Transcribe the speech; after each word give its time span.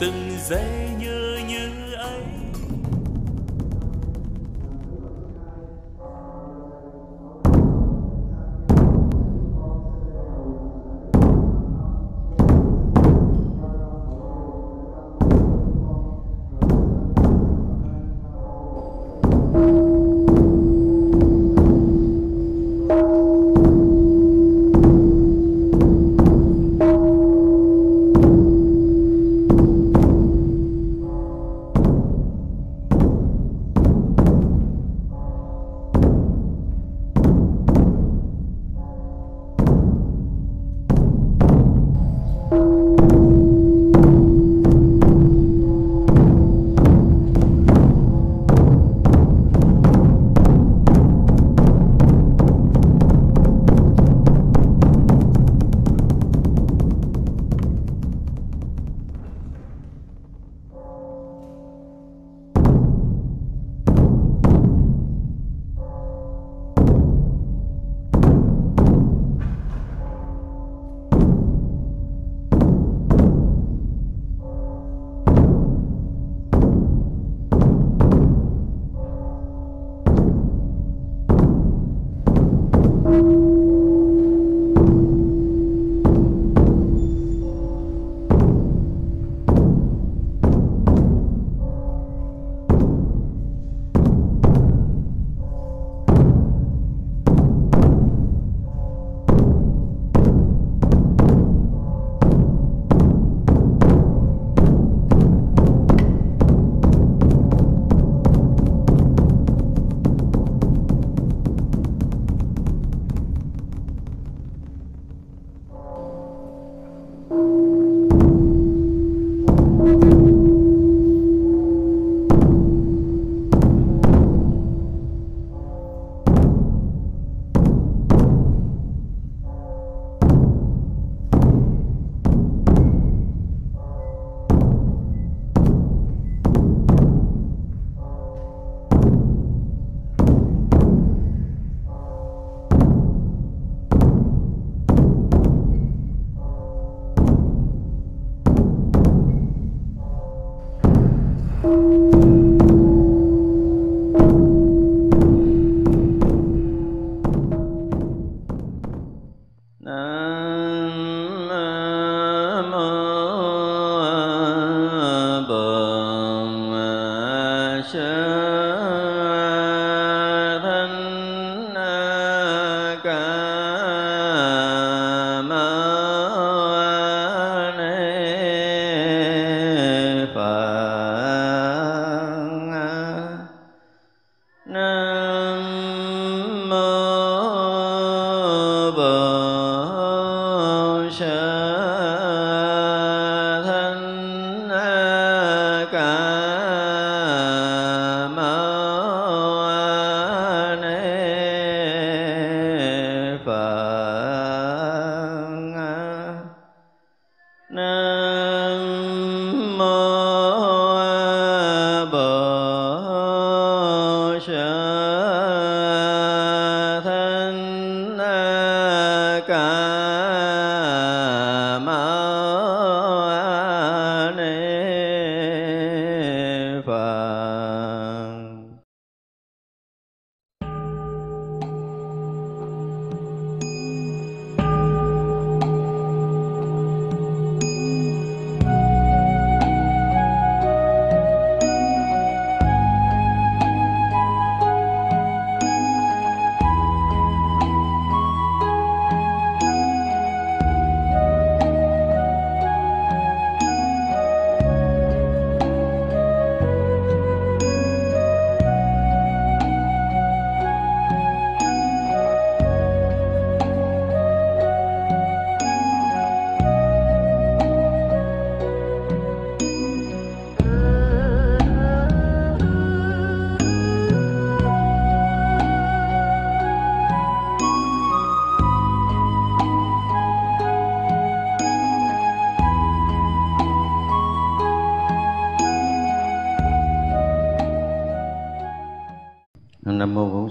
từng 0.00 0.30
giây 0.48 0.89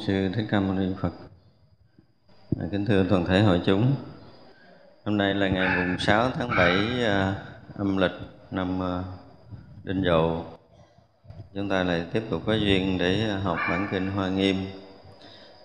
sư 0.09 0.29
thích 0.35 0.45
ca 0.49 0.59
mâu 0.59 0.73
ni 0.73 0.93
phật. 1.01 1.13
Kính 2.71 2.85
thưa 2.85 3.05
toàn 3.09 3.25
thể 3.25 3.41
hội 3.41 3.61
chúng 3.65 3.95
hôm 5.05 5.17
nay 5.17 5.33
là 5.33 5.47
ngày 5.47 5.77
mùng 5.77 5.99
6 5.99 6.31
tháng 6.31 6.49
7 6.57 6.75
uh, 6.75 7.03
à, 7.03 7.35
âm 7.77 7.97
lịch 7.97 8.11
năm 8.51 8.79
uh, 8.79 9.05
đinh 9.83 10.03
dậu. 10.03 10.45
Chúng 11.53 11.69
ta 11.69 11.83
lại 11.83 12.05
tiếp 12.13 12.23
tục 12.29 12.41
có 12.45 12.53
duyên 12.53 12.97
để 12.97 13.27
học 13.43 13.57
bản 13.69 13.87
kinh 13.91 14.11
hoa 14.11 14.29
nghiêm. 14.29 14.55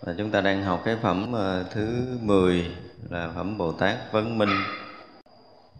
Và 0.01 0.15
chúng 0.19 0.31
ta 0.31 0.41
đang 0.41 0.63
học 0.63 0.83
cái 0.85 0.97
phẩm 1.03 1.33
uh, 1.33 1.71
thứ 1.71 2.19
10 2.21 2.67
là 3.11 3.31
phẩm 3.35 3.59
bồ 3.59 3.73
tát 3.73 4.13
vấn 4.13 4.39
minh. 4.39 4.57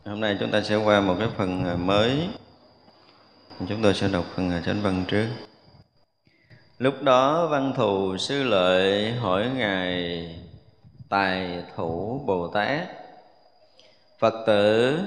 Hôm 0.05 0.21
nay 0.21 0.37
chúng 0.41 0.51
ta 0.51 0.63
sẽ 0.63 0.77
qua 0.77 1.01
một 1.01 1.17
cái 1.19 1.29
phần 1.37 1.87
mới. 1.87 2.29
Chúng 3.69 3.83
tôi 3.83 3.95
sẽ 3.95 4.09
đọc 4.09 4.25
phần 4.35 4.51
chánh 4.67 4.83
văn 4.83 5.05
trước. 5.09 5.27
Lúc 6.79 7.03
đó 7.03 7.47
văn 7.47 7.73
thù 7.77 8.17
sư 8.17 8.43
lợi 8.43 9.13
hỏi 9.13 9.51
Ngài, 9.57 10.29
Tài 11.09 11.63
thủ 11.77 12.21
Bồ 12.27 12.49
Tát, 12.49 12.89
Phật 14.19 14.35
tử, 14.47 14.99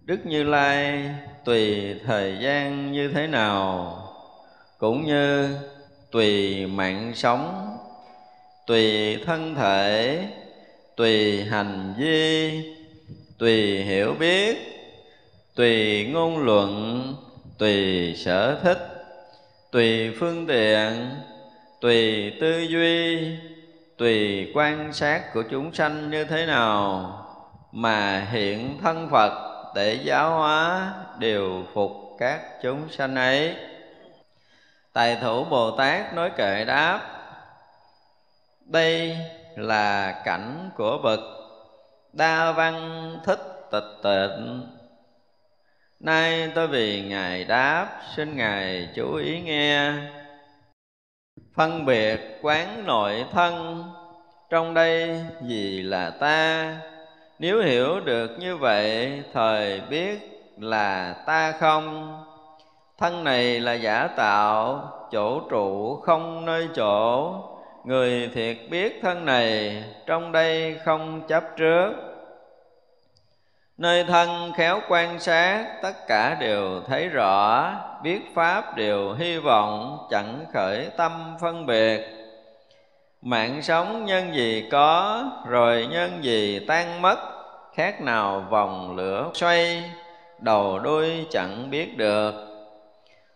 Đức 0.00 0.26
Như 0.26 0.42
Lai 0.42 1.10
tùy 1.44 1.94
thời 2.06 2.38
gian 2.40 2.92
như 2.92 3.10
thế 3.14 3.26
nào? 3.26 3.98
Cũng 4.78 5.06
như 5.06 5.56
tùy 6.10 6.66
mạng 6.66 7.12
sống, 7.14 7.76
Tùy 8.66 9.16
thân 9.26 9.54
thể, 9.54 10.18
Tùy 10.96 11.44
hành 11.44 11.94
vi, 11.98 12.52
Tùy 13.38 13.82
hiểu 13.82 14.14
biết, 14.18 14.56
Tùy 15.54 16.04
ngôn 16.06 16.38
luận, 16.38 17.14
Tùy 17.58 18.14
sở 18.16 18.60
thích 18.62 18.91
tùy 19.72 20.14
phương 20.20 20.46
tiện, 20.46 21.10
tùy 21.80 22.32
tư 22.40 22.58
duy, 22.58 23.38
tùy 23.98 24.46
quan 24.54 24.92
sát 24.92 25.34
của 25.34 25.42
chúng 25.50 25.74
sanh 25.74 26.10
như 26.10 26.24
thế 26.24 26.46
nào 26.46 27.12
mà 27.72 28.26
hiện 28.30 28.78
thân 28.82 29.08
phật 29.10 29.72
để 29.74 29.94
giáo 29.94 30.30
hóa 30.30 30.92
điều 31.18 31.66
phục 31.74 31.92
các 32.18 32.40
chúng 32.62 32.88
sanh 32.90 33.14
ấy. 33.14 33.56
Tài 34.92 35.16
thủ 35.16 35.44
bồ 35.44 35.70
tát 35.70 36.14
nói 36.14 36.30
kệ 36.36 36.64
đáp, 36.64 37.00
đây 38.64 39.16
là 39.56 40.12
cảnh 40.24 40.70
của 40.76 40.98
bậc 40.98 41.20
đa 42.12 42.52
văn 42.52 43.18
thích 43.24 43.40
tịch 43.70 44.02
tịnh. 44.02 44.66
Nay 46.02 46.50
tôi 46.54 46.68
vì 46.68 47.02
Ngài 47.02 47.44
đáp, 47.44 47.88
xin 48.16 48.36
Ngài 48.36 48.88
chú 48.94 49.14
ý 49.14 49.40
nghe. 49.40 49.92
Phân 51.54 51.86
biệt 51.86 52.38
quán 52.42 52.86
nội 52.86 53.24
thân, 53.32 53.84
trong 54.50 54.74
đây 54.74 55.24
gì 55.42 55.82
là 55.82 56.10
ta? 56.10 56.76
Nếu 57.38 57.62
hiểu 57.62 58.00
được 58.00 58.30
như 58.38 58.56
vậy, 58.56 59.22
thời 59.32 59.80
biết 59.80 60.18
là 60.58 61.14
ta 61.26 61.52
không. 61.52 62.16
Thân 62.98 63.24
này 63.24 63.60
là 63.60 63.72
giả 63.72 64.08
tạo, 64.16 64.90
chỗ 65.12 65.40
trụ 65.50 65.96
không 65.96 66.44
nơi 66.46 66.68
chỗ. 66.74 67.34
Người 67.84 68.30
thiệt 68.34 68.56
biết 68.70 68.98
thân 69.02 69.24
này, 69.24 69.84
trong 70.06 70.32
đây 70.32 70.76
không 70.84 71.22
chấp 71.28 71.44
trước 71.56 72.11
nơi 73.82 74.04
thân 74.04 74.52
khéo 74.56 74.80
quan 74.88 75.20
sát, 75.20 75.64
tất 75.82 76.06
cả 76.06 76.36
đều 76.40 76.80
thấy 76.86 77.08
rõ. 77.08 77.70
Biết 78.02 78.20
pháp 78.34 78.76
đều 78.76 79.12
hy 79.12 79.38
vọng, 79.38 80.06
chẳng 80.10 80.44
khởi 80.52 80.88
tâm 80.96 81.36
phân 81.40 81.66
biệt. 81.66 82.00
Mạng 83.22 83.62
sống 83.62 84.04
nhân 84.04 84.34
gì 84.34 84.68
có, 84.70 85.24
rồi 85.46 85.86
nhân 85.90 86.24
gì 86.24 86.64
tan 86.68 87.02
mất, 87.02 87.18
khác 87.74 88.00
nào 88.00 88.46
vòng 88.50 88.96
lửa 88.96 89.30
xoay, 89.34 89.90
đầu 90.38 90.78
đuôi 90.78 91.26
chẳng 91.30 91.70
biết 91.70 91.96
được. 91.96 92.32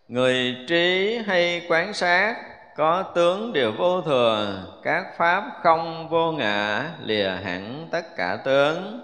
Người 0.07 0.55
trí 0.67 1.17
hay 1.27 1.61
quán 1.69 1.93
sát, 1.93 2.35
có 2.75 3.03
tướng 3.03 3.53
đều 3.53 3.71
vô 3.77 4.01
thường 4.01 4.63
các 4.83 5.05
pháp 5.17 5.43
không 5.63 6.09
vô 6.09 6.31
ngã, 6.31 6.89
lìa 7.03 7.29
hẳn 7.43 7.87
tất 7.91 8.15
cả 8.15 8.37
tướng 8.45 9.01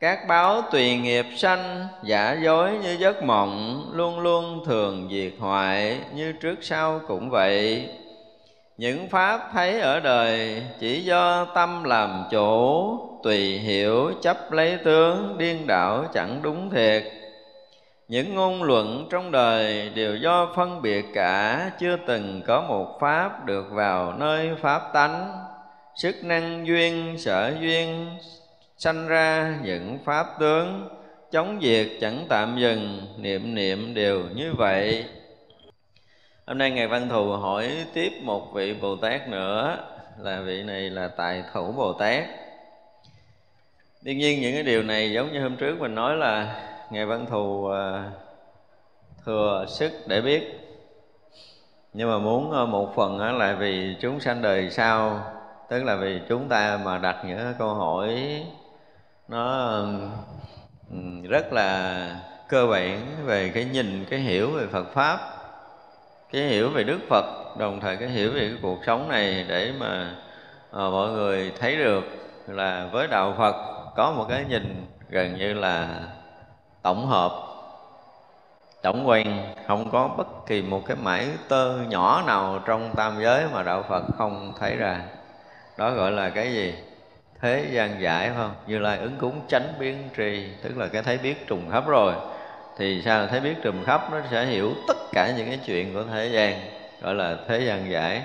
các 0.00 0.26
báo 0.28 0.62
tùy 0.62 0.96
nghiệp 0.96 1.26
sanh, 1.36 1.86
giả 2.02 2.36
dối 2.42 2.78
như 2.82 2.96
giấc 2.98 3.22
mộng, 3.22 3.84
luôn 3.92 4.18
luôn 4.18 4.64
thường 4.66 5.08
diệt 5.10 5.32
hoại 5.38 5.98
như 6.14 6.32
trước 6.32 6.58
sau 6.60 7.00
cũng 7.08 7.30
vậy. 7.30 7.88
Những 8.76 9.08
pháp 9.08 9.50
thấy 9.52 9.80
ở 9.80 10.00
đời 10.00 10.62
chỉ 10.80 11.04
do 11.04 11.44
tâm 11.44 11.84
làm 11.84 12.24
chủ, 12.30 12.98
tùy 13.22 13.58
hiểu 13.58 14.12
chấp 14.22 14.52
lấy 14.52 14.78
tướng, 14.84 15.38
điên 15.38 15.66
đảo 15.66 16.04
chẳng 16.14 16.40
đúng 16.42 16.70
thiệt. 16.70 17.04
Những 18.08 18.34
ngôn 18.34 18.62
luận 18.62 19.08
trong 19.10 19.30
đời 19.30 19.90
đều 19.94 20.16
do 20.16 20.52
phân 20.56 20.82
biệt 20.82 21.04
cả, 21.14 21.70
chưa 21.80 21.96
từng 22.06 22.42
có 22.46 22.60
một 22.60 23.00
pháp 23.00 23.46
được 23.46 23.66
vào 23.70 24.12
nơi 24.12 24.50
pháp 24.60 24.82
tánh. 24.92 25.32
Sức 25.94 26.24
năng 26.24 26.66
duyên, 26.66 27.14
sở 27.18 27.54
duyên 27.60 28.16
sanh 28.78 29.08
ra 29.08 29.58
những 29.62 29.98
pháp 30.04 30.26
tướng, 30.40 30.88
chống 31.30 31.58
diệt 31.62 31.88
chẳng 32.00 32.26
tạm 32.28 32.56
dừng, 32.58 33.06
niệm 33.18 33.54
niệm 33.54 33.94
đều 33.94 34.22
như 34.34 34.52
vậy. 34.54 35.04
Hôm 36.46 36.58
nay 36.58 36.70
ngài 36.70 36.86
văn 36.86 37.08
thù 37.08 37.32
hỏi 37.32 37.86
tiếp 37.94 38.12
một 38.22 38.54
vị 38.54 38.74
bồ 38.74 38.96
tát 38.96 39.28
nữa, 39.28 39.78
là 40.18 40.40
vị 40.40 40.62
này 40.62 40.90
là 40.90 41.08
tài 41.08 41.42
thủ 41.52 41.72
bồ 41.72 41.92
tát. 41.92 42.24
Đương 44.02 44.18
nhiên 44.18 44.40
những 44.40 44.54
cái 44.54 44.62
điều 44.62 44.82
này 44.82 45.12
giống 45.12 45.32
như 45.32 45.42
hôm 45.42 45.56
trước 45.56 45.80
mình 45.80 45.94
nói 45.94 46.16
là 46.16 46.62
ngài 46.90 47.06
văn 47.06 47.26
thù 47.30 47.68
à, 47.68 48.10
thừa 49.24 49.64
sức 49.68 49.92
để 50.06 50.20
biết. 50.20 50.60
Nhưng 51.92 52.10
mà 52.10 52.18
muốn 52.18 52.52
à, 52.52 52.64
một 52.64 52.92
phần 52.96 53.38
là 53.38 53.54
vì 53.54 53.96
chúng 54.00 54.20
sanh 54.20 54.42
đời 54.42 54.70
sau, 54.70 55.20
tức 55.68 55.84
là 55.84 55.96
vì 55.96 56.20
chúng 56.28 56.48
ta 56.48 56.80
mà 56.84 56.98
đặt 56.98 57.16
những 57.26 57.54
câu 57.58 57.74
hỏi 57.74 58.44
nó 59.28 59.78
ừ, 60.90 60.96
rất 61.28 61.52
là 61.52 62.20
cơ 62.48 62.66
bản 62.66 63.00
về 63.24 63.50
cái 63.54 63.64
nhìn 63.64 64.04
cái 64.10 64.20
hiểu 64.20 64.50
về 64.50 64.66
Phật 64.66 64.86
pháp 64.94 65.20
cái 66.32 66.42
hiểu 66.42 66.70
về 66.70 66.84
Đức 66.84 66.98
Phật 67.08 67.56
đồng 67.58 67.80
thời 67.80 67.96
cái 67.96 68.08
hiểu 68.08 68.32
về 68.32 68.40
cái 68.40 68.58
cuộc 68.62 68.78
sống 68.86 69.08
này 69.08 69.44
để 69.48 69.72
mà 69.78 70.14
à, 70.72 70.80
mọi 70.90 71.10
người 71.10 71.52
thấy 71.60 71.76
được 71.76 72.04
là 72.46 72.88
với 72.92 73.06
đạo 73.08 73.34
Phật 73.38 73.54
có 73.96 74.12
một 74.12 74.26
cái 74.28 74.44
nhìn 74.48 74.86
gần 75.08 75.36
như 75.38 75.54
là 75.54 76.00
tổng 76.82 77.06
hợp 77.06 77.32
tổng 78.82 79.08
quan 79.08 79.54
không 79.66 79.90
có 79.90 80.08
bất 80.08 80.46
kỳ 80.46 80.62
một 80.62 80.82
cái 80.86 80.96
mảy 81.02 81.28
tơ 81.48 81.78
nhỏ 81.88 82.22
nào 82.26 82.60
trong 82.66 82.94
tam 82.96 83.22
giới 83.22 83.44
mà 83.52 83.62
đạo 83.62 83.84
Phật 83.88 84.02
không 84.18 84.52
thấy 84.60 84.76
ra. 84.76 85.00
Đó 85.78 85.90
gọi 85.90 86.10
là 86.12 86.30
cái 86.30 86.52
gì? 86.52 86.74
Thế 87.40 87.68
gian 87.72 88.00
giải 88.00 88.30
không? 88.36 88.54
Như 88.66 88.78
lai 88.78 88.98
ứng 88.98 89.16
cúng 89.18 89.40
tránh 89.48 89.74
biến 89.78 90.08
trì 90.16 90.48
tức 90.62 90.78
là 90.78 90.86
cái 90.86 91.02
thấy 91.02 91.18
biết 91.18 91.46
trùng 91.46 91.70
khắp 91.70 91.86
rồi. 91.86 92.14
Thì 92.78 93.02
sao? 93.04 93.26
Thấy 93.26 93.40
biết 93.40 93.54
trùng 93.62 93.84
khắp 93.84 94.08
nó 94.12 94.18
sẽ 94.30 94.46
hiểu 94.46 94.72
tất 94.88 94.96
cả 95.12 95.32
những 95.36 95.46
cái 95.46 95.58
chuyện 95.66 95.94
của 95.94 96.02
thế 96.12 96.28
gian, 96.28 96.60
gọi 97.02 97.14
là 97.14 97.36
thế 97.48 97.60
gian 97.60 97.90
giải. 97.90 98.22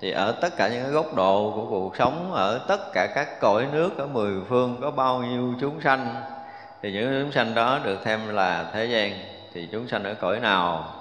Thì 0.00 0.10
ở 0.10 0.32
tất 0.40 0.56
cả 0.56 0.68
những 0.68 0.82
cái 0.82 0.92
góc 0.92 1.14
độ 1.14 1.52
của 1.54 1.66
cuộc 1.70 1.96
sống, 1.96 2.32
ở 2.32 2.60
tất 2.68 2.92
cả 2.92 3.08
các 3.14 3.40
cõi 3.40 3.66
nước, 3.72 3.98
ở 3.98 4.06
mười 4.06 4.32
phương, 4.48 4.76
có 4.80 4.90
bao 4.90 5.18
nhiêu 5.18 5.54
chúng 5.60 5.80
sanh, 5.80 6.14
thì 6.82 6.92
những 6.92 7.22
chúng 7.22 7.32
sanh 7.32 7.54
đó 7.54 7.80
được 7.84 7.98
thêm 8.04 8.28
là 8.28 8.70
thế 8.72 8.84
gian. 8.84 9.12
Thì 9.54 9.68
chúng 9.72 9.88
sanh 9.88 10.04
ở 10.04 10.14
cõi 10.14 10.40
nào, 10.40 10.94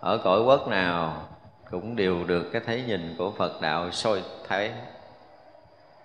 ở 0.00 0.18
cõi 0.18 0.40
quốc 0.40 0.68
nào, 0.68 1.16
cũng 1.70 1.96
đều 1.96 2.24
được 2.24 2.50
cái 2.52 2.62
thấy 2.66 2.82
nhìn 2.86 3.14
của 3.18 3.32
Phật 3.38 3.60
đạo 3.60 3.90
soi 3.90 4.22
thấy 4.48 4.70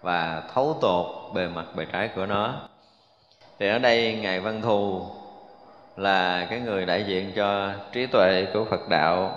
và 0.01 0.43
thấu 0.53 0.77
tột 0.81 1.05
bề 1.33 1.47
mặt 1.47 1.65
bề 1.75 1.85
trái 1.85 2.09
của 2.15 2.25
nó. 2.25 2.53
Thì 3.59 3.69
ở 3.69 3.79
đây 3.79 4.19
ngài 4.21 4.39
văn 4.39 4.61
thù 4.61 5.05
là 5.97 6.47
cái 6.49 6.59
người 6.59 6.85
đại 6.85 7.03
diện 7.03 7.31
cho 7.35 7.71
trí 7.91 8.05
tuệ 8.05 8.47
của 8.53 8.65
phật 8.65 8.89
đạo 8.89 9.35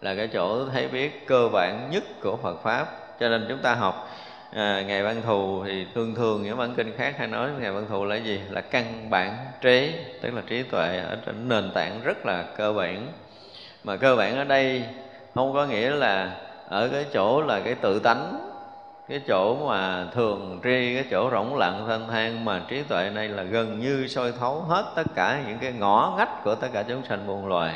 là 0.00 0.14
cái 0.14 0.28
chỗ 0.32 0.68
thấy 0.68 0.88
biết 0.88 1.26
cơ 1.26 1.48
bản 1.52 1.88
nhất 1.90 2.04
của 2.22 2.36
phật 2.36 2.62
pháp. 2.62 2.86
Cho 3.20 3.28
nên 3.28 3.46
chúng 3.48 3.58
ta 3.58 3.74
học 3.74 4.08
à, 4.52 4.82
ngài 4.86 5.02
văn 5.02 5.22
thù 5.26 5.64
thì 5.66 5.86
thường 5.94 6.14
thường 6.14 6.42
những 6.42 6.58
bản 6.58 6.74
kinh 6.74 6.96
khác 6.96 7.14
hay 7.18 7.26
nói 7.26 7.50
ngài 7.60 7.70
văn 7.70 7.86
thù 7.88 8.04
là 8.04 8.16
gì? 8.16 8.40
Là 8.50 8.60
căn 8.60 9.10
bản 9.10 9.36
trí 9.60 9.92
tức 10.22 10.34
là 10.34 10.42
trí 10.46 10.62
tuệ 10.62 10.98
ở 10.98 11.16
trên 11.26 11.48
nền 11.48 11.70
tảng 11.74 12.00
rất 12.04 12.26
là 12.26 12.44
cơ 12.56 12.72
bản. 12.72 13.06
Mà 13.84 13.96
cơ 13.96 14.16
bản 14.16 14.36
ở 14.36 14.44
đây 14.44 14.84
không 15.34 15.52
có 15.52 15.66
nghĩa 15.66 15.90
là 15.90 16.36
ở 16.68 16.88
cái 16.88 17.04
chỗ 17.12 17.42
là 17.42 17.60
cái 17.60 17.74
tự 17.74 17.98
tánh 17.98 18.49
cái 19.10 19.20
chỗ 19.28 19.66
mà 19.66 20.06
thường 20.14 20.60
tri 20.64 20.94
cái 20.94 21.04
chỗ 21.10 21.30
rỗng 21.30 21.56
lặng 21.56 21.84
thanh 21.88 22.08
thang 22.08 22.44
mà 22.44 22.62
trí 22.68 22.82
tuệ 22.82 23.10
này 23.14 23.28
là 23.28 23.42
gần 23.42 23.80
như 23.80 24.06
soi 24.08 24.32
thấu 24.40 24.60
hết 24.60 24.92
tất 24.96 25.06
cả 25.14 25.40
những 25.46 25.58
cái 25.58 25.72
ngõ 25.72 26.14
ngách 26.18 26.44
của 26.44 26.54
tất 26.54 26.68
cả 26.72 26.82
chúng 26.82 27.04
sanh 27.04 27.26
muôn 27.26 27.46
loài. 27.46 27.74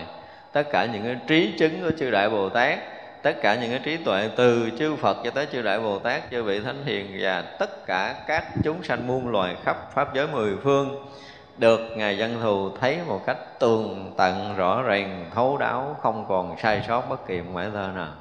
Tất 0.52 0.62
cả 0.72 0.86
những 0.92 1.04
cái 1.04 1.16
trí 1.26 1.54
chứng 1.58 1.82
của 1.82 1.90
chư 1.98 2.10
đại 2.10 2.30
bồ 2.30 2.48
tát 2.48 2.78
tất 3.24 3.42
cả 3.42 3.54
những 3.54 3.70
cái 3.70 3.80
trí 3.84 3.96
tuệ 3.96 4.30
từ 4.36 4.70
chư 4.78 4.96
Phật 4.96 5.16
cho 5.24 5.30
tới 5.30 5.46
chư 5.52 5.62
Đại 5.62 5.80
Bồ 5.80 5.98
Tát, 5.98 6.30
chư 6.30 6.42
vị 6.42 6.60
Thánh 6.60 6.84
Hiền 6.84 7.18
và 7.20 7.42
tất 7.58 7.86
cả 7.86 8.14
các 8.26 8.44
chúng 8.64 8.82
sanh 8.82 9.06
muôn 9.06 9.28
loài 9.28 9.56
khắp 9.64 9.76
Pháp 9.94 10.14
giới 10.14 10.26
mười 10.26 10.56
phương 10.62 11.06
được 11.58 11.80
Ngài 11.96 12.16
Văn 12.18 12.36
Thù 12.42 12.70
thấy 12.80 12.98
một 13.06 13.26
cách 13.26 13.38
tường 13.58 14.12
tận 14.16 14.56
rõ 14.56 14.82
ràng 14.82 15.30
thấu 15.34 15.56
đáo 15.56 15.96
không 16.02 16.26
còn 16.28 16.56
sai 16.58 16.82
sót 16.88 17.08
bất 17.08 17.26
kỳ 17.26 17.40
một 17.40 17.50
mảy 17.54 17.70
thơ 17.70 17.88
nào 17.94 18.12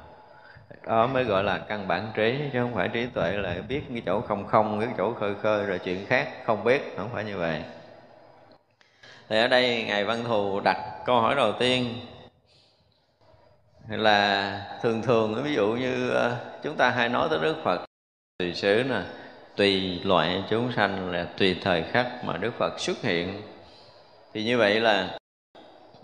đó 0.86 1.06
mới 1.06 1.24
gọi 1.24 1.44
là 1.44 1.58
căn 1.58 1.88
bản 1.88 2.12
trí, 2.14 2.38
chứ 2.52 2.60
không 2.60 2.74
phải 2.74 2.88
trí 2.88 3.06
tuệ 3.06 3.32
là 3.32 3.56
biết 3.68 3.82
cái 3.88 4.02
chỗ 4.06 4.20
không 4.20 4.46
không 4.46 4.80
cái 4.80 4.88
chỗ 4.98 5.14
khơi 5.14 5.34
khơi, 5.42 5.66
rồi 5.66 5.78
chuyện 5.78 6.06
khác 6.06 6.28
không 6.44 6.64
biết, 6.64 6.94
không 6.96 7.08
phải 7.12 7.24
như 7.24 7.38
vậy. 7.38 7.62
Thì 9.28 9.38
ở 9.38 9.48
đây 9.48 9.84
ngài 9.86 10.04
văn 10.04 10.24
thù 10.24 10.60
đặt 10.64 10.76
câu 11.06 11.20
hỏi 11.20 11.34
đầu 11.34 11.52
tiên 11.52 11.94
là 13.88 14.60
thường 14.82 15.02
thường, 15.02 15.42
ví 15.44 15.54
dụ 15.54 15.66
như 15.66 16.10
ờ, 16.10 16.36
chúng 16.62 16.76
ta 16.76 16.90
hay 16.90 17.08
nói 17.08 17.28
tới 17.30 17.38
đức 17.42 17.56
phật, 17.64 17.84
tùy 18.38 18.54
xứ 18.54 18.84
nè, 18.88 19.00
tùy 19.56 20.00
loại 20.04 20.44
chúng 20.50 20.72
sanh 20.72 21.10
là 21.10 21.26
tùy 21.38 21.56
thời 21.62 21.82
khắc 21.82 22.24
mà 22.24 22.36
đức 22.36 22.54
phật 22.58 22.80
xuất 22.80 23.02
hiện. 23.02 23.42
Thì 24.32 24.44
như 24.44 24.58
vậy 24.58 24.80
là 24.80 25.18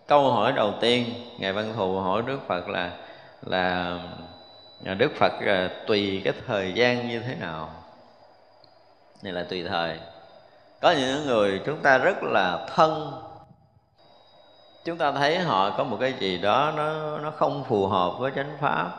câu 0.07 0.33
hỏi 0.33 0.53
đầu 0.53 0.75
tiên 0.81 1.05
ngài 1.39 1.53
văn 1.53 1.73
thù 1.77 2.01
hỏi 2.01 2.23
đức 2.27 2.39
phật 2.47 2.69
là 2.69 2.91
là 3.43 3.99
đức 4.85 5.13
phật 5.17 5.33
à, 5.47 5.71
tùy 5.87 6.23
cái 6.25 6.35
thời 6.47 6.73
gian 6.73 7.09
như 7.09 7.21
thế 7.21 7.35
nào. 7.35 7.71
Này 9.23 9.33
là 9.33 9.43
tùy 9.43 9.65
thời. 9.69 9.99
Có 10.81 10.91
những 10.91 11.27
người 11.27 11.61
chúng 11.67 11.79
ta 11.79 11.99
rất 11.99 12.23
là 12.23 12.67
thân. 12.75 13.13
Chúng 14.85 14.99
ta 14.99 15.13
thấy 15.13 15.39
họ 15.39 15.71
có 15.71 15.85
một 15.85 15.97
cái 16.01 16.15
gì 16.19 16.39
đó 16.39 16.73
nó 16.77 17.19
nó 17.19 17.31
không 17.31 17.65
phù 17.65 17.87
hợp 17.87 18.11
với 18.19 18.33
chánh 18.37 18.57
pháp. 18.61 18.91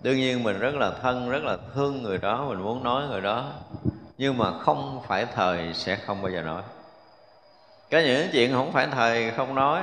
Đương 0.00 0.16
nhiên 0.16 0.42
mình 0.42 0.58
rất 0.58 0.74
là 0.74 0.90
thân, 1.02 1.30
rất 1.30 1.42
là 1.42 1.56
thương 1.74 2.02
người 2.02 2.18
đó, 2.18 2.44
mình 2.48 2.62
muốn 2.62 2.84
nói 2.84 3.08
người 3.08 3.20
đó. 3.20 3.44
Nhưng 4.18 4.38
mà 4.38 4.58
không 4.58 5.00
phải 5.06 5.26
thời 5.34 5.74
sẽ 5.74 5.96
không 5.96 6.22
bao 6.22 6.32
giờ 6.32 6.42
nói. 6.42 6.62
Có 7.90 7.98
những 7.98 8.28
chuyện 8.32 8.52
không 8.52 8.72
phải 8.72 8.86
thời 8.86 9.30
không 9.30 9.54
nói. 9.54 9.82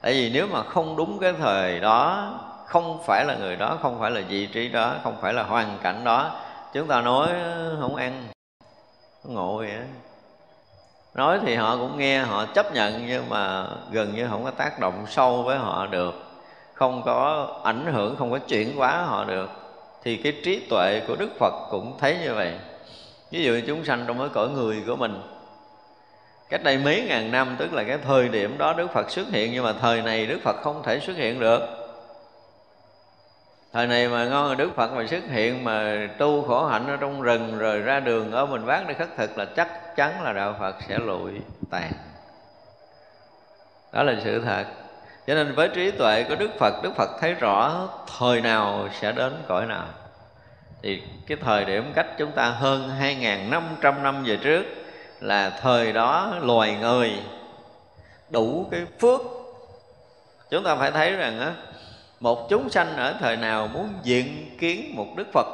Tại 0.00 0.12
vì 0.12 0.30
nếu 0.30 0.46
mà 0.46 0.62
không 0.62 0.96
đúng 0.96 1.18
cái 1.18 1.32
thời 1.32 1.80
đó 1.80 2.34
không 2.72 3.02
phải 3.06 3.24
là 3.24 3.34
người 3.34 3.56
đó, 3.56 3.78
không 3.82 4.00
phải 4.00 4.10
là 4.10 4.20
vị 4.28 4.46
trí 4.46 4.68
đó, 4.68 4.94
không 5.02 5.16
phải 5.20 5.32
là 5.32 5.42
hoàn 5.42 5.78
cảnh 5.82 6.04
đó. 6.04 6.40
Chúng 6.72 6.88
ta 6.88 7.00
nói 7.00 7.28
không 7.80 7.96
ăn. 7.96 8.28
Ngộ 9.24 9.56
vậy 9.56 9.70
đó. 9.70 9.84
nói 11.14 11.38
thì 11.46 11.54
họ 11.54 11.76
cũng 11.76 11.98
nghe, 11.98 12.18
họ 12.18 12.46
chấp 12.46 12.74
nhận 12.74 13.06
nhưng 13.06 13.28
mà 13.28 13.66
gần 13.90 14.14
như 14.14 14.26
không 14.30 14.44
có 14.44 14.50
tác 14.50 14.80
động 14.80 15.04
sâu 15.08 15.42
với 15.42 15.58
họ 15.58 15.86
được. 15.86 16.14
Không 16.74 17.02
có 17.02 17.48
ảnh 17.64 17.92
hưởng, 17.92 18.16
không 18.16 18.30
có 18.30 18.38
chuyển 18.38 18.76
hóa 18.76 19.02
họ 19.02 19.24
được. 19.24 19.50
Thì 20.04 20.16
cái 20.16 20.32
trí 20.44 20.66
tuệ 20.70 21.00
của 21.08 21.16
đức 21.16 21.30
phật 21.38 21.52
cũng 21.70 21.98
thấy 21.98 22.18
như 22.24 22.34
vậy. 22.34 22.54
Ví 23.30 23.44
dụ 23.44 23.60
chúng 23.66 23.84
sanh 23.84 24.04
trong 24.06 24.18
cái 24.18 24.28
cõi 24.28 24.48
người 24.48 24.82
của 24.86 24.96
mình. 24.96 25.22
Cách 26.48 26.64
đây 26.64 26.78
mấy 26.78 27.04
ngàn 27.08 27.30
năm, 27.30 27.56
tức 27.58 27.72
là 27.72 27.84
cái 27.84 27.98
thời 28.04 28.28
điểm 28.28 28.58
đó 28.58 28.72
đức 28.72 28.90
phật 28.92 29.10
xuất 29.10 29.28
hiện, 29.28 29.52
nhưng 29.52 29.64
mà 29.64 29.72
thời 29.72 30.02
này 30.02 30.26
đức 30.26 30.38
phật 30.42 30.56
không 30.62 30.82
thể 30.82 31.00
xuất 31.00 31.16
hiện 31.16 31.40
được 31.40 31.81
thời 33.72 33.86
này 33.86 34.08
mà 34.08 34.24
ngon 34.24 34.56
đức 34.56 34.70
phật 34.76 34.92
mà 34.92 35.06
xuất 35.06 35.24
hiện 35.30 35.64
mà 35.64 36.08
tu 36.18 36.42
khổ 36.42 36.66
hạnh 36.66 36.86
ở 36.86 36.96
trong 36.96 37.22
rừng 37.22 37.58
rồi 37.58 37.78
ra 37.78 38.00
đường 38.00 38.32
ở 38.32 38.46
mình 38.46 38.64
vác 38.64 38.86
để 38.88 38.94
khất 38.94 39.08
thực 39.16 39.38
là 39.38 39.44
chắc 39.44 39.96
chắn 39.96 40.22
là 40.22 40.32
đạo 40.32 40.56
phật 40.58 40.76
sẽ 40.88 40.98
lụi 40.98 41.32
tàn. 41.70 41.92
Đó 43.92 44.02
là 44.02 44.14
sự 44.24 44.40
thật. 44.40 44.64
Cho 45.26 45.34
nên 45.34 45.54
với 45.54 45.68
trí 45.68 45.90
tuệ 45.90 46.24
của 46.28 46.34
đức 46.34 46.50
phật 46.58 46.82
đức 46.82 46.92
phật 46.96 47.10
thấy 47.20 47.34
rõ 47.34 47.88
thời 48.18 48.40
nào 48.40 48.88
sẽ 49.00 49.12
đến 49.12 49.42
cõi 49.48 49.66
nào. 49.66 49.86
Thì 50.82 51.02
cái 51.26 51.38
thời 51.40 51.64
điểm 51.64 51.92
cách 51.94 52.06
chúng 52.18 52.32
ta 52.32 52.50
hơn 52.50 52.90
2.500 53.00 54.02
năm 54.02 54.24
về 54.24 54.36
trước 54.36 54.62
là 55.20 55.50
thời 55.50 55.92
đó 55.92 56.34
loài 56.40 56.76
người 56.80 57.12
đủ 58.30 58.66
cái 58.70 58.80
phước. 59.00 59.20
Chúng 60.50 60.64
ta 60.64 60.76
phải 60.76 60.90
thấy 60.90 61.12
rằng 61.16 61.40
á 61.40 61.52
một 62.22 62.48
chúng 62.48 62.70
sanh 62.70 62.96
ở 62.96 63.14
thời 63.20 63.36
nào 63.36 63.66
muốn 63.66 63.88
diện 64.02 64.56
kiến 64.60 64.96
một 64.96 65.06
đức 65.16 65.26
phật? 65.32 65.46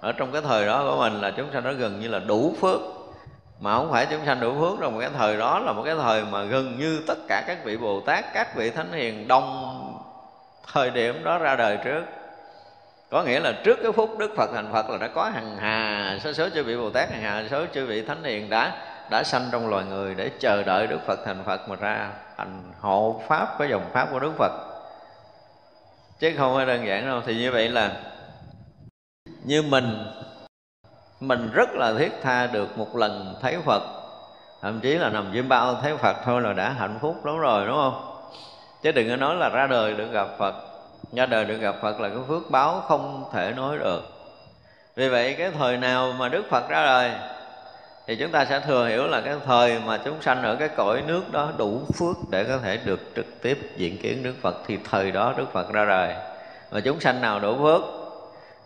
Ở 0.00 0.12
trong 0.12 0.32
cái 0.32 0.42
thời 0.42 0.66
đó 0.66 0.84
của 0.90 0.96
mình 0.96 1.20
là 1.20 1.30
chúng 1.30 1.52
sanh 1.52 1.64
đó 1.64 1.72
gần 1.72 2.00
như 2.00 2.08
là 2.08 2.18
đủ 2.18 2.54
phước. 2.60 2.80
Mà 3.60 3.76
không 3.76 3.90
phải 3.90 4.06
chúng 4.10 4.26
sanh 4.26 4.40
đủ 4.40 4.54
phước 4.60 4.80
trong 4.80 4.94
một 4.94 5.00
cái 5.00 5.10
thời 5.18 5.36
đó 5.36 5.58
là 5.58 5.72
một 5.72 5.82
cái 5.84 5.94
thời 6.02 6.24
mà 6.24 6.42
gần 6.42 6.78
như 6.78 7.02
tất 7.06 7.18
cả 7.28 7.44
các 7.46 7.64
vị 7.64 7.76
bồ 7.76 8.00
tát, 8.00 8.24
các 8.34 8.56
vị 8.56 8.70
thánh 8.70 8.92
hiền 8.92 9.28
đông 9.28 9.82
thời 10.72 10.90
điểm 10.90 11.24
đó 11.24 11.38
ra 11.38 11.56
đời 11.56 11.78
trước. 11.84 12.02
Có 13.10 13.22
nghĩa 13.22 13.40
là 13.40 13.52
trước 13.64 13.78
cái 13.82 13.92
phút 13.92 14.18
đức 14.18 14.30
phật, 14.36 14.50
thành 14.54 14.72
phật 14.72 14.90
là 14.90 14.98
đã 14.98 15.08
có 15.08 15.24
hàng 15.24 15.56
hà 15.56 16.18
số 16.24 16.32
số 16.32 16.48
chư 16.54 16.62
vị 16.62 16.76
bồ 16.76 16.90
tát 16.90 17.10
hàng 17.10 17.22
hà 17.22 17.44
số 17.50 17.64
chư 17.74 17.86
vị 17.86 18.02
thánh 18.02 18.24
hiền 18.24 18.50
đã 18.50 18.72
đã 19.10 19.22
sanh 19.22 19.48
trong 19.52 19.68
loài 19.68 19.84
người 19.84 20.14
để 20.14 20.30
chờ 20.38 20.62
đợi 20.62 20.86
Đức 20.86 20.98
Phật 21.06 21.18
thành 21.24 21.42
Phật 21.46 21.68
mà 21.68 21.76
ra 21.76 22.10
thành 22.36 22.62
hộ 22.80 23.22
pháp 23.28 23.58
với 23.58 23.68
dòng 23.68 23.84
pháp 23.92 24.08
của 24.12 24.18
Đức 24.18 24.32
Phật 24.38 24.75
chứ 26.18 26.34
không 26.38 26.54
phải 26.56 26.66
đơn 26.66 26.86
giản 26.86 27.06
đâu. 27.06 27.20
Thì 27.26 27.36
như 27.36 27.52
vậy 27.52 27.68
là 27.68 27.92
như 29.44 29.62
mình 29.62 30.06
mình 31.20 31.50
rất 31.52 31.68
là 31.74 31.94
thiết 31.98 32.12
tha 32.22 32.46
được 32.46 32.78
một 32.78 32.96
lần 32.96 33.34
thấy 33.42 33.56
Phật. 33.64 33.82
Thậm 34.62 34.80
chí 34.80 34.94
là 34.94 35.10
nằm 35.10 35.30
chim 35.32 35.48
bao 35.48 35.74
thấy 35.74 35.96
Phật 35.96 36.16
thôi 36.24 36.42
là 36.42 36.52
đã 36.52 36.70
hạnh 36.70 36.98
phúc 37.00 37.24
lắm 37.24 37.38
rồi, 37.38 37.66
đúng 37.66 37.76
không? 37.76 38.16
Chứ 38.82 38.92
đừng 38.92 39.08
có 39.10 39.16
nói 39.16 39.36
là 39.36 39.48
ra 39.48 39.66
đời 39.66 39.94
được 39.94 40.12
gặp 40.12 40.28
Phật. 40.38 40.54
Ra 41.12 41.26
đời 41.26 41.44
được 41.44 41.56
gặp 41.56 41.74
Phật 41.82 42.00
là 42.00 42.08
cái 42.08 42.18
phước 42.28 42.50
báo 42.50 42.80
không 42.80 43.24
thể 43.32 43.52
nói 43.56 43.78
được. 43.78 44.02
Vì 44.96 45.08
vậy 45.08 45.34
cái 45.38 45.50
thời 45.50 45.76
nào 45.76 46.12
mà 46.18 46.28
Đức 46.28 46.44
Phật 46.50 46.68
ra 46.68 46.86
đời 46.86 47.12
thì 48.06 48.16
chúng 48.16 48.30
ta 48.30 48.44
sẽ 48.44 48.60
thừa 48.60 48.86
hiểu 48.86 49.06
là 49.06 49.20
cái 49.20 49.34
thời 49.46 49.78
mà 49.78 49.98
chúng 50.04 50.22
sanh 50.22 50.42
ở 50.42 50.56
cái 50.56 50.68
cõi 50.68 51.02
nước 51.06 51.32
đó 51.32 51.48
đủ 51.56 51.80
phước 51.94 52.16
để 52.30 52.44
có 52.44 52.58
thể 52.58 52.78
được 52.84 53.00
trực 53.16 53.42
tiếp 53.42 53.58
diện 53.76 53.98
kiến 53.98 54.22
Đức 54.22 54.34
Phật, 54.42 54.56
thì 54.66 54.78
thời 54.90 55.10
đó 55.10 55.34
Đức 55.36 55.52
Phật 55.52 55.72
ra 55.72 55.84
đời. 55.84 56.14
Và 56.70 56.80
chúng 56.80 57.00
sanh 57.00 57.20
nào 57.20 57.40
đủ 57.40 57.56
phước? 57.62 57.82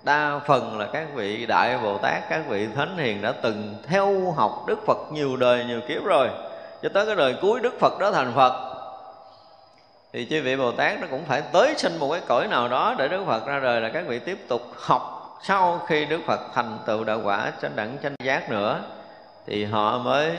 Đa 0.02 0.40
phần 0.46 0.78
là 0.78 0.86
các 0.92 1.06
vị 1.14 1.46
đại 1.46 1.78
bồ 1.78 1.98
tát, 1.98 2.28
các 2.30 2.42
vị 2.48 2.68
thánh 2.76 2.98
hiền 2.98 3.22
đã 3.22 3.32
từng 3.32 3.74
theo 3.86 4.30
học 4.36 4.64
đức 4.66 4.78
phật 4.86 4.98
nhiều 5.12 5.36
đời, 5.36 5.64
nhiều 5.64 5.80
kiếp 5.88 6.04
rồi, 6.04 6.28
cho 6.82 6.88
tới 6.94 7.06
cái 7.06 7.16
đời 7.16 7.36
cuối 7.42 7.60
đức 7.60 7.80
phật 7.80 7.98
đó 7.98 8.12
thành 8.12 8.32
phật. 8.34 8.74
Thì 10.12 10.26
chư 10.30 10.42
vị 10.42 10.56
bồ 10.56 10.72
tát 10.72 11.00
nó 11.00 11.06
cũng 11.10 11.24
phải 11.24 11.42
tới 11.52 11.74
sinh 11.76 11.96
một 11.98 12.10
cái 12.12 12.20
cõi 12.26 12.48
nào 12.48 12.68
đó 12.68 12.94
để 12.98 13.08
đức 13.08 13.24
phật 13.26 13.46
ra 13.46 13.60
đời 13.60 13.80
là 13.80 13.88
các 13.88 14.06
vị 14.06 14.18
tiếp 14.18 14.38
tục 14.48 14.62
học 14.76 15.36
sau 15.42 15.80
khi 15.86 16.04
đức 16.04 16.20
phật 16.26 16.40
thành 16.54 16.78
tựu 16.86 17.04
đạo 17.04 17.20
quả 17.24 17.52
chánh 17.62 17.76
đẳng 17.76 17.96
chánh 18.02 18.14
giác 18.24 18.50
nữa 18.50 18.80
thì 19.46 19.64
họ 19.64 19.98
mới 19.98 20.36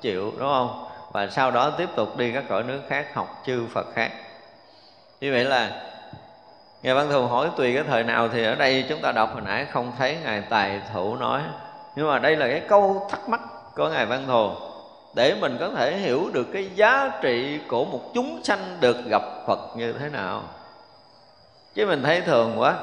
chịu, 0.00 0.32
đúng 0.38 0.48
không? 0.48 0.84
Và 1.12 1.26
sau 1.26 1.50
đó 1.50 1.70
tiếp 1.70 1.88
tục 1.96 2.16
đi 2.16 2.32
các 2.32 2.44
cõi 2.48 2.62
nước 2.62 2.80
khác 2.88 3.14
học 3.14 3.42
chư 3.46 3.66
phật 3.72 3.86
khác. 3.94 4.10
Như 5.20 5.32
vậy 5.32 5.44
là 5.44 5.82
Ngài 6.82 6.94
Văn 6.94 7.08
Thù 7.10 7.26
hỏi 7.26 7.50
tùy 7.56 7.74
cái 7.74 7.84
thời 7.88 8.04
nào 8.04 8.28
thì 8.28 8.44
ở 8.44 8.54
đây 8.54 8.84
chúng 8.88 9.00
ta 9.00 9.12
đọc 9.12 9.30
hồi 9.32 9.42
nãy 9.42 9.66
không 9.72 9.92
thấy 9.98 10.18
Ngài 10.24 10.40
Tài 10.40 10.80
Thủ 10.94 11.16
nói. 11.16 11.42
Nhưng 11.96 12.08
mà 12.08 12.18
đây 12.18 12.36
là 12.36 12.48
cái 12.48 12.62
câu 12.68 13.06
thắc 13.10 13.28
mắc 13.28 13.40
của 13.76 13.88
Ngài 13.88 14.06
Văn 14.06 14.24
Thù. 14.26 14.50
Để 15.14 15.34
mình 15.40 15.56
có 15.60 15.68
thể 15.68 15.96
hiểu 15.96 16.30
được 16.32 16.46
cái 16.52 16.70
giá 16.74 17.10
trị 17.22 17.60
của 17.68 17.84
một 17.84 18.00
chúng 18.14 18.40
sanh 18.44 18.76
được 18.80 18.96
gặp 19.10 19.22
Phật 19.46 19.76
như 19.76 19.92
thế 19.92 20.08
nào. 20.08 20.42
Chứ 21.74 21.86
mình 21.86 22.02
thấy 22.02 22.20
thường 22.20 22.60
quá. 22.60 22.74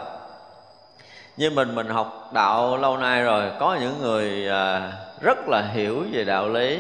Như 1.40 1.50
mình 1.50 1.76
mình 1.76 1.88
học 1.88 2.30
đạo 2.34 2.78
lâu 2.78 2.98
nay 2.98 3.24
rồi 3.24 3.52
Có 3.60 3.78
những 3.82 4.02
người 4.02 4.50
à, 4.50 4.94
rất 5.22 5.38
là 5.48 5.62
hiểu 5.62 6.06
về 6.12 6.24
đạo 6.24 6.50
lý 6.50 6.80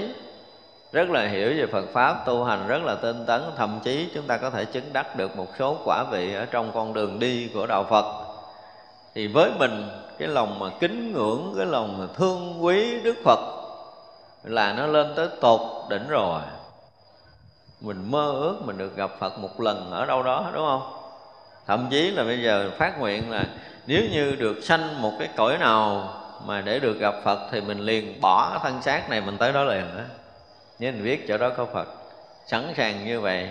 rất 0.91 1.09
là 1.09 1.27
hiểu 1.27 1.53
về 1.57 1.65
Phật 1.71 1.85
pháp 1.93 2.25
tu 2.25 2.43
hành 2.43 2.67
rất 2.67 2.83
là 2.83 2.95
tinh 2.95 3.25
tấn 3.25 3.41
thậm 3.55 3.79
chí 3.83 4.09
chúng 4.13 4.27
ta 4.27 4.37
có 4.37 4.49
thể 4.49 4.65
chứng 4.65 4.93
đắc 4.93 5.15
được 5.15 5.37
một 5.37 5.47
số 5.59 5.77
quả 5.85 6.03
vị 6.11 6.33
ở 6.33 6.45
trong 6.45 6.71
con 6.73 6.93
đường 6.93 7.19
đi 7.19 7.49
của 7.53 7.65
đạo 7.65 7.85
Phật. 7.89 8.05
Thì 9.15 9.27
với 9.27 9.51
mình 9.59 9.89
cái 10.17 10.27
lòng 10.27 10.59
mà 10.59 10.69
kính 10.79 11.13
ngưỡng 11.13 11.53
cái 11.57 11.65
lòng 11.65 11.97
mà 11.97 12.05
thương 12.15 12.65
quý 12.65 13.01
Đức 13.03 13.15
Phật 13.25 13.39
là 14.43 14.73
nó 14.73 14.87
lên 14.87 15.13
tới 15.15 15.27
tột 15.41 15.61
đỉnh 15.89 16.07
rồi. 16.07 16.41
Mình 17.81 18.11
mơ 18.11 18.31
ước 18.31 18.57
mình 18.65 18.77
được 18.77 18.95
gặp 18.95 19.11
Phật 19.19 19.39
một 19.39 19.61
lần 19.61 19.91
ở 19.91 20.05
đâu 20.05 20.23
đó 20.23 20.51
đúng 20.53 20.65
không? 20.65 20.93
Thậm 21.67 21.87
chí 21.91 22.11
là 22.11 22.23
bây 22.23 22.43
giờ 22.43 22.71
phát 22.77 22.99
nguyện 22.99 23.31
là 23.31 23.45
nếu 23.89 24.03
như 24.11 24.35
được 24.35 24.63
sanh 24.63 25.01
một 25.01 25.11
cái 25.19 25.29
cõi 25.35 25.57
nào 25.57 26.13
mà 26.45 26.61
để 26.61 26.79
được 26.79 26.99
gặp 26.99 27.15
Phật 27.23 27.39
thì 27.51 27.61
mình 27.61 27.79
liền 27.79 28.21
bỏ 28.21 28.59
thân 28.63 28.81
xác 28.81 29.09
này 29.09 29.21
mình 29.21 29.37
tới 29.37 29.53
đó 29.53 29.63
liền 29.63 29.97
đó. 29.97 30.03
Nên 30.79 30.95
mình 30.95 31.03
biết 31.03 31.25
chỗ 31.27 31.37
đó 31.37 31.49
có 31.57 31.65
Phật. 31.65 31.87
Sẵn 32.45 32.73
sàng 32.77 33.05
như 33.05 33.19
vậy. 33.19 33.49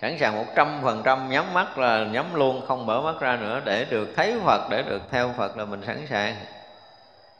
Sẵn 0.00 0.18
sàng 0.18 0.36
một 0.36 0.44
trăm 0.56 0.80
phần 0.82 1.02
trăm 1.04 1.30
nhắm 1.30 1.54
mắt 1.54 1.78
là 1.78 2.04
nhắm 2.04 2.34
luôn, 2.34 2.66
không 2.68 2.86
mở 2.86 3.00
mắt 3.00 3.20
ra 3.20 3.36
nữa. 3.36 3.60
Để 3.64 3.84
được 3.84 4.08
thấy 4.16 4.34
Phật, 4.44 4.68
để 4.70 4.82
được 4.82 5.02
theo 5.10 5.30
Phật 5.36 5.56
là 5.56 5.64
mình 5.64 5.82
sẵn 5.86 6.06
sàng. 6.10 6.36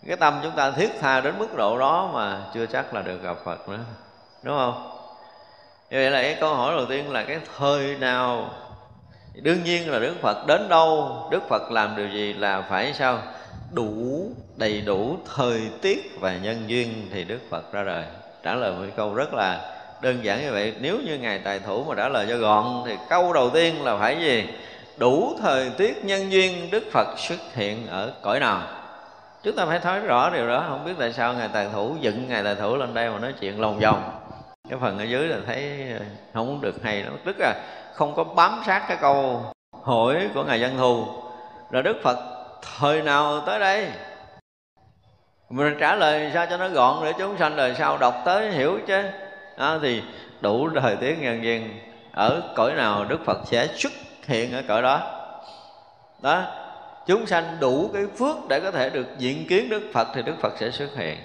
Cái 0.07 0.17
tâm 0.17 0.41
chúng 0.43 0.53
ta 0.53 0.71
thiết 0.71 0.91
tha 1.01 1.21
đến 1.21 1.35
mức 1.39 1.57
độ 1.57 1.79
đó 1.79 2.11
mà 2.15 2.41
chưa 2.55 2.67
chắc 2.67 2.95
là 2.95 3.03
được 3.03 3.23
gặp 3.23 3.37
Phật 3.45 3.69
nữa. 3.69 3.79
Đúng 4.43 4.57
không? 4.57 4.91
Như 5.91 5.97
vậy 5.97 6.11
là 6.11 6.23
cái 6.23 6.37
câu 6.41 6.55
hỏi 6.55 6.77
đầu 6.77 6.87
tiên 6.87 7.13
là 7.13 7.25
cái 7.25 7.39
thời 7.59 7.97
nào 8.01 8.51
đương 9.35 9.65
nhiên 9.65 9.91
là 9.91 9.99
Đức 9.99 10.15
Phật 10.21 10.47
đến 10.47 10.69
đâu, 10.69 11.17
Đức 11.31 11.43
Phật 11.49 11.71
làm 11.71 11.97
điều 11.97 12.09
gì 12.09 12.33
là 12.33 12.63
phải 12.63 12.93
sao? 12.95 13.19
Đủ, 13.73 14.27
đầy 14.57 14.81
đủ 14.81 15.17
thời 15.37 15.61
tiết 15.83 16.21
và 16.21 16.37
nhân 16.37 16.57
duyên 16.67 17.09
thì 17.13 17.25
Đức 17.25 17.39
Phật 17.51 17.73
ra 17.73 17.85
đời. 17.85 18.05
Trả 18.43 18.55
lời 18.55 18.73
một 18.73 18.87
câu 18.97 19.15
rất 19.15 19.35
là 19.35 19.75
đơn 20.03 20.25
giản 20.25 20.43
như 20.43 20.53
vậy. 20.53 20.75
Nếu 20.81 20.99
như 21.07 21.19
ngài 21.19 21.39
tài 21.39 21.59
thủ 21.61 21.85
mà 21.85 21.95
trả 21.97 22.09
lời 22.09 22.27
cho 22.29 22.37
gọn 22.37 22.83
thì 22.87 22.97
câu 23.09 23.33
đầu 23.33 23.51
tiên 23.51 23.85
là 23.85 23.97
phải 23.97 24.17
gì? 24.21 24.45
Đủ 24.97 25.37
thời 25.43 25.71
tiết 25.71 26.05
nhân 26.05 26.33
duyên 26.33 26.71
đức 26.71 26.83
phật 26.93 27.19
xuất 27.19 27.41
hiện 27.55 27.87
ở 27.87 28.13
cõi 28.23 28.41
nào? 28.41 28.63
Chúng 29.43 29.57
ta 29.57 29.67
phải 29.67 29.79
thấy 29.79 30.01
rõ 30.01 30.31
điều 30.31 30.49
đó. 30.49 30.65
Không 30.69 30.85
biết 30.85 30.93
tại 30.99 31.13
sao 31.13 31.35
ngài 31.35 31.49
tài 31.49 31.69
thủ 31.73 31.97
dựng 32.01 32.29
ngài 32.29 32.45
tài 32.45 32.55
thủ 32.55 32.77
lên 32.77 32.95
đây 32.95 33.11
mà 33.11 33.19
nói 33.19 33.35
chuyện 33.41 33.61
lòng 33.61 33.79
vòng. 33.79 34.11
Cái 34.71 34.79
phần 34.81 34.99
ở 34.99 35.05
dưới 35.05 35.29
là 35.29 35.37
thấy 35.47 35.87
không 36.35 36.61
được 36.61 36.83
hay 36.83 37.03
lắm. 37.03 37.17
Tức 37.25 37.37
là 37.39 37.55
không 37.95 38.15
có 38.15 38.25
bám 38.25 38.63
sát 38.67 38.85
cái 38.89 38.97
câu 39.01 39.45
hỏi 39.83 40.29
của 40.35 40.45
ngài 40.45 40.61
dân 40.61 40.79
thù 40.79 41.07
là 41.71 41.83
đức 41.83 41.97
phật 42.03 42.19
thời 42.79 43.03
nào 43.03 43.41
tới 43.41 43.61
đây? 43.61 43.89
Mình 45.51 45.77
trả 45.81 45.95
lời 45.95 46.31
sao 46.35 46.47
cho 46.51 46.57
nó 46.57 46.69
gọn 46.69 47.05
để 47.05 47.13
chúng 47.19 47.39
sanh 47.39 47.57
đời 47.57 47.75
sau 47.79 47.99
đọc 47.99 48.15
tới 48.25 48.51
hiểu 48.51 48.79
chứ. 48.87 49.03
Đó, 49.59 49.79
thì 49.83 50.03
đủ 50.41 50.69
thời 50.83 50.97
tiết 50.97 51.19
nhân 51.21 51.43
duyên 51.43 51.81
ở 52.13 52.43
cõi 52.57 52.73
nào 52.73 53.05
đức 53.05 53.19
phật 53.25 53.39
sẽ 53.45 53.67
xuất 53.67 53.93
hiện 54.27 54.53
ở 54.53 54.63
cõi 54.69 54.83
đó. 54.83 55.01
Đó 56.23 56.43
chúng 57.07 57.27
sanh 57.27 57.57
đủ 57.61 57.91
cái 57.95 58.03
phước 58.19 58.37
để 58.49 58.61
có 58.61 58.71
thể 58.71 58.91
được 58.91 59.07
diện 59.19 59.47
kiến 59.49 59.69
đức 59.69 59.91
phật 59.95 60.09
thì 60.15 60.23
đức 60.23 60.35
phật 60.41 60.53
sẽ 60.59 60.71
xuất 60.71 60.89
hiện 60.97 61.17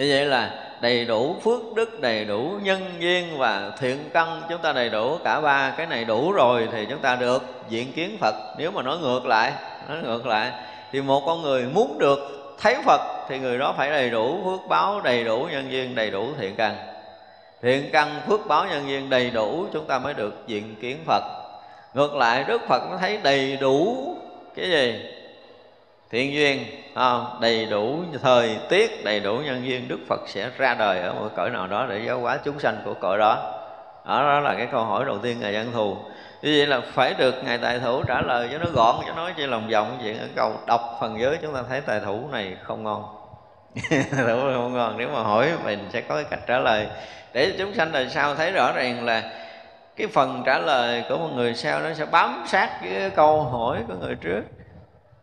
như 0.00 0.06
vậy 0.10 0.24
là 0.24 0.50
đầy 0.80 1.04
đủ 1.04 1.36
phước 1.44 1.60
đức 1.74 2.00
đầy 2.00 2.24
đủ 2.24 2.58
nhân 2.62 2.96
duyên 2.98 3.38
và 3.38 3.72
thiện 3.78 4.10
căn 4.12 4.42
chúng 4.48 4.62
ta 4.62 4.72
đầy 4.72 4.90
đủ 4.90 5.18
cả 5.24 5.40
ba 5.40 5.74
cái 5.76 5.86
này 5.86 6.04
đủ 6.04 6.32
rồi 6.32 6.68
thì 6.72 6.86
chúng 6.90 6.98
ta 6.98 7.16
được 7.16 7.42
diện 7.68 7.92
kiến 7.92 8.16
phật 8.20 8.34
nếu 8.58 8.70
mà 8.70 8.82
nói 8.82 8.98
ngược 8.98 9.26
lại 9.26 9.52
nói 9.88 9.98
ngược 10.02 10.26
lại 10.26 10.52
thì 10.92 11.00
một 11.00 11.22
con 11.26 11.42
người 11.42 11.62
muốn 11.62 11.98
được 11.98 12.40
thấy 12.60 12.76
Phật 12.84 13.00
thì 13.28 13.38
người 13.38 13.58
đó 13.58 13.74
phải 13.76 13.90
đầy 13.90 14.10
đủ 14.10 14.40
phước 14.44 14.68
báo, 14.68 15.00
đầy 15.00 15.24
đủ 15.24 15.48
nhân 15.50 15.70
duyên, 15.70 15.94
đầy 15.94 16.10
đủ 16.10 16.28
thiện 16.38 16.54
căn. 16.56 16.76
Thiện 17.62 17.90
căn, 17.92 18.20
phước 18.26 18.46
báo, 18.46 18.66
nhân 18.66 18.88
duyên 18.88 19.10
đầy 19.10 19.30
đủ 19.30 19.66
chúng 19.72 19.86
ta 19.86 19.98
mới 19.98 20.14
được 20.14 20.34
diện 20.46 20.74
kiến 20.80 20.98
Phật. 21.06 21.22
Ngược 21.94 22.14
lại 22.14 22.44
Đức 22.48 22.60
Phật 22.68 22.82
nó 22.90 22.96
thấy 22.96 23.18
đầy 23.22 23.56
đủ 23.56 24.14
cái 24.56 24.70
gì? 24.70 25.02
Thiện 26.10 26.32
duyên, 26.32 26.66
không? 26.94 27.38
đầy 27.40 27.66
đủ 27.66 28.02
thời 28.22 28.58
tiết, 28.68 29.04
đầy 29.04 29.20
đủ 29.20 29.36
nhân 29.36 29.66
duyên 29.66 29.88
Đức 29.88 29.98
Phật 30.08 30.20
sẽ 30.26 30.50
ra 30.56 30.74
đời 30.74 31.00
ở 31.00 31.12
một 31.12 31.28
cõi 31.36 31.50
nào 31.50 31.66
đó 31.66 31.86
để 31.88 32.02
giáo 32.06 32.20
hóa 32.20 32.38
chúng 32.44 32.58
sanh 32.58 32.76
của 32.84 32.94
cõi 32.94 33.18
đó. 33.18 33.56
Đó, 34.06 34.22
đó 34.22 34.40
là 34.40 34.54
cái 34.54 34.68
câu 34.72 34.84
hỏi 34.84 35.04
đầu 35.04 35.18
tiên 35.18 35.40
Ngài 35.40 35.52
dân 35.52 35.72
Thù. 35.72 35.96
Như 36.42 36.54
vậy 36.58 36.66
là 36.66 36.80
phải 36.92 37.14
được 37.14 37.34
ngài 37.44 37.58
tài 37.58 37.78
thủ 37.78 38.02
trả 38.02 38.20
lời 38.20 38.48
cho 38.52 38.58
nó 38.58 38.66
gọn 38.72 38.96
cho 39.06 39.12
nói 39.12 39.32
chỉ 39.36 39.46
lòng 39.46 39.68
vòng 39.68 39.98
chuyện 40.02 40.18
ở 40.18 40.26
câu 40.36 40.52
đọc 40.66 40.98
phần 41.00 41.20
giới 41.20 41.38
chúng 41.42 41.54
ta 41.54 41.62
thấy 41.68 41.80
tài 41.80 42.00
thủ 42.00 42.28
này 42.32 42.56
không 42.62 42.84
ngon. 42.84 43.04
Tài 43.90 44.26
thủ 44.26 44.40
không 44.40 44.74
ngon. 44.74 44.94
Nếu 44.98 45.08
mà 45.08 45.22
hỏi 45.22 45.52
mình 45.64 45.88
sẽ 45.92 46.00
có 46.00 46.14
cái 46.14 46.24
cách 46.30 46.40
trả 46.46 46.58
lời. 46.58 46.86
Để 47.32 47.52
chúng 47.58 47.74
sanh 47.74 47.92
đời 47.92 48.08
sau 48.08 48.34
thấy 48.34 48.52
rõ 48.52 48.72
ràng 48.72 49.04
là 49.04 49.22
cái 49.96 50.06
phần 50.06 50.42
trả 50.46 50.58
lời 50.58 51.04
của 51.08 51.16
một 51.16 51.30
người 51.34 51.54
sau 51.54 51.80
nó 51.80 51.94
sẽ 51.94 52.06
bám 52.06 52.44
sát 52.46 52.78
với 52.82 53.00
cái 53.00 53.10
câu 53.10 53.42
hỏi 53.42 53.78
của 53.88 53.94
người 54.00 54.14
trước 54.14 54.42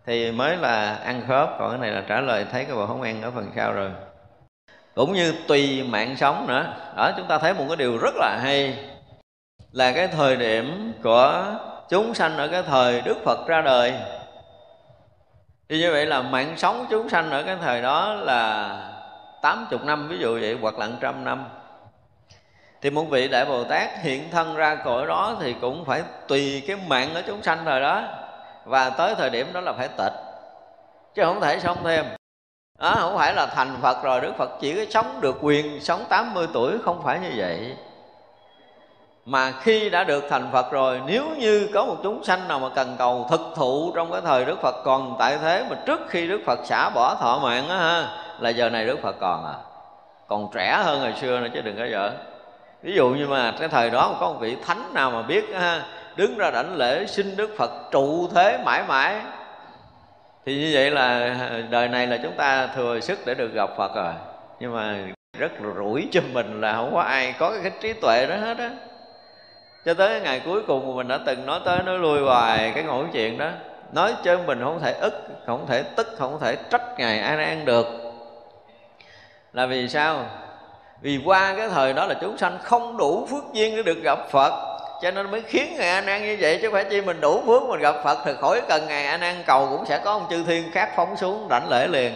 thì 0.08 0.32
mới 0.32 0.58
là 0.58 0.96
ăn 0.96 1.24
khớp, 1.28 1.50
còn 1.60 1.70
cái 1.70 1.80
này 1.80 1.92
là 1.92 2.04
trả 2.08 2.22
lời 2.22 2.46
thấy 2.52 2.66
cái 2.66 2.76
bộ 2.76 2.86
không 2.86 3.02
ăn 3.02 3.22
ở 3.22 3.32
phần 3.32 3.52
sau 3.56 3.74
rồi. 3.74 3.92
Cũng 4.96 5.14
như 5.14 5.34
tùy 5.48 5.84
mạng 5.84 6.16
sống 6.18 6.48
nữa. 6.48 6.74
Ở 6.96 7.14
chúng 7.18 7.28
ta 7.28 7.38
thấy 7.38 7.54
một 7.54 7.66
cái 7.68 7.78
điều 7.78 7.98
rất 7.98 8.16
là 8.16 8.40
hay. 8.44 8.78
Là 9.72 9.92
cái 9.92 10.08
thời 10.08 10.36
điểm 10.36 10.94
của 11.04 11.46
chúng 11.90 12.14
sanh 12.14 12.38
ở 12.38 12.48
cái 12.48 12.64
thời 12.64 13.02
Đức 13.02 13.18
Phật 13.26 13.48
ra 13.48 13.62
đời. 13.62 13.94
Thì 15.70 15.80
như 15.80 15.92
vậy 15.92 16.06
là 16.06 16.22
mạng 16.22 16.54
sống 16.58 16.86
chúng 16.90 17.10
sanh 17.10 17.32
ở 17.32 17.44
cái 17.44 17.56
thời 17.62 17.82
đó 17.82 18.14
là 18.14 18.70
80 19.42 19.80
năm, 19.84 20.08
ví 20.08 20.18
dụ 20.20 20.40
vậy, 20.40 20.58
hoặc 20.62 20.80
là 20.80 20.88
trăm 21.02 21.24
năm. 21.24 21.46
Thì 22.82 22.90
một 22.90 23.04
vị 23.04 23.28
đại 23.28 23.46
bồ 23.46 23.64
tát 23.64 23.90
hiện 24.02 24.30
thân 24.32 24.56
ra 24.56 24.76
cõi 24.76 25.08
đó 25.08 25.38
thì 25.42 25.56
cũng 25.62 25.86
phải 25.86 26.04
tùy 26.28 26.64
cái 26.68 26.78
mạng 26.88 27.14
ở 27.14 27.22
chúng 27.28 27.44
sanh 27.44 27.66
thời 27.66 27.82
đó 27.82 28.04
và 28.68 28.90
tới 28.90 29.16
thời 29.16 29.30
điểm 29.30 29.54
đó 29.54 29.62
là 29.62 29.74
phải 29.74 29.88
tịch 29.88 30.14
chứ 31.16 31.24
không 31.26 31.42
thể 31.42 31.60
sống 31.60 31.78
thêm. 31.84 32.06
Đó 32.80 32.96
không 33.00 33.18
phải 33.18 33.34
là 33.34 33.46
thành 33.46 33.78
phật 33.82 34.04
rồi 34.04 34.22
đức 34.22 34.34
phật 34.38 34.50
chỉ 34.62 34.76
có 34.76 34.82
sống 34.90 35.22
được 35.22 35.38
quyền 35.42 35.82
sống 35.82 36.06
80 36.10 36.48
tuổi 36.54 36.78
không 36.86 37.02
phải 37.04 37.20
như 37.20 37.30
vậy. 37.38 37.76
Mà 39.30 39.52
khi 39.62 39.90
đã 39.90 40.04
được 40.04 40.24
thành 40.30 40.50
Phật 40.52 40.72
rồi 40.72 41.02
nếu 41.06 41.26
như 41.38 41.70
có 41.74 41.86
một 41.86 41.96
chúng 42.04 42.24
sanh 42.24 42.48
nào 42.48 42.60
mà 42.60 42.70
cần 42.76 42.96
cầu 42.98 43.28
thực 43.30 43.42
thụ 43.56 43.92
trong 43.96 44.12
cái 44.12 44.22
thời 44.22 44.46
Đức 44.46 44.62
Phật 44.62 44.76
còn 44.84 45.16
tại 45.20 45.38
thế 45.38 45.66
mà 45.70 45.76
trước 45.86 46.00
khi 46.10 46.28
Đức 46.28 46.42
Phật 46.46 46.60
xả 46.66 46.90
bỏ 46.90 47.16
thọ 47.16 47.40
mạng 47.44 47.70
á 47.70 47.78
ha 47.78 48.08
là 48.40 48.50
giờ 48.50 48.70
này 48.70 48.86
Đức 48.86 49.00
Phật 49.02 49.16
còn 49.20 49.46
à. 49.46 49.54
Còn 50.28 50.48
trẻ 50.54 50.82
hơn 50.84 51.00
hồi 51.00 51.14
xưa 51.22 51.40
nữa 51.40 51.48
chứ 51.54 51.62
đừng 51.62 51.78
có 51.78 51.86
giỡn. 51.92 52.14
Ví 52.84 52.96
dụ 52.96 53.10
như 53.10 53.28
mà 53.28 53.54
cái 53.60 53.68
thời 53.68 53.90
đó 53.90 54.16
có 54.20 54.28
một 54.28 54.40
vị 54.40 54.58
thánh 54.66 54.94
nào 54.94 55.12
mà 55.12 55.22
biết 55.22 55.46
ha, 55.56 55.82
đứng 56.18 56.38
ra 56.38 56.52
đảnh 56.52 56.76
lễ, 56.76 57.06
xin 57.08 57.36
đức 57.36 57.56
phật 57.58 57.72
trụ 57.92 58.28
thế 58.36 58.60
mãi 58.66 58.84
mãi. 58.88 59.16
Thì 60.46 60.56
như 60.56 60.72
vậy 60.74 60.92
là 60.92 61.36
đời 61.70 61.88
này 61.88 62.08
là 62.08 62.18
chúng 62.24 62.34
ta 62.38 62.68
thừa 62.68 63.00
sức 63.00 63.20
để 63.26 63.34
được 63.34 63.54
gặp 63.54 63.70
phật 63.78 63.96
rồi. 63.96 64.14
Nhưng 64.60 64.76
mà 64.76 64.96
rất 65.38 65.52
rủi 65.76 66.08
cho 66.12 66.22
mình 66.34 66.62
là 66.62 66.74
không 66.74 66.94
có 66.94 67.02
ai 67.02 67.34
có 67.40 67.54
cái 67.64 67.72
trí 67.82 67.94
tuệ 67.94 68.28
đó 68.28 68.36
hết 68.36 68.58
á. 68.58 68.70
Cho 69.86 69.94
tới 69.94 70.10
cái 70.10 70.22
ngày 70.22 70.42
cuối 70.46 70.62
cùng 70.68 70.96
mình 70.96 71.08
đã 71.08 71.20
từng 71.26 71.46
nói 71.46 71.60
tới, 71.66 71.84
nói 71.84 71.98
lui 72.00 72.22
hoài 72.22 72.72
cái 72.76 72.84
ngồi 72.84 73.06
chuyện 73.14 73.38
đó. 73.38 73.50
Nói 73.92 74.16
cho 74.24 74.38
mình 74.46 74.60
không 74.64 74.80
thể 74.80 74.94
ức, 74.94 75.24
không 75.46 75.66
thể 75.68 75.84
tức, 75.84 76.08
không 76.18 76.40
thể 76.40 76.56
trách 76.70 77.00
ngài 77.00 77.20
an 77.20 77.40
an 77.40 77.66
được. 77.66 77.86
Là 79.54 79.66
vì 79.66 79.90
sao? 79.90 80.26
Vì 81.02 81.22
qua 81.26 81.54
cái 81.58 81.70
thời 81.70 81.94
đó 81.94 82.06
là 82.06 82.16
chúng 82.22 82.38
sanh 82.38 82.58
không 82.64 82.98
đủ 82.98 83.28
phước 83.32 83.44
duyên 83.54 83.76
để 83.76 83.84
được 83.84 83.98
gặp 84.04 84.20
phật 84.30 84.77
cho 85.02 85.12
nên 85.12 85.32
mới 85.32 85.42
khiến 85.42 85.76
ngài 85.78 85.90
a 85.90 86.02
nan 86.02 86.22
như 86.22 86.38
vậy 86.40 86.60
chứ 86.62 86.70
phải 86.72 86.84
chi 86.84 87.02
mình 87.02 87.22
đủ 87.22 87.42
phước 87.46 87.64
mình 87.64 87.80
gặp 87.80 87.96
phật 88.04 88.18
thì 88.26 88.32
khỏi 88.42 88.62
cần 88.70 88.88
ngài 88.88 89.06
a 89.06 89.18
nan 89.18 89.44
cầu 89.46 89.68
cũng 89.72 89.86
sẽ 89.86 89.98
có 89.98 90.12
ông 90.12 90.26
chư 90.30 90.44
thiên 90.44 90.72
khác 90.72 90.90
phóng 90.96 91.18
xuống 91.18 91.48
đảnh 91.50 91.70
lễ 91.70 91.88
liền. 91.88 92.14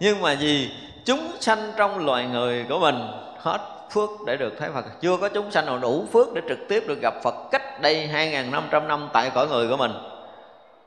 Nhưng 0.00 0.22
mà 0.22 0.32
gì? 0.32 0.70
Chúng 1.04 1.30
sanh 1.40 1.72
trong 1.76 2.06
loài 2.06 2.24
người 2.24 2.64
của 2.68 2.78
mình 2.78 2.98
hết 3.38 3.58
phước 3.90 4.10
để 4.26 4.36
được 4.36 4.52
thấy 4.58 4.68
Phật. 4.74 4.84
Chưa 5.00 5.16
có 5.16 5.28
chúng 5.28 5.50
sanh 5.50 5.66
nào 5.66 5.78
đủ 5.78 6.06
phước 6.12 6.34
để 6.34 6.42
trực 6.48 6.58
tiếp 6.68 6.84
được 6.88 6.98
gặp 7.02 7.14
Phật 7.22 7.34
cách 7.50 7.80
đây 7.80 8.10
2.500 8.12 8.86
năm 8.86 9.08
tại 9.12 9.30
cõi 9.34 9.48
người 9.48 9.68
của 9.68 9.76
mình. 9.76 9.92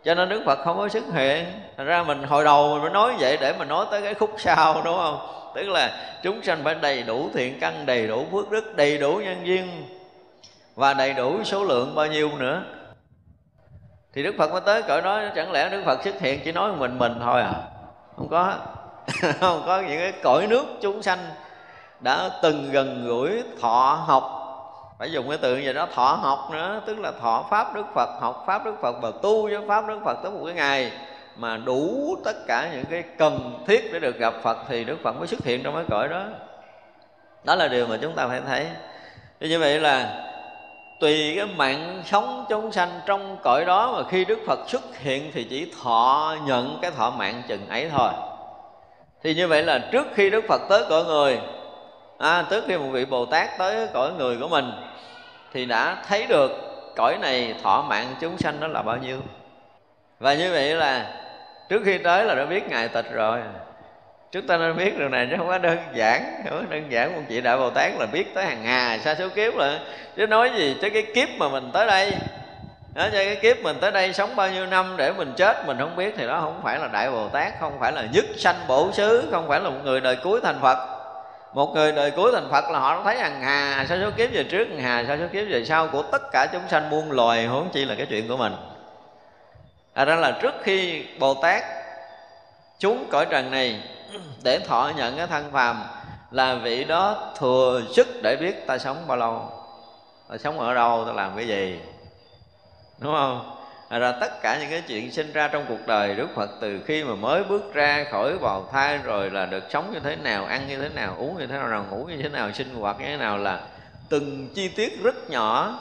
Cho 0.04 0.16
nên 0.16 0.30
Đức 0.30 0.42
Phật 0.46 0.60
không 0.64 0.78
có 0.78 0.90
xuất 0.90 1.04
hiện 1.14 1.46
Thành 1.78 1.86
ra 1.86 2.04
mình 2.04 2.24
hồi 2.24 2.44
đầu 2.44 2.70
mình 2.74 2.82
mới 2.82 2.92
nói 2.92 3.14
vậy 3.20 3.38
để 3.42 3.54
mà 3.60 3.66
nói 3.66 3.86
tới 3.92 4.02
cái 4.02 4.14
khúc 4.14 4.36
sau 4.38 4.82
đúng 4.86 4.98
không? 4.98 5.28
Tức 5.56 5.70
là 5.70 6.18
chúng 6.24 6.44
sanh 6.44 6.60
phải 6.64 6.76
đầy 6.76 7.04
đủ 7.04 7.30
thiện 7.34 7.60
căn, 7.60 7.86
đầy 7.86 8.08
đủ 8.08 8.26
phước 8.32 8.52
đức, 8.52 8.76
đầy 8.76 8.98
đủ 8.98 9.22
nhân 9.24 9.42
duyên. 9.44 9.68
Và 10.82 10.94
đầy 10.94 11.14
đủ 11.14 11.44
số 11.44 11.64
lượng 11.64 11.96
bao 11.96 12.08
nhiêu 12.08 12.30
nữa. 12.38 12.64
Thì 14.14 14.24
Đức 14.24 14.36
Phật 14.38 14.52
mới 14.52 14.62
tới 14.62 14.82
cõi 14.82 15.02
đó 15.02 15.22
Chẳng 15.36 15.52
lẽ 15.52 15.70
Đức 15.70 15.82
Phật 15.86 16.04
xuất 16.04 16.20
hiện 16.20 16.40
chỉ 16.46 16.52
nói 16.52 16.72
mình 16.74 17.00
mình 17.00 17.14
thôi 17.24 17.42
à? 17.42 17.54
Không 18.18 18.28
có. 18.30 18.54
Không 19.40 19.64
có 19.66 19.80
những 19.80 20.00
cái 20.00 20.14
cõi 20.24 20.48
nước 20.48 20.66
chúng 20.82 21.02
sanh 21.02 21.20
đã 22.00 22.30
từng 22.42 22.72
gần 22.72 23.08
gũi, 23.08 23.44
thọ 23.62 24.04
học. 24.08 24.24
Phải 25.00 25.12
dùng 25.12 25.30
cái 25.30 25.38
từ 25.42 25.58
gì 25.58 25.74
đó, 25.74 25.88
thọ 25.94 26.14
học 26.14 26.50
nữa, 26.52 26.82
tức 26.86 27.00
là 27.00 27.12
thọ 27.22 27.46
pháp 27.50 27.76
đức 27.76 27.86
phật, 27.96 28.10
học 28.22 28.44
pháp 28.48 28.66
đức 28.66 28.76
phật 28.82 28.96
và 29.02 29.12
tu 29.22 29.44
với 29.44 29.68
pháp 29.68 29.88
đức 29.88 30.00
phật 30.06 30.18
tới 30.24 30.32
một 30.32 30.42
cái 30.46 30.54
ngày 30.54 30.92
mà 31.36 31.58
đủ 31.58 32.16
tất 32.26 32.48
cả 32.48 32.70
những 32.74 32.86
cái 32.86 33.04
cần 33.18 33.64
thiết 33.68 33.90
để 33.94 34.00
được 34.00 34.18
gặp 34.18 34.34
phật 34.44 34.58
thì 34.68 34.84
đức 34.84 34.98
phật 35.04 35.12
mới 35.12 35.28
xuất 35.28 35.44
hiện 35.44 35.64
trong 35.64 35.76
cái 35.76 35.86
cõi 35.90 36.08
đó. 36.08 36.26
Đó 37.44 37.56
là 37.56 37.68
điều 37.68 37.88
mà 37.88 37.98
chúng 38.02 38.16
ta 38.16 38.28
phải 38.28 38.42
thấy. 38.48 38.68
Thì 39.40 39.50
như 39.50 39.60
vậy 39.60 39.80
là 39.80 40.28
tùy 41.02 41.34
cái 41.38 41.46
mạng 41.46 42.04
sống 42.06 42.46
chúng 42.50 42.72
sanh 42.72 42.90
trong 43.06 43.38
cõi 43.44 43.66
đó 43.66 43.94
mà 43.98 44.10
khi 44.10 44.26
đức 44.26 44.40
phật 44.48 44.60
xuất 44.70 44.98
hiện 45.00 45.32
thì 45.34 45.44
chỉ 45.44 45.72
thọ 45.84 46.36
nhận 46.46 46.80
cái 46.82 46.92
thọ 46.92 47.10
mạng 47.10 47.42
chừng 47.48 47.68
ấy 47.70 47.90
thôi. 47.90 48.10
Thì 49.24 49.34
như 49.34 49.48
vậy 49.48 49.64
là 49.64 49.80
trước 49.92 50.08
khi 50.16 50.30
đức 50.30 50.46
phật 50.48 50.62
tới 50.70 50.84
cõi 50.90 51.04
người 51.04 51.40
à, 52.18 52.46
trước 52.50 52.64
khi 52.68 52.78
một 52.78 52.90
vị 52.92 53.06
bồ 53.06 53.26
tát 53.26 53.58
tới 53.58 53.88
cõi 53.94 54.12
người 54.18 54.38
của 54.38 54.48
mình 54.48 54.72
thì 55.54 55.66
đã 55.66 56.04
thấy 56.08 56.26
được 56.28 56.52
cõi 56.96 57.18
này 57.22 57.56
thọ 57.64 57.82
mạng 57.82 58.16
chúng 58.22 58.38
sanh 58.38 58.60
đó 58.60 58.68
là 58.68 58.82
bao 58.82 58.98
nhiêu. 58.98 59.18
Và 60.20 60.34
như 60.34 60.52
vậy 60.52 60.76
là 60.76 61.16
trước 61.70 61.82
khi 61.86 61.98
tới 61.98 62.26
là 62.26 62.36
đã 62.36 62.46
biết 62.46 62.68
ngài 62.70 62.88
tịch 62.88 63.12
rồi 63.14 63.40
chúng 64.32 64.48
ta 64.48 64.58
nên 64.58 64.78
biết 64.78 65.00
điều 65.00 65.10
này 65.10 65.28
chứ 65.30 65.36
không 65.38 65.48
có 65.48 65.58
đơn 65.58 65.78
giản 65.94 66.44
không 66.50 66.60
có 66.60 66.76
đơn 66.76 66.92
giản. 66.92 67.16
Một 67.16 67.22
vị 67.28 67.42
đại 67.42 67.58
bồ 67.58 67.70
tát 67.70 67.92
là 68.00 68.06
biết 68.06 68.34
tới 68.34 68.46
hàng 68.46 68.64
hà 68.64 68.98
sa 68.98 69.16
số 69.16 69.30
kiếp 69.30 69.56
là 69.56 69.80
chứ 70.18 70.28
nói 70.28 70.52
gì 70.56 70.76
chứ 70.82 70.90
cái 70.90 71.06
kiếp 71.16 71.30
mà 71.38 71.50
mình 71.50 71.70
tới 71.74 71.88
đây? 71.88 72.14
Đó, 72.96 73.08
cho 73.12 73.18
cái 73.18 73.36
kiếp 73.36 73.58
mình 73.64 73.78
tới 73.82 73.92
đây 73.92 74.14
sống 74.14 74.36
bao 74.36 74.50
nhiêu 74.50 74.66
năm 74.66 74.94
để 74.98 75.12
mình 75.12 75.34
chết 75.38 75.68
mình 75.68 75.78
không 75.78 75.96
biết. 75.96 76.14
Thì 76.18 76.28
đó 76.28 76.40
không 76.42 76.62
phải 76.64 76.80
là 76.80 76.88
đại 76.88 77.12
bồ 77.12 77.30
tát 77.30 77.54
không 77.60 77.80
phải 77.80 77.92
là 77.92 78.04
nhất 78.14 78.26
sanh 78.38 78.56
bổ 78.68 78.92
xứ 78.92 79.28
không 79.32 79.48
phải 79.48 79.60
là 79.60 79.70
một 79.70 79.80
người 79.84 80.02
đời 80.02 80.18
cuối 80.24 80.40
thành 80.44 80.60
phật. 80.62 80.78
Một 81.54 81.76
người 81.76 81.92
đời 81.92 82.12
cuối 82.12 82.32
thành 82.34 82.48
phật 82.52 82.70
là 82.70 82.80
họ 82.80 83.02
thấy 83.04 83.20
hàng 83.20 83.42
hà 83.42 83.86
sa 83.90 83.98
số 84.02 84.10
kiếp 84.18 84.30
về 84.34 84.44
trước 84.44 84.68
hàng 84.70 84.82
hà 84.82 85.04
sa 85.08 85.18
số 85.20 85.26
kiếp 85.34 85.48
về 85.50 85.66
sau 85.66 85.88
của 85.88 86.02
tất 86.02 86.32
cả 86.32 86.48
chúng 86.54 86.68
sanh 86.70 86.90
muôn 86.90 87.12
loài 87.12 87.46
huống 87.46 87.70
chi 87.74 87.86
là 87.86 87.96
cái 87.96 88.06
chuyện 88.10 88.28
của 88.28 88.38
mình. 88.38 88.54
À 89.94 90.06
ra 90.06 90.16
là 90.16 90.32
trước 90.42 90.54
khi 90.64 91.06
bồ 91.20 91.34
tát 91.34 91.64
chúng 92.80 93.06
cõi 93.12 93.26
trần 93.30 93.52
này 93.52 93.82
để 94.44 94.60
thọ 94.60 94.92
nhận 94.96 95.18
cái 95.18 95.28
thân 95.28 95.52
phàm 95.52 95.84
là 96.32 96.56
vị 96.56 96.84
đó 96.84 97.34
thừa 97.38 97.82
sức 97.96 98.08
để 98.24 98.36
biết 98.36 98.68
ta 98.68 98.78
sống 98.78 99.04
bao 99.08 99.18
lâu. 99.18 99.50
Ta 100.30 100.38
sống 100.38 100.60
ở 100.60 100.74
đâu 100.74 101.04
ta 101.06 101.14
làm 101.14 101.36
cái 101.36 101.48
gì. 101.48 101.80
Đúng 103.00 103.14
không? 103.14 103.58
À, 103.90 104.00
ra 104.00 104.12
tất 104.12 104.42
cả 104.42 104.58
những 104.60 104.70
cái 104.70 104.84
chuyện 104.88 105.12
sinh 105.12 105.32
ra 105.34 105.48
trong 105.48 105.66
cuộc 105.68 105.88
đời 105.88 106.16
Đức 106.16 106.28
Phật 106.36 106.50
từ 106.62 106.80
khi 106.86 107.04
mà 107.04 107.16
mới 107.16 107.44
bước 107.44 107.74
ra 107.74 108.06
khỏi 108.12 108.38
bào 108.38 108.70
thai 108.72 108.98
rồi 108.98 109.30
là 109.30 109.46
được 109.46 109.64
sống 109.70 109.92
như 109.94 110.00
thế 110.00 110.16
nào 110.16 110.46
ăn 110.46 110.68
như 110.68 110.82
thế 110.82 110.90
nào 110.90 111.16
uống 111.18 111.38
như 111.38 111.48
thế 111.48 111.58
nào, 111.58 111.68
nào 111.68 111.86
ngủ 111.90 112.06
như 112.06 112.22
thế 112.24 112.30
nào 112.30 112.52
sinh 112.52 112.76
hoạt 112.76 113.00
như 113.00 113.06
thế 113.06 113.18
nào 113.18 113.38
là 113.38 113.60
từng 114.10 114.48
chi 114.56 114.68
tiết 114.68 115.04
rất 115.04 115.30
nhỏ 115.30 115.80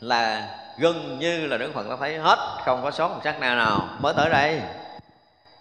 là 0.00 0.48
gần 0.78 1.18
như 1.18 1.46
là 1.46 1.56
Đức 1.56 1.70
Phật 1.74 1.88
đã 1.90 1.96
thấy 2.00 2.18
hết 2.18 2.38
không 2.64 2.82
có 2.82 2.90
sót 2.90 3.08
một 3.08 3.20
sắc 3.24 3.40
na 3.40 3.54
nào. 3.54 3.88
Mới 4.00 4.14
tới 4.16 4.30
đây. 4.30 4.60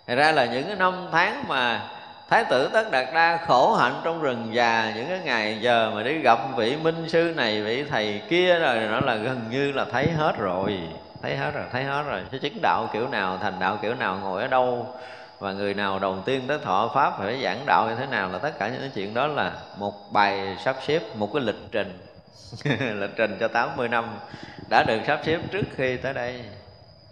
Thật 0.07 0.15
ra 0.15 0.31
là 0.31 0.45
những 0.45 0.67
cái 0.67 0.75
năm 0.75 1.07
tháng 1.11 1.47
mà 1.47 1.81
Thái 2.29 2.45
tử 2.45 2.69
Tất 2.73 2.91
Đạt 2.91 3.13
Đa 3.13 3.39
khổ 3.47 3.75
hạnh 3.75 4.01
trong 4.03 4.21
rừng 4.21 4.49
già 4.51 4.91
Những 4.95 5.07
cái 5.09 5.19
ngày 5.19 5.59
giờ 5.61 5.91
mà 5.95 6.03
đi 6.03 6.17
gặp 6.17 6.39
vị 6.57 6.75
minh 6.75 7.09
sư 7.09 7.33
này, 7.35 7.61
vị 7.61 7.83
thầy 7.89 8.21
kia 8.29 8.59
rồi 8.59 8.77
Nó 8.77 8.99
là 8.99 9.15
gần 9.15 9.41
như 9.49 9.71
là 9.71 9.85
thấy 9.91 10.07
hết 10.09 10.37
rồi. 10.37 10.79
Thấy 11.21 11.37
hết 11.37 11.51
rồi, 11.51 11.63
thấy 11.71 11.83
hết 11.83 12.03
rồi. 12.03 12.21
Chứ 12.31 12.37
chứng 12.37 12.61
đạo 12.61 12.89
kiểu 12.93 13.07
nào, 13.07 13.37
thành 13.41 13.59
đạo 13.59 13.79
kiểu 13.81 13.95
nào, 13.95 14.19
ngồi 14.21 14.41
ở 14.41 14.47
đâu 14.47 14.87
Và 15.39 15.51
người 15.51 15.73
nào 15.73 15.99
đầu 15.99 16.17
tiên 16.25 16.41
tới 16.47 16.59
thọ 16.59 16.91
Pháp 16.95 17.13
phải 17.19 17.41
giảng 17.43 17.65
đạo 17.65 17.87
như 17.89 17.95
thế 17.95 18.05
nào 18.05 18.29
Là 18.29 18.39
tất 18.39 18.59
cả 18.59 18.67
những 18.67 18.79
cái 18.79 18.91
chuyện 18.95 19.13
đó 19.13 19.27
là 19.27 19.51
một 19.77 19.93
bài 20.11 20.57
sắp 20.65 20.75
xếp, 20.87 21.01
một 21.15 21.29
cái 21.33 21.43
lịch 21.43 21.71
trình. 21.71 21.99
Lịch 22.99 23.15
trình 23.15 23.37
cho 23.39 23.47
80 23.47 23.89
năm 23.89 24.05
đã 24.69 24.83
được 24.83 24.99
sắp 25.07 25.19
xếp 25.25 25.39
trước 25.51 25.65
khi 25.75 25.97
tới 25.97 26.13
đây 26.13 26.43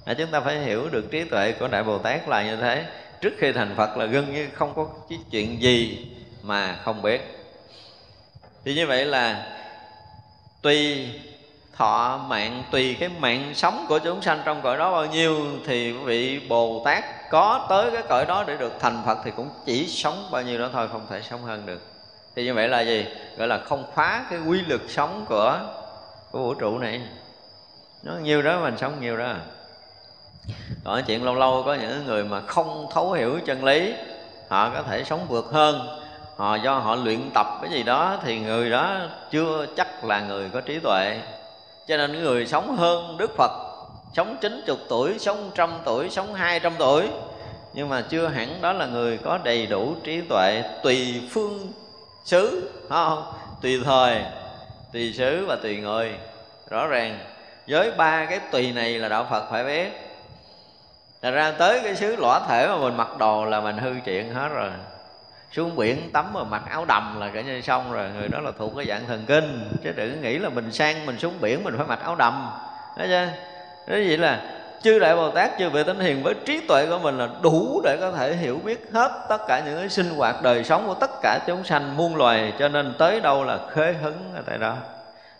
à, 0.06 0.14
chúng 0.14 0.32
ta 0.32 0.40
phải 0.40 0.60
hiểu 0.60 0.90
được 0.90 1.12
trí 1.12 1.24
tuệ 1.24 1.52
của 1.52 1.68
đại 1.68 1.84
bồ 1.84 1.98
tát 1.98 2.28
là 2.28 2.44
như 2.44 2.56
thế. 2.56 2.86
Trước 3.22 3.34
khi 3.38 3.52
thành 3.52 3.76
phật 3.76 3.98
là 3.98 4.06
gần 4.06 4.34
như 4.34 4.48
không 4.54 4.74
có 4.76 4.88
cái 5.10 5.20
chuyện 5.32 5.62
gì 5.62 6.08
mà 6.44 6.80
không 6.84 7.02
biết. 7.02 7.22
Thì 8.66 8.76
như 8.76 8.88
vậy 8.88 9.06
là 9.06 9.48
tùy 10.62 11.10
thọ 11.78 12.26
mạng 12.28 12.64
tùy 12.72 12.98
cái 13.00 13.10
mạng 13.10 13.52
sống 13.56 13.86
của 13.90 14.00
chúng 14.00 14.22
sanh 14.22 14.42
trong 14.46 14.62
cõi 14.62 14.78
đó 14.78 14.92
bao 14.92 15.06
nhiêu 15.06 15.46
thì 15.66 15.92
vị 15.92 16.40
bồ 16.50 16.82
tát 16.86 17.04
có 17.30 17.66
tới 17.70 17.92
cái 17.92 18.02
cõi 18.10 18.26
đó 18.26 18.44
để 18.48 18.58
được 18.58 18.74
thành 18.80 19.04
phật 19.06 19.18
thì 19.24 19.32
cũng 19.36 19.50
chỉ 19.66 19.88
sống 19.88 20.28
bao 20.32 20.42
nhiêu 20.42 20.60
đó 20.60 20.70
thôi 20.74 20.88
không 20.92 21.08
thể 21.10 21.22
sống 21.22 21.44
hơn 21.44 21.66
được. 21.66 21.82
Thì 22.36 22.44
như 22.46 22.54
vậy 22.54 22.68
là 22.68 22.82
gì? 22.82 23.06
Gọi 23.38 23.48
là 23.48 23.58
không 23.58 23.84
phá 23.96 24.26
cái 24.30 24.40
quy 24.40 24.62
luật 24.62 24.82
sống 24.88 25.26
của 25.30 25.60
của 26.32 26.40
vũ 26.40 26.54
trụ 26.54 26.78
này. 26.78 27.02
Nó 28.04 28.14
nhiều 28.14 28.42
đó 28.42 28.60
mình 28.60 28.78
sống 28.78 29.02
nhiều 29.02 29.18
đó 29.18 29.26
à 29.26 29.40
còn 30.84 31.04
chuyện 31.04 31.24
lâu 31.24 31.36
lâu 31.36 31.64
có 31.66 31.74
những 31.74 32.06
người 32.06 32.24
mà 32.24 32.42
không 32.42 32.88
thấu 32.94 33.12
hiểu 33.12 33.40
chân 33.46 33.64
lý, 33.64 33.94
họ 34.50 34.70
có 34.70 34.84
thể 34.84 35.04
sống 35.04 35.26
vượt 35.28 35.46
hơn. 35.52 35.98
Họ 36.38 36.56
do 36.56 36.74
họ 36.80 36.96
luyện 36.96 37.30
tập 37.34 37.48
cái 37.62 37.72
gì 37.72 37.84
đó 37.84 38.18
thì 38.24 38.40
người 38.40 38.70
đó 38.70 38.98
chưa 39.32 39.66
chắc 39.78 40.06
là 40.06 40.22
người 40.22 40.50
có 40.54 40.62
trí 40.62 40.80
tuệ. 40.80 41.20
Cho 41.88 41.98
nên 41.98 42.24
người 42.24 42.46
sống 42.46 42.76
hơn 42.78 43.18
đức 43.18 43.32
phật, 43.38 43.52
sống 44.14 44.38
chín 44.42 44.64
chục 44.68 44.80
tuổi, 44.90 45.20
sống 45.20 45.52
trăm 45.56 45.72
tuổi, 45.86 46.10
sống 46.10 46.34
hai 46.34 46.60
trăm 46.60 46.74
tuổi, 46.80 47.08
nhưng 47.74 47.90
mà 47.90 48.02
chưa 48.10 48.28
hẳn 48.28 48.62
đó 48.62 48.74
là 48.74 48.86
người 48.86 49.18
có 49.18 49.40
đầy 49.44 49.66
đủ 49.66 49.96
trí 50.04 50.22
tuệ, 50.22 50.64
tùy 50.84 51.22
phương 51.32 51.72
xứ 52.26 52.72
không? 52.90 53.34
Tùy 53.62 53.82
thời, 53.86 54.22
tùy 54.94 55.14
xứ 55.18 55.46
và 55.48 55.56
tùy 55.56 55.78
người, 55.78 56.14
rõ 56.70 56.88
ràng. 56.88 57.20
Với 57.68 57.92
ba 57.92 58.26
cái 58.26 58.40
tùy 58.52 58.72
này 58.72 59.00
là 59.00 59.10
đạo 59.10 59.28
phật 59.30 59.52
phải 59.52 59.64
biết. 59.64 60.11
Thật 61.22 61.32
ra 61.32 61.52
tới 61.52 61.82
cái 61.84 61.96
xứ 61.96 62.16
lõa 62.16 62.40
thể 62.48 62.68
mà 62.68 62.78
mình 62.78 62.98
mặc 62.98 63.18
đồ 63.18 63.46
là 63.46 63.62
mình 63.62 63.78
hư 63.78 63.94
chuyện 64.06 64.34
hết 64.34 64.48
rồi. 64.48 64.70
Xuống 65.52 65.76
biển 65.76 66.10
tắm 66.14 66.34
mà 66.34 66.44
mặc 66.44 66.62
áo 66.70 66.86
đầm 66.86 67.20
là 67.20 67.30
cả 67.34 67.42
như 67.42 67.62
xong 67.62 67.92
rồi, 67.92 68.10
người 68.20 68.28
đó 68.28 68.40
là 68.40 68.52
thuộc 68.58 68.72
cái 68.78 68.86
dạng 68.86 69.02
thần 69.08 69.24
kinh. 69.28 69.70
Chứ 69.84 69.92
đừng 69.92 70.22
nghĩ 70.22 70.38
là 70.38 70.50
mình 70.50 70.72
sang 70.72 71.06
mình 71.06 71.20
xuống 71.20 71.34
biển 71.42 71.64
mình 71.64 71.78
phải 71.78 71.88
mặc 71.88 72.00
áo 72.04 72.16
đầm. 72.16 72.50
Đó 72.98 73.06
chứ 73.08 73.26
đó 73.88 73.96
vậy 74.08 74.18
là 74.18 74.40
chư 74.82 75.00
đại 75.00 75.16
bồ 75.16 75.30
tát, 75.32 75.52
chư 75.60 75.70
vị 75.70 75.84
thánh 75.84 76.00
hiền 76.00 76.24
với 76.24 76.34
trí 76.46 76.62
tuệ 76.68 76.86
của 76.86 77.00
mình 77.00 77.18
là 77.18 77.28
đủ 77.42 77.82
để 77.84 77.98
có 78.02 78.12
thể 78.12 78.36
hiểu 78.36 78.60
biết 78.64 78.90
hết 78.94 79.12
tất 79.30 79.48
cả 79.48 79.62
những 79.66 79.80
cái 79.80 79.90
sinh 79.90 80.10
hoạt 80.10 80.44
đời 80.44 80.64
sống 80.64 80.88
của 80.88 80.94
tất 80.94 81.12
cả 81.22 81.40
chúng 81.48 81.64
sanh 81.64 81.98
muôn 81.98 82.16
loài. 82.16 82.54
Cho 82.60 82.70
nên 82.70 82.94
tới 82.98 83.20
đâu 83.20 83.44
là 83.44 83.60
khế 83.74 83.94
hứng 83.94 84.32
ở 84.36 84.42
tại 84.46 84.58
đó. 84.58 84.74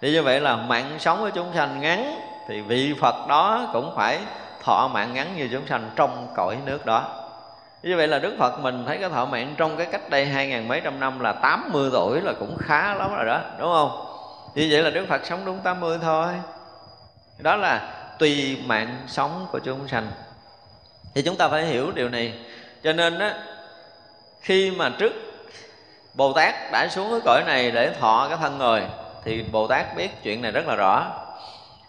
Thì 0.02 0.12
như 0.12 0.24
vậy 0.24 0.40
là 0.40 0.56
mạng 0.56 0.92
sống 1.00 1.20
của 1.20 1.30
chúng 1.30 1.54
sanh 1.56 1.82
ngắn 1.82 2.20
thì 2.48 2.62
vị 2.62 2.94
phật 3.02 3.28
đó 3.28 3.70
cũng 3.74 3.94
phải 3.96 4.20
thọ 4.64 4.90
mạng 4.94 5.14
ngắn 5.14 5.36
như 5.38 5.50
chúng 5.52 5.68
sanh 5.68 5.90
trong 5.96 6.28
cõi 6.36 6.58
nước 6.66 6.86
đó. 6.86 7.28
Như 7.84 7.98
vậy 7.98 8.08
là 8.08 8.20
đức 8.20 8.36
phật 8.40 8.60
mình 8.60 8.84
thấy 8.88 8.98
cái 8.98 9.10
thọ 9.10 9.26
mạng 9.26 9.56
trong 9.58 9.78
cái 9.78 9.88
cách 9.92 10.10
đây 10.10 10.26
hai 10.26 10.48
ngàn 10.48 10.68
mấy 10.68 10.82
trăm 10.84 11.00
năm 11.00 11.20
là 11.20 11.34
80 11.34 11.90
tuổi 11.94 12.22
là 12.22 12.34
cũng 12.40 12.58
khá 12.60 12.96
lắm 12.96 13.16
rồi 13.16 13.26
đó, 13.26 13.42
đúng 13.60 13.74
không? 13.74 14.06
Như 14.56 14.68
vậy 14.72 14.84
là 14.84 14.90
đức 14.90 15.06
phật 15.10 15.26
sống 15.26 15.46
đúng 15.46 15.60
80 15.60 16.00
thôi. 16.02 16.28
Đó 17.40 17.56
là 17.56 17.94
tùy 18.20 18.64
mạng 18.66 18.98
sống 19.08 19.48
của 19.52 19.60
chúng 19.60 19.88
sanh. 19.88 20.08
Thì 21.16 21.22
chúng 21.22 21.36
ta 21.36 21.48
phải 21.48 21.66
hiểu 21.66 21.92
điều 21.92 22.10
này. 22.10 22.34
Cho 22.84 22.94
nên 22.94 23.20
á, 23.20 23.34
khi 24.42 24.72
mà 24.72 24.92
trước 24.98 25.14
bồ 26.14 26.34
tát 26.34 26.56
đã 26.72 26.88
xuống 26.88 27.12
cái 27.12 27.20
cõi 27.26 27.44
này 27.46 27.72
để 27.72 27.94
thọ 28.00 28.28
cái 28.30 28.38
thân 28.42 28.58
người 28.58 28.84
thì 29.24 29.44
bồ 29.52 29.68
tát 29.68 29.96
biết 29.96 30.24
chuyện 30.24 30.42
này 30.42 30.52
rất 30.52 30.68
là 30.68 30.76
rõ. 30.76 31.06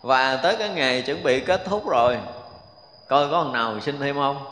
Và 0.03 0.37
tới 0.37 0.57
cái 0.57 0.69
ngày 0.69 1.03
chuẩn 1.03 1.23
bị 1.23 1.41
kết 1.41 1.65
thúc 1.65 1.89
rồi 1.89 2.19
coi 3.09 3.29
có 3.31 3.43
thằng 3.45 3.53
nào 3.53 3.81
xin 3.81 3.99
thêm 4.01 4.17
không? 4.17 4.45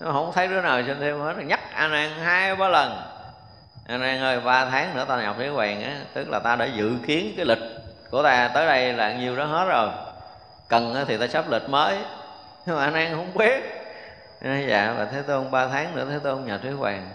Nó 0.00 0.12
không 0.12 0.32
thấy 0.34 0.48
đứa 0.48 0.60
nào 0.60 0.82
xin 0.86 1.00
thêm 1.00 1.20
hết. 1.20 1.34
Nhắc 1.46 1.60
a 1.74 1.88
nan 1.88 2.10
hai 2.22 2.56
ba 2.56 2.68
lần. 2.68 3.02
A 3.86 3.96
nan 3.96 4.20
ơi, 4.20 4.40
ba 4.40 4.70
tháng 4.70 4.96
nữa 4.96 5.04
ta 5.08 5.22
nhập 5.22 5.36
thế 5.38 5.48
hoàng 5.48 5.82
á, 5.82 5.96
tức 6.14 6.28
là 6.30 6.38
ta 6.38 6.56
đã 6.56 6.64
dự 6.64 6.92
kiến 7.06 7.34
cái 7.36 7.46
lịch 7.46 7.62
của 8.10 8.22
ta 8.22 8.50
tới 8.54 8.66
đây 8.66 8.92
là 8.92 9.12
nhiêu 9.12 9.36
đó 9.36 9.44
hết 9.44 9.64
rồi. 9.64 9.88
Cần 10.68 11.04
thì 11.08 11.16
ta 11.16 11.26
sắp 11.26 11.44
lịch 11.50 11.68
mới. 11.68 11.98
Nhưng 12.66 12.76
mà 12.76 12.84
a 12.84 12.90
nan 12.90 13.16
không 13.16 13.34
biết. 13.34 13.82
Dạ 14.68 14.94
và 14.98 15.04
thế 15.04 15.22
tôn 15.22 15.50
ba 15.50 15.68
tháng 15.68 15.96
nữa, 15.96 16.06
thế 16.10 16.18
tôn 16.18 16.44
nhập 16.44 16.60
thế 16.62 16.70
hoàng 16.70 17.10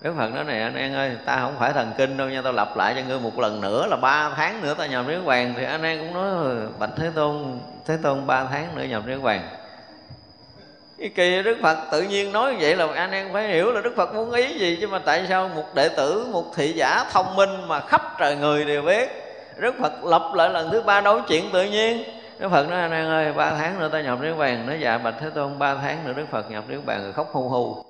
Đức 0.00 0.14
Phật 0.16 0.34
nói 0.34 0.44
này, 0.44 0.62
anh 0.62 0.74
An 0.74 0.94
ơi, 0.94 1.16
Ta 1.24 1.40
không 1.40 1.56
phải 1.58 1.72
thần 1.72 1.92
kinh 1.98 2.16
đâu 2.16 2.28
nha, 2.28 2.42
Tao 2.42 2.52
lặp 2.52 2.76
lại 2.76 2.94
cho 2.96 3.02
ngươi 3.08 3.20
một 3.20 3.38
lần 3.38 3.60
nữa 3.60 3.86
là 3.86 3.96
ba 3.96 4.30
tháng 4.36 4.62
nữa 4.62 4.74
ta 4.74 4.86
nhập 4.86 5.04
Niết 5.08 5.20
Hoàng 5.24 5.54
Thì 5.56 5.64
anh 5.64 5.82
An 5.82 5.98
cũng 5.98 6.14
nói 6.14 6.30
ừ, 6.30 6.68
Bạch 6.78 6.90
Thế 6.96 7.10
Tôn 7.14 7.58
Thế 7.90 7.96
Tôn 8.02 8.26
ba 8.26 8.44
tháng 8.44 8.76
nữa 8.76 8.84
nhập 8.84 9.02
Niết 9.06 9.22
bàn. 9.22 9.48
Cái 10.98 11.08
kỳ 11.08 11.42
Đức 11.42 11.58
Phật 11.62 11.78
tự 11.92 12.02
nhiên 12.02 12.32
nói 12.32 12.56
vậy 12.60 12.76
là 12.76 12.86
anh 12.94 13.10
em 13.10 13.32
phải 13.32 13.48
hiểu 13.48 13.72
là 13.72 13.80
Đức 13.80 13.92
Phật 13.96 14.14
muốn 14.14 14.30
ý 14.30 14.58
gì 14.58 14.78
chứ 14.80 14.88
mà 14.88 14.98
tại 14.98 15.26
sao 15.28 15.48
một 15.48 15.74
đệ 15.74 15.88
tử, 15.88 16.26
một 16.32 16.44
thị 16.56 16.72
giả 16.72 17.04
thông 17.12 17.36
minh 17.36 17.68
mà 17.68 17.80
khắp 17.80 18.02
trời 18.18 18.36
người 18.36 18.64
đều 18.64 18.82
biết? 18.82 19.08
Đức 19.56 19.74
Phật 19.80 20.04
lập 20.04 20.30
lại 20.34 20.50
lần 20.50 20.70
thứ 20.70 20.82
ba 20.82 21.00
đối 21.00 21.20
chuyện 21.28 21.50
tự 21.52 21.64
nhiên. 21.64 22.04
Đức 22.38 22.48
Phật 22.48 22.68
nói 22.68 22.80
anh 22.80 22.92
em 22.92 23.06
ơi 23.06 23.32
ba 23.32 23.50
tháng 23.50 23.80
nữa 23.80 23.88
ta 23.92 24.00
nhập 24.00 24.18
Niết 24.22 24.36
Bàn. 24.38 24.66
Nói 24.66 24.78
dạ 24.80 24.98
Bạch 24.98 25.14
Thế 25.20 25.30
Tôn 25.34 25.58
ba 25.58 25.74
tháng 25.74 26.06
nữa 26.06 26.12
Đức 26.16 26.26
Phật 26.30 26.50
nhập 26.50 26.64
Niết 26.68 26.80
Bàn 26.86 27.02
rồi 27.02 27.12
khóc 27.12 27.28
hu 27.32 27.48
hu. 27.48 27.84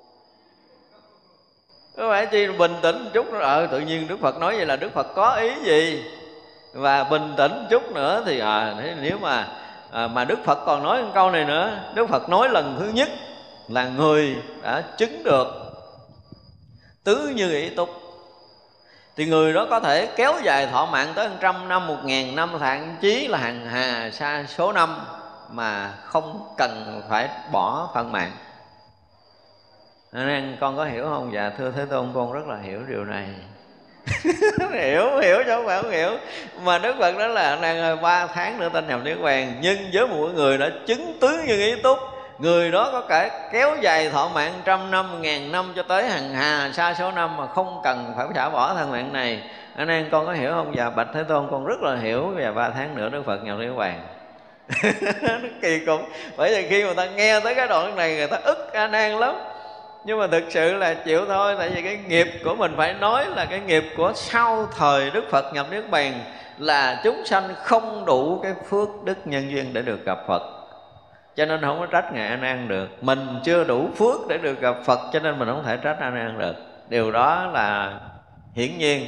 Có 1.97 2.09
phải 2.09 2.25
chi 2.25 2.47
bình 2.47 2.75
tĩnh 2.81 3.09
chút 3.13 3.33
nữa. 3.33 3.39
Ờ 3.41 3.67
tự 3.67 3.79
nhiên 3.79 4.07
đức 4.07 4.17
phật 4.21 4.37
nói 4.37 4.57
vậy 4.57 4.65
là 4.65 4.75
đức 4.75 4.93
phật 4.93 5.07
có 5.15 5.35
ý 5.35 5.51
gì? 5.63 6.03
Và 6.73 7.03
bình 7.03 7.33
tĩnh 7.37 7.67
chút 7.69 7.91
nữa 7.91 8.23
thì 8.25 8.39
à 8.39 8.75
nếu 9.01 9.17
mà 9.21 9.47
à, 9.91 10.07
mà 10.07 10.25
đức 10.25 10.39
phật 10.45 10.59
còn 10.65 10.83
nói 10.83 11.03
một 11.03 11.11
câu 11.13 11.31
này 11.31 11.45
nữa. 11.45 11.79
Đức 11.93 12.09
phật 12.09 12.29
nói 12.29 12.49
lần 12.49 12.75
thứ 12.79 12.89
nhất 12.93 13.09
là 13.67 13.89
người 13.89 14.35
đã 14.63 14.81
chứng 14.97 15.23
được 15.23 15.47
tứ 17.03 17.31
như 17.35 17.51
ý 17.51 17.69
túc. 17.69 17.89
Thì 19.15 19.25
người 19.25 19.53
đó 19.53 19.67
có 19.69 19.79
thể 19.79 20.05
kéo 20.15 20.33
dài 20.43 20.67
thọ 20.67 20.85
mạng 20.85 21.13
tới 21.15 21.29
trăm 21.39 21.67
năm 21.67 21.87
một 21.87 21.97
ngàn 22.03 22.35
năm 22.35 22.49
thậm 22.59 22.97
chí 23.01 23.27
là 23.27 23.37
hàng 23.37 23.65
hà 23.65 24.11
xa 24.11 24.45
số 24.47 24.71
năm 24.71 25.05
mà 25.49 25.93
không 26.03 26.53
cần 26.57 27.01
phải 27.09 27.29
bỏ 27.51 27.89
phần 27.93 28.11
mạng. 28.11 28.31
Nên 30.11 30.57
con 30.59 30.77
có 30.77 30.85
hiểu 30.85 31.03
không? 31.03 31.33
Dạ 31.33 31.51
thưa 31.57 31.71
thế 31.71 31.85
tôn 31.85 32.11
con 32.13 32.33
rất 32.33 32.47
là 32.47 32.57
hiểu 32.57 32.81
điều 32.87 33.05
này. 33.05 33.27
hiểu 34.71 35.17
hiểu 35.21 35.37
chứ 35.45 35.51
không 35.55 35.65
phải 35.65 35.81
không 35.81 35.91
hiểu. 35.91 36.11
Mà 36.63 36.77
đức 36.77 36.95
phật 36.99 37.17
đó 37.17 37.27
là 37.27 37.57
đang 37.61 38.01
ba 38.01 38.27
tháng 38.27 38.59
nữa 38.59 38.69
ta 38.73 38.81
nhập 38.81 38.99
niết 39.03 39.17
bàn 39.21 39.53
nhưng 39.61 39.77
với 39.93 40.07
một 40.07 40.29
người 40.35 40.57
đã 40.57 40.69
chứng 40.87 41.17
tướng 41.21 41.45
như 41.45 41.57
ý 41.57 41.81
túc. 41.81 41.99
Người 42.39 42.71
đó 42.71 42.89
có 42.91 43.01
cả 43.01 43.49
kéo 43.53 43.75
dài 43.81 44.09
thọ 44.09 44.29
mạng 44.33 44.53
trăm 44.65 44.91
năm, 44.91 45.21
ngàn 45.21 45.51
năm 45.51 45.73
cho 45.75 45.83
tới 45.83 46.09
hàng 46.09 46.33
hà 46.33 46.71
xa 46.73 46.93
số 46.99 47.11
năm 47.11 47.37
mà 47.37 47.47
không 47.47 47.81
cần 47.83 48.13
phải 48.17 48.25
trả 48.35 48.49
bỏ 48.49 48.73
thân 48.73 48.91
mạng 48.91 49.13
này. 49.13 49.43
Anh 49.75 49.87
em 49.87 50.09
con 50.11 50.25
có 50.25 50.33
hiểu 50.33 50.51
không? 50.51 50.73
Dạ 50.75 50.89
bạch 50.89 51.07
thế 51.13 51.23
tôn, 51.23 51.47
con 51.51 51.65
rất 51.65 51.81
là 51.81 51.95
hiểu 51.95 52.33
và 52.35 52.51
ba 52.51 52.69
tháng 52.69 52.95
nữa 52.95 53.09
đức 53.09 53.23
phật 53.25 53.43
nhập 53.43 53.57
niết 53.59 53.71
bàn 53.77 54.01
nó 55.21 55.37
kỳ 55.61 55.85
cục. 55.85 56.01
Bởi 56.37 56.55
vì 56.55 56.69
khi 56.69 56.83
mà 56.83 56.93
ta 56.93 57.05
nghe 57.05 57.39
tới 57.39 57.55
cái 57.55 57.67
đoạn 57.67 57.95
này, 57.95 58.15
người 58.15 58.27
ta 58.27 58.37
ức 58.37 58.73
anh 58.73 58.91
em 58.91 59.17
lắm 59.17 59.35
nhưng 60.05 60.19
mà 60.19 60.27
thực 60.27 60.43
sự 60.49 60.73
là 60.73 60.93
chịu 60.93 61.25
thôi, 61.25 61.55
tại 61.57 61.69
vì 61.69 61.81
cái 61.81 61.99
nghiệp 62.07 62.27
của 62.43 62.55
mình 62.55 62.73
phải 62.77 62.93
nói 62.93 63.25
là 63.35 63.45
cái 63.45 63.59
nghiệp 63.59 63.83
của 63.97 64.11
sau 64.15 64.67
thời 64.77 65.09
đức 65.09 65.23
phật 65.29 65.53
nhập 65.53 65.67
niết 65.71 65.89
bàn 65.89 66.13
là 66.57 67.01
chúng 67.03 67.25
sanh 67.25 67.43
không 67.63 68.05
đủ 68.05 68.39
cái 68.43 68.53
phước 68.69 68.89
đức 69.03 69.17
nhân 69.25 69.51
duyên 69.51 69.73
để 69.73 69.81
được 69.81 70.05
gặp 70.05 70.17
phật. 70.27 70.41
Cho 71.35 71.45
nên 71.45 71.61
không 71.61 71.79
có 71.79 71.85
trách 71.85 72.13
ngài 72.13 72.27
an 72.27 72.41
an 72.41 72.67
được. 72.67 73.03
Mình 73.03 73.27
chưa 73.43 73.63
đủ 73.63 73.89
phước 73.97 74.27
để 74.29 74.37
được 74.37 74.61
gặp 74.61 74.75
phật, 74.85 74.99
cho 75.13 75.19
nên 75.19 75.39
mình 75.39 75.47
không 75.47 75.63
thể 75.63 75.77
trách 75.77 75.99
an 75.99 76.15
an 76.15 76.39
được. 76.39 76.55
Điều 76.89 77.11
đó 77.11 77.49
là 77.53 77.99
hiển 78.55 78.77
nhiên. 78.77 79.05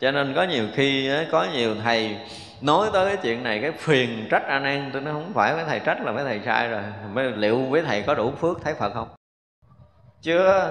Cho 0.00 0.10
nên 0.10 0.34
có 0.34 0.42
nhiều 0.42 0.64
khi 0.74 1.10
có 1.30 1.46
nhiều 1.54 1.74
thầy 1.84 2.16
nói 2.60 2.88
tới 2.92 3.08
cái 3.08 3.16
chuyện 3.22 3.42
này, 3.42 3.58
cái 3.62 3.72
phiền 3.72 4.28
trách 4.30 4.46
an 4.48 4.64
an, 4.64 4.90
tôi 4.92 5.02
nói 5.02 5.14
không 5.14 5.32
phải 5.34 5.54
với 5.54 5.64
thầy 5.68 5.80
trách 5.80 6.00
là 6.04 6.12
với 6.12 6.24
thầy 6.24 6.40
sai 6.44 6.68
rồi. 6.68 6.82
Liệu 7.36 7.58
với 7.58 7.82
thầy 7.82 8.02
có 8.02 8.14
đủ 8.14 8.32
phước 8.40 8.56
thấy 8.64 8.74
phật 8.74 8.94
không? 8.94 9.08
Chưa? 10.22 10.70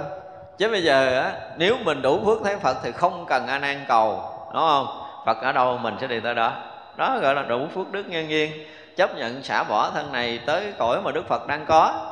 Chứ 0.58 0.70
bây 0.70 0.84
giờ 0.84 1.22
á, 1.22 1.32
nếu 1.58 1.78
mình 1.84 2.02
đủ 2.02 2.20
phước 2.26 2.40
thấy 2.44 2.58
phật 2.58 2.78
thì 2.84 2.92
không 2.92 3.26
cần 3.28 3.48
a 3.48 3.60
nan 3.60 3.86
cầu, 3.88 4.24
đúng 4.54 4.62
không? 4.62 4.88
Phật 5.26 5.38
ở 5.42 5.52
đâu 5.52 5.78
mình 5.78 5.96
sẽ 6.02 6.08
đi 6.08 6.20
tới 6.20 6.36
đó. 6.36 6.54
Đó 6.98 7.18
gọi 7.22 7.36
là 7.36 7.44
đủ 7.44 7.68
phước 7.74 7.92
đức 7.92 8.08
nhân 8.08 8.30
duyên 8.30 8.52
chấp 8.98 9.16
nhận 9.16 9.44
xả 9.44 9.64
bỏ 9.64 9.92
thân 9.92 10.12
này 10.12 10.40
tới 10.46 10.74
cõi 10.78 11.02
mà 11.02 11.12
đức 11.12 11.28
phật 11.28 11.48
đang 11.48 11.66
có. 11.66 12.12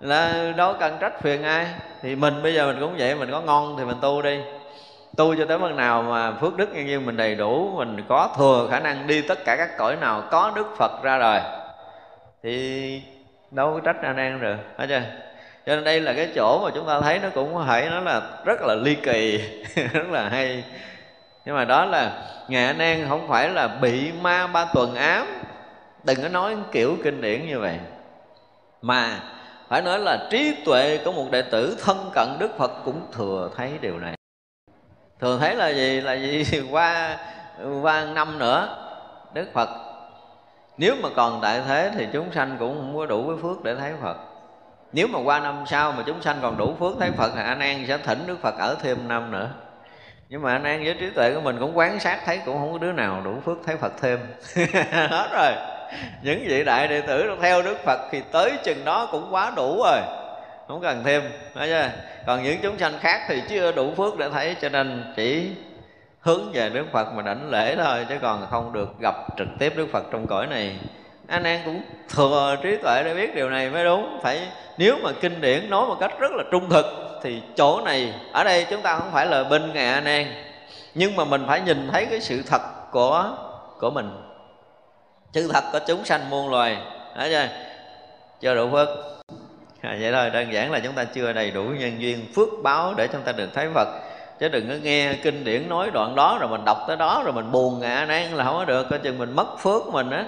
Là 0.00 0.52
đâu 0.56 0.74
cần 0.80 0.96
trách 1.00 1.20
phiền 1.22 1.42
ai. 1.42 1.66
Thì 2.02 2.16
mình 2.16 2.42
bây 2.42 2.54
giờ 2.54 2.66
mình 2.66 2.80
cũng 2.80 2.94
vậy, 2.98 3.14
mình 3.14 3.30
có 3.30 3.40
ngon 3.40 3.74
thì 3.78 3.84
mình 3.84 3.96
tu 4.00 4.22
đi. 4.22 4.40
Tu 5.16 5.36
cho 5.36 5.44
tới 5.48 5.58
mức 5.58 5.70
nào 5.70 6.02
mà 6.02 6.32
phước 6.32 6.56
đức 6.56 6.68
nhân 6.72 6.88
duyên 6.88 7.06
mình 7.06 7.16
đầy 7.16 7.34
đủ, 7.34 7.72
mình 7.76 8.04
có 8.08 8.30
thừa 8.36 8.68
khả 8.70 8.80
năng 8.80 9.06
đi 9.06 9.22
tất 9.22 9.44
cả 9.44 9.56
các 9.56 9.78
cõi 9.78 9.96
nào 9.96 10.22
có 10.30 10.52
đức 10.54 10.66
phật 10.76 11.02
ra 11.02 11.18
rồi 11.18 11.40
thì 12.42 13.02
đâu 13.50 13.74
có 13.74 13.80
trách 13.80 14.02
anh 14.02 14.16
em 14.16 14.40
được 14.40 14.56
hết 14.76 14.86
chưa? 14.88 15.02
Cho 15.68 15.74
nên 15.74 15.84
đây 15.84 16.00
là 16.00 16.12
cái 16.12 16.28
chỗ 16.34 16.60
mà 16.64 16.70
chúng 16.74 16.86
ta 16.86 17.00
thấy 17.00 17.18
nó 17.18 17.28
cũng 17.34 17.64
phải 17.66 17.90
nó 17.90 18.00
là 18.00 18.22
rất 18.44 18.60
là 18.60 18.74
ly 18.74 18.94
kỳ, 18.94 19.40
rất 19.92 20.08
là 20.10 20.28
hay. 20.28 20.64
Nhưng 21.44 21.56
mà 21.56 21.64
đó 21.64 21.84
là 21.84 22.22
ngài 22.48 22.66
anh 22.66 22.78
em 22.78 23.08
không 23.08 23.28
phải 23.28 23.48
là 23.48 23.68
bị 23.68 24.12
ma 24.12 24.46
ba 24.46 24.64
tuần 24.74 24.94
ám. 24.94 25.26
Đừng 26.04 26.22
có 26.22 26.28
nói 26.28 26.56
kiểu 26.72 26.96
kinh 27.04 27.20
điển 27.20 27.46
như 27.46 27.60
vậy. 27.60 27.78
Mà 28.82 29.20
phải 29.68 29.82
nói 29.82 29.98
là 29.98 30.28
trí 30.30 30.54
tuệ 30.64 30.98
của 31.04 31.12
một 31.12 31.30
đệ 31.30 31.42
tử 31.42 31.76
thân 31.84 32.10
cận 32.14 32.28
đức 32.38 32.58
phật 32.58 32.72
cũng 32.84 33.00
thừa 33.12 33.50
thấy 33.56 33.72
điều 33.80 33.98
này. 33.98 34.14
Thừa 35.20 35.38
thấy 35.40 35.54
là 35.54 35.68
gì? 35.68 36.00
Là 36.00 36.12
gì? 36.12 36.44
Qua 36.70 37.18
qua 37.82 38.04
năm 38.04 38.38
nữa, 38.38 38.76
đức 39.34 39.46
phật. 39.52 39.68
Nếu 40.78 40.94
mà 41.02 41.08
còn 41.16 41.40
tại 41.42 41.62
thế 41.66 41.90
thì 41.94 42.06
chúng 42.12 42.32
sanh 42.32 42.56
cũng 42.58 42.74
không 42.74 42.96
có 42.96 43.06
đủ 43.06 43.28
cái 43.28 43.36
phước 43.42 43.62
để 43.64 43.74
thấy 43.74 43.92
phật 44.02 44.27
nếu 44.92 45.06
mà 45.06 45.18
qua 45.18 45.40
năm 45.40 45.64
sau 45.66 45.92
mà 45.92 46.02
chúng 46.06 46.22
sanh 46.22 46.38
còn 46.42 46.58
đủ 46.58 46.74
phước, 46.80 46.94
thấy 47.00 47.10
phật 47.10 47.32
thì 47.34 47.42
anh 47.42 47.60
an, 47.60 47.84
sẽ 47.88 47.98
thỉnh 47.98 48.18
đức 48.26 48.38
phật 48.42 48.54
ở 48.58 48.76
thêm 48.82 49.08
năm 49.08 49.32
nữa. 49.32 49.50
Nhưng 50.28 50.42
mà 50.42 50.52
anh 50.52 50.64
an 50.64 50.84
với 50.84 50.94
trí 51.00 51.10
tuệ 51.10 51.32
của 51.34 51.40
mình 51.40 51.56
cũng 51.60 51.78
quán 51.78 52.00
sát, 52.00 52.20
thấy 52.24 52.40
cũng 52.44 52.58
không 52.58 52.72
có 52.72 52.78
đứa 52.78 52.92
nào 52.92 53.20
đủ 53.24 53.34
phước, 53.44 53.58
thấy 53.66 53.76
phật 53.76 53.92
thêm. 54.00 54.18
Hết 54.92 55.28
rồi. 55.32 55.52
Những 56.22 56.44
vị 56.48 56.64
đại 56.64 56.88
đệ 56.88 57.00
tử 57.00 57.36
theo 57.40 57.62
đức 57.62 57.76
phật 57.84 58.00
thì 58.10 58.22
tới 58.32 58.52
chừng 58.64 58.84
đó 58.84 59.08
cũng 59.12 59.28
quá 59.30 59.52
đủ 59.56 59.82
rồi. 59.84 59.98
Không 60.68 60.80
cần 60.82 61.04
thêm, 61.04 61.22
thấy 61.54 61.68
chưa? 61.68 61.90
Còn 62.26 62.42
những 62.42 62.58
chúng 62.62 62.78
sanh 62.78 62.92
khác 63.00 63.20
thì 63.28 63.42
chưa 63.48 63.72
đủ 63.72 63.94
phước 63.94 64.18
để 64.18 64.28
thấy, 64.32 64.56
cho 64.60 64.68
nên 64.68 65.12
chỉ 65.16 65.50
hướng 66.20 66.52
về 66.52 66.68
đức 66.68 66.86
phật 66.92 67.12
mà 67.14 67.22
đảnh 67.22 67.50
lễ 67.50 67.76
thôi, 67.76 68.06
chứ 68.08 68.14
còn 68.22 68.46
không 68.50 68.72
được 68.72 69.00
gặp 69.00 69.14
trực 69.38 69.48
tiếp 69.58 69.72
đức 69.76 69.86
phật 69.92 70.04
trong 70.12 70.26
cõi 70.26 70.46
này. 70.46 70.78
Anh 71.26 71.42
an 71.42 71.60
cũng 71.64 71.82
thừa 72.08 72.56
trí 72.62 72.76
tuệ 72.82 73.02
để 73.04 73.14
biết 73.14 73.34
điều 73.34 73.50
này 73.50 73.70
mới 73.70 73.84
đúng. 73.84 74.20
Phải 74.22 74.48
nếu 74.78 74.96
mà 75.02 75.12
kinh 75.20 75.40
điển 75.40 75.70
nói 75.70 75.86
một 75.86 75.96
cách 76.00 76.12
rất 76.20 76.32
là 76.32 76.44
trung 76.50 76.70
thực 76.70 76.86
thì 77.22 77.42
chỗ 77.56 77.80
này 77.84 78.14
ở 78.32 78.44
đây 78.44 78.66
chúng 78.70 78.82
ta 78.82 78.98
không 78.98 79.10
phải 79.12 79.26
là 79.26 79.44
bên 79.44 79.72
ngài 79.72 79.86
an 79.86 80.26
nhưng 80.94 81.16
mà 81.16 81.24
mình 81.24 81.44
phải 81.46 81.60
nhìn 81.60 81.88
thấy 81.92 82.06
cái 82.06 82.20
sự 82.20 82.42
thật 82.46 82.60
của 82.90 83.34
của 83.78 83.90
mình. 83.90 84.10
Sự 85.32 85.48
thật 85.52 85.64
của 85.72 85.78
chúng 85.86 86.04
sanh 86.04 86.30
muôn 86.30 86.50
loài 86.50 86.78
thấy 87.16 87.30
chưa? 87.30 87.48
Chưa 88.40 88.54
đủ 88.54 88.70
phước. 88.72 88.88
À, 89.80 89.96
vậy 90.00 90.12
thôi 90.12 90.30
đơn 90.30 90.52
giản 90.52 90.72
là 90.72 90.80
chúng 90.80 90.92
ta 90.92 91.04
chưa 91.04 91.32
đầy 91.32 91.50
đủ 91.50 91.62
nhân 91.62 92.00
duyên 92.00 92.26
phước 92.34 92.48
báo 92.62 92.94
để 92.96 93.08
chúng 93.12 93.22
ta 93.22 93.32
được 93.32 93.48
thấy 93.54 93.68
phật. 93.74 93.88
Chứ 94.40 94.48
đừng 94.48 94.68
có 94.68 94.74
nghe 94.82 95.14
kinh 95.22 95.44
điển 95.44 95.68
nói 95.68 95.90
đoạn 95.90 96.14
đó 96.14 96.38
rồi 96.40 96.48
mình 96.48 96.64
đọc 96.64 96.78
tới 96.88 96.96
đó 96.96 97.22
rồi 97.24 97.32
mình 97.32 97.52
buồn 97.52 97.80
ngạ 97.80 98.04
nan 98.08 98.32
là 98.32 98.44
không 98.44 98.56
có 98.56 98.64
được 98.64 98.86
coi 98.90 98.98
chừng 98.98 99.18
mình 99.18 99.36
mất 99.36 99.58
phước 99.58 99.86
mình 99.86 100.10
á 100.10 100.24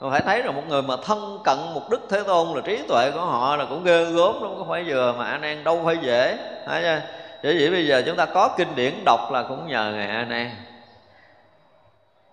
mà 0.00 0.10
phải 0.10 0.20
thấy 0.20 0.42
rằng 0.42 0.56
một 0.56 0.62
người 0.68 0.82
mà 0.82 0.94
thân 1.04 1.38
cận 1.44 1.56
một 1.74 1.90
đức 1.90 2.00
thế 2.10 2.22
tôn 2.22 2.56
là 2.56 2.60
trí 2.64 2.82
tuệ 2.88 3.10
của 3.10 3.20
họ 3.20 3.56
là 3.56 3.64
cũng 3.64 3.84
ghê 3.84 4.04
gớm 4.04 4.42
lắm, 4.42 4.52
có 4.58 4.66
phải 4.68 4.84
vừa 4.84 5.14
mà 5.18 5.24
anh 5.24 5.40
nan 5.40 5.64
đâu 5.64 5.82
phải 5.84 5.96
dễ. 6.02 6.36
Thấy 6.66 6.82
chưa? 6.82 7.00
Chỉ 7.42 7.58
vậy 7.58 7.70
bây 7.70 7.86
giờ 7.86 8.02
chúng 8.06 8.16
ta 8.16 8.26
có 8.26 8.48
kinh 8.56 8.74
điển 8.74 8.92
đọc 9.04 9.20
là 9.32 9.42
cũng 9.42 9.66
nhờ 9.66 9.92
ngài 9.94 10.08
anh 10.08 10.28
nan 10.28 10.50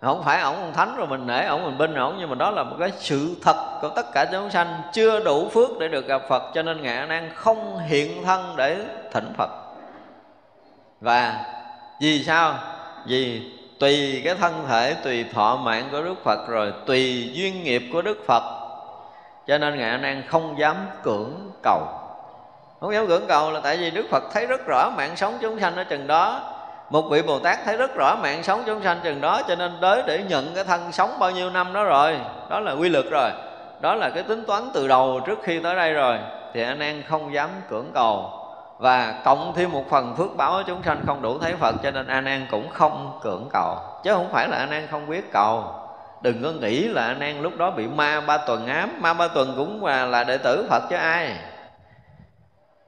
không 0.00 0.22
phải 0.22 0.40
ổng 0.40 0.56
ông 0.56 0.72
thánh 0.72 0.96
rồi 0.96 1.06
mình 1.06 1.26
nể 1.26 1.46
ổng, 1.46 1.64
mình 1.64 1.78
binh 1.78 1.94
ổng, 1.94 2.16
nhưng 2.18 2.28
mà 2.30 2.34
đó 2.34 2.50
là 2.50 2.62
một 2.62 2.76
cái 2.78 2.92
sự 2.98 3.36
thật 3.42 3.78
của 3.80 3.88
tất 3.88 4.06
cả 4.12 4.24
chúng 4.32 4.50
sanh. 4.50 4.82
Chưa 4.92 5.24
đủ 5.24 5.48
phước 5.48 5.78
để 5.78 5.88
được 5.88 6.06
gặp 6.06 6.22
Phật, 6.28 6.42
cho 6.54 6.62
nên 6.62 6.82
ngài 6.82 6.96
A 6.96 7.22
không 7.34 7.78
hiện 7.78 8.24
thân 8.24 8.54
để 8.56 8.76
thỉnh 9.12 9.32
Phật. 9.36 9.50
Và 11.00 11.44
vì 12.00 12.24
sao? 12.24 12.54
Vì 13.06 13.52
tùy 13.78 14.22
cái 14.24 14.34
thân 14.34 14.64
thể, 14.68 14.94
tùy 15.04 15.24
thọ 15.34 15.56
mạng 15.56 15.88
của 15.92 16.02
Đức 16.02 16.14
Phật 16.24 16.48
rồi, 16.48 16.72
tùy 16.86 17.30
duyên 17.32 17.64
nghiệp 17.64 17.82
của 17.92 18.02
Đức 18.02 18.24
Phật. 18.26 18.42
Cho 19.46 19.58
nên 19.58 19.78
ngài 19.78 19.90
A 19.90 20.22
không 20.28 20.58
dám 20.58 20.76
cưỡng 21.02 21.50
cầu. 21.62 21.82
Không 22.80 22.94
dám 22.94 23.06
cưỡng 23.06 23.26
cầu 23.28 23.50
là 23.50 23.60
tại 23.60 23.76
vì 23.76 23.90
Đức 23.90 24.06
Phật 24.10 24.22
thấy 24.32 24.46
rất 24.46 24.66
rõ 24.66 24.90
mạng 24.96 25.16
sống 25.16 25.38
chúng 25.40 25.60
sanh 25.60 25.76
ở 25.76 25.84
chừng 25.84 26.06
đó. 26.06 26.40
Một 26.90 27.02
vị 27.10 27.22
bồ 27.22 27.38
tát 27.38 27.58
thấy 27.64 27.76
rất 27.76 27.94
rõ 27.94 28.16
mạng 28.22 28.42
sống 28.42 28.62
chúng 28.66 28.82
sanh 28.82 29.00
chừng 29.04 29.20
đó, 29.20 29.42
cho 29.48 29.54
nên 29.54 29.78
tới 29.80 30.02
để 30.06 30.22
nhận 30.28 30.54
cái 30.54 30.64
thân 30.64 30.92
sống 30.92 31.18
bao 31.18 31.30
nhiêu 31.30 31.50
năm 31.50 31.72
đó 31.72 31.84
rồi. 31.84 32.16
Đó 32.50 32.60
là 32.60 32.72
quy 32.72 32.88
luật 32.88 33.04
rồi. 33.10 33.30
Đó 33.80 33.94
là 33.94 34.10
cái 34.10 34.22
tính 34.22 34.44
toán 34.46 34.62
từ 34.74 34.88
đầu 34.88 35.20
trước 35.26 35.38
khi 35.42 35.60
tới 35.60 35.76
đây 35.76 35.92
rồi. 35.92 36.18
Thì 36.54 36.62
anh 36.62 36.78
an 36.78 37.02
không 37.08 37.34
dám 37.34 37.50
cưỡng 37.70 37.90
cầu 37.94 38.30
và 38.78 39.20
cộng 39.24 39.52
thêm 39.56 39.72
một 39.72 39.84
phần 39.90 40.14
phước 40.16 40.36
báo 40.36 40.62
chúng 40.66 40.82
sanh 40.82 41.02
không 41.06 41.22
đủ 41.22 41.38
thấy 41.38 41.54
Phật 41.56 41.74
cho 41.82 41.90
nên 41.90 42.06
A 42.06 42.20
Nan 42.20 42.46
cũng 42.50 42.68
không 42.68 43.18
cưỡng 43.22 43.48
cầu. 43.52 43.76
Chứ 44.04 44.12
không 44.12 44.28
phải 44.32 44.48
là 44.48 44.56
A 44.56 44.66
Nan 44.66 44.86
không 44.90 45.08
biết 45.08 45.32
cầu. 45.32 45.64
Đừng 46.22 46.42
có 46.42 46.50
nghĩ 46.50 46.88
là 46.88 47.06
A 47.06 47.14
Nan 47.14 47.42
lúc 47.42 47.56
đó 47.56 47.70
bị 47.70 47.86
ma 47.86 48.20
ba 48.20 48.38
tuần 48.38 48.66
ám. 48.66 48.90
Ma 49.00 49.14
ba 49.14 49.28
tuần 49.28 49.54
cũng 49.56 49.84
là, 49.84 50.06
là 50.06 50.24
đệ 50.24 50.38
tử 50.38 50.66
Phật 50.70 50.82
chứ 50.90 50.96
ai. 50.96 51.36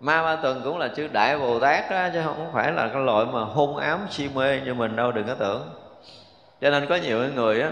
Ma 0.01 0.23
ba 0.23 0.37
tuần 0.37 0.61
cũng 0.65 0.79
là 0.79 0.89
chư 0.97 1.09
đại 1.09 1.39
bồ 1.39 1.61
tát 1.61 1.91
đó 1.91 2.09
chứ 2.13 2.23
không 2.25 2.51
phải 2.53 2.73
là 2.73 2.89
cái 2.93 3.03
loại 3.03 3.27
mà 3.33 3.45
hôn 3.45 3.77
ám 3.77 4.07
si 4.11 4.29
mê 4.35 4.61
như 4.65 4.75
mình 4.75 4.97
đâu 4.97 5.13
đừng 5.13 5.27
có 5.27 5.35
tưởng. 5.35 5.71
Cho 6.61 6.71
nên 6.71 6.87
có 6.87 6.97
nhiều 6.97 7.19
người 7.35 7.63
á 7.63 7.71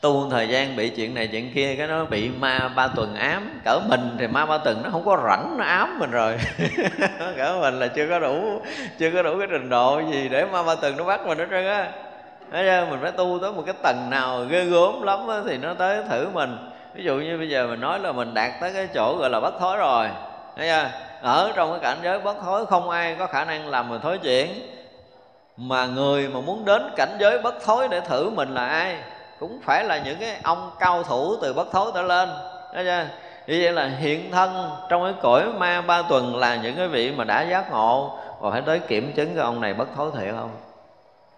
tu 0.00 0.30
thời 0.30 0.48
gian 0.48 0.76
bị 0.76 0.88
chuyện 0.88 1.14
này 1.14 1.26
chuyện 1.26 1.52
kia 1.54 1.74
cái 1.76 1.86
nó 1.86 2.04
bị 2.04 2.28
ma 2.28 2.68
ba 2.76 2.88
tuần 2.88 3.14
ám 3.14 3.60
cỡ 3.64 3.80
mình 3.88 4.16
thì 4.18 4.26
ma 4.26 4.46
ba 4.46 4.58
tuần 4.58 4.82
nó 4.82 4.90
không 4.90 5.04
có 5.04 5.22
rảnh 5.28 5.58
nó 5.58 5.64
ám 5.64 5.98
mình 5.98 6.10
rồi. 6.10 6.38
Cỡ 7.36 7.58
mình 7.60 7.78
là 7.78 7.86
chưa 7.86 8.08
có 8.08 8.18
đủ 8.18 8.62
chưa 8.98 9.10
có 9.10 9.22
đủ 9.22 9.38
cái 9.38 9.48
trình 9.50 9.68
độ 9.68 10.00
gì 10.12 10.28
để 10.28 10.44
ma 10.44 10.62
ba 10.62 10.74
tuần 10.74 10.96
nó 10.96 11.04
bắt 11.04 11.26
mình 11.26 11.38
hết 11.38 11.46
trơn 11.50 11.66
á. 11.66 11.92
Thấy 12.52 12.64
chưa? 12.64 12.86
mình 12.90 12.98
phải 13.02 13.12
tu 13.12 13.38
tới 13.42 13.52
một 13.52 13.62
cái 13.66 13.74
tầng 13.82 14.10
nào 14.10 14.44
ghê 14.50 14.64
gớm 14.64 15.02
lắm 15.02 15.18
đó, 15.28 15.40
thì 15.46 15.56
nó 15.56 15.74
tới 15.74 16.02
thử 16.10 16.28
mình. 16.28 16.56
Ví 16.94 17.04
dụ 17.04 17.16
như 17.16 17.38
bây 17.38 17.48
giờ 17.48 17.66
mình 17.66 17.80
nói 17.80 17.98
là 17.98 18.12
mình 18.12 18.34
đạt 18.34 18.50
tới 18.60 18.72
cái 18.72 18.88
chỗ 18.94 19.16
gọi 19.20 19.30
là 19.30 19.40
bất 19.40 19.54
thối 19.60 19.76
rồi. 19.76 20.08
Thấy 20.56 20.68
chưa? 20.68 20.90
ở 21.22 21.52
trong 21.56 21.70
cái 21.70 21.80
cảnh 21.82 21.98
giới 22.02 22.18
bất 22.18 22.36
thối 22.44 22.66
không 22.66 22.90
ai 22.90 23.16
có 23.18 23.26
khả 23.26 23.44
năng 23.44 23.68
làm 23.68 23.88
mình 23.88 24.00
thối 24.00 24.18
chuyển. 24.18 24.48
Mà 25.56 25.86
người 25.86 26.28
mà 26.28 26.40
muốn 26.40 26.64
đến 26.64 26.90
cảnh 26.96 27.16
giới 27.18 27.38
bất 27.38 27.54
thối 27.64 27.88
để 27.88 28.00
thử 28.00 28.30
mình 28.30 28.54
là 28.54 28.66
ai? 28.66 28.96
Cũng 29.40 29.60
phải 29.62 29.84
là 29.84 29.98
những 29.98 30.16
cái 30.20 30.40
ông 30.42 30.70
cao 30.80 31.02
thủ 31.02 31.36
từ 31.42 31.52
bất 31.52 31.72
thối 31.72 31.90
trở 31.94 32.02
lên. 32.02 32.28
Đó 32.74 32.80
chưa? 32.84 33.06
như 33.46 33.60
vậy 33.62 33.72
là 33.72 33.86
hiện 33.86 34.30
thân 34.30 34.70
trong 34.88 35.02
cái 35.04 35.12
cõi 35.22 35.52
ma 35.58 35.80
ba 35.80 36.02
tuần 36.02 36.36
là 36.36 36.56
những 36.56 36.76
cái 36.76 36.88
vị 36.88 37.12
mà 37.12 37.24
đã 37.24 37.42
giác 37.42 37.70
ngộ. 37.70 38.18
Và 38.40 38.50
phải 38.50 38.62
tới 38.62 38.78
kiểm 38.78 39.12
chứng 39.12 39.34
cái 39.34 39.44
ông 39.44 39.60
này 39.60 39.74
bất 39.74 39.88
thối 39.96 40.10
thiệt 40.16 40.34
không? 40.34 40.50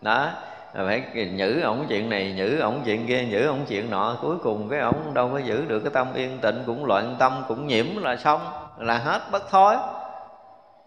Đó. 0.00 0.28
Phải 0.74 1.02
nhử 1.14 1.60
ổng 1.60 1.86
chuyện 1.88 2.10
này 2.10 2.32
nhử 2.36 2.60
ổng 2.60 2.82
chuyện 2.84 3.06
kia 3.06 3.24
nhử 3.24 3.46
ổng 3.46 3.64
chuyện 3.68 3.90
nọ. 3.90 4.16
Cuối 4.22 4.36
cùng 4.42 4.68
cái 4.68 4.80
ổng 4.80 5.14
đâu 5.14 5.30
có 5.32 5.38
giữ 5.38 5.64
được 5.68 5.80
cái 5.80 5.90
tâm 5.94 6.14
yên 6.14 6.38
tịnh 6.38 6.62
cũng 6.66 6.84
loạn 6.84 7.16
tâm, 7.18 7.44
cũng 7.48 7.66
nhiễm 7.66 7.86
là 8.02 8.16
xong, 8.16 8.40
là 8.78 8.98
hết 8.98 9.20
bất 9.30 9.50
thối. 9.50 9.76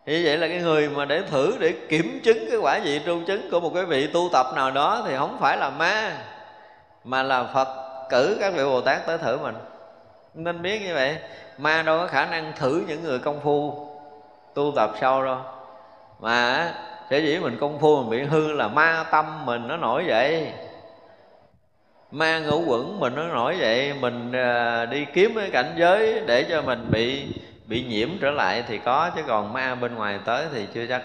Như 0.06 0.22
vậy 0.26 0.38
là 0.38 0.48
cái 0.48 0.58
người 0.58 0.90
mà 0.90 1.06
để 1.06 1.22
thử, 1.32 1.54
để 1.60 1.74
kiểm 1.90 2.20
chứng 2.24 2.38
cái 2.50 2.58
quả 2.62 2.80
vị 2.84 3.02
tru 3.06 3.20
chứng 3.28 3.52
của 3.52 3.60
một 3.60 3.72
cái 3.76 3.86
vị 3.86 4.08
tu 4.14 4.30
tập 4.34 4.46
nào 4.56 4.72
đó 4.72 5.04
thì 5.08 5.16
không 5.18 5.38
phải 5.40 5.58
là 5.58 5.70
ma 5.70 6.12
mà 7.06 7.24
là 7.24 7.44
phật, 7.44 7.68
cử 8.10 8.38
các 8.40 8.54
vị 8.54 8.64
bồ 8.64 8.82
tát 8.82 9.06
tới 9.06 9.18
thử 9.18 9.38
mình. 9.38 9.56
Nên 10.34 10.62
biết 10.62 10.82
như 10.82 10.94
vậy, 10.94 11.18
ma 11.58 11.82
đâu 11.82 12.00
có 12.00 12.08
khả 12.08 12.26
năng 12.26 12.54
thử 12.56 12.84
những 12.88 13.04
người 13.04 13.20
công 13.20 13.42
phu 13.42 13.88
tu 14.54 14.74
tập 14.76 14.92
sâu 15.02 15.26
đâu. 15.26 15.38
Mà 16.20 16.72
sẽ 17.10 17.20
dĩ 17.20 17.40
mình 17.40 17.58
công 17.62 17.80
phu 17.80 18.04
mình 18.04 18.10
bị 18.10 18.28
hư 18.28 18.52
là 18.52 18.68
ma 18.68 19.06
tâm 19.12 19.46
mình 19.46 19.68
nó 19.68 19.78
nổi 19.78 20.06
dậy. 20.08 20.52
Ma 22.12 22.40
ngũ 22.40 22.64
quẩn 22.68 23.00
mình 23.00 23.16
nó 23.16 23.28
nổi 23.28 23.58
dậy, 23.60 23.94
mình 23.94 24.32
à, 24.32 24.86
đi 24.86 25.06
kiếm 25.14 25.34
cái 25.36 25.50
cảnh 25.50 25.74
giới 25.78 26.22
để 26.28 26.46
cho 26.50 26.62
mình 26.62 26.88
bị 26.92 27.28
bị 27.66 27.84
nhiễm 27.84 28.10
trở 28.22 28.32
lại 28.32 28.64
thì 28.68 28.78
có, 28.78 29.10
chứ 29.16 29.22
còn 29.28 29.54
ma 29.54 29.76
bên 29.76 29.96
ngoài 29.96 30.20
tới 30.26 30.46
thì 30.54 30.68
chưa 30.74 30.86
chắc 30.90 31.02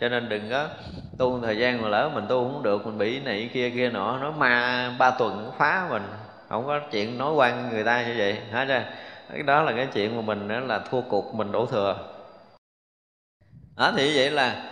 cho 0.00 0.08
nên 0.08 0.28
đừng 0.28 0.50
có 0.50 0.68
tu 1.18 1.40
thời 1.42 1.56
gian 1.58 1.82
mà 1.82 1.88
lỡ 1.88 2.10
mình 2.14 2.26
tu 2.28 2.52
không 2.52 2.62
được, 2.62 2.86
mình 2.86 2.98
bị 2.98 3.20
này 3.20 3.50
kia 3.52 3.70
kia 3.70 3.90
nọ, 3.90 4.18
nó 4.18 4.30
ma, 4.30 4.90
ba 4.98 5.10
tuần 5.10 5.52
phá 5.58 5.86
mình. 5.90 6.02
Không 6.48 6.66
có 6.66 6.80
chuyện 6.90 7.18
nói 7.18 7.32
quan 7.32 7.70
người 7.72 7.84
ta 7.84 8.02
như 8.02 8.14
vậy. 8.18 8.38
Hết 8.52 8.64
chưa 8.68 8.82
cái 9.32 9.42
đó 9.42 9.62
là 9.62 9.72
cái 9.76 9.86
chuyện 9.86 10.16
mà 10.16 10.22
mình 10.22 10.48
đó 10.48 10.60
là 10.60 10.78
thua 10.78 11.00
cuộc, 11.00 11.34
mình 11.34 11.52
đổ 11.52 11.66
thừa. 11.66 11.96
Đó 13.76 13.92
thì 13.96 14.16
vậy 14.16 14.30
là 14.30 14.62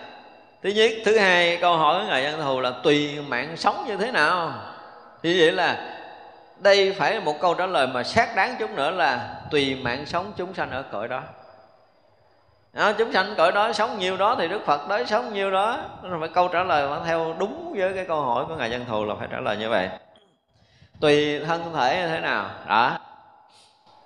thứ 0.63 0.71
nhất, 0.71 0.91
thứ 1.05 1.19
hai, 1.19 1.59
câu 1.61 1.77
hỏi 1.77 2.01
của 2.01 2.09
ngài 2.09 2.25
văn 2.25 2.41
thù 2.43 2.61
là 2.61 2.73
tùy 2.83 3.21
mạng 3.29 3.57
sống 3.57 3.85
như 3.87 3.97
thế 3.97 4.13
nào. 4.13 4.53
Thì 5.23 5.41
vậy 5.41 5.53
là 5.53 5.99
đây 6.59 6.93
phải 6.99 7.21
một 7.21 7.41
câu 7.41 7.55
trả 7.55 7.67
lời 7.67 7.87
mà 7.87 8.03
xác 8.03 8.37
đáng 8.37 8.57
chút 8.59 8.71
nữa 8.71 8.91
là 8.91 9.41
tùy 9.51 9.75
mạng 9.75 10.07
sống 10.07 10.33
chúng 10.37 10.55
sanh 10.55 10.71
ở 10.71 10.83
cõi 10.83 11.09
đó 11.09 11.23
à, 12.77 12.93
chúng 12.99 13.13
sanh 13.13 13.35
cõi 13.37 13.53
đó 13.53 13.73
sống 13.73 13.99
nhiêu 13.99 14.17
đó 14.17 14.37
thì 14.39 14.49
đức 14.49 14.67
phật 14.67 14.81
tới 14.89 15.07
sống 15.07 15.35
nhiêu 15.35 15.51
đó. 15.51 15.79
Nó 16.03 16.17
phải 16.21 16.29
câu 16.29 16.49
trả 16.49 16.63
lời 16.63 16.89
mà 16.89 17.07
theo 17.07 17.35
đúng 17.39 17.75
với 17.77 17.93
cái 17.95 18.05
câu 18.05 18.23
hỏi 18.23 18.45
của 18.49 18.57
ngài 18.57 18.71
dân 18.71 18.85
thù 18.85 19.05
là 19.05 19.15
phải 19.19 19.29
trả 19.31 19.41
lời 19.41 19.57
như 19.57 19.69
vậy. 19.69 19.89
Tùy 21.01 21.41
thân 21.47 21.73
thể 21.75 22.03
như 22.03 22.09
thế 22.09 22.21
nào? 22.21 22.51
Đó. 22.69 22.99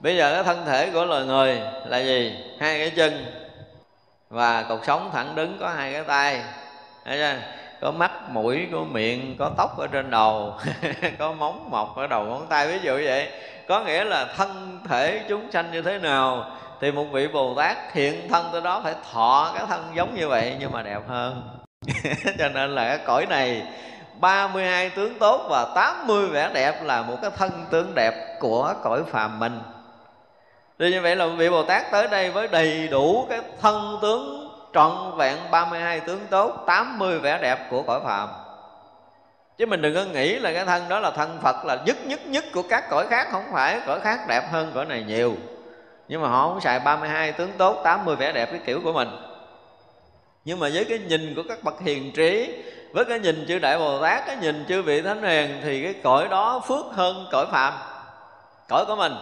Bây 0.00 0.16
giờ 0.16 0.35
cái 0.35 0.44
thân 0.44 0.64
thể 0.66 0.90
của 0.90 1.04
loài 1.04 1.24
người 1.24 1.61
là 1.87 1.98
gì? 1.98 2.35
Hai 2.61 2.78
cái 2.78 2.90
chân. 2.90 3.24
Và 4.30 4.62
cột 4.62 4.80
sống 4.87 5.11
thẳng 5.12 5.35
đứng 5.35 5.56
có 5.61 5.68
hai 5.68 5.92
cái 5.92 6.04
tay. 6.04 6.42
Chưa? 7.04 7.35
có 7.80 7.90
mắt 7.90 8.30
mũi 8.30 8.68
có 8.72 8.78
miệng 8.90 9.37
có 9.38 9.50
tóc 9.56 9.78
ở 9.78 9.87
trên 9.87 10.11
đầu 10.11 10.54
có 11.18 11.33
móng 11.33 11.70
mọc 11.70 11.96
ở 11.96 12.06
đầu 12.06 12.24
ngón 12.24 12.46
tay. 12.46 12.66
Ví 12.66 12.78
dụ 12.83 12.92
vậy. 12.92 13.28
Có 13.68 13.80
nghĩa 13.80 14.04
là 14.04 14.24
thân 14.37 14.80
thể 14.88 15.24
chúng 15.28 15.52
sanh 15.52 15.72
như 15.72 15.83
thế 15.83 15.98
nào? 15.98 16.50
Thì 16.80 16.92
một 16.92 17.04
vị 17.12 17.28
bồ 17.28 17.54
tát 17.54 17.76
hiện 17.92 18.28
thân 18.28 18.48
tới 18.52 18.60
đó 18.60 18.80
phải 18.84 18.94
thọ 19.12 19.52
cái 19.54 19.66
thân 19.68 19.84
giống 19.94 20.14
như 20.14 20.28
vậy 20.28 20.56
nhưng 20.60 20.72
mà 20.72 20.82
đẹp 20.82 21.00
hơn. 21.08 21.58
Cho 22.38 22.48
nên 22.48 22.74
là 22.74 22.88
cái 22.88 22.98
cõi 23.06 23.26
này 23.26 23.62
32 24.20 24.90
tướng 24.90 25.18
tốt 25.18 25.46
và 25.50 25.66
80 25.74 26.26
vẻ 26.26 26.50
đẹp 26.54 26.84
là 26.84 27.02
một 27.02 27.16
cái 27.22 27.30
thân 27.36 27.50
tướng 27.70 27.92
đẹp 27.94 28.38
của 28.40 28.74
cõi 28.82 29.02
phàm 29.10 29.38
mình. 29.38 29.60
Thì 30.78 30.90
như 30.90 31.00
vậy 31.00 31.16
là 31.16 31.26
vị 31.26 31.50
Bồ 31.50 31.62
Tát 31.62 31.90
tới 31.90 32.08
đây 32.08 32.30
với 32.30 32.48
đầy 32.48 32.88
đủ 32.88 33.26
cái 33.30 33.40
thân 33.60 33.98
tướng 34.02 34.50
trọn 34.74 35.16
vẹn 35.16 35.36
32 35.50 36.00
tướng 36.00 36.20
tốt 36.30 36.64
80 36.66 37.18
vẻ 37.18 37.38
đẹp 37.42 37.58
của 37.70 37.82
cõi 37.82 38.00
phàm. 38.04 38.28
Chứ 39.58 39.66
mình 39.66 39.82
đừng 39.82 39.94
có 39.94 40.04
nghĩ 40.04 40.38
là 40.38 40.52
cái 40.52 40.64
thân 40.64 40.88
đó 40.88 41.00
là 41.00 41.10
thân 41.10 41.38
Phật 41.42 41.64
là 41.64 41.78
nhất 41.86 41.96
nhất 42.06 42.26
nhất 42.26 42.44
của 42.54 42.62
các 42.62 42.90
cõi 42.90 43.06
khác, 43.10 43.28
không 43.30 43.44
phải 43.52 43.80
cõi 43.86 44.00
khác 44.00 44.20
đẹp 44.28 44.52
hơn 44.52 44.72
cõi 44.74 44.86
này 44.86 45.02
nhiều 45.02 45.34
nhưng 46.10 46.22
mà 46.22 46.28
họ 46.28 46.48
không 46.48 46.60
xài 46.60 46.80
32 46.80 47.32
tướng 47.32 47.52
tốt 47.58 47.80
80 47.84 48.16
vẻ 48.16 48.32
đẹp 48.32 48.48
cái 48.50 48.61
kiểu 48.66 48.80
của 48.84 48.92
mình. 48.92 49.08
Nhưng 50.44 50.58
mà 50.58 50.68
với 50.74 50.84
cái 50.84 50.98
nhìn 50.98 51.34
của 51.34 51.42
các 51.48 51.64
bậc 51.64 51.80
hiền 51.80 52.12
trí, 52.12 52.62
với 52.92 53.04
cái 53.04 53.18
nhìn 53.18 53.44
chư 53.48 53.58
đại 53.58 53.78
bồ 53.78 54.02
tát, 54.02 54.26
cái 54.26 54.36
nhìn 54.36 54.64
chư 54.68 54.82
vị 54.82 55.02
thánh 55.02 55.22
hiền, 55.22 55.61
thì 55.62 55.82
cái 55.82 55.94
cõi 56.02 56.28
đó 56.28 56.62
phước 56.68 56.84
hơn 56.92 57.26
cõi 57.32 57.46
phạm 57.50 57.72
cõi 58.68 58.84
của 58.86 58.96
mình. 58.96 59.12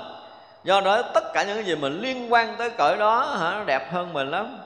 Do 0.65 0.81
đó 0.81 1.03
tất 1.03 1.33
cả 1.35 1.43
những 1.43 1.57
cái 1.57 1.65
gì 1.65 1.75
mình 1.75 2.01
liên 2.01 2.33
quan 2.33 2.55
tới 2.59 2.71
cõi 2.71 2.97
đó, 2.97 3.37
hả, 3.41 3.51
nó 3.51 3.65
đẹp 3.65 3.93
hơn 3.93 4.13
mình 4.13 4.31
lắm. 4.31 4.59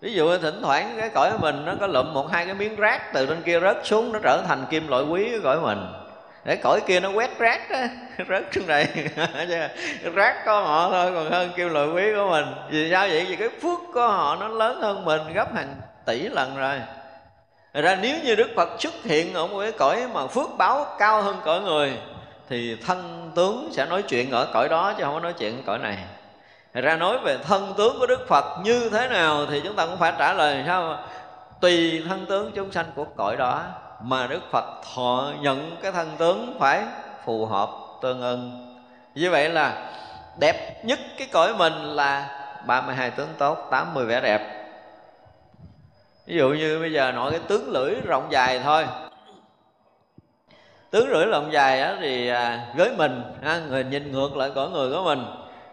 Ví 0.00 0.12
dụ 0.12 0.38
thỉnh 0.38 0.62
thoảng 0.62 0.94
cái 0.98 1.08
cõi 1.08 1.30
của 1.32 1.38
mình 1.40 1.64
nó 1.64 1.72
có 1.80 1.86
lụm 1.86 2.14
một 2.14 2.32
hai 2.32 2.46
cái 2.46 2.54
miếng 2.54 2.76
rác 2.76 3.12
từ 3.12 3.26
trên 3.26 3.42
kia 3.42 3.60
rớt 3.60 3.76
xuống, 3.84 4.12
nó 4.12 4.18
trở 4.22 4.42
thành 4.48 4.66
kim 4.70 4.88
loại 4.88 5.04
quý 5.04 5.30
của 5.32 5.40
cõi 5.44 5.60
mình 5.60 6.01
để 6.44 6.56
cõi 6.56 6.80
kia 6.86 7.00
nó 7.00 7.10
quét 7.10 7.38
rác 7.38 7.70
á, 7.70 7.88
rớt 8.28 8.42
xuống 8.52 8.66
đây 8.66 8.86
rác 10.14 10.42
có 10.46 10.60
họ 10.60 10.90
thôi, 10.90 11.12
còn 11.14 11.30
hơn 11.30 11.50
kim 11.56 11.68
loại 11.68 11.88
quý 11.88 12.02
của 12.16 12.28
mình. 12.30 12.44
Vì 12.70 12.90
sao 12.90 13.08
vậy? 13.08 13.26
Vì 13.28 13.36
cái 13.36 13.48
phước 13.48 13.78
của 13.94 14.06
họ 14.06 14.36
nó 14.40 14.48
lớn 14.48 14.80
hơn 14.80 15.04
mình 15.04 15.20
gấp 15.34 15.54
hàng 15.54 15.74
tỷ 16.06 16.20
lần 16.28 16.56
rồi. 16.56 16.80
Thật 17.74 17.80
ra 17.80 17.98
nếu 18.02 18.16
như 18.24 18.34
Đức 18.34 18.50
Phật 18.56 18.68
xuất 18.78 18.92
hiện 19.04 19.34
ở 19.34 19.46
một 19.46 19.60
cái 19.60 19.72
cõi 19.72 20.06
mà 20.12 20.26
phước 20.26 20.48
báo 20.58 20.86
cao 20.98 21.22
hơn 21.22 21.36
cõi 21.44 21.60
người, 21.60 21.92
Thì 22.48 22.76
thân 22.86 23.30
tướng 23.34 23.70
sẽ 23.72 23.86
nói 23.86 24.02
chuyện 24.02 24.30
ở 24.30 24.48
cõi 24.52 24.68
đó, 24.68 24.94
chứ 24.98 25.04
không 25.04 25.14
có 25.14 25.20
nói 25.20 25.32
chuyện 25.32 25.56
ở 25.56 25.62
cõi 25.66 25.78
này. 25.78 25.98
Thật 26.74 26.80
ra 26.80 26.96
nói 26.96 27.18
về 27.18 27.38
thân 27.38 27.74
tướng 27.76 27.98
của 27.98 28.06
Đức 28.06 28.28
Phật 28.28 28.44
như 28.64 28.88
thế 28.88 29.08
nào 29.08 29.46
Thì 29.50 29.60
chúng 29.64 29.76
ta 29.76 29.86
cũng 29.86 29.98
phải 29.98 30.12
trả 30.18 30.32
lời, 30.32 30.62
sao? 30.66 30.98
Tùy 31.60 32.02
thân 32.08 32.26
tướng 32.26 32.52
chúng 32.54 32.72
sanh 32.72 32.86
của 32.94 33.04
cõi 33.16 33.36
đó. 33.36 33.62
Mà 34.04 34.26
Đức 34.26 34.40
Phật 34.50 34.64
thọ 34.94 35.32
nhận 35.40 35.76
cái 35.82 35.92
thân 35.92 36.10
tướng 36.18 36.56
phải 36.60 36.84
phù 37.24 37.46
hợp 37.46 37.70
tương 38.02 38.20
ưng. 38.20 38.68
Như 39.14 39.30
vậy 39.30 39.48
là 39.48 39.90
đẹp 40.38 40.84
nhất 40.84 40.98
cái 41.18 41.28
cõi 41.32 41.54
mình 41.54 41.72
là 41.72 42.38
32 42.66 43.10
tướng 43.10 43.28
tốt, 43.38 43.58
80 43.70 44.06
vẻ 44.06 44.20
đẹp. 44.20 44.68
Ví 46.26 46.36
dụ 46.36 46.48
như 46.48 46.78
bây 46.80 46.92
giờ 46.92 47.12
nói 47.12 47.30
cái 47.30 47.40
tướng 47.48 47.70
lưỡi 47.70 47.94
rộng 48.04 48.26
dài 48.30 48.60
thôi. 48.64 48.86
Tướng 50.90 51.08
lưỡi 51.08 51.26
rộng 51.26 51.52
dài 51.52 51.80
á, 51.80 51.96
thì 52.00 52.28
à, 52.28 52.66
với 52.76 52.90
mình 52.96 53.22
ha, 53.42 53.60
người 53.68 53.84
nhìn 53.84 54.12
ngược 54.12 54.36
lại 54.36 54.50
cõi 54.54 54.70
người 54.70 54.90
của 54.90 55.02
mình. 55.04 55.24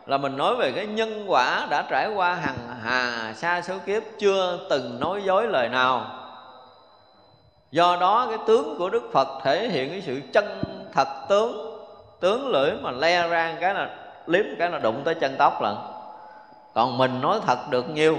Là 0.05 0.17
mình 0.17 0.37
nói 0.37 0.55
về 0.55 0.71
cái 0.71 0.85
nhân 0.85 1.25
quả 1.27 1.67
đã 1.69 1.81
trải 1.89 2.09
qua 2.15 2.33
hằng 2.33 2.57
hà 2.83 3.33
xa 3.33 3.61
số 3.61 3.73
kiếp 3.85 4.03
chưa 4.19 4.59
từng 4.69 4.99
nói 4.99 5.21
dối 5.23 5.47
lời 5.47 5.69
nào 5.69 6.18
do 7.71 7.97
đó 7.99 8.27
cái 8.29 8.37
tướng 8.47 8.75
của 8.77 8.89
đức 8.89 9.09
phật 9.13 9.27
thể 9.43 9.67
hiện 9.67 9.89
cái 9.89 10.01
sự 10.05 10.21
chân 10.33 10.63
thật 10.93 11.07
tướng. 11.29 11.65
Tướng 12.19 12.47
lưỡi 12.47 12.71
mà 12.81 12.91
le 12.91 13.27
ra 13.27 13.55
cái 13.61 13.73
là 13.73 13.89
liếm 14.27 14.45
cái 14.59 14.69
là 14.69 14.79
đụng 14.79 15.01
tới 15.03 15.15
chân 15.15 15.35
tóc 15.37 15.61
lận. 15.61 15.75
Còn 16.73 16.97
mình 16.97 17.21
nói 17.21 17.39
thật 17.45 17.57
được 17.69 17.89
nhiêu 17.89 18.17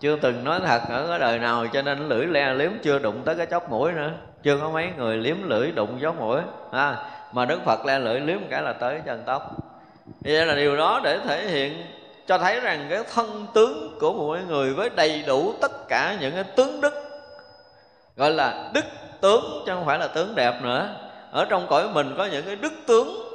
chưa 0.00 0.16
từng 0.16 0.44
nói 0.44 0.60
thật 0.66 0.80
ở 0.88 1.06
cái 1.08 1.18
đời 1.18 1.38
nào 1.38 1.66
cho 1.72 1.82
nên 1.82 2.08
lưỡi 2.08 2.26
le 2.26 2.54
liếm 2.54 2.70
chưa 2.82 2.98
đụng 2.98 3.22
tới 3.24 3.34
cái 3.34 3.46
chóp 3.50 3.70
mũi 3.70 3.92
nữa. 3.92 4.10
Chưa 4.42 4.58
có 4.58 4.70
mấy 4.70 4.88
người 4.96 5.16
liếm 5.16 5.36
lưỡi 5.48 5.72
đụng 5.72 5.98
chóp 6.02 6.20
mũi 6.20 6.40
à, 6.70 6.96
mà 7.32 7.44
đức 7.44 7.60
phật 7.64 7.86
le 7.86 7.98
lưỡi 7.98 8.20
liếm 8.20 8.38
cái 8.50 8.62
là 8.62 8.72
tới 8.72 9.00
chân 9.06 9.22
tóc. 9.26 9.56
Vậy 10.20 10.46
là 10.46 10.54
điều 10.54 10.76
đó 10.76 11.00
để 11.04 11.18
thể 11.18 11.48
hiện 11.48 11.72
cho 12.26 12.38
thấy 12.38 12.60
rằng 12.60 12.86
cái 12.90 13.02
thân 13.14 13.46
tướng 13.54 13.98
của 14.00 14.12
mỗi 14.12 14.38
người 14.48 14.74
với 14.74 14.90
đầy 14.96 15.24
đủ 15.26 15.54
tất 15.60 15.88
cả 15.88 16.16
những 16.20 16.34
cái 16.34 16.44
tướng 16.44 16.80
đức 16.80 17.13
gọi 18.16 18.30
là 18.30 18.70
đức 18.74 18.84
tướng, 19.20 19.62
chứ 19.66 19.72
không 19.74 19.86
phải 19.86 19.98
là 19.98 20.06
tướng 20.06 20.34
đẹp 20.34 20.62
nữa. 20.62 20.88
Ở 21.30 21.44
trong 21.44 21.66
cõi 21.66 21.88
mình 21.88 22.14
có 22.18 22.24
những 22.24 22.44
cái 22.46 22.56
đức 22.56 22.72
tướng 22.86 23.34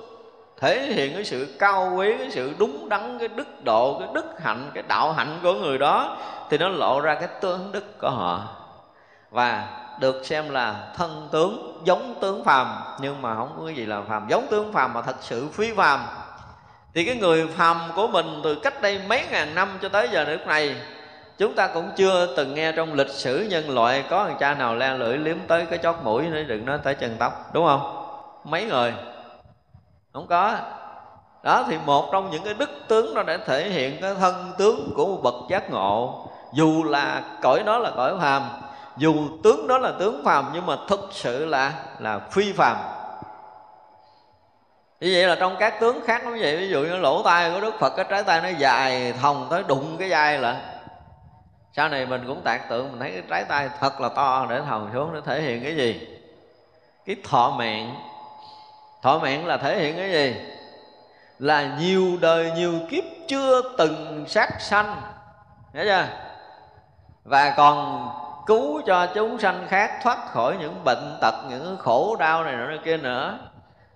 thể 0.57 0.81
hiện 0.81 1.13
cái 1.13 1.25
sự 1.25 1.55
cao 1.59 1.93
quý, 1.97 2.17
cái 2.17 2.31
sự 2.31 2.53
đúng 2.57 2.89
đắn, 2.89 3.19
cái 3.19 3.27
đức 3.27 3.63
độ, 3.63 3.99
cái 3.99 4.07
đức 4.13 4.25
hạnh, 4.41 4.71
cái 4.73 4.83
đạo 4.87 5.13
hạnh 5.13 5.39
của 5.43 5.53
người 5.53 5.77
đó, 5.77 6.17
thì 6.49 6.57
nó 6.57 6.69
lộ 6.69 6.99
ra 6.99 7.15
cái 7.15 7.29
tướng 7.41 7.71
đức 7.71 7.99
của 8.01 8.09
họ. 8.09 8.47
Và 9.29 9.67
được 9.99 10.25
xem 10.25 10.49
là 10.49 10.75
thân 10.97 11.27
tướng 11.31 11.81
giống 11.83 12.15
tướng 12.21 12.43
phàm, 12.43 12.67
nhưng 13.01 13.21
mà 13.21 13.35
không 13.35 13.55
có 13.59 13.65
cái 13.65 13.75
gì 13.75 13.85
là 13.85 14.01
phàm. 14.09 14.27
Giống 14.29 14.47
tướng 14.47 14.73
phàm 14.73 14.93
mà 14.93 15.01
thật 15.01 15.15
sự 15.21 15.47
phi 15.53 15.73
phàm. 15.73 16.05
Thì 16.93 17.05
cái 17.05 17.15
người 17.15 17.47
phàm 17.47 17.77
của 17.95 18.07
mình 18.07 18.41
từ 18.43 18.55
cách 18.55 18.81
đây 18.81 19.01
mấy 19.07 19.23
ngàn 19.31 19.55
năm 19.55 19.77
cho 19.81 19.89
tới 19.89 20.09
giờ 20.11 20.25
nước 20.25 20.47
này 20.47 20.75
chúng 21.39 21.55
ta 21.55 21.67
cũng 21.67 21.91
chưa 21.95 22.35
từng 22.37 22.53
nghe 22.53 22.71
trong 22.71 22.93
lịch 22.93 23.09
sử 23.09 23.47
nhân 23.49 23.69
loại 23.69 24.03
có 24.09 24.25
thằng 24.25 24.37
cha 24.39 24.53
nào 24.53 24.75
le 24.75 24.93
lưỡi 24.93 25.17
liếm 25.17 25.37
tới 25.47 25.65
cái 25.69 25.79
chót 25.83 25.95
mũi 26.03 26.23
nữa 26.23 26.43
đừng 26.43 26.65
nói 26.65 26.79
tới 26.83 26.95
chân 26.95 27.15
tóc, 27.19 27.49
đúng 27.53 27.65
không? 27.65 28.05
Mấy 28.43 28.65
người? 28.65 28.93
Không 30.13 30.27
có. 30.27 30.55
Đó, 31.43 31.65
thì 31.69 31.77
một 31.85 32.09
trong 32.11 32.31
những 32.31 32.43
cái 32.43 32.53
đức 32.53 32.69
tướng 32.87 33.13
nó 33.13 33.23
để 33.23 33.37
thể 33.45 33.69
hiện 33.69 34.01
cái 34.01 34.15
thân 34.15 34.51
tướng 34.57 34.91
của 34.95 35.05
một 35.05 35.19
bậc 35.23 35.35
giác 35.49 35.71
ngộ. 35.71 36.27
Dù 36.53 36.83
là 36.83 37.21
cõi 37.41 37.63
đó 37.65 37.77
là 37.77 37.91
cõi 37.95 38.13
phàm, 38.21 38.43
dù 38.97 39.13
tướng 39.43 39.67
đó 39.67 39.77
là 39.77 39.91
tướng 39.99 40.25
phàm, 40.25 40.49
nhưng 40.53 40.65
mà 40.65 40.75
thực 40.87 41.09
sự 41.11 41.45
là 41.45 41.73
là 41.99 42.19
phi 42.31 42.53
phàm. 42.53 42.77
Như 44.99 45.11
vậy 45.13 45.27
là 45.27 45.35
trong 45.35 45.55
các 45.59 45.79
tướng 45.79 46.01
khác 46.05 46.21
cũng 46.23 46.39
vậy. 46.39 46.57
Ví 46.57 46.69
dụ 46.69 46.79
như 46.79 46.97
lỗ 46.97 47.23
tai 47.23 47.51
của 47.51 47.61
đức 47.61 47.73
phật, 47.79 47.89
cái 47.89 48.05
trái 48.09 48.23
tay 48.23 48.41
nó 48.41 48.49
dài 48.49 49.13
thòng 49.21 49.47
tới 49.49 49.63
đụng 49.67 49.95
cái 49.99 50.09
vai 50.09 50.37
là 50.37 50.61
sau 51.79 51.89
này 51.89 52.05
mình 52.05 52.23
cũng 52.27 52.41
tạc 52.41 52.69
tượng 52.69 52.91
mình 52.91 52.99
thấy 52.99 53.11
cái 53.11 53.21
trái 53.29 53.43
tay 53.43 53.69
thật 53.79 54.01
là 54.01 54.09
to 54.09 54.45
để 54.49 54.61
thòng 54.61 54.89
xuống 54.93 55.13
để 55.13 55.21
thể 55.25 55.41
hiện 55.41 55.63
cái 55.63 55.75
gì? 55.75 56.07
Cái 57.05 57.15
thọ 57.29 57.49
mạng. 57.57 57.95
Thọ 59.01 59.19
mạng 59.19 59.45
là 59.45 59.57
thể 59.57 59.79
hiện 59.79 59.97
cái 59.97 60.11
gì? 60.11 60.35
Là 61.39 61.77
nhiều 61.79 62.17
đời 62.21 62.51
nhiều 62.55 62.73
kiếp 62.89 63.03
chưa 63.27 63.61
từng 63.77 64.25
sát 64.27 64.61
sanh. 64.61 65.01
Hiểu 65.73 65.85
chưa? 65.85 66.05
Và 67.23 67.53
còn 67.57 68.09
cứu 68.45 68.81
cho 68.85 69.07
chúng 69.15 69.39
sanh 69.39 69.67
khác 69.69 69.99
thoát 70.03 70.17
khỏi 70.31 70.55
những 70.59 70.83
bệnh 70.83 71.17
tật 71.21 71.35
những 71.49 71.77
khổ 71.79 72.15
đau 72.19 72.43
này 72.43 72.55
nọ 72.55 72.81
kia 72.85 72.97
nữa. 72.97 73.39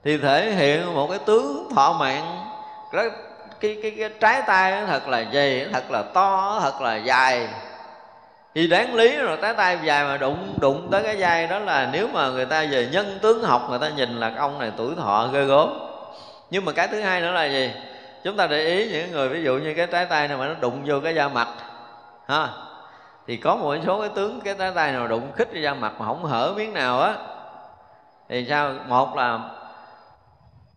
Thì 0.03 0.17
thể 0.17 0.51
hiện 0.51 0.95
một 0.95 1.07
cái 1.09 1.19
tướng 1.25 1.69
thọ 1.75 1.93
mạng. 1.93 2.45
Cái 2.91 3.09
cái 3.59 3.77
cái, 3.81 3.95
cái 3.99 4.09
trái 4.19 4.41
tay 4.47 4.83
thật 4.87 5.07
là 5.07 5.25
dày 5.33 5.67
thật 5.73 5.91
là 5.91 6.03
to 6.13 6.59
thật 6.61 6.81
là 6.81 6.95
dài 6.95 7.47
thì 8.55 8.67
đáng 8.67 8.95
lý 8.95 9.17
rồi 9.17 9.37
trái 9.41 9.53
tay 9.53 9.77
dài 9.83 10.05
mà 10.05 10.17
đụng 10.17 10.53
đụng 10.61 10.87
tới 10.91 11.03
cái 11.03 11.17
dây 11.17 11.47
đó 11.47 11.59
là 11.59 11.89
nếu 11.91 12.07
mà 12.07 12.29
người 12.29 12.45
ta 12.45 12.65
về 12.71 12.89
nhân 12.91 13.19
tướng 13.21 13.43
học, 13.43 13.67
người 13.69 13.79
ta 13.79 13.89
nhìn 13.89 14.19
là 14.19 14.33
ông 14.37 14.59
này 14.59 14.71
tuổi 14.77 14.95
thọ 14.95 15.29
ghê 15.33 15.45
gớm. 15.45 15.79
Nhưng 16.49 16.65
mà 16.65 16.71
cái 16.71 16.87
thứ 16.87 17.01
hai 17.01 17.21
nữa 17.21 17.31
là 17.31 17.45
gì? 17.45 17.71
Chúng 18.23 18.37
ta 18.37 18.47
để 18.47 18.65
ý 18.65 18.91
những 18.91 19.11
người 19.11 19.29
ví 19.29 19.43
dụ 19.43 19.57
như 19.57 19.73
cái 19.73 19.87
trái 19.87 20.05
tay 20.05 20.27
này 20.27 20.37
mà 20.37 20.47
nó 20.47 20.53
đụng 20.53 20.81
vô 20.85 20.99
cái 21.03 21.15
da 21.15 21.27
mặt, 21.27 21.47
ha? 22.27 22.47
Thì 23.27 23.37
có 23.37 23.55
một 23.55 23.75
số 23.85 23.99
cái 23.99 24.09
tướng 24.15 24.41
cái 24.41 24.55
trái 24.59 24.71
tay 24.75 24.91
nào 24.91 25.07
đụng 25.07 25.31
khích 25.35 25.53
ra 25.53 25.73
mặt 25.73 25.93
mà 25.99 26.05
không 26.05 26.25
hở 26.25 26.53
miếng 26.55 26.73
nào 26.73 27.01
á. 27.01 27.13
Thì 28.29 28.45
sao? 28.49 28.73
Một 28.87 29.15
là 29.15 29.39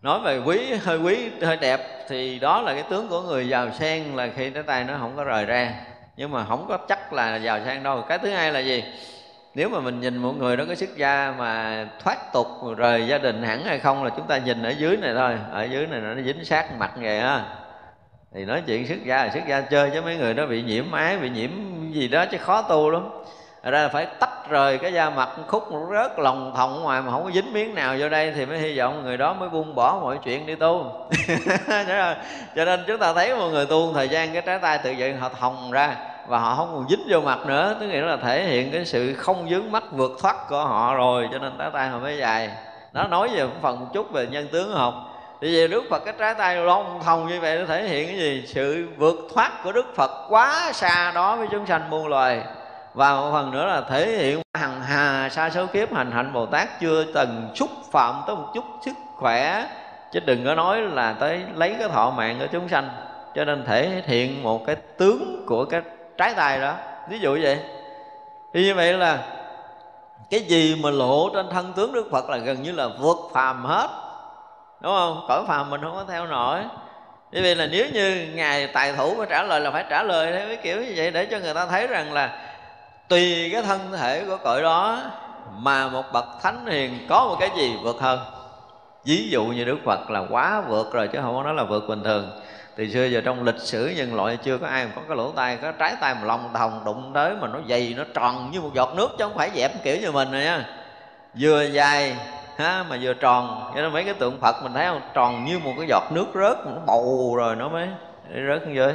nói 0.02 0.20
về 0.24 0.38
quý, 0.38 0.74
hơi 0.84 0.98
quý, 0.98 1.30
hơi 1.42 1.56
đẹp, 1.56 2.06
thì 2.08 2.38
đó 2.38 2.60
là 2.60 2.72
cái 2.74 2.82
tướng 2.82 3.08
của 3.08 3.20
người 3.20 3.48
giàu 3.48 3.68
sen 3.78 4.16
là 4.16 4.28
khi 4.36 4.50
trái 4.50 4.62
tay 4.62 4.84
nó 4.84 4.94
không 5.00 5.16
có 5.16 5.24
rời 5.24 5.44
ra 5.44 5.72
nhưng 6.16 6.30
mà 6.30 6.44
không 6.44 6.66
có 6.68 6.76
chắc 6.76 7.12
là 7.12 7.36
giàu 7.36 7.60
sang 7.64 7.82
đâu. 7.82 8.02
Cái 8.08 8.18
thứ 8.18 8.30
hai 8.30 8.52
là 8.52 8.60
gì? 8.60 8.84
Nếu 9.54 9.68
mà 9.68 9.80
mình 9.80 10.00
nhìn 10.00 10.16
một 10.16 10.32
người 10.32 10.56
đó 10.56 10.64
có 10.68 10.74
sức 10.74 10.96
gia 10.96 11.34
mà 11.38 11.84
thoát 12.04 12.32
tục 12.32 12.46
rời 12.76 13.06
gia 13.06 13.18
đình 13.18 13.42
hẳn 13.42 13.64
hay 13.64 13.78
không 13.78 14.04
là 14.04 14.10
chúng 14.16 14.26
ta 14.26 14.38
nhìn 14.38 14.62
ở 14.62 14.70
dưới 14.70 14.96
này 14.96 15.14
thôi. 15.14 15.38
Ở 15.50 15.64
dưới 15.64 15.86
này 15.86 16.00
nó 16.00 16.22
dính 16.22 16.44
sát 16.44 16.72
mặt 16.78 16.92
vậy 16.96 17.18
á 17.18 17.44
thì 18.34 18.44
nói 18.44 18.62
chuyện 18.66 18.86
sức 18.86 19.04
gia 19.04 19.24
là 19.24 19.30
sức 19.30 19.40
gia 19.48 19.60
chơi, 19.60 19.90
chứ 19.90 20.02
mấy 20.02 20.16
người 20.16 20.34
đó 20.34 20.46
bị 20.46 20.62
nhiễm 20.62 20.92
ái, 20.92 21.18
bị 21.18 21.30
nhiễm 21.30 21.50
gì 21.92 22.08
đó 22.08 22.24
chứ 22.30 22.38
khó 22.38 22.62
tu 22.62 22.90
lắm. 22.90 23.08
Thật 23.66 23.72
ra 23.72 23.82
là 23.82 23.88
phải 23.88 24.06
tách 24.06 24.50
rời 24.50 24.78
cái 24.78 24.92
da 24.92 25.10
mặt 25.10 25.28
khúc 25.46 25.68
rớt 25.92 26.18
lòng 26.18 26.52
thòng 26.56 26.82
ngoài 26.82 27.02
mà 27.02 27.10
không 27.10 27.24
có 27.24 27.30
dính 27.30 27.52
miếng 27.52 27.74
nào 27.74 27.96
vô 27.98 28.08
đây 28.08 28.32
thì 28.36 28.46
mới 28.46 28.58
hy 28.58 28.78
vọng 28.78 29.02
người 29.02 29.16
đó 29.16 29.32
mới 29.34 29.48
buông 29.48 29.74
bỏ 29.74 29.98
mọi 30.02 30.18
chuyện 30.24 30.46
đi 30.46 30.54
tu. 30.54 30.92
Cho 32.56 32.64
nên 32.64 32.84
chúng 32.86 32.98
ta 32.98 33.12
thấy 33.12 33.36
một 33.36 33.48
người 33.48 33.66
tu 33.66 33.92
thời 33.92 34.08
gian 34.08 34.32
cái 34.32 34.42
trái 34.42 34.58
tay 34.58 34.78
tự 34.78 34.90
dựng 34.90 35.18
họ 35.18 35.28
thòng 35.40 35.70
ra 35.70 35.96
và 36.26 36.38
họ 36.38 36.54
không 36.54 36.72
còn 36.74 36.88
dính 36.88 37.06
vô 37.08 37.20
mặt 37.20 37.38
nữa 37.46 37.76
tức 37.80 37.86
nghĩa 37.86 38.00
là 38.00 38.16
thể 38.16 38.44
hiện 38.44 38.72
cái 38.72 38.84
sự 38.84 39.14
không 39.14 39.48
dướng 39.50 39.72
mắt 39.72 39.84
vượt 39.92 40.12
thoát 40.22 40.48
của 40.48 40.64
họ 40.64 40.94
rồi 40.94 41.28
cho 41.32 41.38
nên 41.38 41.52
trái 41.58 41.70
tay 41.72 41.88
họ 41.88 41.98
mới 41.98 42.18
dài. 42.18 42.50
Nó 42.92 43.06
nói 43.06 43.28
về 43.28 43.46
phần 43.62 43.80
một 43.80 43.86
chút 43.92 44.12
về 44.12 44.26
nhân 44.26 44.48
tướng 44.52 44.72
học. 44.72 44.94
Thì 45.40 45.56
về 45.56 45.68
Đức 45.68 45.84
Phật 45.90 46.04
cái 46.04 46.14
trái 46.18 46.34
tay 46.34 46.56
long 46.56 47.00
thòng 47.04 47.28
như 47.28 47.40
vậy 47.40 47.58
nó 47.58 47.66
thể 47.66 47.82
hiện 47.88 48.06
cái 48.06 48.18
gì? 48.18 48.44
Sự 48.46 48.88
vượt 48.96 49.16
thoát 49.34 49.64
của 49.64 49.72
Đức 49.72 49.96
Phật 49.96 50.10
quá 50.28 50.72
xa 50.72 51.12
đó 51.14 51.36
với 51.36 51.46
chúng 51.50 51.66
sanh 51.66 51.90
muôn 51.90 52.06
loài 52.06 52.42
và 52.96 53.14
một 53.14 53.30
phần 53.32 53.50
nữa 53.50 53.66
là 53.66 53.80
thể 53.80 54.06
hiện 54.06 54.42
hằng 54.54 54.80
hà 54.80 55.28
sa 55.28 55.50
số 55.50 55.66
kiếp 55.66 55.94
hành 55.94 56.12
hạnh 56.12 56.32
bồ 56.32 56.46
tát 56.46 56.80
chưa 56.80 57.04
từng 57.14 57.48
xúc 57.54 57.70
phạm 57.90 58.22
tới 58.26 58.36
một 58.36 58.50
chút 58.54 58.64
sức 58.84 58.92
khỏe. 59.16 59.66
Chứ 60.12 60.20
đừng 60.20 60.44
có 60.44 60.54
nói 60.54 60.80
là 60.80 61.12
tới 61.12 61.42
lấy 61.54 61.76
cái 61.78 61.88
thọ 61.88 62.10
mạng 62.10 62.36
của 62.40 62.46
chúng 62.52 62.68
sanh. 62.68 62.88
Cho 63.34 63.44
nên 63.44 63.64
thể 63.64 64.02
hiện 64.06 64.42
một 64.42 64.66
cái 64.66 64.76
tướng 64.76 65.44
của 65.46 65.64
cái 65.64 65.80
trái 66.18 66.34
tài 66.34 66.60
đó. 66.60 66.74
Ví 67.08 67.18
dụ 67.18 67.38
vậy. 67.42 67.58
Thì 68.54 68.64
như 68.64 68.74
vậy 68.74 68.92
là 68.92 69.18
cái 70.30 70.40
gì 70.40 70.80
mà 70.82 70.90
lộ 70.90 71.30
trên 71.34 71.50
thân 71.50 71.72
tướng 71.76 71.92
đức 71.92 72.08
phật 72.12 72.30
là 72.30 72.36
gần 72.36 72.62
như 72.62 72.72
là 72.72 72.88
vượt 72.98 73.16
phàm 73.32 73.64
hết. 73.64 73.88
Đúng 74.80 74.92
không? 74.92 75.24
Cõi 75.28 75.44
phàm 75.48 75.70
mình 75.70 75.80
không 75.82 75.94
có 75.94 76.04
theo 76.08 76.26
nổi. 76.26 76.60
Như 77.32 77.42
vậy 77.42 77.54
là 77.54 77.66
nếu 77.66 77.86
như 77.92 78.32
ngài 78.34 78.66
tài 78.66 78.92
thủ 78.92 79.14
có 79.18 79.24
trả 79.24 79.42
lời 79.42 79.60
là 79.60 79.70
phải 79.70 79.84
trả 79.90 80.02
lời 80.02 80.32
theo 80.32 80.46
cái 80.46 80.56
kiểu 80.56 80.82
như 80.82 80.92
vậy 80.96 81.10
để 81.10 81.26
cho 81.26 81.38
người 81.38 81.54
ta 81.54 81.66
thấy 81.66 81.86
rằng 81.86 82.12
là 82.12 82.38
tùy 83.08 83.50
cái 83.52 83.62
thân 83.62 83.92
thể 83.92 84.24
của 84.28 84.36
cõi 84.44 84.62
đó 84.62 85.02
mà 85.58 85.88
một 85.88 86.04
bậc 86.12 86.24
thánh 86.42 86.66
hiền 86.66 87.06
có 87.08 87.24
một 87.28 87.36
cái 87.40 87.50
gì 87.56 87.76
vượt 87.82 87.96
hơn. 88.00 88.18
Ví 89.04 89.28
dụ 89.30 89.44
như 89.44 89.64
đức 89.64 89.78
phật 89.84 90.10
là 90.10 90.22
quá 90.30 90.62
vượt 90.68 90.92
rồi 90.92 91.08
chứ 91.08 91.18
không 91.22 91.34
có 91.36 91.42
nói 91.42 91.54
là 91.54 91.64
vượt 91.64 91.88
bình 91.88 92.04
thường. 92.04 92.30
Từ 92.76 92.88
xưa 92.88 93.04
giờ 93.04 93.20
trong 93.24 93.44
lịch 93.44 93.58
sử 93.58 93.92
nhân 93.96 94.14
loại 94.14 94.36
chưa 94.36 94.58
có 94.58 94.66
ai 94.66 94.86
có 94.96 95.02
cái 95.08 95.16
lỗ 95.16 95.30
tay 95.30 95.58
có 95.62 95.72
trái 95.72 95.94
tay 96.00 96.14
mà 96.14 96.24
lòng 96.24 96.50
thòng 96.54 96.82
đụng 96.84 97.10
tới 97.14 97.34
mà 97.40 97.48
nó 97.48 97.58
dày, 97.68 97.94
nó 97.96 98.04
tròn 98.14 98.50
như 98.52 98.60
một 98.60 98.70
giọt 98.74 98.94
nước 98.96 99.08
chứ 99.18 99.24
không 99.24 99.36
phải 99.36 99.50
dẹp 99.54 99.84
kiểu 99.84 99.96
như 100.00 100.12
mình 100.12 100.32
rồi 100.32 100.42
nha. 100.42 100.66
Vừa 101.40 101.62
dài, 101.62 102.16
ha, 102.56 102.84
mà 102.90 102.98
vừa 103.02 103.14
tròn. 103.14 103.70
Cho 103.74 103.82
nên 103.82 103.92
mấy 103.92 104.04
cái 104.04 104.14
tượng 104.14 104.40
phật 104.40 104.56
mình 104.62 104.72
thấy 104.72 104.86
không? 104.86 105.00
Tròn 105.14 105.44
như 105.44 105.58
một 105.58 105.72
cái 105.78 105.86
giọt 105.88 106.02
nước 106.12 106.26
rớt 106.34 106.66
nó 106.66 106.80
bầu 106.86 107.34
rồi 107.36 107.56
nó 107.56 107.68
mới 107.68 107.88
rớt 108.48 108.62
xuống 108.64 108.74
dưới 108.74 108.94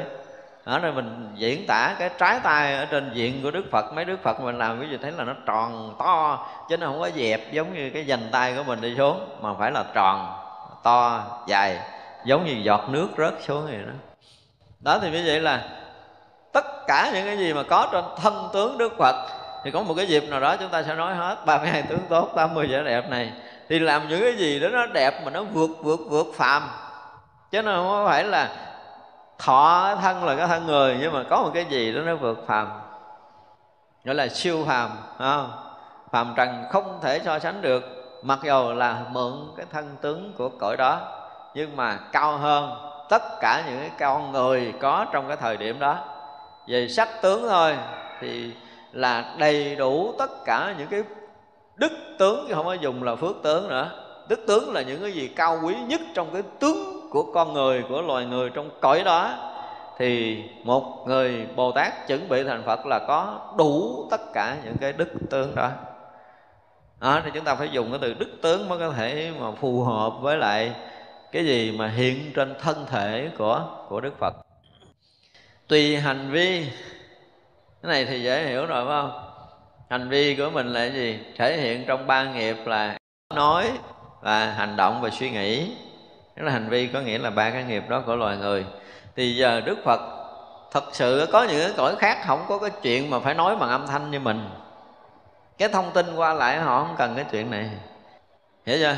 ở 0.64 0.80
đây 0.80 0.91
mình 0.91 1.32
diễn 1.36 1.68
tả 1.68 1.95
cái 1.99 2.09
trái 2.18 2.39
tay 2.43 2.76
ở 2.76 2.86
trên 2.86 3.12
diện 3.14 3.43
của 3.43 3.51
đức 3.51 3.64
phật. 3.72 3.93
Mấy 3.93 4.05
đức 4.05 4.24
phật 4.24 4.39
mình 4.39 4.57
làm 4.57 4.80
ví 4.80 4.88
dụ 4.91 4.97
thấy 5.01 5.12
là 5.12 5.24
nó 5.24 5.34
tròn 5.45 5.95
to, 5.99 6.47
chứ 6.70 6.78
nó 6.78 6.88
không 6.88 6.99
có 6.99 7.09
dẹp 7.16 7.51
giống 7.51 7.74
như 7.74 7.89
cái 7.93 8.05
dành 8.05 8.30
tay 8.32 8.53
của 8.57 8.64
mình 8.64 8.82
đi 8.82 8.95
xuống, 8.97 9.30
mà 9.41 9.49
phải 9.59 9.72
là 9.72 9.84
tròn, 9.93 10.34
to, 10.84 11.24
dài, 11.47 11.80
giống 12.26 12.45
như 12.45 12.53
giọt 12.64 12.89
nước 12.89 13.07
rớt 13.18 13.34
xuống 13.41 13.66
vậy 13.66 13.80
đó. 13.86 13.93
Đó 14.80 14.99
thì 15.01 15.12
như 15.12 15.24
vậy 15.26 15.39
là 15.39 15.64
tất 16.53 16.66
cả 16.88 17.12
những 17.14 17.26
cái 17.26 17.38
gì 17.38 17.53
mà 17.53 17.64
có 17.64 17.88
trên 17.91 18.03
thân 18.22 18.49
tướng 18.53 18.78
đức 18.78 18.93
phật, 18.97 19.16
thì 19.64 19.72
có 19.72 19.82
một 19.82 19.93
cái 19.97 20.07
dịp 20.07 20.24
nào 20.30 20.39
đó 20.39 20.55
chúng 20.57 20.70
ta 20.70 20.84
sẽ 20.84 20.95
nói 20.95 21.16
hết 21.16 21.45
32 21.45 21.82
tướng 21.82 21.99
tốt 22.09 22.32
80 22.36 22.68
vẻ 22.68 22.84
đẹp 22.84 23.09
này. 23.09 23.32
Thì 23.70 23.80
làm 23.80 24.07
những 24.07 24.22
cái 24.22 24.36
gì 24.36 24.59
đó 24.59 24.68
nó 24.70 24.86
đẹp 24.86 25.22
mà 25.26 25.32
nó 25.32 25.43
vượt 25.43 25.70
vượt 25.82 25.99
vượt 26.09 26.28
phàm. 26.36 26.70
Chứ 27.51 27.62
nó 27.62 27.72
không 27.72 28.05
phải 28.07 28.24
là 28.24 28.49
thọ 29.43 29.95
thân 30.01 30.23
là 30.23 30.35
cái 30.35 30.47
thân 30.47 30.67
người, 30.67 30.97
nhưng 31.01 31.13
mà 31.13 31.23
có 31.29 31.41
một 31.41 31.51
cái 31.53 31.65
gì 31.65 31.93
đó 31.93 32.01
nó 32.01 32.15
vượt 32.15 32.43
phàm. 32.47 32.67
Gọi 34.03 34.15
là 34.15 34.27
siêu 34.27 34.63
phàm 34.67 34.89
không? 35.17 35.51
phàm 36.11 36.33
trần 36.35 36.63
không 36.71 36.99
thể 37.01 37.19
so 37.25 37.39
sánh 37.39 37.61
được. 37.61 37.83
Mặc 38.23 38.39
dù 38.43 38.73
là 38.73 39.01
mượn 39.11 39.33
cái 39.57 39.65
thân 39.71 39.95
tướng 40.01 40.33
của 40.37 40.49
cõi 40.59 40.75
đó, 40.77 40.99
nhưng 41.55 41.75
mà 41.75 41.99
cao 42.11 42.37
hơn 42.37 42.71
tất 43.09 43.21
cả 43.39 43.63
những 43.67 43.79
cái 43.79 43.91
con 43.99 44.31
người 44.31 44.73
có 44.81 45.05
trong 45.11 45.27
cái 45.27 45.37
thời 45.37 45.57
điểm 45.57 45.79
đó. 45.79 45.97
Về 46.67 46.87
sắc 46.87 47.21
tướng 47.21 47.49
thôi, 47.49 47.77
thì 48.21 48.51
là 48.91 49.35
đầy 49.37 49.75
đủ 49.75 50.13
tất 50.19 50.31
cả 50.45 50.75
những 50.77 50.87
cái 50.87 51.03
đức 51.75 51.91
tướng 52.19 52.45
chứ 52.47 52.53
không 52.53 52.65
có 52.65 52.73
dùng 52.73 53.03
là 53.03 53.15
phước 53.15 53.35
tướng 53.43 53.67
nữa. 53.67 53.89
Đức 54.27 54.39
tướng 54.47 54.73
là 54.73 54.81
những 54.81 55.01
cái 55.01 55.11
gì 55.11 55.27
cao 55.27 55.59
quý 55.63 55.75
nhất 55.87 56.01
trong 56.13 56.27
cái 56.33 56.41
tướng 56.59 57.00
của 57.12 57.32
con 57.34 57.53
người 57.53 57.84
của 57.89 58.01
loài 58.01 58.26
người 58.26 58.49
trong 58.49 58.70
cõi 58.82 59.03
đó 59.03 59.51
thì 59.97 60.43
một 60.64 61.07
người 61.07 61.47
bồ 61.55 61.72
tát 61.72 62.07
chuẩn 62.07 62.30
bị 62.30 62.43
thành 62.43 62.64
phật 62.66 62.86
là 62.86 62.99
có 63.07 63.39
đủ 63.57 64.07
tất 64.12 64.22
cả 64.34 64.57
những 64.64 64.78
cái 64.82 64.93
đức 64.93 65.09
tướng 65.30 65.55
đó. 65.55 65.70
Đó, 66.99 67.22
thì 67.26 67.32
chúng 67.34 67.43
ta 67.43 67.55
phải 67.55 67.70
dùng 67.72 67.89
cái 67.89 67.99
từ 68.01 68.14
đức 68.14 68.30
tướng 68.41 68.70
mới 68.70 68.80
có 68.80 68.91
thể 68.91 69.32
mà 69.39 69.51
phù 69.51 69.84
hợp 69.84 70.14
với 70.22 70.38
lại 70.38 70.72
cái 71.32 71.45
gì 71.45 71.72
mà 71.78 71.88
hiện 71.88 72.32
trên 72.36 72.55
thân 72.59 72.86
thể 72.86 73.30
của 73.38 73.66
của 73.89 74.01
đức 74.01 74.20
phật. 74.20 74.34
Tùy 75.68 75.97
hành 75.97 76.32
vi 76.32 76.66
cái 77.82 77.91
này 77.91 78.05
thì 78.05 78.24
dễ 78.24 78.43
hiểu 78.43 78.66
rồi 78.66 78.86
phải 78.86 79.01
không? 79.01 79.12
Hành 79.89 80.09
vi 80.09 80.36
của 80.36 80.49
mình 80.53 80.68
là 80.68 80.86
gì? 80.86 81.20
Thể 81.38 81.57
hiện 81.57 81.84
trong 81.88 82.07
ba 82.07 82.24
nghiệp 82.24 82.57
là 82.66 82.97
nói 83.36 83.72
và 84.22 84.45
hành 84.45 84.76
động 84.76 85.01
và 85.01 85.09
suy 85.09 85.30
nghĩ 85.30 85.72
đó 86.36 86.43
là 86.45 86.51
hành 86.51 86.69
vi 86.69 86.88
có 86.88 86.99
nghĩa 86.99 87.17
là 87.17 87.29
ba 87.29 87.49
cái 87.49 87.63
nghiệp 87.63 87.84
đó 87.89 88.03
của 88.05 88.15
loài 88.15 88.38
người, 88.38 88.65
thì 89.15 89.36
giờ 89.36 89.61
đức 89.65 89.77
phật 89.86 89.99
thật 90.71 90.84
sự 90.93 91.29
có 91.32 91.43
những 91.43 91.61
cái 91.61 91.73
cõi 91.77 91.95
khác, 91.99 92.17
không 92.27 92.45
có 92.47 92.57
cái 92.57 92.69
chuyện 92.82 93.09
mà 93.09 93.19
phải 93.19 93.34
nói 93.34 93.55
bằng 93.55 93.69
âm 93.69 93.88
thanh 93.88 94.11
như 94.11 94.19
mình. 94.19 94.49
Cái 95.57 95.69
thông 95.69 95.91
tin 95.93 96.15
qua 96.15 96.34
lại 96.34 96.59
họ 96.59 96.84
không 96.84 96.95
cần 96.97 97.13
cái 97.15 97.25
chuyện 97.32 97.51
này. 97.51 97.69
Hiểu 98.65 98.77
chưa? 98.79 98.95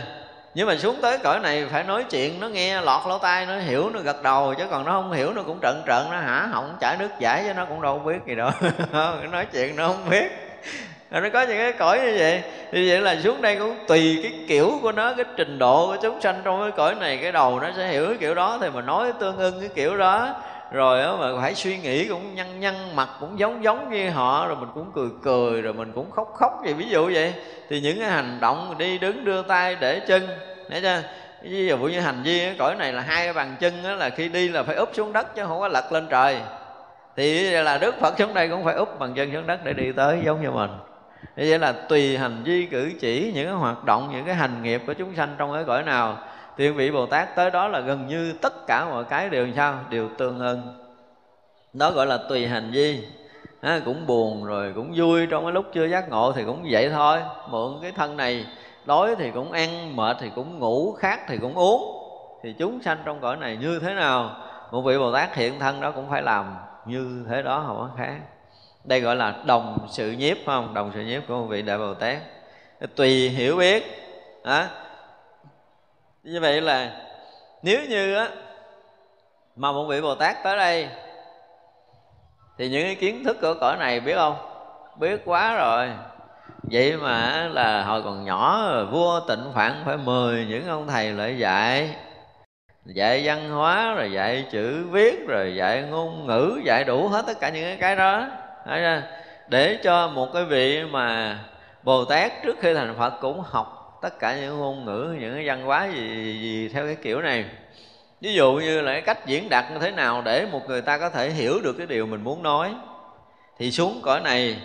Nhưng 0.55 0.67
mà 0.67 0.75
xuống 0.75 0.95
tới 1.01 1.17
cõi 1.17 1.39
này 1.39 1.65
phải 1.71 1.83
nói 1.83 2.03
chuyện, 2.03 2.39
nó 2.39 2.47
nghe 2.47 2.81
lọt 2.81 3.07
lỗ 3.07 3.17
tai, 3.17 3.45
nó 3.45 3.57
hiểu, 3.57 3.89
nó 3.89 3.99
gật 3.99 4.23
đầu, 4.23 4.53
chứ 4.57 4.63
còn 4.71 4.85
nó 4.85 4.91
không 4.91 5.11
hiểu, 5.11 5.33
nó 5.33 5.43
cũng 5.43 5.59
trợn 5.61 5.81
trợn, 5.87 6.11
nó 6.11 6.17
hả 6.17 6.47
họng 6.51 6.77
chảy 6.81 6.97
nước 6.97 7.09
giải, 7.19 7.43
chứ 7.45 7.53
nó 7.53 7.65
cũng 7.65 7.81
đâu 7.81 7.99
biết 7.99 8.19
gì 8.27 8.35
đâu. 8.35 8.51
Nói 9.31 9.45
chuyện 9.45 9.75
nó 9.75 9.87
không 9.87 10.09
biết 10.09 10.31
nó 11.19 11.29
có 11.33 11.41
những 11.41 11.57
cái 11.57 11.71
cõi 11.71 11.99
như 11.99 12.15
vậy. 12.17 12.43
Như 12.71 12.85
vậy 12.89 13.01
là 13.01 13.15
xuống 13.23 13.41
đây 13.41 13.55
cũng 13.55 13.75
tùy 13.87 14.19
cái 14.23 14.31
kiểu 14.47 14.79
của 14.81 14.91
nó, 14.91 15.13
cái 15.13 15.25
trình 15.37 15.59
độ 15.59 15.87
của 15.87 15.97
chúng 16.01 16.21
sanh 16.21 16.41
trong 16.43 16.61
cái 16.61 16.71
cõi 16.71 16.95
này, 16.95 17.19
cái 17.21 17.31
đầu 17.31 17.59
nó 17.59 17.69
sẽ 17.77 17.87
hiểu 17.87 18.07
cái 18.07 18.17
kiểu 18.17 18.35
đó 18.35 18.57
thì 18.61 18.69
mà 18.73 18.81
nói 18.81 19.13
tương 19.19 19.37
ưng 19.37 19.59
cái 19.59 19.69
kiểu 19.75 19.97
đó. 19.97 20.35
Rồi 20.71 21.03
đó 21.03 21.17
mà 21.19 21.41
phải 21.41 21.55
suy 21.55 21.77
nghĩ 21.77 22.07
cũng 22.07 22.35
nhăn 22.35 22.59
nhăn, 22.59 22.75
mặt 22.95 23.09
cũng 23.19 23.39
giống 23.39 23.63
giống 23.63 23.91
như 23.91 24.09
họ, 24.09 24.47
rồi 24.47 24.55
mình 24.55 24.69
cũng 24.73 24.91
cười 24.95 25.09
cười, 25.23 25.61
rồi 25.61 25.73
mình 25.73 25.91
cũng 25.95 26.11
khóc 26.11 26.33
khóc 26.35 26.59
vậy 26.63 26.73
ví 26.73 26.89
dụ 26.89 27.11
vậy, 27.13 27.33
thì 27.69 27.81
những 27.81 27.99
cái 27.99 28.09
hành 28.09 28.37
động 28.41 28.75
đi 28.77 28.97
đứng 28.97 29.25
đưa 29.25 29.41
tay 29.41 29.77
để 29.79 29.99
chân 29.99 30.27
thấy 30.69 30.81
chưa 30.81 31.01
ví 31.41 31.67
dụ 31.67 31.77
như 31.77 31.99
hành 31.99 32.21
vi 32.23 32.39
cái 32.39 32.55
cõi 32.59 32.75
này 32.75 32.93
là 32.93 33.01
hai 33.01 33.25
cái 33.25 33.33
bàn 33.33 33.55
chân 33.59 33.73
đó 33.83 33.91
là 33.91 34.09
khi 34.09 34.29
đi 34.29 34.49
là 34.49 34.63
phải 34.63 34.75
úp 34.75 34.89
xuống 34.93 35.13
đất 35.13 35.35
chứ 35.35 35.43
không 35.47 35.59
có 35.59 35.67
lật 35.67 35.91
lên 35.91 36.07
trời. 36.09 36.37
Thì 37.15 37.49
là 37.49 37.77
đức 37.77 37.95
phật 37.99 38.19
xuống 38.19 38.33
đây 38.33 38.47
cũng 38.47 38.63
phải 38.63 38.73
úp 38.73 38.99
bàn 38.99 39.13
chân 39.15 39.33
xuống 39.33 39.47
đất 39.47 39.59
để 39.63 39.73
đi 39.73 39.91
tới 39.91 40.19
giống 40.25 40.41
như 40.41 40.51
mình 40.51 40.69
như 41.35 41.45
vậy 41.49 41.59
là 41.59 41.71
tùy 41.71 42.17
hành 42.17 42.43
vi 42.43 42.65
cử 42.65 42.91
chỉ 42.99 43.31
những 43.35 43.45
cái 43.45 43.55
hoạt 43.55 43.83
động 43.83 44.09
những 44.11 44.25
cái 44.25 44.35
hành 44.35 44.63
nghiệp 44.63 44.81
của 44.87 44.93
chúng 44.93 45.15
sanh 45.15 45.35
trong 45.37 45.53
cái 45.53 45.63
cõi 45.63 45.83
nào 45.83 46.17
thì 46.57 46.69
vị 46.69 46.91
bồ 46.91 47.05
tát 47.05 47.35
tới 47.35 47.51
đó 47.51 47.67
là 47.67 47.79
gần 47.79 48.07
như 48.07 48.33
tất 48.41 48.67
cả 48.67 48.85
mọi 48.85 49.03
cái 49.03 49.29
đều 49.29 49.47
sao? 49.55 49.79
Đều 49.89 50.09
tương 50.17 50.39
ưng. 50.39 50.61
Đó 51.73 51.91
gọi 51.91 52.05
là 52.05 52.17
tùy 52.29 52.47
hành 52.47 52.71
vi. 52.71 53.07
À, 53.61 53.81
cũng 53.85 54.07
buồn 54.07 54.45
rồi 54.45 54.71
cũng 54.75 54.93
vui 54.95 55.27
trong 55.27 55.43
cái 55.43 55.51
lúc 55.51 55.65
chưa 55.73 55.85
giác 55.85 56.09
ngộ 56.09 56.31
thì 56.31 56.43
cũng 56.45 56.65
vậy 56.71 56.89
thôi. 56.89 57.19
Mượn 57.49 57.79
cái 57.81 57.91
thân 57.91 58.17
này 58.17 58.45
đói 58.85 59.15
thì 59.15 59.31
cũng 59.31 59.51
ăn 59.51 59.95
mệt 59.95 60.17
thì 60.19 60.29
cũng 60.35 60.59
ngủ 60.59 60.93
khát 60.93 61.19
thì 61.27 61.37
cũng 61.37 61.53
uống. 61.53 61.99
Thì 62.43 62.53
chúng 62.59 62.81
sanh 62.81 62.97
trong 63.05 63.19
cõi 63.19 63.37
này 63.37 63.57
như 63.57 63.79
thế 63.79 63.93
nào? 63.93 64.31
Một 64.71 64.81
vị 64.81 64.97
bồ 64.97 65.13
tát 65.13 65.35
hiện 65.35 65.59
thân 65.59 65.81
đó 65.81 65.91
cũng 65.91 66.09
phải 66.09 66.21
làm 66.21 66.55
như 66.85 67.25
thế 67.29 67.41
đó 67.41 67.63
không 67.67 67.77
có 67.77 67.89
khác 67.97 68.19
đây 68.83 68.99
gọi 68.99 69.15
là 69.15 69.35
đồng 69.45 69.87
sự 69.89 70.11
nhiếp 70.11 70.37
không? 70.45 70.73
Đồng 70.73 70.91
sự 70.93 71.01
nhiếp 71.01 71.23
của 71.27 71.33
một 71.33 71.45
vị 71.45 71.61
đại 71.61 71.77
bồ 71.77 71.93
tát. 71.93 72.17
Tùy 72.95 73.29
hiểu 73.29 73.57
biết 73.57 73.83
đó. 74.43 74.63
như 76.23 76.39
vậy 76.39 76.61
là 76.61 76.91
nếu 77.63 77.79
như 77.89 78.15
á, 78.15 78.29
mà 79.55 79.71
một 79.71 79.85
vị 79.85 80.01
bồ 80.01 80.15
tát 80.15 80.43
tới 80.43 80.57
đây, 80.57 80.89
thì 82.57 82.69
những 82.69 82.83
cái 82.83 82.95
kiến 82.95 83.23
thức 83.23 83.37
của 83.41 83.53
cõi 83.61 83.77
này 83.77 83.99
biết 83.99 84.15
không? 84.15 84.35
Biết 84.99 85.21
quá 85.25 85.55
rồi. 85.55 85.89
Vậy 86.71 86.97
mà 86.97 87.47
là 87.51 87.83
hồi 87.83 88.03
còn 88.03 88.25
nhỏ, 88.25 88.69
vua 88.91 89.19
tịnh 89.27 89.51
phạn 89.55 89.83
phải 89.85 89.97
mời 89.97 90.45
những 90.49 90.67
ông 90.67 90.87
thầy 90.87 91.11
lại 91.11 91.37
dạy. 91.37 91.95
Dạy 92.85 93.21
văn 93.25 93.49
hóa, 93.49 93.93
rồi 93.93 94.11
dạy 94.11 94.45
chữ 94.51 94.87
viết, 94.91 95.27
rồi 95.27 95.55
dạy 95.55 95.81
ngôn 95.81 96.27
ngữ, 96.27 96.61
dạy 96.65 96.83
đủ 96.83 97.07
hết 97.07 97.23
tất 97.27 97.39
cả 97.39 97.49
những 97.49 97.79
cái 97.79 97.95
đó 97.95 98.27
để 99.47 99.79
cho 99.83 100.07
một 100.07 100.33
cái 100.33 100.45
vị 100.45 100.83
mà 100.83 101.39
bồ 101.83 102.05
tát 102.05 102.31
trước 102.43 102.57
khi 102.59 102.73
thành 102.73 102.95
phật 102.97 103.13
cũng 103.21 103.41
học 103.45 103.99
tất 104.01 104.19
cả 104.19 104.35
những 104.35 104.59
ngôn 104.59 104.85
ngữ 104.85 105.15
những 105.19 105.33
cái 105.35 105.47
văn 105.47 105.65
hóa 105.65 105.85
gì, 105.85 106.09
gì, 106.09 106.39
gì 106.41 106.69
theo 106.69 106.85
cái 106.85 106.95
kiểu 106.95 107.21
này. 107.21 107.45
Ví 108.21 108.33
dụ 108.33 108.53
như 108.53 108.81
là 108.81 108.91
cái 108.91 109.01
cách 109.01 109.25
diễn 109.25 109.49
đạt 109.49 109.71
như 109.71 109.79
thế 109.79 109.91
nào 109.91 110.21
để 110.21 110.45
một 110.51 110.61
người 110.67 110.81
ta 110.81 110.97
có 110.97 111.09
thể 111.09 111.29
hiểu 111.29 111.59
được 111.63 111.75
cái 111.77 111.87
điều 111.87 112.05
mình 112.05 112.23
muốn 112.23 112.43
nói 112.43 112.75
thì 113.57 113.71
xuống 113.71 113.99
cõi 114.03 114.21
này 114.21 114.61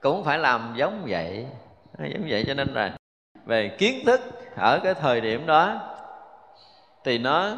cũng 0.00 0.24
phải 0.24 0.38
làm 0.38 0.74
giống 0.76 1.04
vậy. 1.08 1.46
Giống 1.98 2.26
vậy 2.28 2.44
cho 2.46 2.54
nên 2.54 2.74
là 2.74 2.92
về 3.46 3.68
kiến 3.78 4.04
thức 4.06 4.20
ở 4.56 4.80
cái 4.84 4.94
thời 4.94 5.20
điểm 5.20 5.46
đó 5.46 5.80
thì 7.04 7.18
nó 7.18 7.56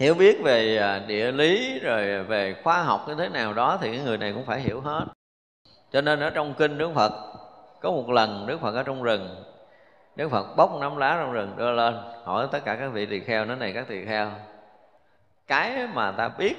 hiểu 0.00 0.14
biết 0.14 0.42
về 0.42 0.76
à, 0.76 0.98
địa 1.06 1.32
lý, 1.32 1.78
rồi 1.78 2.24
về 2.24 2.56
khoa 2.64 2.82
học 2.82 3.04
như 3.08 3.14
thế 3.14 3.28
nào 3.28 3.52
đó 3.52 3.78
thì 3.80 3.92
cái 3.92 4.04
người 4.04 4.18
này 4.18 4.32
cũng 4.32 4.44
phải 4.44 4.60
hiểu 4.60 4.80
hết 4.80 5.04
cho 5.92 6.00
nên 6.00 6.20
ở 6.20 6.30
trong 6.30 6.54
kinh 6.54 6.78
đức 6.78 6.90
phật, 6.94 7.12
có 7.80 7.90
một 7.90 8.10
lần 8.10 8.46
đức 8.46 8.60
phật 8.60 8.74
ở 8.74 8.82
trong 8.82 9.02
rừng, 9.02 9.44
đức 10.16 10.28
phật 10.28 10.56
bóc 10.56 10.70
nắm 10.80 10.96
lá 10.96 11.16
trong 11.20 11.32
rừng 11.32 11.54
đưa 11.56 11.72
lên, 11.72 11.94
hỏi 12.24 12.48
tất 12.52 12.64
cả 12.64 12.76
các 12.76 12.88
vị 12.88 13.06
tỳ 13.06 13.20
kheo, 13.20 13.44
nói 13.44 13.56
này 13.56 13.72
các 13.72 13.88
tỳ 13.88 14.04
kheo, 14.04 14.30
cái 15.46 15.88
mà 15.94 16.12
ta 16.12 16.28
biết 16.28 16.56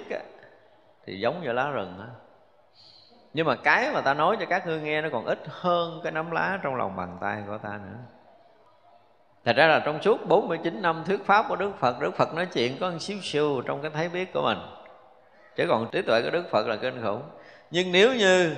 thì 1.05 1.19
giống 1.19 1.41
như 1.41 1.51
lá 1.51 1.69
rừng 1.69 1.95
đó. 1.99 2.05
nhưng 3.33 3.47
mà 3.47 3.55
cái 3.55 3.91
mà 3.93 4.01
ta 4.01 4.13
nói 4.13 4.37
cho 4.39 4.45
các 4.45 4.67
ngươi 4.67 4.81
nghe 4.81 5.01
nó 5.01 5.09
còn 5.11 5.25
ít 5.25 5.39
hơn 5.47 5.99
cái 6.03 6.11
nắm 6.11 6.31
lá 6.31 6.59
trong 6.63 6.75
lòng 6.75 6.95
bàn 6.95 7.17
tay 7.21 7.43
của 7.47 7.57
ta 7.57 7.69
nữa 7.69 8.20
Thật 9.45 9.55
ra 9.55 9.67
là 9.67 9.79
trong 9.79 10.01
suốt 10.01 10.27
49 10.27 10.81
năm 10.81 11.03
thuyết 11.05 11.25
pháp 11.25 11.45
của 11.49 11.55
Đức 11.55 11.71
Phật 11.79 11.99
Đức 11.99 12.15
Phật 12.15 12.33
nói 12.33 12.45
chuyện 12.53 12.77
có 12.79 12.89
một 12.89 12.97
xíu 12.99 13.17
xíu 13.21 13.61
trong 13.65 13.81
cái 13.81 13.91
thấy 13.93 14.09
biết 14.09 14.33
của 14.33 14.41
mình. 14.41 14.57
Chứ 15.55 15.65
còn 15.69 15.89
trí 15.91 16.01
tuệ 16.01 16.21
của 16.21 16.29
Đức 16.29 16.43
Phật 16.51 16.67
là 16.67 16.75
kinh 16.75 17.01
khủng. 17.03 17.21
Nhưng 17.71 17.91
nếu 17.91 18.13
như 18.13 18.55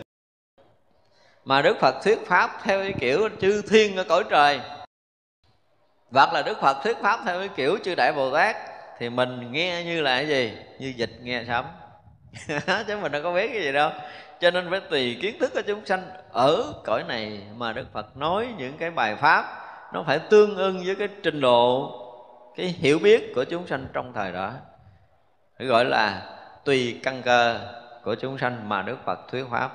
mà 1.46 1.62
Đức 1.62 1.78
Phật 1.80 1.96
thuyết 2.04 2.20
pháp 2.28 2.52
theo 2.64 2.80
cái 2.80 2.94
kiểu 3.00 3.30
chư 3.42 3.62
thiên 3.62 3.98
ở 3.98 4.04
cõi 4.04 4.24
trời, 4.30 4.60
hoặc 6.12 6.34
là 6.34 6.42
Đức 6.42 6.58
Phật 6.62 6.78
thuyết 6.84 6.98
pháp 6.98 7.20
theo 7.26 7.40
cái 7.40 7.50
kiểu 7.56 7.78
chư 7.84 7.96
Đại 7.96 8.14
Bồ 8.14 8.34
Tát, 8.34 8.56
thì 9.00 9.10
mình 9.10 9.52
nghe 9.52 9.84
như 9.84 10.02
là 10.02 10.16
cái 10.16 10.28
gì? 10.28 10.54
Như 10.80 10.94
dịch 10.96 11.12
nghe 11.22 11.44
sấm. 11.48 11.66
Chứ 12.88 12.98
mình 12.98 13.12
đâu 13.12 13.24
có 13.24 13.34
biết 13.34 13.50
cái 13.54 13.62
gì 13.62 13.72
đâu. 13.72 13.92
Cho 14.40 14.52
nên 14.52 14.70
phải 14.70 14.80
tùy 14.80 15.18
kiến 15.22 15.40
thức 15.40 15.52
của 15.54 15.62
chúng 15.62 15.86
sanh 15.86 16.04
ở 16.32 16.74
cõi 16.84 17.04
này 17.08 17.42
mà 17.56 17.74
Đức 17.74 17.86
Phật 17.94 18.18
nói 18.18 18.48
những 18.58 18.78
cái 18.78 18.92
bài 18.92 19.16
pháp 19.16 19.60
nó 19.94 20.04
phải 20.04 20.20
tương 20.20 20.56
ưng 20.56 20.82
với 20.86 20.96
cái 20.96 21.08
trình 21.24 21.42
độ, 21.42 21.92
cái 22.56 22.68
hiểu 22.68 23.00
biết 23.00 23.32
của 23.36 23.44
chúng 23.44 23.68
sanh 23.68 23.86
trong 23.94 24.14
thời 24.14 24.32
đó. 24.32 24.52
Phải 25.58 25.68
gọi 25.68 25.86
là 25.86 26.36
tùy 26.66 27.00
căn 27.04 27.22
cơ 27.22 27.60
của 28.04 28.16
chúng 28.16 28.38
sanh 28.38 28.70
mà 28.70 28.82
Đức 28.82 28.98
Phật 29.06 29.20
thuyết 29.32 29.46
pháp. 29.52 29.72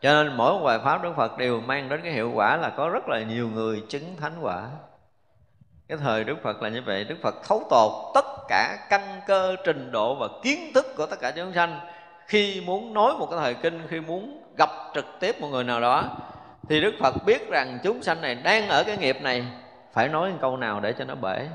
Cho 0.00 0.12
nên 0.12 0.36
mỗi 0.36 0.52
một 0.52 0.64
bài 0.64 0.78
pháp 0.84 1.02
Đức 1.02 1.12
Phật 1.16 1.38
đều 1.38 1.60
mang 1.60 1.88
đến 1.88 2.00
cái 2.02 2.12
hiệu 2.12 2.32
quả 2.34 2.56
là 2.56 2.70
có 2.70 2.88
rất 2.88 3.08
là 3.08 3.22
nhiều 3.22 3.48
người 3.48 3.82
chứng 3.88 4.16
thánh 4.20 4.32
quả. 4.40 4.68
Cái 5.88 5.98
thời 5.98 6.24
Đức 6.24 6.36
Phật 6.42 6.62
là 6.62 6.68
như 6.68 6.82
vậy. 6.86 7.04
Đức 7.04 7.16
Phật 7.22 7.34
thấu 7.48 7.62
tột 7.70 7.92
tất 8.14 8.24
cả 8.48 8.86
căn 8.90 9.20
cơ, 9.26 9.56
trình 9.64 9.90
độ 9.92 10.14
và 10.14 10.28
kiến 10.42 10.70
thức 10.74 10.86
của 10.96 11.06
tất 11.06 11.20
cả 11.20 11.30
chúng 11.30 11.52
sanh. 11.52 11.80
Khi 12.26 12.62
muốn 12.66 12.94
nói 12.94 13.14
một 13.18 13.26
cái 13.30 13.38
thời 13.42 13.54
kinh, 13.54 13.82
khi 13.88 14.00
muốn 14.00 14.42
gặp 14.58 14.70
trực 14.94 15.06
tiếp 15.20 15.40
một 15.40 15.48
người 15.48 15.64
nào 15.64 15.80
đó 15.80 16.04
thì 16.68 16.80
Đức 16.80 16.94
Phật 17.00 17.14
biết 17.26 17.48
rằng 17.50 17.78
chúng 17.82 18.02
sanh 18.02 18.20
này 18.20 18.34
đang 18.34 18.68
ở 18.68 18.84
cái 18.84 18.96
nghiệp 18.96 19.22
này, 19.22 19.44
phải 19.92 20.08
nói 20.08 20.30
một 20.30 20.38
câu 20.40 20.56
nào 20.56 20.80
để 20.80 20.92
cho 20.98 21.04
nó 21.04 21.14
bể? 21.14 21.46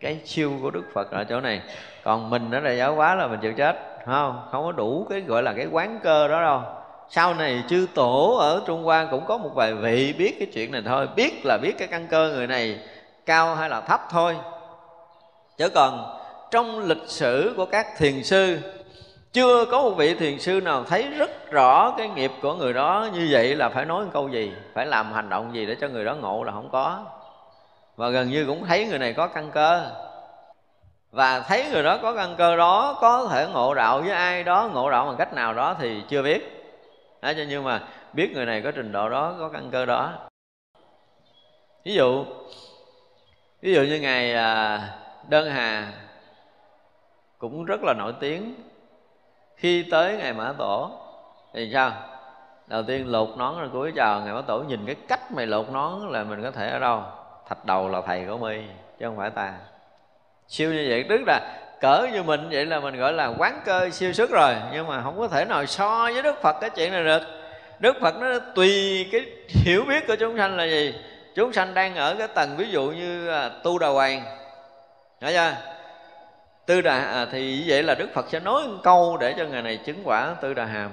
Cái 0.00 0.20
siêu 0.24 0.52
của 0.62 0.70
Đức 0.70 0.84
Phật 0.94 1.10
ở 1.10 1.24
chỗ 1.24 1.40
này. 1.40 1.60
Còn 2.04 2.30
mình 2.30 2.50
nó 2.50 2.60
là 2.60 2.72
giáo 2.72 2.94
hóa 2.94 3.14
là 3.14 3.26
mình 3.26 3.40
chịu 3.40 3.52
chết 3.52 3.76
không? 4.06 4.48
Không 4.52 4.64
có 4.64 4.72
đủ 4.72 5.06
cái 5.10 5.20
gọi 5.20 5.42
là 5.42 5.52
cái 5.52 5.66
quán 5.66 6.00
cơ 6.02 6.28
đó 6.28 6.42
đâu. 6.42 6.62
Sau 7.10 7.34
này 7.34 7.62
chư 7.68 7.86
tổ 7.94 8.36
ở 8.40 8.62
Trung 8.66 8.84
Hoa 8.84 9.08
cũng 9.10 9.24
có 9.26 9.38
một 9.38 9.50
vài 9.54 9.74
vị 9.74 10.14
biết 10.18 10.36
cái 10.38 10.48
chuyện 10.52 10.72
này 10.72 10.82
thôi. 10.86 11.08
Biết 11.16 11.46
là 11.46 11.58
biết 11.62 11.78
cái 11.78 11.88
căn 11.88 12.06
cơ 12.06 12.32
người 12.34 12.46
này 12.46 12.78
cao 13.26 13.54
hay 13.54 13.68
là 13.68 13.80
thấp 13.80 14.00
thôi. 14.10 14.36
Chứ 15.56 15.68
còn 15.68 16.18
trong 16.50 16.78
lịch 16.78 17.06
sử 17.06 17.54
của 17.56 17.66
các 17.66 17.86
thiền 17.98 18.24
sư 18.24 18.58
chưa 19.32 19.64
có 19.64 19.82
một 19.82 19.90
vị 19.90 20.14
thiền 20.14 20.38
sư 20.38 20.60
nào 20.60 20.84
thấy 20.84 21.08
rất 21.08 21.50
rõ 21.50 21.94
cái 21.98 22.08
nghiệp 22.08 22.32
của 22.42 22.54
người 22.54 22.72
đó 22.72 23.08
như 23.12 23.28
vậy 23.30 23.56
là 23.56 23.68
phải 23.68 23.84
nói 23.84 24.04
câu 24.12 24.28
gì? 24.28 24.52
Phải 24.74 24.86
làm 24.86 25.12
hành 25.12 25.28
động 25.28 25.54
gì 25.54 25.66
để 25.66 25.76
cho 25.80 25.88
người 25.88 26.04
đó 26.04 26.14
ngộ 26.14 26.44
là 26.44 26.52
không 26.52 26.68
có. 26.72 27.04
Và 27.96 28.08
gần 28.08 28.28
như 28.28 28.46
cũng 28.46 28.64
thấy 28.64 28.86
người 28.86 28.98
này 28.98 29.12
có 29.12 29.26
căn 29.26 29.50
cơ. 29.50 29.90
Và 31.10 31.40
thấy 31.40 31.64
người 31.72 31.82
đó 31.82 31.98
có 32.02 32.14
căn 32.14 32.34
cơ 32.38 32.56
đó 32.56 32.98
có 33.00 33.28
thể 33.30 33.46
ngộ 33.52 33.74
đạo 33.74 34.00
với 34.00 34.10
ai 34.10 34.44
đó 34.44 34.70
ngộ 34.72 34.90
đạo 34.90 35.06
bằng 35.06 35.16
cách 35.16 35.34
nào 35.34 35.54
đó 35.54 35.76
thì 35.80 36.02
chưa 36.08 36.22
biết. 36.22 36.64
Đó, 37.22 37.32
nhưng 37.48 37.64
mà 37.64 37.82
biết 38.12 38.32
người 38.34 38.46
này 38.46 38.62
có 38.62 38.70
trình 38.70 38.92
độ 38.92 39.08
đó 39.08 39.34
có 39.38 39.48
căn 39.48 39.70
cơ 39.70 39.86
đó. 39.86 40.12
Ví 41.84 41.94
dụ 41.94 42.24
ví 43.62 43.74
dụ 43.74 43.82
như 43.82 44.00
ngày 44.00 44.34
à, 44.34 44.80
đơn 45.28 45.50
hà 45.50 45.92
cũng 47.38 47.64
rất 47.64 47.80
là 47.82 47.94
nổi 47.94 48.12
tiếng 48.20 48.54
khi 49.58 49.82
tới 49.82 50.16
ngày 50.16 50.32
mã 50.32 50.52
tổ, 50.58 50.90
thì 51.54 51.70
sao? 51.72 51.92
Đầu 52.66 52.82
tiên 52.82 53.12
lột 53.12 53.28
nón 53.36 53.58
rồi 53.58 53.68
cúi 53.72 53.92
chào 53.96 54.20
ngày 54.20 54.34
mã 54.34 54.40
tổ, 54.40 54.58
nhìn 54.58 54.86
cái 54.86 54.96
cách 55.08 55.32
mày 55.32 55.46
lột 55.46 55.70
nón 55.70 56.08
là 56.08 56.24
mình 56.24 56.42
có 56.42 56.50
thể 56.50 56.70
ở 56.70 56.78
đâu? 56.78 57.02
Thạch 57.48 57.64
đầu 57.64 57.88
là 57.88 58.00
thầy 58.06 58.24
của 58.28 58.36
mi, 58.36 58.62
chứ 58.98 59.06
không 59.06 59.16
phải 59.16 59.30
ta. 59.30 59.52
Siêu 60.48 60.72
như 60.72 60.86
vậy, 60.90 61.04
tức 61.08 61.20
là 61.26 61.60
cỡ 61.80 62.06
như 62.12 62.22
mình 62.22 62.48
vậy 62.50 62.66
là 62.66 62.80
mình 62.80 62.96
gọi 62.96 63.12
là 63.12 63.32
quán 63.38 63.60
cơ 63.64 63.90
siêu 63.90 64.12
sức 64.12 64.30
rồi, 64.30 64.54
nhưng 64.72 64.86
mà 64.86 65.02
không 65.02 65.18
có 65.18 65.28
thể 65.28 65.44
nào 65.44 65.66
so 65.66 66.10
với 66.12 66.22
đức 66.22 66.42
phật 66.42 66.56
cái 66.60 66.70
chuyện 66.70 66.92
này 66.92 67.04
được. 67.04 67.22
Đức 67.78 67.96
phật 68.00 68.16
nó 68.16 68.38
tùy 68.54 69.06
cái 69.12 69.26
hiểu 69.48 69.84
biết 69.88 70.06
của 70.06 70.16
chúng 70.16 70.38
sanh 70.38 70.56
là 70.56 70.64
gì? 70.64 70.94
Chúng 71.34 71.52
sanh 71.52 71.74
đang 71.74 71.96
ở 71.96 72.14
cái 72.14 72.28
tầng 72.28 72.56
ví 72.56 72.70
dụ 72.70 72.82
như 72.82 73.28
à, 73.28 73.50
tu 73.62 73.78
đà 73.78 73.88
hoàng. 73.88 74.22
Hiểu 75.20 75.30
chưa? 75.30 75.52
Tư 76.68 76.80
đà 76.80 77.00
à, 77.00 77.26
thì 77.32 77.64
vậy 77.66 77.82
là 77.82 77.94
đức 77.94 78.08
phật 78.14 78.26
sẽ 78.32 78.40
nói 78.40 78.68
một 78.68 78.78
câu 78.82 79.16
để 79.20 79.34
cho 79.38 79.44
người 79.44 79.62
này 79.62 79.76
chứng 79.76 80.00
quả 80.04 80.34
tư 80.40 80.54
đà 80.54 80.64
hàm 80.64 80.90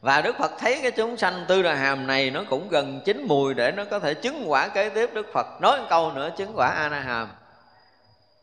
và 0.00 0.20
đức 0.20 0.36
phật 0.38 0.52
thấy 0.58 0.78
cái 0.82 0.90
chúng 0.90 1.16
sanh 1.16 1.44
tư 1.48 1.62
đà 1.62 1.74
hàm 1.74 2.06
này 2.06 2.30
nó 2.30 2.42
cũng 2.50 2.68
gần 2.68 3.00
chín 3.04 3.24
mùi 3.28 3.54
để 3.54 3.72
nó 3.72 3.84
có 3.84 3.98
thể 3.98 4.14
chứng 4.14 4.44
quả 4.46 4.68
kế 4.68 4.88
tiếp 4.88 5.10
đức 5.14 5.26
phật. 5.32 5.46
Nói 5.60 5.80
một 5.80 5.86
câu 5.90 6.12
nữa 6.12 6.30
chứng 6.36 6.52
quả 6.54 6.68
a 6.68 6.88
na 6.88 7.00
hàm. 7.00 7.28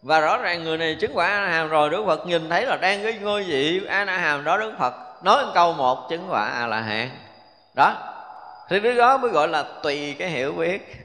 Và 0.02 0.20
rõ 0.20 0.38
ràng 0.38 0.64
người 0.64 0.78
này 0.78 0.98
chứng 1.00 1.12
quả 1.14 1.28
a 1.28 1.42
na 1.42 1.48
hàm 1.48 1.70
rồi 1.70 1.90
đức 1.90 2.04
phật 2.06 2.28
nhìn 2.28 2.50
thấy 2.50 2.66
là 2.66 2.78
đang 2.78 3.04
cái 3.04 3.14
ngôi 3.14 3.44
vị 3.44 3.82
a 3.88 4.06
na 4.06 4.18
hàm 4.18 4.44
đó 4.44 4.58
đức 4.58 4.74
phật 4.80 4.94
nói 5.24 5.46
một 5.46 5.52
câu 5.54 5.74
một 5.74 6.08
chứng 6.10 6.28
quả 6.30 6.46
a 6.46 6.68
la 6.68 6.80
hán. 6.80 7.10
Đó. 7.76 7.94
Thì 8.70 8.80
đứa 8.80 8.94
đó 8.94 9.18
mới 9.18 9.32
gọi 9.32 9.48
là 9.48 9.66
tùy 9.84 10.16
cái 10.20 10.30
hiểu 10.30 10.52
biết 10.52 11.03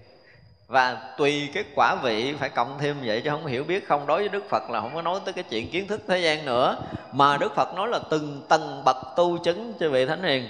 và 0.69 0.97
tùy 1.17 1.51
cái 1.55 1.65
quả 1.75 1.95
vị, 1.95 2.35
phải 2.39 2.49
cộng 2.49 2.79
thêm 2.79 2.97
vậy 3.05 3.21
chứ 3.25 3.31
không 3.31 3.47
hiểu 3.47 3.65
biết 3.65 3.89
không. 3.89 4.07
Đối 4.07 4.19
với 4.19 4.29
đức 4.29 4.49
phật 4.49 4.71
là 4.71 4.81
không 4.81 4.95
có 4.95 5.03
nói 5.03 5.21
tới 5.25 5.33
cái 5.33 5.45
chuyện 5.51 5.71
kiến 5.71 5.87
thức 5.87 6.01
thế 6.09 6.19
gian 6.19 6.45
nữa. 6.45 6.77
Mà 7.13 7.37
đức 7.37 7.55
phật 7.55 7.75
nói 7.75 7.89
là 7.89 8.01
từng 8.11 8.43
tầng 8.49 8.83
bậc 8.85 8.97
tu 9.17 9.39
chứng 9.39 9.73
cho 9.81 9.89
vị 9.89 10.07
thánh 10.07 10.23
hiền. 10.23 10.49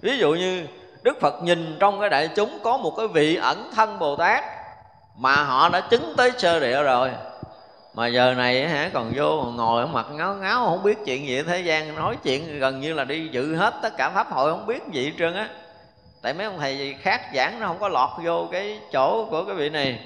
Ví 0.00 0.18
dụ 0.18 0.34
như 0.34 0.66
đức 1.02 1.20
phật 1.20 1.42
nhìn 1.42 1.76
trong 1.80 2.00
cái 2.00 2.10
đại 2.10 2.28
chúng 2.36 2.58
có 2.62 2.76
một 2.76 2.94
cái 2.96 3.06
vị 3.08 3.36
ẩn 3.36 3.70
thân 3.74 3.98
bồ 3.98 4.16
tát 4.16 4.44
mà 5.16 5.36
họ 5.36 5.68
đã 5.68 5.80
chứng 5.80 6.14
tới 6.16 6.32
sơ 6.38 6.60
địa 6.60 6.82
rồi. 6.82 7.10
Mà 7.94 8.06
giờ 8.06 8.34
này 8.34 8.68
hả, 8.68 8.90
còn 8.94 9.12
vô 9.14 9.42
ngồi 9.42 9.80
ở 9.80 9.86
mặt 9.86 10.06
ngáo 10.12 10.34
ngáo, 10.34 10.64
không 10.64 10.82
biết 10.82 10.98
chuyện 11.06 11.26
gì 11.26 11.42
thế 11.42 11.60
gian. 11.60 11.94
Nói 11.94 12.16
chuyện 12.22 12.58
gần 12.58 12.80
như 12.80 12.94
là 12.94 13.04
đi 13.04 13.28
dự 13.28 13.54
hết 13.54 13.74
tất 13.82 13.96
cả 13.96 14.10
pháp 14.10 14.30
hội, 14.30 14.50
không 14.50 14.66
biết 14.66 14.82
gì 14.92 15.04
hết 15.04 15.12
trơn 15.18 15.34
á 15.34 15.48
tại 16.22 16.34
mấy 16.34 16.46
ông 16.46 16.58
thầy 16.58 16.78
gì 16.78 16.96
khác 17.02 17.20
giảng 17.34 17.60
nó 17.60 17.66
không 17.66 17.78
có 17.78 17.88
lọt 17.88 18.10
vô 18.24 18.48
cái 18.52 18.80
chỗ 18.92 19.26
của 19.30 19.44
cái 19.44 19.54
vị 19.54 19.70
này. 19.70 20.00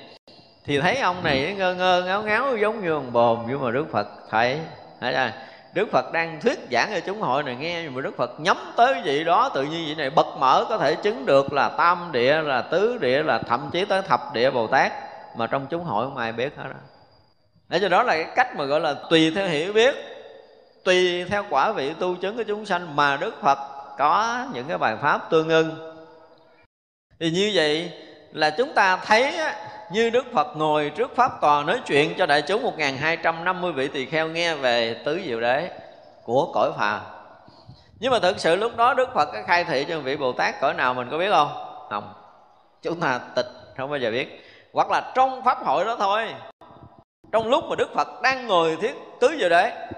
Thì 0.65 0.81
thấy 0.81 0.97
ông 0.97 1.25
này 1.25 1.55
ngơ 1.59 1.75
ngơ, 1.75 2.03
ngáo 2.07 2.23
ngáo 2.23 2.57
giống 2.57 2.85
như 2.85 2.93
ông 2.93 3.13
bồn, 3.13 3.39
nhưng 3.49 3.65
mà 3.65 3.71
đức 3.71 3.87
phật 3.93 4.07
thấy 4.31 4.59
thấy 5.01 5.13
ra 5.13 5.33
Đức 5.75 5.89
Phật 5.93 6.13
đang 6.13 6.41
thuyết 6.41 6.59
giảng 6.73 6.91
cho 6.95 7.01
chúng 7.07 7.21
hội 7.21 7.43
này 7.43 7.57
nghe, 7.57 7.83
Nhưng 7.83 7.95
mà 7.95 8.01
Đức 8.01 8.17
Phật 8.17 8.41
nhắm 8.41 8.57
tới 8.77 9.03
vị 9.05 9.25
đó, 9.25 9.51
Tự 9.55 9.63
nhiên 9.63 9.87
vị 9.87 9.95
này 9.95 10.11
bật 10.11 10.27
mở, 10.39 10.67
có 10.69 10.79
thể 10.79 10.95
chứng 10.95 11.27
được 11.27 11.53
là 11.53 11.69
tam 11.69 12.09
địa, 12.13 12.43
Là 12.43 12.63
tứ 12.63 12.99
địa, 12.99 13.23
là 13.23 13.39
thậm 13.39 13.69
chí 13.73 13.85
tới 13.85 14.03
thập 14.03 14.21
địa 14.35 14.51
Bồ 14.51 14.67
Tát, 14.67 14.93
Mà 15.37 15.47
trong 15.47 15.67
chúng 15.71 15.85
hội 15.85 16.07
không 16.07 16.17
ai 16.17 16.33
biết 16.33 16.57
hết 16.57 16.65
đó 16.65 16.81
để 17.71 17.79
cho 17.81 17.89
đó 17.89 18.03
là 18.03 18.15
cái 18.15 18.27
cách 18.37 18.57
mà 18.57 18.65
gọi 18.65 18.81
là 18.81 18.95
tùy 19.11 19.33
theo 19.35 19.49
hiểu 19.49 19.73
biết, 19.73 19.95
tùy 20.85 21.25
theo 21.25 21.45
quả 21.51 21.73
vị 21.73 21.95
tu 21.99 22.17
chứng 22.17 22.37
của 22.37 22.43
chúng 22.43 22.67
sanh 22.67 22.97
mà 22.97 23.17
đức 23.17 23.35
phật 23.43 23.59
có 23.99 24.47
những 24.55 24.69
cái 24.69 24.79
bài 24.79 24.97
pháp 25.03 25.31
tương 25.31 25.49
ưng 25.49 25.90
thì 27.21 27.31
như 27.31 27.51
vậy 27.55 27.93
là 28.33 28.51
chúng 28.51 28.73
ta 28.73 28.97
thấy 28.97 29.35
như 29.93 30.11
Đức 30.11 30.27
Phật 30.35 30.57
ngồi 30.57 30.93
trước 30.97 31.17
Pháp 31.17 31.41
Tòa 31.41 31.63
nói 31.63 31.81
chuyện 31.87 32.15
cho 32.19 32.27
đại 32.27 32.43
chúng 32.43 32.63
1250 32.63 33.73
vị 33.73 33.89
tỳ 33.89 34.07
kheo 34.07 34.29
nghe 34.29 34.55
về 34.55 35.03
tứ 35.05 35.21
diệu 35.27 35.41
đế 35.41 35.71
của 36.25 36.51
cõi 36.55 36.73
phàm. 36.79 37.01
Nhưng 38.01 38.13
mà 38.13 38.19
thực 38.19 38.41
sự 38.41 38.57
lúc 38.57 38.77
đó 38.77 38.95
Đức 38.95 39.09
Phật 39.15 39.29
có 39.33 39.39
khai 39.47 39.65
thị 39.65 39.87
cho 39.89 40.01
vị 40.01 40.17
Bồ 40.17 40.33
Tát 40.33 40.61
cõi 40.61 40.75
nào 40.75 40.95
mình 40.95 41.09
có 41.11 41.19
biết 41.19 41.31
không? 41.31 41.49
Không. 41.91 42.13
Chúng 42.83 43.01
ta 43.01 43.21
tịch, 43.37 43.47
không 43.77 43.91
bao 43.91 43.99
giờ 43.99 44.11
biết. 44.11 44.45
Hoặc 44.73 44.91
là 44.91 45.13
trong 45.15 45.45
Pháp 45.45 45.59
hội 45.65 45.85
đó 45.85 45.97
thôi 45.99 46.29
trong 47.33 47.49
lúc 47.49 47.65
mà 47.69 47.77
đức 47.77 47.95
phật 47.95 48.23
đang 48.23 48.47
ngồi 48.47 48.77
thiết 48.81 48.95
tứ 49.21 49.37
diệu 49.41 49.49
đế 49.49 49.89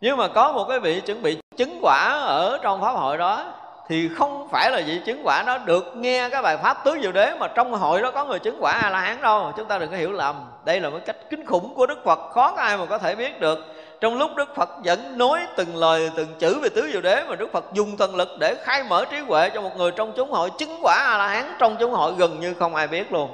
nhưng 0.00 0.16
mà 0.16 0.28
có 0.28 0.52
một 0.52 0.66
cái 0.68 0.80
vị 0.80 1.00
chuẩn 1.00 1.22
bị 1.22 1.38
chứng 1.56 1.78
quả 1.82 2.08
ở 2.08 2.58
trong 2.62 2.80
pháp 2.80 2.92
hội 2.92 3.18
đó 3.18 3.54
thì 3.88 4.08
không 4.08 4.48
phải 4.48 4.70
là 4.70 4.80
vị 4.86 5.00
chứng 5.06 5.20
quả 5.24 5.42
nó 5.46 5.58
được 5.58 5.96
nghe 5.96 6.28
cái 6.28 6.42
bài 6.42 6.56
pháp 6.56 6.84
tứ 6.84 6.98
diệu 7.02 7.12
đế 7.12 7.34
mà 7.38 7.48
trong 7.48 7.72
hội 7.72 8.02
đó 8.02 8.10
có 8.10 8.24
người 8.24 8.38
chứng 8.38 8.58
quả 8.60 8.72
a 8.72 8.90
la 8.90 9.00
hán 9.00 9.22
đâu. 9.22 9.52
Chúng 9.56 9.68
ta 9.68 9.78
đừng 9.78 9.90
có 9.90 9.96
hiểu 9.96 10.12
lầm. 10.12 10.36
Đây 10.64 10.80
là 10.80 10.90
một 10.90 10.98
cách 11.06 11.16
kinh 11.30 11.46
khủng 11.46 11.74
của 11.74 11.86
đức 11.86 11.98
phật, 12.04 12.18
khó 12.32 12.52
có 12.56 12.62
ai 12.62 12.76
mà 12.76 12.86
có 12.86 12.98
thể 12.98 13.14
biết 13.14 13.40
được. 13.40 13.58
Trong 14.00 14.18
lúc 14.18 14.30
đức 14.36 14.54
phật 14.56 14.68
vẫn 14.84 15.18
nói 15.18 15.40
từng 15.56 15.76
lời, 15.76 16.10
từng 16.16 16.28
chữ 16.38 16.58
về 16.62 16.68
tứ 16.68 16.90
diệu 16.92 17.00
đế 17.00 17.24
mà 17.28 17.36
đức 17.36 17.52
phật 17.52 17.64
dùng 17.72 17.96
thần 17.96 18.16
lực 18.16 18.28
để 18.40 18.54
khai 18.64 18.82
mở 18.88 19.04
trí 19.10 19.18
huệ 19.18 19.50
cho 19.50 19.60
một 19.60 19.76
người 19.76 19.90
trong 19.90 20.12
chúng 20.16 20.30
hội, 20.30 20.50
chứng 20.58 20.78
quả 20.82 20.94
a 20.94 21.18
la 21.18 21.28
hán 21.28 21.44
trong 21.58 21.76
chúng 21.80 21.92
hội 21.92 22.12
gần 22.18 22.40
như 22.40 22.54
không 22.54 22.74
ai 22.74 22.86
biết 22.86 23.12
luôn. 23.12 23.30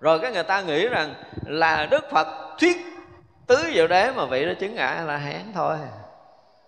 Rồi 0.00 0.18
cái 0.18 0.32
người 0.32 0.42
ta 0.42 0.60
nghĩ 0.60 0.88
rằng 0.88 1.14
là 1.46 1.86
đức 1.90 2.10
phật 2.10 2.26
thuyết 2.58 2.76
tứ 3.46 3.70
diệu 3.74 3.86
đế 3.86 4.10
mà 4.16 4.24
vị 4.24 4.46
đó 4.46 4.52
chứng 4.60 4.74
ngã 4.74 4.86
a 4.86 5.02
la 5.02 5.16
hán 5.16 5.52
thôi. 5.54 5.76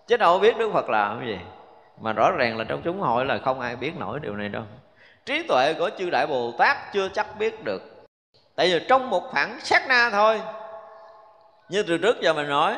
Chứ 0.06 0.16
đâu 0.16 0.38
biết 0.38 0.56
đức 0.58 0.70
phật 0.72 0.90
làm 0.90 1.18
cái 1.18 1.28
gì 1.28 1.38
mà 2.00 2.12
rõ 2.12 2.30
ràng 2.30 2.58
là 2.58 2.64
trong 2.64 2.82
chúng 2.84 3.00
hội 3.00 3.24
là 3.24 3.38
không 3.38 3.60
ai 3.60 3.76
biết 3.76 3.92
nổi 3.98 4.20
điều 4.22 4.36
này 4.36 4.48
đâu. 4.48 4.62
Trí 5.26 5.42
tuệ 5.42 5.74
của 5.78 5.90
chư 5.98 6.10
đại 6.10 6.26
bồ 6.26 6.52
tát 6.58 6.92
chưa 6.92 7.08
chắc 7.08 7.38
biết 7.38 7.64
được. 7.64 7.82
Tại 8.56 8.72
vì 8.72 8.86
trong 8.88 9.10
một 9.10 9.22
khoảng 9.30 9.60
sát 9.60 9.88
na 9.88 10.10
thôi. 10.10 10.40
Như 11.68 11.82
từ 11.82 11.98
trước 11.98 12.20
giờ 12.20 12.32
mình 12.32 12.48
nói, 12.48 12.76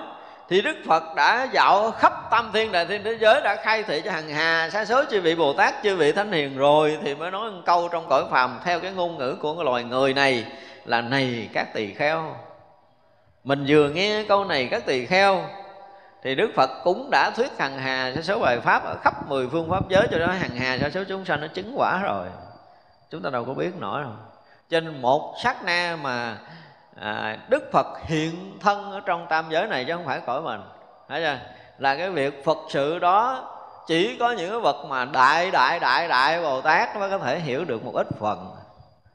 thì 0.48 0.62
đức 0.62 0.76
phật 0.86 1.02
đã 1.16 1.48
dạo 1.52 1.90
khắp 1.90 2.12
tam 2.30 2.50
thiên 2.52 2.72
đại 2.72 2.86
thiên 2.86 3.02
thế 3.04 3.16
giới, 3.20 3.40
đã 3.40 3.56
khai 3.56 3.82
thị 3.82 4.02
cho 4.04 4.10
hằng 4.10 4.28
hà, 4.28 4.70
sa 4.70 4.84
số 4.84 5.04
chư 5.10 5.20
vị 5.20 5.34
bồ 5.34 5.52
tát, 5.52 5.74
chư 5.82 5.96
vị 5.96 6.12
thánh 6.12 6.32
hiền 6.32 6.56
rồi, 6.56 6.98
thì 7.02 7.14
mới 7.14 7.30
nói 7.30 7.50
một 7.50 7.60
câu 7.66 7.88
trong 7.92 8.08
cõi 8.08 8.24
phàm, 8.30 8.60
theo 8.64 8.80
cái 8.80 8.92
ngôn 8.92 9.18
ngữ 9.18 9.36
của 9.42 9.54
cái 9.54 9.64
loài 9.64 9.84
người 9.84 10.14
này 10.14 10.44
là 10.84 11.00
này 11.00 11.48
các 11.52 11.74
tỳ 11.74 11.94
kheo. 11.94 12.36
Mình 13.44 13.64
vừa 13.68 13.88
nghe 13.88 14.24
câu 14.28 14.44
này 14.44 14.68
các 14.70 14.86
tỳ 14.86 15.06
kheo 15.06 15.44
thì 16.22 16.34
Đức 16.34 16.50
Phật 16.56 16.70
cũng 16.84 17.10
đã 17.10 17.30
thuyết 17.30 17.58
hằng 17.58 17.78
hà 17.78 18.12
sa 18.14 18.22
số 18.22 18.38
bài 18.38 18.60
pháp 18.60 18.84
ở 18.84 18.96
khắp 19.02 19.28
mười 19.28 19.48
phương 19.48 19.70
pháp 19.70 19.88
giới 19.88 20.06
cho 20.10 20.18
đó 20.18 20.26
hằng 20.26 20.56
hà 20.56 20.78
sa 20.78 20.90
số 20.90 21.04
chúng 21.08 21.24
sanh 21.24 21.40
nó 21.40 21.46
chứng 21.46 21.72
quả 21.76 22.00
rồi. 22.02 22.26
Chúng 23.10 23.22
ta 23.22 23.30
đâu 23.30 23.44
có 23.44 23.54
biết 23.54 23.76
nổi 23.78 24.02
đâu. 24.02 24.12
Trên 24.70 25.02
một 25.02 25.34
sát 25.42 25.64
na 25.64 25.96
mà 26.02 26.36
à, 27.00 27.38
đức 27.48 27.70
phật 27.72 27.86
hiện 28.04 28.58
thân 28.60 28.92
ở 28.92 29.00
trong 29.06 29.26
tam 29.30 29.44
giới 29.50 29.66
này 29.66 29.84
chứ 29.84 29.92
không 29.92 30.06
phải 30.06 30.20
cõi 30.26 30.42
mình. 30.42 30.60
Thấy 31.08 31.22
chưa? 31.22 31.38
Là 31.78 31.96
cái 31.96 32.10
việc 32.10 32.44
phật 32.44 32.58
sự 32.68 32.98
đó 32.98 33.48
chỉ 33.86 34.16
có 34.20 34.30
những 34.30 34.50
cái 34.50 34.60
vật 34.60 34.84
mà 34.88 35.04
đại 35.04 35.50
đại 35.50 35.80
đại 35.80 36.08
đại 36.08 36.42
bồ 36.42 36.60
tát 36.60 36.96
mới 36.96 37.10
có 37.10 37.18
thể 37.18 37.38
hiểu 37.38 37.64
được 37.64 37.84
một 37.84 37.94
ít 37.94 38.06
phần. 38.18 38.50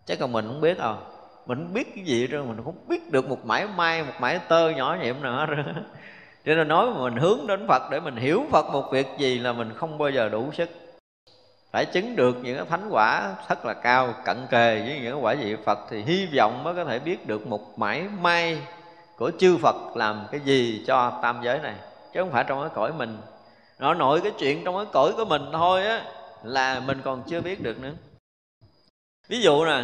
Chứ 0.06 0.16
còn 0.20 0.32
mình 0.32 0.48
không 0.48 0.62
biết 0.62 0.78
đâu. 0.78 0.96
Mình 1.46 1.58
không 1.58 1.74
biết 1.74 1.96
cái 1.96 2.04
gì 2.04 2.28
rồi 2.28 2.44
mình 2.44 2.62
không 2.64 2.88
biết 2.88 3.12
được 3.12 3.30
một 3.30 3.46
mãi 3.46 3.68
may 3.68 4.04
một 4.04 4.14
mãi 4.20 4.40
tơ 4.48 4.70
nhỏ 4.70 4.98
nhiệm 5.02 5.22
nào 5.22 5.34
hết 5.34 5.46
cho 6.48 6.56
nên 6.56 6.68
nói 6.68 6.90
mà 6.90 7.02
mình 7.02 7.16
hướng 7.16 7.48
đến 7.48 7.68
phật 7.68 7.82
để 7.92 8.00
mình 8.00 8.16
hiểu 8.16 8.44
phật 8.52 8.66
một 8.66 8.92
việc 8.92 9.08
gì 9.18 9.40
là 9.40 9.54
mình 9.54 9.74
không 9.76 9.98
bao 9.98 10.10
giờ 10.10 10.30
đủ 10.30 10.52
sức. 10.54 10.70
Phải 11.72 11.86
chứng 11.86 12.16
được 12.16 12.36
những 12.44 12.58
cái 12.58 12.66
thánh 12.70 12.90
quả 12.90 13.36
rất 13.50 13.66
là 13.66 13.74
cao, 13.74 14.14
cận 14.26 14.38
kề 14.50 14.80
với 14.80 15.00
những 15.02 15.12
cái 15.12 15.22
quả 15.22 15.36
vị 15.40 15.56
Phật 15.66 15.80
thì 15.90 16.04
hy 16.04 16.28
vọng 16.38 16.64
mới 16.64 16.76
có 16.76 16.86
thể 16.86 17.00
biết 17.00 17.28
được 17.28 17.48
một 17.48 17.80
mãi 17.80 18.06
may 18.22 18.60
của 19.18 19.32
chư 19.40 19.58
Phật 19.58 19.76
làm 19.96 20.26
cái 20.32 20.40
gì 20.40 20.84
cho 20.88 21.20
tam 21.22 21.40
giới 21.44 21.60
này. 21.60 21.76
Chứ 22.14 22.20
không 22.20 22.32
phải 22.32 22.44
trong 22.48 22.62
cái 22.62 22.70
cõi 22.74 22.92
mình. 22.94 23.18
Nó 23.80 23.94
nội 23.94 24.22
cái 24.22 24.32
chuyện 24.40 24.64
trong 24.66 24.76
cái 24.76 24.86
cõi 24.94 25.14
của 25.18 25.26
mình 25.26 25.42
thôi 25.54 25.86
á, 25.86 26.06
là 26.44 26.80
mình 26.80 27.02
còn 27.04 27.24
chưa 27.28 27.42
biết 27.42 27.64
được 27.64 27.80
nữa. 27.80 27.92
Ví 29.28 29.42
dụ 29.42 29.66
nè, 29.66 29.84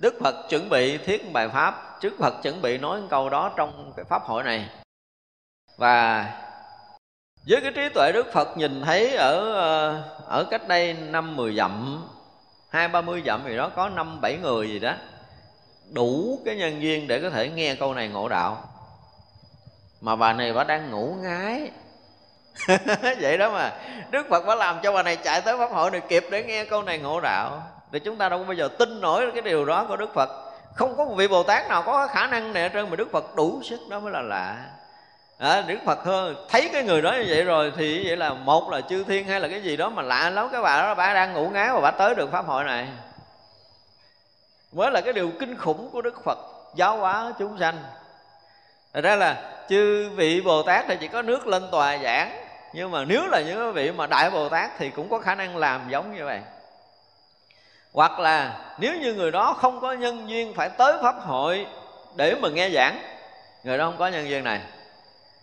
Đức 0.00 0.14
Phật 0.20 0.34
chuẩn 0.48 0.68
bị 0.68 0.98
thiết 0.98 1.32
bài 1.32 1.48
pháp. 1.48 1.98
Đức 2.02 2.12
Phật 2.18 2.42
chuẩn 2.42 2.62
bị 2.62 2.78
nói 2.78 3.00
câu 3.10 3.28
đó 3.30 3.50
trong 3.56 3.92
cái 3.96 4.04
pháp 4.04 4.22
hội 4.22 4.42
này. 4.42 4.68
Và 5.76 6.26
với 7.48 7.60
cái 7.60 7.72
trí 7.74 7.88
tuệ 7.88 8.12
đức 8.12 8.32
phật 8.32 8.56
nhìn 8.56 8.82
thấy 8.82 9.16
ở 9.16 9.52
ờ, 9.52 10.02
ở 10.26 10.44
cách 10.50 10.68
đây 10.68 10.94
năm 10.94 11.36
mười 11.36 11.56
dặm, 11.56 12.04
hai 12.70 12.88
ba 12.88 13.00
mươi 13.00 13.22
dặm 13.26 13.48
gì 13.48 13.56
đó, 13.56 13.70
có 13.76 13.88
năm 13.88 14.20
bảy 14.20 14.36
người 14.42 14.68
gì 14.68 14.78
đó, 14.78 14.94
đủ 15.92 16.38
cái 16.44 16.56
nhân 16.56 16.82
duyên 16.82 17.08
để 17.08 17.20
có 17.20 17.30
thể 17.30 17.48
nghe 17.48 17.74
câu 17.74 17.94
này 17.94 18.08
ngộ 18.08 18.28
đạo. 18.28 18.64
Mà 20.00 20.16
bà 20.16 20.32
này 20.32 20.52
bà 20.52 20.64
đang 20.64 20.90
ngủ 20.90 21.16
ngái. 21.22 21.70
Vậy 23.20 23.38
đó 23.38 23.50
mà, 23.50 23.72
đức 24.10 24.26
phật 24.30 24.44
bà 24.46 24.54
làm 24.54 24.78
cho 24.82 24.92
bà 24.92 25.02
này 25.02 25.16
chạy 25.16 25.40
tới 25.40 25.58
pháp 25.58 25.70
hội 25.70 25.90
này 25.90 26.00
kịp 26.08 26.24
để 26.30 26.44
nghe 26.44 26.64
câu 26.64 26.82
này 26.82 26.98
ngộ 26.98 27.20
đạo. 27.20 27.62
Thì 27.92 27.98
chúng 27.98 28.16
ta 28.16 28.28
đâu 28.28 28.38
có 28.38 28.44
bao 28.44 28.54
giờ 28.54 28.68
tin 28.78 29.00
nổi 29.00 29.30
cái 29.32 29.42
điều 29.42 29.64
đó 29.64 29.84
của 29.88 29.96
đức 29.96 30.14
phật. 30.14 30.30
Không 30.74 30.96
có 30.96 31.04
một 31.04 31.14
vị 31.14 31.28
bồ 31.28 31.42
tát 31.42 31.68
nào 31.68 31.82
có 31.82 32.06
khả 32.06 32.26
năng 32.26 32.52
này 32.52 32.70
trơn, 32.72 32.90
mà 32.90 32.96
đức 32.96 33.08
phật 33.12 33.36
đủ 33.36 33.60
sức 33.62 33.80
đó 33.90 34.00
mới 34.00 34.12
là 34.12 34.20
lạ 34.20 34.56
à, 35.38 35.64
đức 35.66 35.78
phật 35.84 36.04
hơn 36.04 36.46
thấy 36.48 36.70
cái 36.72 36.82
người 36.82 37.02
đó 37.02 37.12
như 37.12 37.24
vậy 37.28 37.44
rồi 37.44 37.72
thì 37.76 38.06
vậy 38.06 38.16
là 38.16 38.30
một 38.32 38.70
là 38.70 38.80
chư 38.80 39.04
thiên 39.04 39.26
hay 39.26 39.40
là 39.40 39.48
cái 39.48 39.62
gì 39.62 39.76
đó 39.76 39.88
mà 39.88 40.02
lạ 40.02 40.30
lắm 40.30 40.48
cái 40.52 40.62
bà 40.62 40.82
đó 40.82 40.94
bà 40.94 41.14
đang 41.14 41.32
ngủ 41.32 41.48
ngáo 41.48 41.74
và 41.74 41.80
bà 41.80 41.90
tới 41.90 42.14
được 42.14 42.32
pháp 42.32 42.46
hội 42.46 42.64
này. 42.64 42.88
Mới 44.72 44.90
là 44.90 45.00
cái 45.00 45.12
điều 45.12 45.30
kinh 45.40 45.56
khủng 45.56 45.90
của 45.90 46.02
đức 46.02 46.24
phật 46.24 46.38
giáo 46.74 46.96
hóa 46.96 47.32
chúng 47.38 47.58
sanh. 47.58 47.82
Thật 48.92 49.00
ra 49.00 49.16
là 49.16 49.36
chư 49.68 50.10
vị 50.10 50.40
Bồ 50.40 50.62
Tát 50.62 50.84
thì 50.88 50.96
chỉ 51.00 51.08
có 51.08 51.22
nước 51.22 51.46
lên 51.46 51.62
tòa 51.70 51.98
giảng 51.98 52.44
Nhưng 52.72 52.90
mà 52.90 53.04
nếu 53.04 53.26
là 53.26 53.40
những 53.40 53.72
vị 53.72 53.92
mà 53.92 54.06
Đại 54.06 54.30
Bồ 54.30 54.48
Tát 54.48 54.70
thì 54.78 54.90
cũng 54.90 55.08
có 55.08 55.18
khả 55.18 55.34
năng 55.34 55.56
làm 55.56 55.80
giống 55.90 56.16
như 56.16 56.24
vậy. 56.24 56.40
Hoặc 57.92 58.18
là 58.18 58.58
nếu 58.78 58.94
như 59.00 59.14
người 59.14 59.30
đó 59.30 59.54
không 59.54 59.80
có 59.80 59.92
nhân 59.92 60.28
duyên 60.28 60.54
phải 60.54 60.68
tới 60.68 60.94
Pháp 61.02 61.14
hội 61.20 61.66
để 62.16 62.34
mà 62.34 62.48
nghe 62.48 62.70
giảng 62.70 62.98
Người 63.64 63.78
đó 63.78 63.84
không 63.84 63.98
có 63.98 64.08
nhân 64.08 64.28
duyên 64.28 64.44
này 64.44 64.60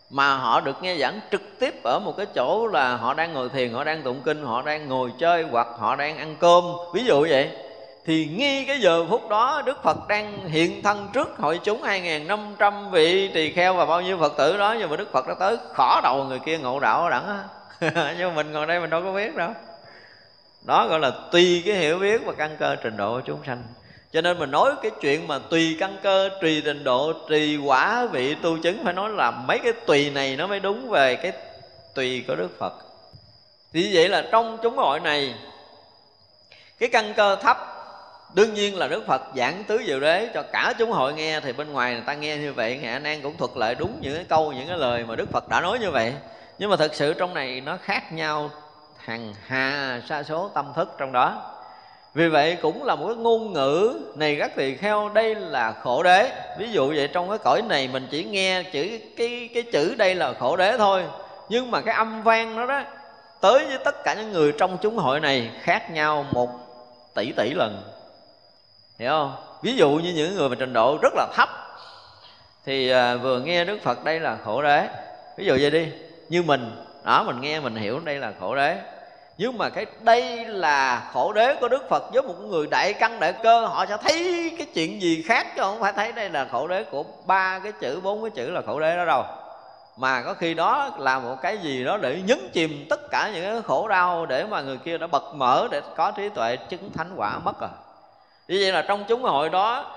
mà 0.10 0.36
họ 0.36 0.62
được 0.62 0.76
nghe 0.82 0.98
giảng 0.98 1.20
trực 1.32 1.60
tiếp 1.60 1.84
ở 1.84 2.00
một 2.00 2.18
cái 2.18 2.26
chỗ 2.36 2.68
là 2.68 2.96
họ 2.98 3.14
đang 3.14 3.34
ngồi 3.34 3.50
thiền, 3.50 3.74
họ 3.74 3.84
đang 3.84 4.04
tụng 4.04 4.22
kinh, 4.26 4.44
họ 4.44 4.62
đang 4.62 4.88
ngồi 4.88 5.12
chơi 5.20 5.44
hoặc 5.52 5.68
họ 5.80 5.96
đang 5.96 6.18
ăn 6.18 6.36
cơm. 6.40 6.64
Ví 6.94 7.04
dụ 7.04 7.22
vậy. 7.30 7.52
Thì 8.06 8.26
ngay 8.26 8.66
cái 8.68 8.80
giờ 8.80 9.06
phút 9.10 9.30
đó 9.30 9.62
Đức 9.66 9.84
Phật 9.84 10.08
đang 10.08 10.48
hiện 10.48 10.84
thân 10.84 11.08
trước 11.14 11.38
hội 11.38 11.60
chúng 11.64 11.82
2.500 11.82 12.90
vị 12.90 13.32
tỳ 13.34 13.52
kheo 13.52 13.74
và 13.74 13.86
bao 13.86 14.02
nhiêu 14.02 14.18
Phật 14.18 14.38
tử 14.38 14.58
đó, 14.58 14.76
nhưng 14.80 14.90
mà 14.90 14.96
Đức 14.96 15.12
Phật 15.12 15.28
đã 15.28 15.34
tới 15.40 15.58
khỏ 15.74 16.02
đầu 16.04 16.24
người 16.24 16.40
kia 16.40 16.58
ngộ 16.58 16.80
đạo 16.80 17.04
ở 17.04 17.10
đẳng 17.10 17.28
á. 17.28 17.44
Nhưng 18.18 18.30
mà 18.30 18.36
mình 18.36 18.52
ngồi 18.52 18.66
đây 18.66 18.80
mình 18.80 18.90
đâu 18.90 19.02
có 19.04 19.14
biết 19.14 19.36
đâu. 19.36 19.52
Đó 20.62 20.88
gọi 20.88 21.00
là 21.00 21.12
tùy 21.32 21.64
cái 21.66 21.76
hiểu 21.76 22.00
biết 22.00 22.22
và 22.26 22.34
căn 22.34 22.58
cơ 22.60 22.76
trình 22.76 22.98
độ 22.98 23.14
của 23.16 23.22
chúng 23.26 23.40
sanh 23.46 23.64
cho 24.14 24.22
nên 24.22 24.40
mình 24.40 24.52
nói 24.52 24.72
cái 24.82 24.92
chuyện 25.02 25.28
mà 25.28 25.40
tùy 25.40 25.78
căn 25.80 25.98
cơ, 26.04 26.30
tùy 26.42 26.62
trình 26.66 26.84
độ, 26.84 27.14
tùy 27.30 27.58
quả 27.58 28.06
vị 28.12 28.36
tu 28.36 28.58
chứng 28.58 28.84
phải 28.84 28.94
nói 28.94 29.10
là 29.10 29.32
mấy 29.32 29.60
cái 29.60 29.74
tùy 29.74 30.10
này 30.10 30.36
nó 30.36 30.48
mới 30.48 30.60
đúng 30.60 30.90
về 30.90 31.16
cái 31.16 31.32
tùy 31.96 32.24
của 32.28 32.36
đức 32.36 32.60
phật. 32.60 32.74
Thì 33.74 33.96
vậy 33.96 34.10
là 34.10 34.26
trong 34.32 34.58
chúng 34.64 34.78
hội 34.78 35.00
này, 35.00 35.36
cái 36.80 36.90
căn 36.90 37.14
cơ 37.14 37.36
thấp, 37.36 37.58
đương 38.34 38.54
nhiên 38.54 38.78
là 38.78 38.88
đức 38.88 39.04
phật 39.08 39.22
giảng 39.36 39.64
tứ 39.64 39.82
diệu 39.88 40.00
đế 40.00 40.30
cho 40.34 40.44
cả 40.52 40.74
chúng 40.80 40.92
hội 40.92 41.14
nghe, 41.14 41.40
thì 41.40 41.54
bên 41.54 41.74
ngoài 41.74 41.94
người 41.94 42.04
ta 42.06 42.14
nghe 42.14 42.38
như 42.38 42.54
vậy 42.54 42.80
ngài 42.82 43.00
nan 43.00 43.22
cũng 43.22 43.38
thuật 43.38 43.52
lại 43.56 43.76
đúng 43.76 43.98
những 44.02 44.16
cái 44.16 44.26
câu, 44.30 44.52
những 44.52 44.68
cái 44.68 44.78
lời 44.78 45.06
mà 45.08 45.16
đức 45.16 45.32
phật 45.32 45.50
đã 45.50 45.62
nói 45.62 45.80
như 45.80 45.92
vậy. 45.92 46.14
Nhưng 46.58 46.70
mà 46.70 46.76
thật 46.76 46.96
sự 46.96 47.14
trong 47.14 47.34
này 47.34 47.62
nó 47.62 47.78
khác 47.84 48.14
nhau 48.14 48.50
hàng 48.98 49.34
hà 49.46 50.02
sa 50.10 50.24
số, 50.24 50.52
tâm 50.54 50.74
thức 50.76 50.90
trong 50.98 51.12
đó 51.12 51.56
vì 52.20 52.28
vậy 52.28 52.58
cũng 52.62 52.84
là 52.84 52.96
một 52.96 53.08
cái 53.08 53.16
ngôn 53.16 53.54
ngữ 53.54 54.00
này 54.16 54.36
các 54.40 54.56
tỳ 54.56 54.76
kheo 54.76 55.10
đây 55.10 55.36
là 55.36 55.72
khổ 55.72 56.04
đế. 56.04 56.32
Ví 56.58 56.72
dụ 56.72 56.88
vậy 56.88 57.10
trong 57.14 57.30
cái 57.30 57.38
cõi 57.38 57.62
này 57.62 57.88
mình 57.88 58.08
chỉ 58.12 58.24
nghe 58.24 58.64
chữ 58.64 59.00
cái 59.18 59.50
cái 59.54 59.64
chữ 59.64 59.96
đây 59.98 60.16
là 60.16 60.34
khổ 60.34 60.56
đế 60.56 60.78
thôi. 60.78 61.04
Nhưng 61.50 61.72
mà 61.72 61.82
cái 61.82 61.96
âm 61.96 62.24
vang 62.24 62.56
nó 62.56 62.66
đó 62.66 62.82
tới 63.42 63.66
với 63.66 63.78
tất 63.86 64.04
cả 64.04 64.14
những 64.14 64.32
người 64.32 64.54
trong 64.58 64.78
chúng 64.82 64.98
hội 64.98 65.20
này 65.20 65.52
khác 65.62 65.92
nhau 65.92 66.26
một 66.32 66.50
tỷ 67.16 67.32
tỷ 67.32 67.54
lần. 67.54 67.82
Hiểu 69.00 69.10
không? 69.10 69.36
Ví 69.62 69.76
dụ 69.76 69.90
như 69.90 70.14
những 70.16 70.36
người 70.36 70.50
mà 70.50 70.56
trình 70.60 70.74
độ 70.74 70.98
rất 71.02 71.14
là 71.16 71.28
thấp 71.36 71.50
thì 72.66 72.90
à, 72.90 73.16
vừa 73.16 73.40
nghe 73.40 73.66
đức 73.66 73.78
phật 73.84 74.04
đây 74.04 74.20
là 74.20 74.38
khổ 74.44 74.62
đế. 74.62 74.88
Ví 75.38 75.46
dụ 75.46 75.58
vậy 75.62 75.72
đi. 75.72 75.88
Như 76.30 76.44
mình 76.44 76.72
đó 77.06 77.24
mình 77.24 77.42
nghe 77.42 77.60
mình 77.60 77.76
hiểu 77.76 78.00
đây 78.00 78.16
là 78.16 78.34
khổ 78.40 78.56
đế 78.56 78.78
nhưng 79.40 79.58
mà 79.58 79.70
cái 79.70 79.86
đây 80.02 80.46
là 80.46 81.10
khổ 81.14 81.34
đế 81.34 81.56
của 81.56 81.68
đức 81.68 81.90
phật. 81.90 82.14
Với 82.14 82.22
một 82.22 82.34
người 82.48 82.68
đại 82.68 82.94
căn 82.94 83.20
đại 83.20 83.34
cơ, 83.44 83.66
họ 83.66 83.86
sẽ 83.86 83.98
thấy 83.98 84.52
cái 84.58 84.68
chuyện 84.74 85.02
gì 85.02 85.24
khác 85.28 85.48
chứ 85.56 85.62
không 85.62 85.80
phải 85.80 85.94
thấy 85.94 86.12
đây 86.12 86.30
là 86.30 86.48
khổ 86.52 86.68
đế 86.68 86.84
của 86.84 87.04
ba 87.26 87.60
cái 87.60 87.72
chữ, 87.72 88.00
bốn 88.04 88.22
cái 88.22 88.30
chữ 88.30 88.50
là 88.52 88.62
khổ 88.62 88.80
đế 88.80 88.96
đó 88.96 89.06
đâu. 89.06 89.24
Mà 89.98 90.22
có 90.22 90.34
khi 90.34 90.54
đó 90.54 90.90
là 90.98 91.20
một 91.20 91.36
cái 91.42 91.58
gì 91.58 91.84
đó 91.84 91.98
để 91.98 92.22
nhấn 92.26 92.50
chìm 92.54 92.86
tất 92.90 93.12
cả 93.12 93.32
những 93.34 93.44
cái 93.44 93.62
khổ 93.62 93.88
đau 93.88 94.26
để 94.26 94.44
mà 94.44 94.62
người 94.62 94.78
kia 94.78 94.98
đã 94.98 95.08
bật 95.08 95.34
mở 95.36 95.68
để 95.72 95.82
có 95.96 96.12
trí 96.12 96.30
tuệ 96.30 96.56
chứng 96.56 96.92
thánh 96.94 97.12
quả 97.16 97.40
mất 97.40 97.62
à. 97.62 97.68
rồi 97.68 97.70
như 98.48 98.58
vậy 98.62 98.72
là 98.72 98.82
trong 98.82 99.04
chúng 99.08 99.24
hội 99.24 99.50
đó 99.50 99.96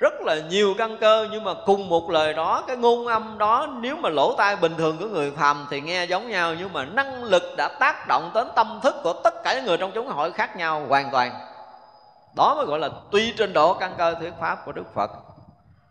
rất 0.00 0.20
là 0.20 0.36
nhiều 0.48 0.74
căn 0.78 0.96
cơ, 0.96 1.26
nhưng 1.30 1.44
mà 1.44 1.54
cùng 1.66 1.88
một 1.88 2.10
lời 2.10 2.34
đó, 2.34 2.64
cái 2.66 2.76
ngôn 2.76 3.06
âm 3.06 3.38
đó, 3.38 3.68
nếu 3.80 3.96
mà 3.96 4.08
lỗ 4.08 4.34
tai 4.34 4.56
bình 4.56 4.74
thường 4.78 4.96
của 4.98 5.06
người 5.06 5.30
phàm 5.30 5.66
thì 5.70 5.80
nghe 5.80 6.04
giống 6.04 6.28
nhau, 6.28 6.54
nhưng 6.58 6.72
mà 6.72 6.84
năng 6.84 7.24
lực 7.24 7.42
đã 7.56 7.68
tác 7.80 8.08
động 8.08 8.30
đến 8.34 8.48
tâm 8.56 8.80
thức 8.82 8.94
của 9.02 9.12
tất 9.12 9.34
cả 9.44 9.54
những 9.54 9.64
người 9.64 9.76
trong 9.76 9.90
chúng 9.94 10.08
hội 10.08 10.32
khác 10.32 10.56
nhau 10.56 10.82
hoàn 10.88 11.10
toàn. 11.10 11.32
Đó 12.36 12.54
mới 12.54 12.66
gọi 12.66 12.78
là 12.78 12.88
tuy 13.10 13.32
trên 13.38 13.52
độ 13.52 13.74
căn 13.74 13.94
cơ 13.98 14.14
thuyết 14.20 14.32
pháp 14.40 14.64
của 14.66 14.72
đức 14.72 14.94
phật. 14.94 15.10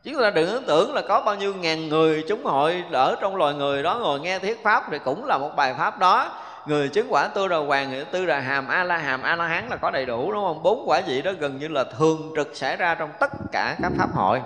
Chứ 0.03 0.17
ta 0.21 0.29
đừng 0.29 0.63
tưởng 0.67 0.93
là 0.93 1.01
có 1.01 1.21
bao 1.21 1.35
nhiêu 1.35 1.53
ngàn 1.55 1.89
người 1.89 2.25
chúng 2.27 2.45
hội 2.45 2.83
ở 2.91 3.15
trong 3.21 3.35
loài 3.35 3.53
người 3.53 3.83
đó 3.83 3.95
ngồi 3.95 4.19
nghe 4.19 4.39
thuyết 4.39 4.63
pháp 4.63 4.83
thì 4.91 4.99
cũng 4.99 5.25
là 5.25 5.37
một 5.37 5.49
bài 5.55 5.75
pháp 5.77 5.99
đó 5.99 6.31
người 6.69 6.89
chứng 6.89 7.07
quả 7.09 7.27
tu 7.27 7.47
đà 7.47 7.57
hoàng 7.57 8.05
tư 8.11 8.25
đà 8.25 8.39
hàm 8.39 8.67
a 8.67 8.83
la 8.83 8.97
hàm 8.97 9.21
a 9.21 9.35
la 9.35 9.47
hán 9.47 9.67
là 9.69 9.75
có 9.75 9.91
đầy 9.91 10.05
đủ, 10.05 10.31
đúng 10.31 10.43
không? 10.43 10.63
Bốn 10.63 10.83
quả 10.89 11.01
vị 11.07 11.21
đó 11.21 11.31
gần 11.39 11.57
như 11.57 11.67
là 11.67 11.83
thường 11.83 12.33
trực 12.35 12.55
xảy 12.55 12.75
ra 12.75 12.95
trong 12.95 13.09
tất 13.19 13.31
cả 13.51 13.75
các 13.81 13.91
pháp 13.97 14.09
hội. 14.13 14.41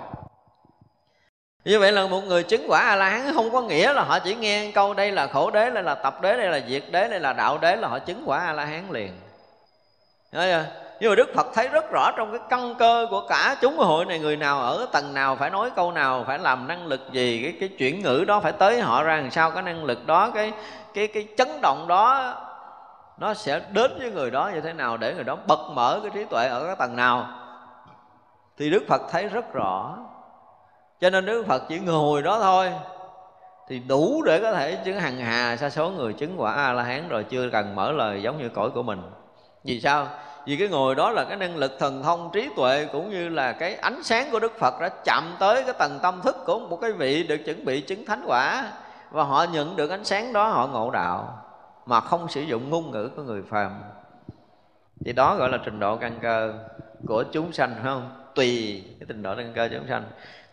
Như 1.64 1.78
vậy 1.78 1.92
là 1.92 2.06
một 2.06 2.20
người 2.20 2.42
chứng 2.42 2.66
quả 2.68 2.80
a 2.80 2.96
la 2.96 3.08
hán 3.08 3.34
không 3.34 3.52
có 3.52 3.60
nghĩa 3.60 3.92
là 3.92 4.02
họ 4.02 4.18
chỉ 4.18 4.34
nghe 4.34 4.70
câu 4.74 4.94
đây 4.94 5.12
là 5.12 5.26
khổ 5.26 5.50
đế, 5.50 5.70
đây 5.70 5.82
là 5.82 5.94
tập 5.94 6.22
đế, 6.22 6.36
đây 6.36 6.48
là 6.48 6.60
diệt 6.68 6.82
đế, 6.90 7.08
đây 7.08 7.20
là 7.20 7.32
đạo 7.32 7.58
đế 7.58 7.76
là 7.76 7.88
họ 7.88 7.98
chứng 7.98 8.22
quả 8.26 8.38
a 8.38 8.52
la 8.52 8.64
hán 8.64 8.90
liền 8.90 9.12
chưa? 10.32 10.64
nhưng 11.00 11.10
mà 11.10 11.14
đức 11.14 11.34
phật 11.34 11.46
thấy 11.54 11.68
rất 11.68 11.90
rõ 11.92 12.10
trong 12.16 12.30
cái 12.32 12.40
căn 12.50 12.74
cơ 12.78 13.06
của 13.10 13.26
cả 13.28 13.56
chúng 13.60 13.78
hội 13.78 14.04
này, 14.04 14.18
người 14.18 14.36
nào 14.36 14.60
ở 14.60 14.86
tầng 14.92 15.14
nào 15.14 15.36
phải 15.36 15.50
nói 15.50 15.70
câu 15.76 15.92
nào, 15.92 16.24
phải 16.26 16.38
làm 16.38 16.68
năng 16.68 16.86
lực 16.86 17.00
gì, 17.12 17.40
cái 17.42 17.54
cái 17.60 17.68
chuyển 17.78 18.02
ngữ 18.02 18.24
đó 18.26 18.40
phải 18.40 18.52
tới 18.52 18.80
họ 18.80 19.02
ra 19.02 19.16
làm 19.16 19.30
sao, 19.30 19.50
cái 19.50 19.62
năng 19.62 19.84
lực 19.84 20.06
đó, 20.06 20.30
cái 20.34 20.52
cái 20.94 21.06
cái 21.06 21.28
chấn 21.36 21.48
động 21.62 21.88
đó 21.88 22.34
nó 23.18 23.34
sẽ 23.34 23.60
đến 23.70 23.98
với 23.98 24.10
người 24.10 24.30
đó 24.30 24.50
như 24.54 24.60
thế 24.60 24.72
nào 24.72 24.96
để 24.96 25.14
người 25.14 25.24
đó 25.24 25.36
bật 25.46 25.60
mở 25.70 26.00
cái 26.02 26.10
trí 26.14 26.24
tuệ 26.24 26.46
ở 26.48 26.66
cái 26.66 26.76
tầng 26.76 26.96
nào? 26.96 27.28
Thì 28.58 28.70
đức 28.70 28.82
phật 28.88 29.02
thấy 29.10 29.28
rất 29.28 29.52
rõ. 29.52 29.98
Cho 31.00 31.10
nên 31.10 31.26
đức 31.26 31.44
phật 31.46 31.62
chỉ 31.68 31.78
ngồi 31.78 32.22
đó 32.22 32.38
thôi 32.40 32.72
thì 33.68 33.78
đủ 33.78 34.22
để 34.26 34.40
có 34.40 34.52
thể 34.52 34.78
chứng 34.84 35.00
hằng 35.00 35.18
hà 35.18 35.56
sa 35.56 35.70
số 35.70 35.90
người 35.90 36.12
chứng 36.12 36.34
quả 36.40 36.52
a 36.52 36.72
la 36.72 36.82
hán 36.82 37.08
rồi 37.08 37.24
chưa 37.24 37.50
cần 37.50 37.74
mở 37.74 37.92
lời 37.92 38.22
giống 38.22 38.38
như 38.38 38.48
cõi 38.48 38.70
của 38.70 38.82
mình. 38.82 39.02
Vì 39.64 39.80
sao? 39.80 40.06
Vì 40.46 40.56
cái 40.56 40.68
ngồi 40.68 40.94
đó 40.94 41.10
là 41.10 41.24
cái 41.24 41.36
năng 41.36 41.56
lực 41.56 41.72
thần 41.78 42.02
thông 42.02 42.30
trí 42.32 42.48
tuệ 42.56 42.86
cũng 42.92 43.10
như 43.10 43.28
là 43.28 43.52
cái 43.52 43.74
ánh 43.74 44.02
sáng 44.02 44.30
của 44.30 44.40
đức 44.40 44.58
phật 44.58 44.80
đã 44.80 44.88
chạm 45.04 45.36
tới 45.38 45.62
cái 45.64 45.74
tầng 45.78 45.98
tâm 46.02 46.20
thức 46.20 46.36
của 46.46 46.58
một 46.58 46.78
cái 46.80 46.92
vị 46.92 47.22
được 47.22 47.38
chuẩn 47.44 47.64
bị 47.64 47.80
chứng 47.80 48.06
thánh 48.06 48.24
quả 48.26 48.64
và 49.14 49.24
họ 49.24 49.46
nhận 49.52 49.76
được 49.76 49.90
ánh 49.90 50.04
sáng 50.04 50.32
đó, 50.32 50.48
họ 50.48 50.66
ngộ 50.66 50.90
đạo, 50.90 51.42
mà 51.86 52.00
không 52.00 52.28
sử 52.28 52.40
dụng 52.40 52.70
ngôn 52.70 52.90
ngữ 52.90 53.10
của 53.16 53.22
người 53.22 53.42
phàm. 53.42 53.82
Thì 55.04 55.12
đó 55.12 55.36
gọi 55.36 55.48
là 55.48 55.58
trình 55.64 55.80
độ 55.80 55.96
căn 55.96 56.18
cơ 56.22 56.54
của 57.06 57.24
chúng 57.32 57.52
sanh, 57.52 57.70
phải 57.74 57.84
không? 57.84 58.10
Tùy 58.34 58.82
cái 59.00 59.06
trình 59.08 59.22
độ 59.22 59.34
căn 59.36 59.52
cơ 59.54 59.68
chúng 59.72 59.88
sanh. 59.88 60.04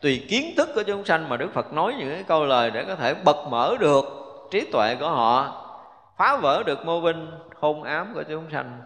Tùy 0.02 0.26
kiến 0.30 0.54
thức 0.58 0.70
của 0.76 0.84
chúng 0.84 1.06
sanh 1.06 1.30
mà 1.30 1.38
đức 1.38 1.54
phật 1.54 1.74
nói 1.74 1.96
những 2.00 2.10
cái 2.10 2.24
câu 2.24 2.46
lời 2.46 2.72
để 2.72 2.86
có 2.88 2.96
thể 2.96 3.14
bật 3.14 3.38
mở 3.50 3.76
được 3.80 4.06
trí 4.52 4.72
tuệ 4.72 4.96
của 5.00 5.10
họ, 5.10 5.66
phá 6.18 6.36
vỡ 6.36 6.64
được 6.64 6.86
mô 6.86 7.02
binh, 7.02 7.32
hôn 7.60 7.84
ám 7.84 8.14
của 8.14 8.24
chúng 8.24 8.46
sanh 8.52 8.82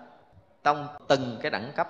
trong 0.64 0.88
từng 1.08 1.38
cái 1.42 1.52
đẳng 1.52 1.72
cấp. 1.76 1.88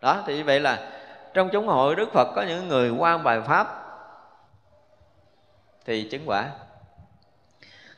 Đó, 0.00 0.22
thì 0.26 0.42
vậy 0.42 0.60
là 0.60 0.90
trong 1.34 1.48
chúng 1.52 1.68
hội 1.68 1.94
đức 1.94 2.12
phật 2.12 2.28
có 2.36 2.42
những 2.42 2.68
người 2.68 2.90
qua 2.90 3.18
bài 3.18 3.40
pháp 3.40 3.85
thì 5.86 6.08
chứng 6.10 6.22
quả. 6.26 6.50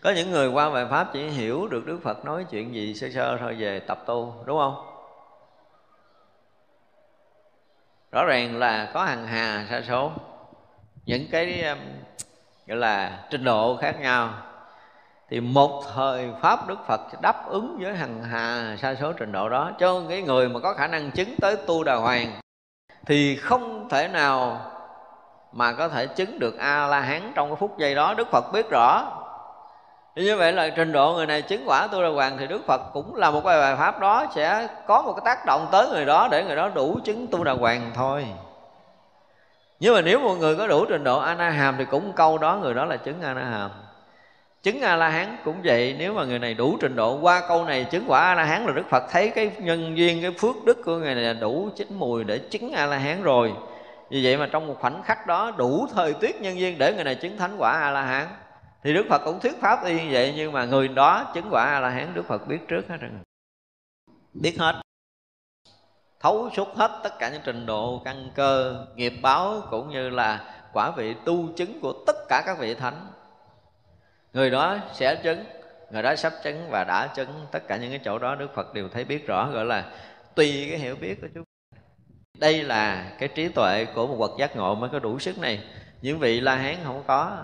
Có 0.00 0.10
những 0.10 0.30
người 0.30 0.48
qua 0.48 0.70
bài 0.70 0.86
pháp 0.90 1.10
chỉ 1.12 1.28
hiểu 1.28 1.68
được 1.68 1.86
đức 1.86 2.00
phật 2.02 2.24
nói 2.24 2.46
chuyện 2.50 2.74
gì 2.74 2.94
sơ 2.94 3.08
sơ 3.14 3.36
thôi 3.40 3.56
về 3.58 3.80
tập 3.80 4.02
tu, 4.06 4.34
đúng 4.44 4.58
không? 4.58 4.84
Rõ 8.12 8.24
ràng 8.24 8.58
là 8.58 8.90
có 8.94 9.04
hàng 9.04 9.26
hà 9.26 9.66
sa 9.70 9.82
số. 9.88 10.12
Những 11.06 11.26
cái 11.30 11.62
um, 11.62 11.78
gọi 12.66 12.78
là 12.78 13.26
trình 13.30 13.44
độ 13.44 13.76
khác 13.76 14.00
nhau. 14.00 14.34
Thì 15.30 15.40
một 15.40 15.84
thời 15.94 16.30
pháp 16.40 16.68
đức 16.68 16.78
phật 16.86 17.00
đáp 17.22 17.46
ứng 17.48 17.78
với 17.80 17.94
hàng 17.94 18.22
hà 18.22 18.76
sa 18.78 18.94
số 18.94 19.12
trình 19.12 19.32
độ 19.32 19.48
đó. 19.48 19.72
Cho 19.78 20.02
cái 20.08 20.22
người 20.22 20.48
mà 20.48 20.60
có 20.60 20.74
khả 20.74 20.86
năng 20.86 21.10
chứng 21.10 21.36
tới 21.40 21.56
tu 21.66 21.84
đà 21.84 21.94
hoàng 21.94 22.40
thì 23.06 23.36
không 23.36 23.88
thể 23.88 24.08
nào 24.08 24.70
mà 25.52 25.72
có 25.72 25.88
thể 25.88 26.06
chứng 26.06 26.38
được 26.38 26.58
a 26.58 26.86
la 26.86 27.00
hán 27.00 27.32
trong 27.34 27.48
cái 27.48 27.56
phút 27.60 27.78
giây 27.78 27.94
đó 27.94 28.14
đức 28.14 28.30
phật 28.30 28.52
biết 28.52 28.70
rõ. 28.70 29.12
Như 30.16 30.36
vậy 30.36 30.52
là 30.52 30.68
trình 30.68 30.92
độ 30.92 31.12
người 31.12 31.26
này 31.26 31.42
chứng 31.42 31.62
quả 31.66 31.86
tu 31.86 32.02
đà 32.02 32.08
hoàng 32.08 32.36
thì 32.38 32.46
đức 32.46 32.66
phật 32.66 32.80
cũng 32.92 33.14
là 33.14 33.30
một 33.30 33.40
cái 33.44 33.60
bài 33.60 33.76
pháp 33.76 34.00
đó, 34.00 34.26
sẽ 34.34 34.68
có 34.86 35.02
một 35.02 35.12
cái 35.12 35.22
tác 35.24 35.46
động 35.46 35.66
tới 35.72 35.88
người 35.88 36.04
đó 36.04 36.28
để 36.30 36.44
người 36.44 36.56
đó 36.56 36.68
đủ 36.68 36.98
chứng 37.04 37.26
tu 37.26 37.44
đà 37.44 37.52
hoàng 37.52 37.90
thôi. 37.94 38.26
Nhưng 39.80 39.94
mà 39.94 40.00
nếu 40.00 40.20
một 40.20 40.34
người 40.34 40.56
có 40.56 40.66
đủ 40.66 40.84
trình 40.88 41.04
độ 41.04 41.18
a 41.18 41.34
na 41.34 41.50
hàm 41.50 41.74
thì 41.78 41.84
cũng 41.84 42.12
câu 42.16 42.38
đó 42.38 42.58
người 42.62 42.74
đó 42.74 42.84
là 42.84 42.96
chứng 42.96 43.22
a 43.22 43.34
na 43.34 43.44
hàm 43.44 43.70
chứng 44.62 44.80
a 44.80 44.96
la 44.96 45.08
hán 45.08 45.36
cũng 45.44 45.56
vậy, 45.64 45.96
nếu 45.98 46.12
mà 46.12 46.24
người 46.24 46.38
này 46.38 46.54
đủ 46.54 46.76
trình 46.80 46.96
độ, 46.96 47.18
qua 47.20 47.42
câu 47.48 47.64
này 47.64 47.84
chứng 47.84 48.04
quả 48.06 48.20
a 48.20 48.34
la 48.34 48.44
hán 48.44 48.66
là 48.66 48.72
đức 48.72 48.82
phật 48.90 49.04
thấy 49.10 49.30
cái 49.30 49.50
nhân 49.58 49.96
duyên, 49.96 50.22
cái 50.22 50.30
phước 50.38 50.64
đức 50.64 50.78
của 50.84 50.96
người 50.96 51.14
này 51.14 51.24
là 51.24 51.32
đủ 51.32 51.68
chín 51.76 51.88
mùi 51.90 52.24
để 52.24 52.38
chứng 52.38 52.72
a 52.72 52.86
la 52.86 52.98
hán 52.98 53.22
rồi 53.22 53.52
vì 54.10 54.24
vậy 54.24 54.36
mà 54.36 54.48
trong 54.52 54.66
một 54.66 54.76
khoảnh 54.80 55.02
khắc 55.02 55.26
đó 55.26 55.50
đủ 55.58 55.86
thời 55.94 56.14
tiết 56.14 56.40
nhân 56.40 56.58
duyên 56.58 56.78
để 56.78 56.94
người 56.94 57.04
này 57.04 57.14
chứng 57.14 57.36
thánh 57.36 57.56
quả 57.58 57.72
a 57.72 57.90
la 57.90 58.02
hán 58.02 58.28
thì 58.82 58.94
đức 58.94 59.06
phật 59.08 59.22
cũng 59.24 59.40
thuyết 59.40 59.60
pháp 59.60 59.84
y 59.84 59.94
như 59.94 60.08
vậy 60.12 60.34
nhưng 60.36 60.52
mà 60.52 60.64
người 60.64 60.88
đó 60.88 61.30
chứng 61.34 61.48
quả 61.50 61.64
a 61.64 61.80
la 61.80 61.88
hán 61.88 62.14
đức 62.14 62.22
phật 62.22 62.48
biết 62.48 62.58
trước 62.68 62.88
hết 62.88 62.96
rồi. 63.00 63.10
Biết 64.32 64.58
hết. 64.58 64.80
Thấu 66.20 66.50
suốt 66.56 66.76
hết 66.76 67.00
tất 67.02 67.18
cả 67.18 67.30
những 67.30 67.42
trình 67.44 67.66
độ 67.66 68.02
căn 68.04 68.30
cơ 68.34 68.86
nghiệp 68.94 69.12
báo 69.22 69.62
cũng 69.70 69.90
như 69.90 70.10
là 70.10 70.54
quả 70.72 70.90
vị 70.90 71.14
tu 71.24 71.48
chứng 71.56 71.80
của 71.80 71.92
tất 72.06 72.16
cả 72.28 72.42
các 72.46 72.58
vị 72.58 72.74
thánh. 72.74 73.06
Người 74.32 74.50
đó 74.50 74.78
sẽ 74.92 75.14
chứng 75.22 75.44
người 75.90 76.02
đó 76.02 76.16
sắp 76.16 76.32
chứng 76.42 76.70
và 76.70 76.84
đã 76.84 77.06
chứng 77.06 77.46
tất 77.52 77.68
cả 77.68 77.76
những 77.76 77.90
cái 77.90 78.00
chỗ 78.04 78.18
đó 78.18 78.34
đức 78.34 78.54
phật 78.54 78.74
đều 78.74 78.88
thấy 78.88 79.04
biết 79.04 79.26
rõ 79.26 79.50
gọi 79.52 79.64
là 79.64 79.92
tùy 80.34 80.66
cái 80.70 80.78
hiểu 80.78 80.96
biết 80.96 81.20
của 81.20 81.28
chúng 81.34 81.44
đây 82.38 82.62
là 82.62 83.12
cái 83.18 83.28
trí 83.28 83.48
tuệ 83.48 83.84
của 83.94 84.06
một 84.06 84.16
bậc 84.18 84.30
giác 84.38 84.56
ngộ 84.56 84.74
mới 84.74 84.90
có 84.90 84.98
đủ 84.98 85.18
sức 85.18 85.38
này. 85.38 85.60
Những 86.02 86.18
vị 86.18 86.40
la 86.40 86.56
hán 86.56 86.76
không 86.84 87.02
có. 87.06 87.38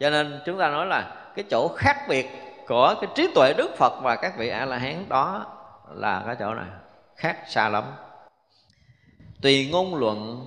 Cho 0.00 0.10
nên 0.10 0.40
chúng 0.46 0.58
ta 0.58 0.68
nói 0.68 0.86
là 0.86 1.32
cái 1.36 1.44
chỗ 1.50 1.68
khác 1.76 1.96
biệt 2.08 2.26
của 2.68 2.94
cái 3.00 3.10
trí 3.14 3.30
tuệ 3.34 3.54
đức 3.56 3.70
phật 3.76 4.00
và 4.02 4.16
các 4.16 4.38
vị 4.38 4.48
a 4.48 4.64
la 4.64 4.78
hán 4.78 5.08
đó 5.08 5.46
là 5.94 6.22
cái 6.26 6.36
chỗ 6.38 6.54
này. 6.54 6.68
Khác 7.16 7.36
xa 7.48 7.68
lắm. 7.68 7.84
Tùy 9.42 9.68
ngôn 9.72 9.94
luận, 9.94 10.46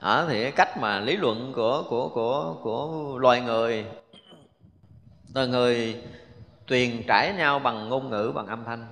ở 0.00 0.26
thì 0.28 0.42
cái 0.42 0.52
cách 0.52 0.78
mà 0.78 1.00
lý 1.00 1.16
luận 1.16 1.52
của 1.56 1.84
của 1.88 2.08
của 2.08 2.54
của 2.62 3.18
loài 3.18 3.40
người. 3.40 3.86
Loài 5.34 5.46
người 5.46 6.02
truyền 6.66 7.02
trải 7.08 7.32
nhau 7.36 7.58
bằng 7.58 7.88
ngôn 7.88 8.10
ngữ, 8.10 8.32
bằng 8.34 8.46
âm 8.46 8.64
thanh. 8.64 8.86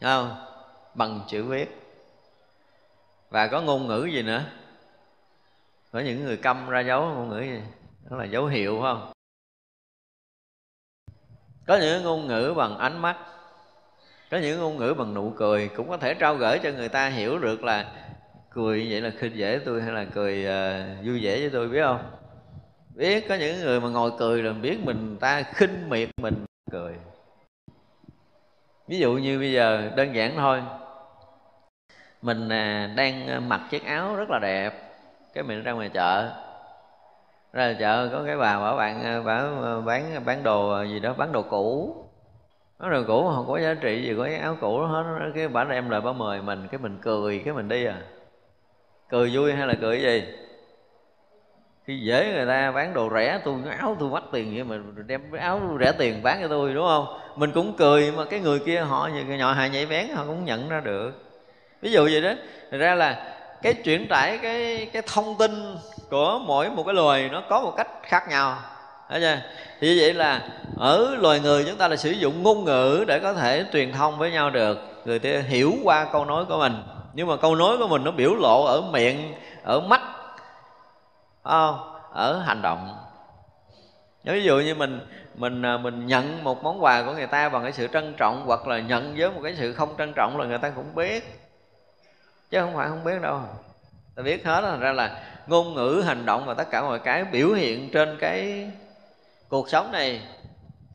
Thấy 0.00 0.10
không? 0.12 0.36
Bằng 0.94 1.20
chữ 1.28 1.44
viết 1.44 1.85
và 3.30 3.46
có 3.46 3.60
ngôn 3.60 3.86
ngữ 3.86 4.04
gì 4.12 4.22
nữa? 4.22 4.44
Có 5.92 6.00
những 6.00 6.24
người 6.24 6.36
câm 6.36 6.68
ra 6.68 6.80
dấu 6.80 7.00
ngôn 7.00 7.28
ngữ 7.28 7.40
gì? 7.40 7.60
Đó 8.10 8.16
là 8.16 8.24
dấu 8.24 8.46
hiệu 8.46 8.80
phải 8.82 8.92
không? 8.92 9.12
Có 11.66 11.76
những 11.76 12.02
ngôn 12.02 12.26
ngữ 12.26 12.54
bằng 12.56 12.78
ánh 12.78 12.98
mắt. 13.02 13.16
Có 14.30 14.38
những 14.38 14.60
ngôn 14.60 14.76
ngữ 14.76 14.94
bằng 14.98 15.14
nụ 15.14 15.32
cười. 15.36 15.70
Cũng 15.76 15.88
có 15.88 15.96
thể 15.96 16.14
trao 16.14 16.34
gửi 16.34 16.58
cho 16.58 16.70
người 16.70 16.88
ta 16.88 17.08
hiểu 17.08 17.38
được 17.38 17.64
là 17.64 17.92
cười 18.50 18.86
vậy 18.90 19.00
là 19.00 19.10
khinh 19.18 19.36
dễ 19.36 19.60
tôi 19.64 19.82
hay 19.82 19.92
là 19.92 20.04
cười 20.14 20.44
uh, 20.44 21.06
vui 21.06 21.24
vẻ 21.24 21.40
với 21.40 21.50
tôi 21.50 21.68
biết 21.68 21.82
không? 21.82 22.10
Biết 22.94 23.28
có 23.28 23.34
những 23.34 23.60
người 23.60 23.80
mà 23.80 23.88
ngồi 23.88 24.10
cười 24.18 24.42
là 24.42 24.52
biết 24.52 24.78
mình 24.84 25.16
ta 25.20 25.42
khinh 25.42 25.88
miệt 25.88 26.08
mình 26.16 26.44
cười. 26.70 26.94
Ví 28.88 28.98
dụ 28.98 29.12
như 29.12 29.38
bây 29.38 29.52
giờ 29.52 29.92
đơn 29.96 30.14
giản 30.14 30.36
thôi 30.36 30.62
mình 32.22 32.48
à, 32.48 32.90
đang 32.96 33.28
à, 33.28 33.40
mặc 33.40 33.60
chiếc 33.70 33.84
áo 33.84 34.16
rất 34.16 34.30
là 34.30 34.38
đẹp. 34.38 34.72
Cái 35.34 35.44
mình 35.44 35.62
ra 35.62 35.72
ngoài 35.72 35.88
chợ. 35.88 36.30
Ra 37.52 37.74
chợ, 37.78 38.08
có 38.12 38.22
cái 38.26 38.36
bà 38.36 38.58
bảo 38.58 38.76
bạn 38.76 39.04
à, 39.04 39.20
bảo 39.20 39.80
bán 39.86 40.24
bán 40.24 40.42
đồ 40.42 40.82
gì 40.82 41.00
đó, 41.00 41.14
bán 41.18 41.32
đồ 41.32 41.42
cũ. 41.42 41.96
Bán 42.78 42.90
đồ 42.90 43.02
cũ 43.06 43.30
không 43.34 43.46
có 43.48 43.58
giá 43.58 43.74
trị 43.80 44.02
gì, 44.02 44.14
có 44.18 44.24
cái 44.24 44.36
áo 44.36 44.56
cũ 44.60 44.80
đó 44.80 44.86
hết. 44.86 45.30
Cái 45.34 45.48
bà 45.48 45.64
em 45.70 45.90
lại 45.90 46.00
bà 46.00 46.12
mời 46.12 46.42
mình, 46.42 46.68
cái 46.70 46.78
mình 46.78 46.98
cười, 47.02 47.42
cái 47.44 47.54
mình 47.54 47.68
đi 47.68 47.84
à. 47.84 48.02
Cười 49.08 49.30
vui 49.34 49.52
hay 49.52 49.66
là 49.66 49.74
cười 49.80 50.00
gì? 50.02 50.24
Khi 51.84 51.98
dễ 51.98 52.32
người 52.32 52.46
ta 52.46 52.72
bán 52.72 52.94
đồ 52.94 53.10
rẻ, 53.14 53.40
tôi 53.44 53.54
áo 53.78 53.96
tôi 54.00 54.08
vắt 54.08 54.22
tiền 54.32 54.54
vậy 54.54 54.64
mà 54.64 54.76
đem 55.06 55.22
cái 55.32 55.40
áo 55.40 55.60
rẻ 55.80 55.92
tiền 55.92 56.22
bán 56.22 56.38
cho 56.42 56.48
tôi 56.48 56.74
đúng 56.74 56.86
không? 56.86 57.06
Mình 57.36 57.52
cũng 57.52 57.74
cười 57.78 58.12
mà 58.12 58.24
cái 58.24 58.40
người 58.40 58.58
kia 58.58 58.80
họ 58.80 59.08
nhỏ 59.38 59.52
hài 59.52 59.70
nhảy 59.70 59.86
bén 59.86 60.06
họ 60.14 60.24
cũng 60.26 60.44
nhận 60.44 60.68
ra 60.68 60.80
được 60.80 61.25
ví 61.80 61.92
dụ 61.92 62.04
vậy 62.04 62.20
đó. 62.20 62.32
Thật 62.70 62.78
ra 62.78 62.94
là 62.94 63.34
cái 63.62 63.74
chuyển 63.74 64.08
tải 64.08 64.38
cái 64.38 64.88
cái 64.92 65.02
thông 65.06 65.38
tin 65.38 65.76
của 66.10 66.38
mỗi 66.46 66.70
một 66.70 66.82
cái 66.86 66.94
loài 66.94 67.28
nó 67.32 67.42
có 67.48 67.60
một 67.60 67.74
cách 67.76 67.88
khác 68.02 68.28
nhau. 68.28 68.58
Thấy 69.08 69.20
chưa? 69.20 69.36
Thì 69.80 70.00
vậy 70.00 70.14
là 70.14 70.48
ở 70.78 71.16
loài 71.18 71.40
người 71.40 71.64
chúng 71.64 71.76
ta 71.76 71.88
là 71.88 71.96
sử 71.96 72.10
dụng 72.10 72.42
ngôn 72.42 72.64
ngữ 72.64 73.04
để 73.08 73.18
có 73.18 73.32
thể 73.32 73.64
truyền 73.72 73.92
thông 73.92 74.18
với 74.18 74.30
nhau 74.30 74.50
được. 74.50 74.78
Người 75.04 75.18
ta 75.18 75.30
hiểu 75.48 75.74
qua 75.82 76.06
câu 76.12 76.24
nói 76.24 76.44
của 76.44 76.58
mình. 76.58 76.82
Nhưng 77.14 77.26
mà 77.26 77.36
câu 77.36 77.54
nói 77.54 77.76
của 77.78 77.88
mình 77.88 78.04
nó 78.04 78.10
biểu 78.10 78.34
lộ 78.34 78.64
ở 78.64 78.80
miệng, 78.80 79.34
ở 79.62 79.80
mắt 79.80 80.00
không? 81.42 81.92
Ở 82.12 82.42
hành 82.46 82.62
động. 82.62 82.96
Ví 84.24 84.42
dụ 84.42 84.58
như 84.58 84.74
mình 84.74 85.00
mình 85.34 85.62
à, 85.62 85.76
mình 85.76 86.06
nhận 86.06 86.44
một 86.44 86.62
món 86.62 86.84
quà 86.84 87.02
của 87.02 87.12
người 87.12 87.26
ta 87.26 87.48
bằng 87.48 87.62
cái 87.62 87.72
sự 87.72 87.88
trân 87.92 88.14
trọng 88.16 88.42
hoặc 88.46 88.66
là 88.66 88.78
nhận 88.78 89.14
với 89.18 89.30
một 89.30 89.40
cái 89.42 89.54
sự 89.58 89.72
không 89.72 89.94
trân 89.98 90.12
trọng 90.12 90.38
là 90.38 90.46
người 90.46 90.58
ta 90.58 90.70
cũng 90.70 90.94
biết 90.94 91.40
chứ 92.50 92.60
không 92.60 92.74
phải 92.74 92.88
không 92.88 93.04
biết 93.04 93.22
đâu. 93.22 93.40
Ta 94.14 94.22
biết 94.22 94.44
hết 94.44 94.60
thành 94.60 94.80
ra 94.80 94.92
là 94.92 95.22
ngôn 95.46 95.74
ngữ 95.74 96.02
hành 96.06 96.26
động 96.26 96.46
và 96.46 96.54
tất 96.54 96.70
cả 96.70 96.82
mọi 96.82 96.98
cái 96.98 97.24
biểu 97.24 97.52
hiện 97.52 97.90
trên 97.92 98.16
cái 98.20 98.70
cuộc 99.48 99.68
sống 99.68 99.92
này 99.92 100.22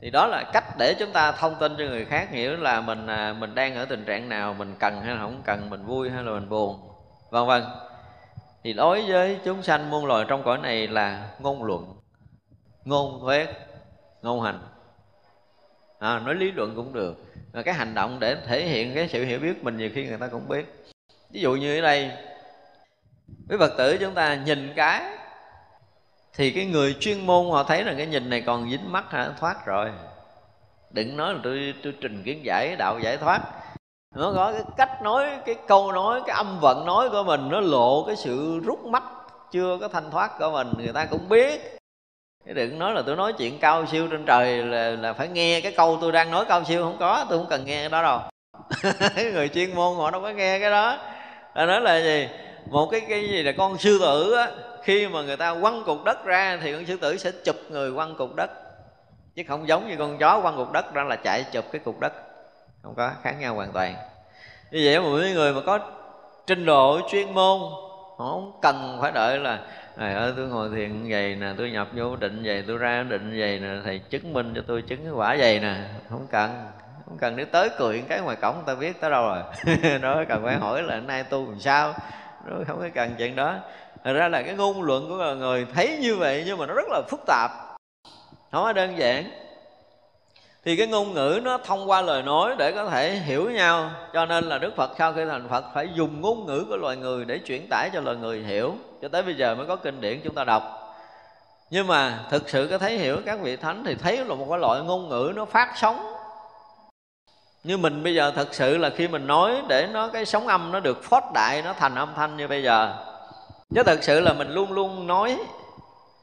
thì 0.00 0.10
đó 0.10 0.26
là 0.26 0.44
cách 0.52 0.64
để 0.78 0.94
chúng 0.98 1.12
ta 1.12 1.32
thông 1.32 1.54
tin 1.60 1.72
cho 1.78 1.84
người 1.84 2.04
khác 2.04 2.30
hiểu 2.30 2.56
là 2.56 2.80
mình 2.80 3.06
à, 3.06 3.34
mình 3.38 3.54
đang 3.54 3.74
ở 3.74 3.84
tình 3.84 4.04
trạng 4.04 4.28
nào 4.28 4.54
mình 4.54 4.74
cần 4.78 5.00
hay 5.00 5.14
là 5.14 5.20
không 5.20 5.42
cần 5.44 5.70
mình 5.70 5.84
vui 5.86 6.10
hay 6.10 6.22
là 6.22 6.32
mình 6.32 6.48
buồn 6.48 6.80
vân 7.30 7.46
vân. 7.46 7.62
Thì 8.64 8.72
đối 8.72 9.02
với 9.10 9.38
chúng 9.44 9.62
sanh 9.62 9.90
muôn 9.90 10.06
loài 10.06 10.24
trong 10.28 10.42
cõi 10.42 10.58
này 10.58 10.88
là 10.88 11.28
ngôn 11.38 11.64
luận 11.64 11.94
ngôn 12.84 13.20
thuyết 13.20 13.48
ngôn 14.22 14.40
hành. 14.40 14.58
À, 15.98 16.18
nói 16.18 16.34
lý 16.34 16.50
luận 16.52 16.72
cũng 16.76 16.92
được 16.92 17.24
và 17.52 17.62
cái 17.62 17.74
hành 17.74 17.94
động 17.94 18.20
để 18.20 18.36
thể 18.46 18.66
hiện 18.66 18.94
cái 18.94 19.08
sự 19.08 19.24
hiểu 19.24 19.40
biết 19.40 19.64
mình 19.64 19.76
nhiều 19.76 19.90
khi 19.94 20.06
người 20.06 20.18
ta 20.18 20.26
cũng 20.26 20.48
biết 20.48 20.91
ví 21.32 21.40
dụ 21.40 21.54
như 21.54 21.78
ở 21.78 21.80
đây 21.80 22.10
với 23.48 23.58
phật 23.58 23.72
tử 23.78 23.96
chúng 24.00 24.14
ta 24.14 24.34
nhìn 24.34 24.72
cái 24.76 25.02
thì 26.34 26.50
cái 26.50 26.66
người 26.66 26.96
chuyên 27.00 27.26
môn 27.26 27.50
họ 27.50 27.62
thấy 27.62 27.84
rằng 27.84 27.94
cái 27.96 28.06
nhìn 28.06 28.30
này 28.30 28.40
còn 28.40 28.70
dính 28.70 28.92
mắt 28.92 29.04
hả? 29.10 29.30
Thoát 29.40 29.66
rồi. 29.66 29.90
Đừng 30.90 31.16
nói 31.16 31.34
là 31.34 31.40
tôi 31.42 31.74
tôi 31.82 31.94
trình 32.00 32.22
kiến 32.24 32.40
giải 32.44 32.76
đạo 32.78 32.98
giải 33.02 33.16
thoát. 33.16 33.40
Nó 34.14 34.32
có 34.36 34.52
cái 34.52 34.62
cách 34.76 35.02
nói 35.02 35.26
cái 35.46 35.54
câu 35.66 35.92
nói 35.92 36.20
cái 36.26 36.36
âm 36.36 36.58
vận 36.60 36.86
nói 36.86 37.10
của 37.10 37.22
mình 37.22 37.48
nó 37.48 37.60
lộ 37.60 38.04
cái 38.06 38.16
sự 38.16 38.60
rút 38.64 38.84
mắt 38.84 39.02
chưa 39.52 39.78
có 39.80 39.88
thanh 39.88 40.10
thoát 40.10 40.38
của 40.38 40.50
mình 40.50 40.72
người 40.78 40.92
ta 40.92 41.04
cũng 41.04 41.28
biết. 41.28 41.78
Đừng 42.44 42.78
nói 42.78 42.94
là 42.94 43.02
tôi 43.06 43.16
nói 43.16 43.32
chuyện 43.32 43.58
cao 43.58 43.86
siêu 43.86 44.08
trên 44.10 44.24
trời 44.26 44.64
là, 44.64 44.90
là 44.90 45.12
phải 45.12 45.28
nghe 45.28 45.60
cái 45.60 45.72
câu 45.72 45.98
tôi 46.00 46.12
đang 46.12 46.30
nói 46.30 46.44
cao 46.48 46.64
siêu 46.64 46.82
không 46.82 46.96
có 46.98 47.26
tôi 47.28 47.38
không 47.38 47.48
cần 47.50 47.64
nghe 47.64 47.80
cái 47.80 47.88
đó 47.88 48.02
đâu. 48.02 48.20
Người 49.32 49.48
chuyên 49.48 49.74
môn 49.74 49.96
họ 49.96 50.10
đâu 50.10 50.20
có 50.20 50.30
nghe 50.30 50.58
cái 50.58 50.70
đó 50.70 50.98
ta 51.54 51.66
nói 51.66 51.80
là 51.80 52.00
gì? 52.00 52.28
Một 52.66 52.86
cái 52.86 53.00
cái 53.08 53.28
gì 53.28 53.42
là 53.42 53.52
con 53.52 53.78
sư 53.78 53.98
tử 54.00 54.32
á, 54.32 54.50
khi 54.82 55.08
mà 55.08 55.22
người 55.22 55.36
ta 55.36 55.54
quăng 55.60 55.82
cục 55.84 56.04
đất 56.04 56.24
ra 56.24 56.58
thì 56.62 56.72
con 56.72 56.86
sư 56.86 56.96
tử 56.96 57.16
sẽ 57.16 57.30
chụp 57.44 57.56
người 57.68 57.92
quăng 57.92 58.14
cục 58.14 58.34
đất. 58.34 58.50
Chứ 59.34 59.42
không 59.48 59.68
giống 59.68 59.88
như 59.88 59.96
con 59.96 60.18
chó 60.18 60.40
quăng 60.40 60.56
cục 60.56 60.72
đất 60.72 60.94
ra 60.94 61.04
là 61.04 61.16
chạy 61.16 61.44
chụp 61.52 61.64
cái 61.72 61.80
cục 61.84 62.00
đất. 62.00 62.12
Không 62.82 62.94
có 62.94 63.10
khác 63.22 63.34
nhau 63.40 63.54
hoàn 63.54 63.72
toàn. 63.72 63.94
Như 64.70 64.80
vậy 64.84 65.00
mà 65.00 65.08
mấy 65.08 65.32
người 65.32 65.52
mà 65.52 65.60
có 65.66 65.78
trình 66.46 66.66
độ 66.66 67.00
chuyên 67.10 67.34
môn, 67.34 67.58
họ 68.18 68.30
không 68.30 68.58
cần 68.62 68.98
phải 69.00 69.12
đợi 69.12 69.38
là 69.38 69.58
thầy 69.96 70.14
ơi, 70.14 70.32
tôi 70.36 70.46
ngồi 70.46 70.70
thiền 70.76 71.10
vậy 71.10 71.36
nè, 71.36 71.46
tôi 71.58 71.70
nhập 71.70 71.88
vô 71.92 72.16
định 72.16 72.42
vậy, 72.44 72.64
tôi 72.66 72.78
ra 72.78 73.02
định 73.02 73.34
vậy 73.38 73.58
nè, 73.58 73.68
thầy 73.84 73.98
chứng 73.98 74.32
minh 74.32 74.52
cho 74.56 74.62
tôi 74.66 74.82
chứng 74.82 75.04
cái 75.04 75.12
quả 75.12 75.36
vậy 75.38 75.60
nè. 75.60 75.74
Không 76.10 76.26
cần 76.30 76.50
không 77.12 77.18
cần 77.18 77.36
để 77.36 77.44
tới 77.44 77.70
cười 77.78 78.02
cái 78.08 78.20
ngoài 78.20 78.36
cổng 78.36 78.62
ta 78.66 78.74
biết 78.74 79.00
tới 79.00 79.10
đâu 79.10 79.22
rồi. 79.22 79.42
Nó 80.00 80.24
cần 80.28 80.42
phải 80.44 80.56
hỏi 80.56 80.82
là 80.82 81.00
nay 81.00 81.24
tu 81.24 81.46
làm 81.46 81.60
sao? 81.60 81.94
Nó 82.46 82.56
không 82.66 82.80
có 82.80 82.88
cần 82.94 83.14
chuyện 83.18 83.36
đó. 83.36 83.54
Thật 84.04 84.12
ra 84.12 84.28
là 84.28 84.42
cái 84.42 84.54
ngôn 84.54 84.82
luận 84.82 85.08
của 85.08 85.34
người 85.34 85.66
thấy 85.74 85.98
như 86.00 86.16
vậy 86.16 86.42
nhưng 86.46 86.58
mà 86.58 86.66
nó 86.66 86.74
rất 86.74 86.88
là 86.90 87.02
phức 87.10 87.20
tạp. 87.26 87.50
Không 88.52 88.62
có 88.62 88.72
đơn 88.72 88.98
giản. 88.98 89.24
Thì 90.64 90.76
cái 90.76 90.86
ngôn 90.86 91.14
ngữ 91.14 91.40
nó 91.44 91.58
thông 91.58 91.90
qua 91.90 92.00
lời 92.00 92.22
nói 92.22 92.54
để 92.58 92.72
có 92.72 92.86
thể 92.86 93.10
hiểu 93.10 93.50
nhau. 93.50 93.90
Cho 94.12 94.26
nên 94.26 94.44
là 94.44 94.58
đức 94.58 94.76
phật 94.76 94.90
sau 94.98 95.12
khi 95.12 95.24
thành 95.24 95.48
phật 95.48 95.64
phải 95.74 95.88
dùng 95.94 96.20
ngôn 96.20 96.46
ngữ 96.46 96.64
của 96.68 96.76
loài 96.76 96.96
người 96.96 97.24
để 97.24 97.38
chuyển 97.38 97.66
tải 97.70 97.90
cho 97.92 98.00
loài 98.00 98.16
người 98.16 98.42
hiểu. 98.42 98.74
Cho 99.02 99.08
tới 99.08 99.22
bây 99.22 99.34
giờ 99.34 99.54
mới 99.54 99.66
có 99.66 99.76
kinh 99.76 100.00
điển 100.00 100.20
chúng 100.24 100.34
ta 100.34 100.44
đọc. 100.44 100.62
Nhưng 101.70 101.86
mà 101.86 102.18
thực 102.30 102.50
sự 102.50 102.68
có 102.70 102.78
thấy 102.78 102.98
hiểu 102.98 103.16
các 103.26 103.40
vị 103.40 103.56
thánh 103.56 103.82
thì 103.86 103.94
thấy 103.94 104.24
là 104.24 104.34
một 104.34 104.46
cái 104.50 104.58
loại 104.58 104.80
ngôn 104.80 105.08
ngữ 105.08 105.32
nó 105.36 105.44
phát 105.44 105.72
sóng 105.76 106.11
như 107.64 107.76
mình 107.76 108.02
bây 108.02 108.14
giờ 108.14 108.32
thật 108.36 108.54
sự 108.54 108.78
là 108.78 108.90
khi 108.90 109.08
mình 109.08 109.26
nói 109.26 109.62
để 109.68 109.88
nó 109.92 110.08
cái 110.08 110.26
sóng 110.26 110.46
âm 110.46 110.72
nó 110.72 110.80
được 110.80 111.04
phót 111.04 111.22
đại, 111.34 111.62
nó 111.62 111.72
thành 111.72 111.94
âm 111.94 112.08
thanh 112.16 112.36
như 112.36 112.48
bây 112.48 112.62
giờ, 112.62 112.94
chứ 113.74 113.82
thật 113.86 113.98
sự 114.02 114.20
là 114.20 114.32
mình 114.32 114.50
luôn 114.50 114.72
luôn 114.72 115.06
nói 115.06 115.36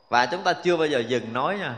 và 0.09 0.25
chúng 0.25 0.43
ta 0.43 0.53
chưa 0.53 0.77
bao 0.77 0.87
giờ 0.87 0.99
dừng 0.99 1.33
nói 1.33 1.57
nha. 1.57 1.75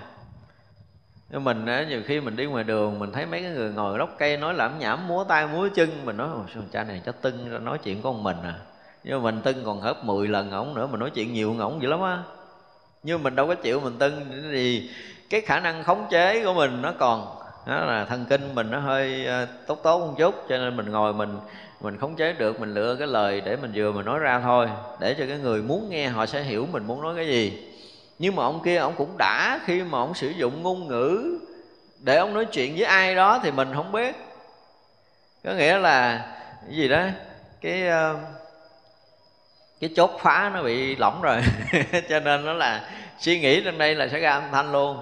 Nhưng 1.29 1.43
mình 1.43 1.65
nhiều 1.89 2.01
khi 2.05 2.21
mình 2.21 2.35
đi 2.35 2.45
ngoài 2.45 2.63
đường, 2.63 2.99
mình 2.99 3.11
thấy 3.11 3.25
mấy 3.25 3.41
cái 3.41 3.51
người 3.51 3.71
ngồi 3.71 3.97
gốc 3.97 4.09
cây 4.17 4.37
nói 4.37 4.53
làm 4.53 4.79
nhảm, 4.79 5.07
múa 5.07 5.23
tay 5.23 5.47
múa 5.47 5.69
chân, 5.75 6.05
mình 6.05 6.17
nói 6.17 6.27
sao 6.53 6.63
cha 6.71 6.83
này 6.83 7.01
cho 7.05 7.11
tưng 7.11 7.65
nói 7.65 7.77
chuyện 7.77 8.01
của 8.01 8.09
ông 8.09 8.23
mình 8.23 8.37
à? 8.43 8.55
Nhưng 9.03 9.23
mà 9.23 9.31
mình 9.31 9.41
tưng 9.41 9.65
còn 9.65 9.81
hớp 9.81 10.05
10 10.05 10.27
lần 10.27 10.51
ổng 10.51 10.73
nữa, 10.73 10.87
mình 10.87 10.99
nói 10.99 11.09
chuyện 11.09 11.33
nhiều 11.33 11.55
ổng 11.59 11.81
dữ 11.81 11.87
lắm 11.87 12.01
á. 12.01 12.23
Nhưng 13.03 13.23
mình 13.23 13.35
đâu 13.35 13.47
có 13.47 13.55
chịu 13.55 13.79
mình 13.79 13.97
tưng 13.97 14.25
thì 14.51 14.89
cái 15.29 15.41
khả 15.41 15.59
năng 15.59 15.83
khống 15.83 16.07
chế 16.09 16.43
của 16.45 16.53
mình 16.53 16.81
nó 16.81 16.93
còn 16.99 17.40
đó 17.65 17.85
là 17.85 18.05
thần 18.05 18.25
kinh 18.29 18.55
mình 18.55 18.71
nó 18.71 18.79
hơi 18.79 19.25
ờ, 19.25 19.45
tốt 19.67 19.79
tốt 19.83 19.99
một 19.99 20.13
chút, 20.17 20.35
cho 20.49 20.57
nên 20.57 20.77
mình 20.77 20.91
ngồi 20.91 21.13
mình 21.13 21.37
mình 21.81 21.97
khống 21.97 22.15
chế 22.15 22.33
được, 22.33 22.59
mình 22.59 22.73
lựa 22.73 22.95
cái 22.95 23.07
lời 23.07 23.41
để 23.45 23.55
mình 23.55 23.71
vừa 23.75 23.91
mình 23.91 24.05
nói 24.05 24.19
ra 24.19 24.39
thôi, 24.39 24.67
để 24.99 25.15
cho 25.19 25.25
cái 25.27 25.37
người 25.37 25.61
muốn 25.61 25.89
nghe 25.89 26.07
họ 26.07 26.25
sẽ 26.25 26.41
hiểu 26.41 26.67
mình 26.71 26.87
muốn 26.87 27.01
nói 27.01 27.15
cái 27.15 27.27
gì. 27.27 27.67
Nhưng 28.19 28.35
mà 28.35 28.43
ông 28.43 28.61
kia, 28.63 28.77
ông 28.77 28.93
cũng 28.97 29.17
đã 29.17 29.59
khi 29.65 29.83
mà 29.83 29.97
ông 29.97 30.13
sử 30.13 30.29
dụng 30.29 30.63
ngôn 30.63 30.87
ngữ 30.87 31.39
để 31.99 32.17
ông 32.17 32.33
nói 32.33 32.45
chuyện 32.45 32.75
với 32.75 32.85
ai 32.85 33.15
đó 33.15 33.39
thì 33.43 33.51
mình 33.51 33.73
không 33.75 33.91
biết. 33.91 34.15
Có 35.43 35.53
nghĩa 35.53 35.77
là, 35.77 36.25
cái 36.67 36.75
gì 36.75 36.87
đó, 36.87 37.03
cái 37.61 37.87
ờ, 37.87 38.15
cái 39.79 39.89
chốt 39.95 40.11
phá 40.19 40.51
nó 40.53 40.63
bị 40.63 40.95
lỏng 40.95 41.21
rồi. 41.21 41.41
Cho 42.09 42.19
nên 42.19 42.45
nó 42.45 42.53
là 42.53 42.89
suy 43.19 43.39
nghĩ 43.39 43.61
lên 43.61 43.77
đây 43.77 43.95
là 43.95 44.07
sẽ 44.07 44.19
ra 44.19 44.31
âm 44.31 44.43
thanh 44.51 44.71
luôn 44.71 44.97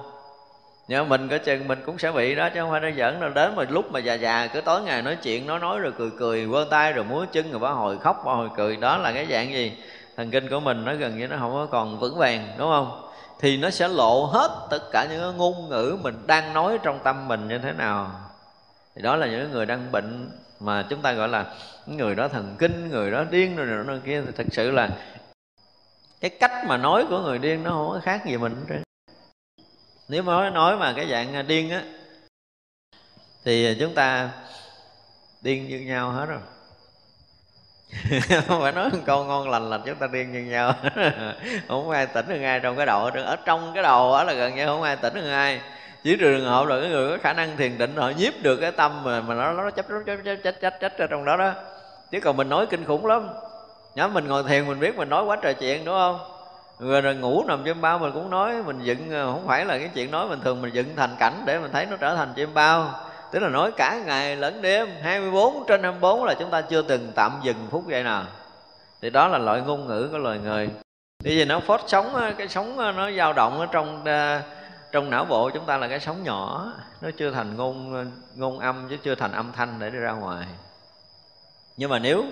nhưng 0.90 1.10
mà 1.10 1.18
mình 1.18 1.30
có 1.30 1.38
chừng 1.38 1.68
mình 1.68 1.80
cũng 1.86 1.98
sẽ 1.98 2.12
bị 2.12 2.36
đó, 2.36 2.50
chứ 2.50 2.60
không 2.60 2.72
phải 2.72 2.82
nó 2.82 2.90
giỡn 2.98 3.20
đâu. 3.20 3.30
Đến 3.30 3.56
mà 3.56 3.64
lúc 3.70 3.92
mà 3.92 4.00
già 4.00 4.14
già, 4.14 4.48
cứ 4.48 4.62
tối 4.62 4.82
ngày 4.82 5.02
nói 5.02 5.18
chuyện 5.24 5.48
nó 5.48 5.60
nói 5.60 5.80
rồi 5.80 5.94
cười 5.98 6.10
cười, 6.20 6.48
quơ 6.52 6.66
tay 6.70 6.94
rồi 6.94 7.06
múa 7.06 7.26
chân 7.32 7.52
rồi 7.52 7.60
bá 7.60 7.70
hồi 7.70 7.98
khóc 7.98 8.24
bá 8.26 8.34
hồi 8.34 8.50
cười. 8.58 8.78
Đó 8.78 8.98
là 8.98 9.12
cái 9.12 9.28
dạng 9.30 9.54
gì? 9.54 9.78
Thần 10.18 10.32
kinh 10.32 10.50
của 10.50 10.60
mình 10.60 10.86
nó 10.86 10.94
gần 10.94 11.18
như 11.18 11.28
nó 11.28 11.38
không 11.40 11.54
có 11.54 11.66
còn 11.66 12.00
vững 12.00 12.18
vàng, 12.18 12.48
đúng 12.58 12.70
không? 12.72 13.02
Thì 13.40 13.58
nó 13.58 13.70
sẽ 13.70 13.88
lộ 13.88 14.26
hết 14.26 14.68
tất 14.70 14.92
cả 14.92 15.08
những 15.12 15.38
ngôn 15.38 15.70
ngữ 15.70 15.98
mình 16.02 16.16
đang 16.28 16.54
nói 16.54 16.78
trong 16.84 17.00
tâm 17.04 17.28
mình 17.28 17.48
như 17.48 17.58
thế 17.58 17.72
nào. 17.72 18.12
Thì 18.96 19.02
đó 19.02 19.16
là 19.16 19.28
những 19.28 19.52
người 19.52 19.66
đang 19.66 19.92
bệnh 19.92 20.30
mà 20.60 20.86
chúng 20.90 21.02
ta 21.02 21.14
gọi 21.14 21.28
là 21.28 21.46
người 21.86 22.16
đó 22.16 22.28
thần 22.28 22.56
kinh, 22.60 22.90
người 22.90 23.12
đó 23.12 23.24
điên 23.32 23.56
rồi 23.56 23.86
này 23.86 24.00
kia. 24.06 24.22
Thì 24.26 24.32
thật 24.38 24.46
sự 24.52 24.72
là 24.72 24.90
cái 26.22 26.30
cách 26.30 26.52
mà 26.68 26.78
nói 26.78 27.06
của 27.10 27.20
người 27.20 27.40
điên 27.40 27.64
nó 27.64 27.72
không 27.72 27.90
có 27.90 28.00
khác 28.04 28.26
gì 28.26 28.38
mình 28.38 28.56
nếu 30.10 30.24
mà 30.24 30.50
nói 30.50 30.78
mà 30.78 30.94
cái 30.94 31.08
dạng 31.10 31.36
à, 31.36 31.42
điên 31.42 31.70
á, 31.70 31.84
thì 33.46 33.66
à, 33.66 33.74
chúng 33.80 33.94
ta 33.94 34.30
điên 35.42 35.68
như 35.68 35.80
nhau 35.80 36.12
hết 36.12 36.26
rồi. 36.26 36.40
Không 38.48 38.62
phải 38.62 38.72
nói 38.72 38.90
một 38.90 38.98
câu 39.06 39.24
ngon 39.24 39.50
lành 39.50 39.70
là 39.70 39.80
chúng 39.86 39.96
ta 39.96 40.08
điên 40.08 40.32
như 40.32 40.40
nhau. 40.40 40.74
Không 41.68 41.90
ai 41.90 42.08
tỉnh 42.08 42.28
được 42.28 42.44
ai 42.44 42.60
trong 42.60 42.78
cái 42.78 42.86
đầu 42.86 43.06
ở 43.06 43.36
trong 43.46 43.72
cái 43.74 43.84
đầu 43.84 44.12
đó 44.12 44.24
là 44.24 44.34
gần 44.34 44.56
như 44.56 44.66
không 44.66 44.82
ai 44.82 44.96
tỉnh 44.96 45.14
được 45.14 45.30
ai. 45.30 45.62
Chỉ 46.04 46.16
trừ 46.16 46.38
trường 46.38 46.46
hợp 46.46 46.68
là 46.68 46.80
cái 46.82 46.90
người 46.90 47.12
có 47.12 47.18
khả 47.24 47.34
năng 47.34 47.58
thiền 47.58 47.78
định, 47.78 47.96
họ 47.96 48.10
nhiếp 48.10 48.34
được 48.42 48.58
cái 48.58 48.72
tâm 48.72 49.04
mà 49.04 49.22
mà 49.22 49.36
nó 49.36 49.54
nó 49.54 49.72
chấp 49.72 49.86
chấp 49.88 50.04
chấp 50.06 50.18
chấp 50.26 50.36
chấp 50.44 50.56
chấp 50.62 50.80
chấp 50.80 50.98
ra 50.98 51.08
trong 51.10 51.26
đó 51.26 51.38
đó. 51.38 51.54
Chứ 52.12 52.20
còn 52.20 52.38
mình 52.38 52.50
nói 52.50 52.66
kinh 52.66 52.86
khủng 52.86 53.06
lắm. 53.06 53.30
Nhắm 53.96 54.14
mình 54.14 54.28
ngồi 54.28 54.44
thiền 54.44 54.68
mình 54.68 54.80
biết 54.80 54.98
mình 54.98 55.10
nói 55.10 55.24
quá 55.24 55.38
trời 55.42 55.54
chuyện, 55.54 55.86
đúng 55.86 55.96
không? 55.96 56.39
Rồi 56.80 57.02
rồi 57.02 57.16
ngủ 57.16 57.44
nằm 57.48 57.62
trên 57.66 57.82
bao 57.82 58.00
mình 58.00 58.12
cũng 58.14 58.30
nói 58.30 58.64
mình 58.64 58.80
dựng 58.84 59.12
ờ, 59.12 59.32
không 59.32 59.48
phải 59.48 59.66
là 59.66 59.78
cái 59.78 59.90
chuyện 59.94 60.12
nói 60.12 60.30
bình 60.30 60.40
thường 60.42 60.62
mình 60.62 60.74
dựng 60.74 60.96
thành 60.96 61.16
cảnh 61.20 61.44
để 61.46 61.60
mình 61.60 61.72
thấy 61.72 61.86
nó 61.86 61.98
trở 61.98 62.16
thành 62.16 62.34
chim 62.36 62.54
bao. 62.54 62.94
Tức 63.32 63.40
là 63.40 63.50
nói 63.50 63.72
cả 63.78 64.02
ngày 64.06 64.36
lẫn 64.36 64.62
đêm 64.62 64.90
24 65.02 65.64
trên 65.68 65.84
24 65.84 66.24
là 66.24 66.34
chúng 66.34 66.50
ta 66.50 66.62
chưa 66.62 66.82
từng 66.82 67.12
tạm 67.16 67.40
dừng 67.44 67.68
phút 67.70 67.88
giây 67.88 68.04
nào. 68.04 68.24
Thì 69.02 69.10
đó 69.10 69.28
là 69.28 69.38
loại 69.38 69.62
ngôn 69.62 69.88
ngữ 69.88 70.10
của 70.12 70.18
loài 70.18 70.40
người. 70.40 70.70
Bây 71.24 71.38
giờ 71.38 71.46
nó 71.46 71.60
phốt 71.60 71.82
sống 71.88 72.16
ờ, 72.16 72.34
cái 72.38 72.48
sống 72.48 72.78
ờ, 72.78 72.92
nó 72.92 73.12
dao 73.12 73.34
động 73.34 73.60
ở 73.60 73.66
trong 73.66 74.06
trong 74.92 75.10
não 75.10 75.26
bộ 75.26 75.50
chúng 75.50 75.66
ta 75.66 75.78
là 75.78 75.88
cái 75.88 76.00
sóng 76.00 76.24
nhỏ. 76.24 76.74
Nó 77.02 77.10
chưa 77.18 77.32
thành 77.32 77.56
ngôn 77.56 78.06
ngôn 78.36 78.60
âm 78.60 78.88
chứ 78.90 78.98
chưa 79.04 79.16
thành 79.16 79.32
âm 79.32 79.52
thanh 79.52 79.76
để 79.80 79.90
đi 79.90 79.98
ra 79.98 80.12
ngoài. 80.12 80.46
Nhưng 81.78 81.90
mà 81.90 82.00
nếu 82.00 82.24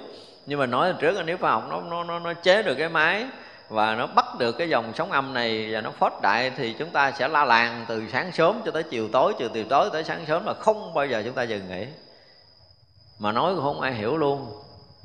nhưng 0.45 0.59
mà 0.59 0.65
nói 0.65 0.93
trước 0.99 1.11
là 1.11 1.23
nếu 1.23 1.37
khoa 1.37 1.51
học 1.51 1.63
nó 1.69 1.81
nó 1.81 2.03
nó, 2.03 2.19
nó 2.19 2.33
chế 2.33 2.63
được 2.63 2.75
cái 2.77 2.89
máy 2.89 3.25
và 3.69 3.95
nó 3.95 4.07
bắt 4.07 4.25
được 4.39 4.51
cái 4.57 4.69
dòng 4.69 4.93
sóng 4.95 5.11
âm 5.11 5.33
này 5.33 5.69
và 5.71 5.81
nó 5.81 5.91
phót 5.91 6.13
đại 6.21 6.51
thì 6.57 6.73
chúng 6.73 6.89
ta 6.89 7.11
sẽ 7.11 7.27
la 7.27 7.45
làng 7.45 7.85
từ 7.87 8.03
sáng 8.11 8.31
sớm 8.31 8.61
cho 8.65 8.71
tới 8.71 8.83
chiều 8.83 9.07
tối 9.11 9.33
từ 9.39 9.49
chiều 9.53 9.65
tối 9.69 9.89
tới 9.93 10.03
sáng 10.03 10.25
sớm 10.27 10.45
mà 10.45 10.53
không 10.53 10.93
bao 10.93 11.05
giờ 11.05 11.21
chúng 11.25 11.33
ta 11.33 11.43
dừng 11.43 11.69
nghỉ. 11.69 11.85
Mà 13.19 13.31
nói 13.31 13.55
cũng 13.55 13.63
không 13.63 13.81
ai 13.81 13.93
hiểu 13.93 14.17
luôn. 14.17 14.47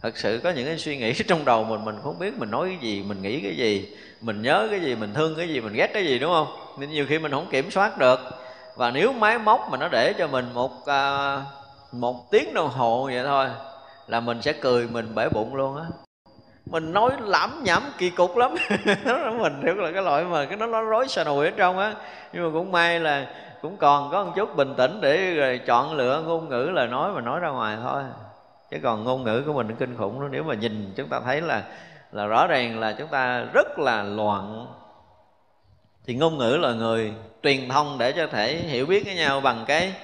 Thật 0.02 0.18
sự 0.18 0.40
có 0.44 0.50
những 0.50 0.66
cái 0.66 0.78
suy 0.78 0.96
nghĩ 0.96 1.12
trong 1.28 1.44
đầu 1.44 1.64
mình 1.64 1.84
mình 1.84 1.98
không 2.02 2.18
biết 2.18 2.38
mình 2.38 2.50
nói 2.50 2.68
cái 2.68 2.90
gì 2.90 3.02
mình 3.02 3.22
nghĩ 3.22 3.40
cái 3.40 3.56
gì 3.56 3.94
mình 4.20 4.42
nhớ 4.42 4.68
cái 4.70 4.80
gì 4.80 4.94
mình 4.94 5.14
thương 5.14 5.34
cái 5.36 5.48
gì 5.48 5.60
mình 5.60 5.72
ghét 5.72 5.90
cái 5.94 6.04
gì 6.04 6.18
đúng 6.18 6.32
không? 6.32 6.46
Nên 6.78 6.90
nhiều 6.90 7.06
khi 7.08 7.18
mình 7.18 7.32
không 7.32 7.48
kiểm 7.50 7.70
soát 7.70 7.98
được. 7.98 8.20
Và 8.76 8.90
nếu 8.90 9.12
máy 9.12 9.38
móc 9.38 9.68
mà 9.70 9.78
nó 9.78 9.88
để 9.88 10.12
cho 10.18 10.28
mình 10.28 10.50
một 10.54 10.86
à, 10.86 11.36
một 11.92 12.30
tiếng 12.30 12.54
đồng 12.54 12.68
hồ 12.68 13.04
vậy 13.04 13.22
thôi 13.24 13.48
là 14.06 14.20
mình 14.20 14.42
sẽ 14.42 14.52
cười 14.52 14.88
mình 14.88 15.14
bể 15.14 15.28
bụng 15.28 15.54
luôn 15.54 15.76
á 15.76 15.84
mình 16.66 16.92
nói 16.92 17.10
lẩm 17.20 17.60
nhẩm 17.62 17.82
kỳ 17.98 18.10
cục 18.10 18.36
lắm. 18.36 18.54
Mình 19.38 19.62
hiểu 19.62 19.74
là 19.74 19.92
cái 19.92 20.02
loại 20.02 20.24
mà 20.24 20.44
cái 20.44 20.56
nó 20.56 20.66
nó 20.66 20.82
rối 20.82 21.08
xà 21.08 21.24
nùi 21.24 21.46
ở 21.46 21.52
trong 21.56 21.78
á. 21.78 21.94
Nhưng 22.32 22.44
mà 22.44 22.50
cũng 22.52 22.72
may 22.72 23.00
là 23.00 23.26
cũng 23.62 23.76
còn 23.76 24.10
có 24.10 24.24
một 24.24 24.32
chút 24.36 24.56
bình 24.56 24.74
tĩnh 24.76 25.00
để 25.00 25.34
rồi 25.34 25.60
chọn 25.66 25.94
lựa 25.94 26.22
ngôn 26.26 26.48
ngữ 26.48 26.70
lời 26.72 26.86
nói 26.86 27.12
mà 27.12 27.20
nói 27.20 27.40
ra 27.40 27.48
ngoài 27.48 27.76
thôi. 27.82 28.02
Chứ 28.70 28.76
còn 28.82 29.04
ngôn 29.04 29.24
ngữ 29.24 29.42
của 29.46 29.52
mình 29.52 29.76
kinh 29.78 29.96
khủng 29.96 30.20
đó 30.20 30.28
nếu 30.30 30.42
mà 30.42 30.54
nhìn 30.54 30.92
chúng 30.96 31.08
ta 31.08 31.20
thấy 31.20 31.40
là 31.40 31.62
là 32.12 32.26
rõ 32.26 32.46
ràng 32.46 32.80
là 32.80 32.92
chúng 32.92 33.08
ta 33.08 33.44
rất 33.52 33.78
là 33.78 34.02
loạn, 34.02 34.66
thì 36.06 36.14
ngôn 36.14 36.38
ngữ 36.38 36.56
là 36.56 36.72
người 36.72 37.12
truyền 37.42 37.68
thông 37.68 37.98
để 37.98 38.12
cho 38.12 38.26
thể 38.26 38.56
hiểu 38.56 38.86
biết 38.86 39.04
với 39.04 39.14
nhau 39.14 39.40
bằng 39.40 39.64
cái 39.66 39.94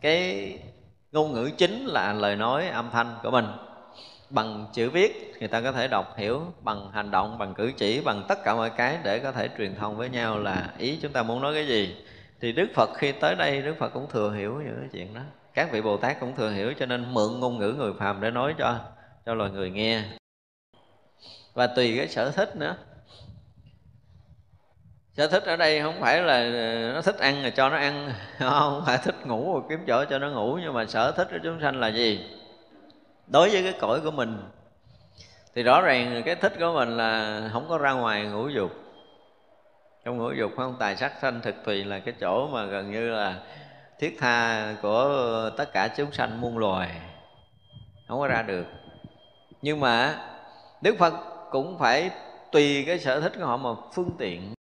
cái 0.00 0.52
ngôn 1.12 1.32
ngữ 1.32 1.50
chính 1.56 1.86
là 1.86 2.12
lời 2.12 2.36
nói 2.36 2.68
âm 2.68 2.90
thanh 2.90 3.14
của 3.22 3.30
mình 3.30 3.46
bằng 4.34 4.66
chữ 4.72 4.90
viết. 4.90 5.34
Người 5.38 5.48
ta 5.48 5.60
có 5.60 5.72
thể 5.72 5.88
đọc 5.88 6.16
hiểu 6.16 6.42
bằng 6.60 6.90
hành 6.92 7.10
động, 7.10 7.38
bằng 7.38 7.54
cử 7.54 7.72
chỉ, 7.76 8.00
bằng 8.00 8.24
tất 8.28 8.38
cả 8.44 8.54
mọi 8.54 8.70
cái 8.70 8.98
để 9.02 9.18
có 9.18 9.32
thể 9.32 9.48
truyền 9.58 9.74
thông 9.74 9.96
với 9.96 10.08
nhau 10.08 10.38
là 10.38 10.74
ý 10.78 10.98
chúng 11.02 11.12
ta 11.12 11.22
muốn 11.22 11.42
nói 11.42 11.54
cái 11.54 11.66
gì. 11.66 11.96
Thì 12.40 12.52
đức 12.52 12.66
phật 12.74 12.90
khi 12.94 13.12
tới 13.12 13.34
đây, 13.34 13.62
đức 13.62 13.74
phật 13.78 13.88
cũng 13.88 14.06
thừa 14.10 14.32
hiểu 14.32 14.62
những 14.64 14.76
cái 14.80 14.88
chuyện 14.92 15.14
đó. 15.14 15.20
Các 15.54 15.72
vị 15.72 15.82
bồ 15.82 15.96
tát 15.96 16.20
cũng 16.20 16.36
thừa 16.36 16.50
hiểu 16.50 16.72
cho 16.78 16.86
nên 16.86 17.14
mượn 17.14 17.40
ngôn 17.40 17.58
ngữ 17.58 17.74
người 17.78 17.92
phàm 17.98 18.20
để 18.20 18.30
nói 18.30 18.54
cho 18.58 18.78
cho 19.26 19.34
loài 19.34 19.50
người 19.50 19.70
nghe. 19.70 20.02
Và 21.54 21.66
tùy 21.66 21.96
cái 21.96 22.08
sở 22.08 22.30
thích 22.30 22.56
nữa. 22.56 22.76
Sở 25.12 25.26
thích 25.26 25.42
ở 25.42 25.56
đây 25.56 25.80
không 25.80 26.00
phải 26.00 26.22
là, 26.22 26.50
nó 26.94 27.02
thích 27.02 27.18
ăn 27.18 27.42
rồi 27.42 27.50
cho 27.50 27.68
nó 27.68 27.76
ăn, 27.76 28.12
không 28.38 28.82
phải 28.86 28.98
thích 29.04 29.26
ngủ 29.26 29.52
rồi 29.52 29.62
kiếm 29.68 29.78
chỗ 29.86 30.04
cho 30.10 30.18
nó 30.18 30.30
ngủ, 30.30 30.58
nhưng 30.62 30.74
mà 30.74 30.86
sở 30.86 31.12
thích 31.12 31.28
của 31.30 31.38
chúng 31.42 31.60
sanh 31.60 31.80
là 31.80 31.88
gì? 31.88 32.20
Đối 33.26 33.50
với 33.50 33.62
cái 33.62 33.74
cõi 33.80 34.00
của 34.00 34.10
mình, 34.10 34.42
thì 35.54 35.62
rõ 35.62 35.80
ràng 35.80 36.22
cái 36.24 36.34
thích 36.34 36.52
của 36.58 36.72
mình 36.74 36.96
là 36.96 37.40
không 37.52 37.66
có 37.68 37.78
ra 37.78 37.92
ngoài 37.92 38.26
ngũ 38.26 38.48
dục. 38.48 38.70
Trong 40.04 40.18
ngũ 40.18 40.32
dục 40.32 40.52
không 40.56 40.76
tài 40.78 40.96
sắc 40.96 41.12
sanh 41.22 41.40
thực 41.40 41.54
thùy 41.64 41.84
là 41.84 41.98
cái 41.98 42.14
chỗ 42.20 42.48
mà 42.48 42.64
gần 42.64 42.90
như 42.90 43.10
là 43.10 43.40
thiết 43.98 44.16
tha 44.20 44.74
của 44.82 45.50
tất 45.56 45.72
cả 45.72 45.88
chúng 45.96 46.12
sanh 46.12 46.40
muôn 46.40 46.58
loài. 46.58 46.90
Không 48.08 48.20
có 48.20 48.26
ra 48.26 48.42
được. 48.42 48.66
Nhưng 49.62 49.80
mà 49.80 50.18
đức 50.80 50.96
phật 50.98 51.14
cũng 51.50 51.78
phải 51.78 52.10
tùy 52.52 52.84
cái 52.86 52.98
sở 52.98 53.20
thích 53.20 53.32
của 53.38 53.46
họ 53.46 53.56
mà 53.56 53.70
phương 53.94 54.10
tiện. 54.18 54.54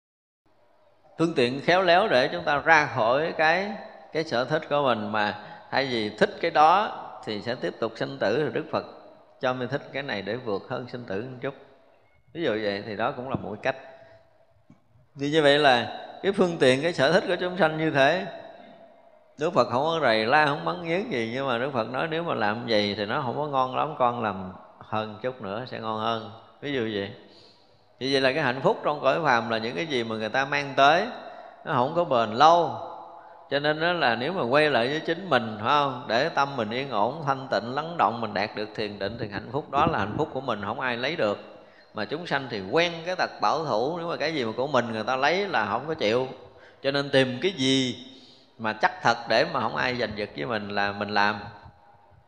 Phương 1.19 1.35
tiện 1.35 1.61
khéo 1.61 1.83
léo 1.83 2.09
để 2.09 2.29
chúng 2.33 2.45
ta 2.45 2.59
ra 2.59 2.87
khỏi 2.87 3.35
cái 3.39 3.73
cái 4.13 4.25
sở 4.25 4.45
thích 4.45 4.63
của 4.69 4.83
mình 4.83 5.13
mà 5.13 5.45
thay 5.71 5.87
vì 5.87 6.11
thích 6.19 6.31
cái 6.41 6.51
đó 6.51 7.07
thì 7.25 7.43
sẽ 7.43 7.55
tiếp 7.55 7.75
tục 7.81 7.93
sinh 7.97 8.19
tử 8.19 8.43
rồi 8.43 8.51
đức 8.53 8.65
phật. 8.73 8.85
Cho 9.41 9.53
mình 9.53 9.69
thích 9.69 9.83
cái 9.93 10.03
này 10.03 10.23
để 10.23 10.37
vượt 10.37 10.63
hơn 10.69 10.89
sinh 10.89 11.05
tử 11.05 11.23
một 11.31 11.39
chút. 11.41 11.55
Ví 12.33 12.43
dụ 12.43 12.51
vậy 12.51 12.83
thì 12.87 12.97
đó 12.97 13.13
cũng 13.13 13.29
là 13.29 13.35
một 13.35 13.57
cách. 13.63 13.77
Thì 15.21 15.31
như 15.31 15.43
vậy 15.43 15.59
là 15.59 16.07
cái 16.23 16.33
phương 16.33 16.57
tiện, 16.61 16.83
cái 16.83 16.93
sở 16.93 17.13
thích 17.13 17.25
của 17.29 17.37
chúng 17.41 17.59
sanh 17.59 17.79
như 17.79 17.91
thế, 17.91 18.27
Đức 19.39 19.53
Phật 19.53 19.69
không 19.71 19.83
có 19.83 19.99
rầy 20.03 20.27
la, 20.27 20.47
không 20.47 20.65
bắn 20.65 20.85
giếng 20.85 21.13
gì. 21.13 21.31
Nhưng 21.35 21.47
mà 21.47 21.59
Đức 21.59 21.71
Phật 21.73 21.91
nói 21.91 22.09
nếu 22.11 22.23
mà 22.23 22.35
làm 22.35 22.67
gì 22.69 22.95
thì 22.95 23.07
nó 23.07 23.23
không 23.23 23.37
có 23.37 23.47
ngon 23.47 23.77
lắm, 23.77 23.95
con 23.99 24.23
làm 24.23 24.53
hơn 24.79 25.19
chút 25.23 25.43
nữa 25.43 25.65
sẽ 25.67 25.81
ngon 25.81 26.01
hơn. 26.01 26.31
Ví 26.61 26.73
dụ 26.73 26.81
vậy. 26.81 27.11
Thì 28.01 28.13
vậy 28.13 28.21
là 28.21 28.33
cái 28.33 28.43
hạnh 28.43 28.61
phúc 28.63 28.81
trong 28.85 29.01
cõi 29.01 29.21
phàm 29.23 29.51
là 29.51 29.59
những 29.59 29.77
cái 29.77 29.87
gì 29.87 30.05
mà 30.05 30.17
người 30.17 30.29
ta 30.29 30.45
mang 30.45 30.73
tới, 30.77 31.07
nó 31.65 31.75
không 31.75 31.93
có 31.95 32.05
bền 32.05 32.31
lâu 32.31 32.71
cho 33.51 33.59
nên 33.59 33.81
đó 33.81 33.93
là 33.93 34.15
nếu 34.15 34.33
mà 34.33 34.43
quay 34.43 34.71
lại 34.71 34.89
với 34.89 35.01
chính 35.01 35.31
mình, 35.31 35.57
phải 35.61 35.69
không? 35.69 36.05
Để 36.09 36.29
tâm 36.29 36.57
mình 36.57 36.71
yên 36.71 36.91
ổn, 36.91 37.23
thanh 37.27 37.49
tịnh, 37.51 37.75
lắng 37.75 37.95
động, 37.99 38.21
mình 38.21 38.35
đạt 38.35 38.57
được 38.57 38.69
thiền 38.75 38.99
định 38.99 39.17
thì 39.21 39.29
hạnh 39.29 39.49
phúc. 39.53 39.71
Đó 39.71 39.87
là 39.87 39.99
hạnh 39.99 40.15
phúc 40.19 40.29
của 40.33 40.41
mình, 40.41 40.61
không 40.65 40.81
ai 40.81 40.97
lấy 40.97 41.17
được. 41.17 41.39
Mà 41.95 42.05
chúng 42.05 42.27
sanh 42.27 42.47
thì 42.51 42.63
quen 42.71 42.93
cái 43.07 43.17
tật 43.17 43.31
bảo 43.41 43.65
thủ, 43.65 43.99
nếu 43.99 44.09
mà 44.09 44.17
cái 44.17 44.35
gì 44.35 44.45
mà 44.45 44.53
của 44.57 44.67
mình 44.67 44.93
người 44.93 45.03
ta 45.03 45.17
lấy 45.17 45.49
là 45.49 45.67
không 45.67 45.85
có 45.89 45.95
chịu. 45.95 46.29
Cho 46.83 46.91
nên 46.91 47.11
tìm 47.11 47.39
cái 47.43 47.51
gì 47.51 48.07
mà 48.59 48.73
chắc 48.73 49.03
thật 49.03 49.17
để 49.29 49.47
mà 49.53 49.61
không 49.61 49.77
ai 49.77 49.97
giành 49.97 50.11
giật 50.17 50.29
với 50.37 50.47
mình 50.47 50.69
là 50.69 50.93
mình 50.93 51.09
làm. 51.09 51.41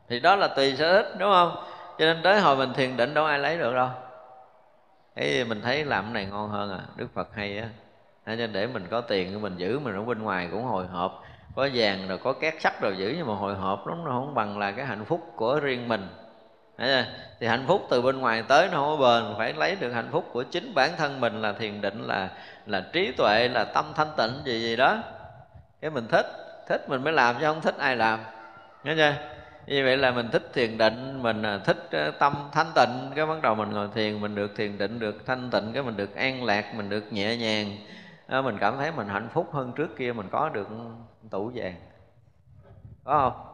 Thì 0.08 0.20
đó 0.20 0.36
là 0.36 0.48
tùy 0.48 0.76
sở 0.76 1.02
thích, 1.02 1.14
đúng 1.18 1.30
không? 1.32 1.56
Cho 1.98 2.04
nên 2.04 2.22
tới 2.22 2.40
hồi 2.40 2.56
mình 2.56 2.72
thiền 2.72 2.96
định 2.96 3.14
đâu 3.14 3.24
ai 3.24 3.38
lấy 3.38 3.58
được 3.58 3.74
đâu. 3.74 3.88
Ấy 5.16 5.44
mình 5.44 5.60
thấy 5.62 5.84
làm 5.84 6.04
cái 6.04 6.12
này 6.12 6.26
ngon 6.26 6.50
hơn 6.50 6.70
à. 6.70 6.80
Đức 6.96 7.06
phật 7.14 7.28
hay 7.34 7.58
á 7.58 7.68
nên 8.26 8.52
để 8.52 8.66
mình 8.66 8.86
có 8.90 9.00
tiền 9.00 9.42
mình 9.42 9.56
giữ, 9.56 9.78
mình 9.78 9.94
ở 9.94 10.02
bên 10.02 10.22
ngoài 10.22 10.48
cũng 10.50 10.64
hồi 10.64 10.86
hộp. 10.86 11.24
Có 11.56 11.68
vàng 11.74 12.08
rồi 12.08 12.18
có 12.18 12.32
két 12.32 12.54
sắt 12.60 12.80
rồi 12.80 12.96
giữ, 12.98 13.14
nhưng 13.16 13.26
mà 13.26 13.34
hồi 13.34 13.54
hộp 13.54 13.86
nó 13.86 13.94
không 14.04 14.34
bằng 14.34 14.58
là 14.58 14.72
cái 14.72 14.86
hạnh 14.86 15.04
phúc 15.04 15.20
của 15.36 15.60
riêng 15.60 15.88
mình. 15.88 16.08
Thì 17.40 17.46
hạnh 17.46 17.64
phúc 17.66 17.86
từ 17.90 18.02
bên 18.02 18.18
ngoài 18.18 18.42
tới 18.48 18.68
nó 18.72 18.76
không 18.76 18.98
có 18.98 19.20
bền, 19.20 19.38
phải 19.38 19.52
lấy 19.52 19.76
được 19.80 19.90
hạnh 19.90 20.08
phúc 20.10 20.24
của 20.32 20.42
chính 20.42 20.74
bản 20.74 20.90
thân 20.96 21.20
mình 21.20 21.42
là 21.42 21.52
thiền 21.52 21.80
định, 21.80 22.06
là 22.06 22.28
là 22.66 22.86
trí 22.92 23.12
tuệ, 23.12 23.48
là 23.48 23.64
tâm 23.64 23.84
thanh 23.94 24.10
tịnh, 24.16 24.32
gì 24.44 24.60
gì 24.60 24.76
đó. 24.76 24.98
Cái 25.80 25.90
mình 25.90 26.08
thích 26.08 26.26
thích 26.68 26.88
mình 26.88 27.04
mới 27.04 27.12
làm 27.12 27.36
chứ 27.40 27.44
không 27.44 27.60
thích 27.60 27.74
ai 27.78 27.96
làm. 27.96 28.20
Nghe 28.84 28.94
chưa? 28.96 29.14
Như 29.66 29.84
vậy 29.84 29.96
là 29.96 30.10
mình 30.10 30.28
thích 30.32 30.50
thiền 30.54 30.78
định, 30.78 31.22
mình 31.22 31.42
à, 31.42 31.58
thích 31.64 31.88
ờ, 31.90 32.10
tâm 32.10 32.34
thanh 32.52 32.72
tịnh. 32.74 33.10
Cái 33.14 33.26
bắt 33.26 33.42
đầu 33.42 33.54
mình 33.54 33.70
ngồi 33.70 33.88
thiền, 33.94 34.20
mình 34.20 34.34
được 34.34 34.56
thiền 34.56 34.78
định, 34.78 34.98
được 34.98 35.26
thanh 35.26 35.50
tịnh, 35.50 35.72
cái 35.72 35.82
mình 35.82 35.96
được 35.96 36.16
an 36.16 36.44
lạc, 36.44 36.74
mình 36.74 36.88
được 36.88 37.12
nhẹ 37.12 37.36
nhàng. 37.36 37.76
Ờ, 38.32 38.42
mình 38.42 38.58
cảm 38.60 38.76
thấy 38.76 38.92
mình 38.92 39.08
hạnh 39.08 39.28
phúc 39.32 39.48
hơn 39.52 39.72
trước 39.72 39.96
kia 39.96 40.12
mình 40.12 40.28
có 40.30 40.48
được 40.48 40.68
tủ 41.30 41.50
vàng. 41.54 41.74
Có 43.04 43.18
không? 43.18 43.46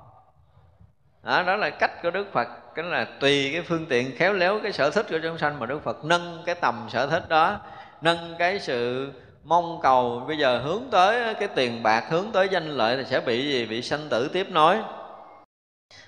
Đó, 1.22 1.42
đó 1.42 1.56
là 1.56 1.70
cách 1.70 2.02
của 2.02 2.10
đức 2.10 2.32
phật. 2.32 2.48
Cái 2.74 2.84
là 2.84 3.06
tùy 3.20 3.50
cái 3.52 3.62
phương 3.62 3.86
tiện 3.86 4.16
khéo 4.16 4.32
léo 4.32 4.60
cái 4.62 4.72
sở 4.72 4.90
thích 4.90 5.06
của 5.10 5.18
chúng 5.22 5.38
sanh 5.38 5.58
mà 5.58 5.66
đức 5.66 5.82
phật 5.82 6.04
nâng 6.04 6.42
cái 6.46 6.54
tầm 6.54 6.86
sở 6.88 7.06
thích 7.06 7.28
đó 7.28 7.60
nâng 8.00 8.34
cái 8.38 8.60
sự 8.60 9.12
mong 9.44 9.80
cầu. 9.82 10.24
Bây 10.26 10.38
giờ 10.38 10.58
hướng 10.58 10.82
tới 10.90 11.34
cái 11.34 11.48
tiền 11.48 11.82
bạc 11.82 12.04
hướng 12.10 12.26
tới 12.32 12.48
danh 12.50 12.66
lợi 12.66 12.96
thì 12.96 13.04
sẽ 13.04 13.20
bị 13.20 13.52
gì? 13.52 13.66
Bị 13.66 13.82
sanh 13.82 14.08
tử 14.10 14.30
tiếp 14.32 14.46
nối. 14.50 14.76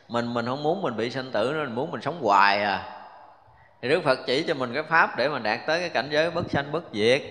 Mình 0.08 0.34
mình 0.34 0.46
không 0.46 0.62
muốn 0.62 0.82
mình 0.82 0.96
bị 0.96 1.10
sanh 1.10 1.30
tử 1.32 1.52
nên 1.52 1.64
mình 1.64 1.74
muốn 1.74 1.90
mình 1.90 2.00
sống 2.00 2.18
hoài 2.22 2.62
à. 2.62 3.02
Thì 3.82 3.88
đức 3.88 4.02
phật 4.04 4.18
chỉ 4.26 4.42
cho 4.42 4.54
mình 4.54 4.74
cái 4.74 4.82
pháp 4.82 5.16
để 5.16 5.28
mà 5.28 5.38
đạt 5.38 5.60
tới 5.66 5.80
cái 5.80 5.88
cảnh 5.88 6.08
giới 6.10 6.30
bất 6.30 6.50
sanh 6.50 6.72
bất 6.72 6.84
diệt. 6.92 7.22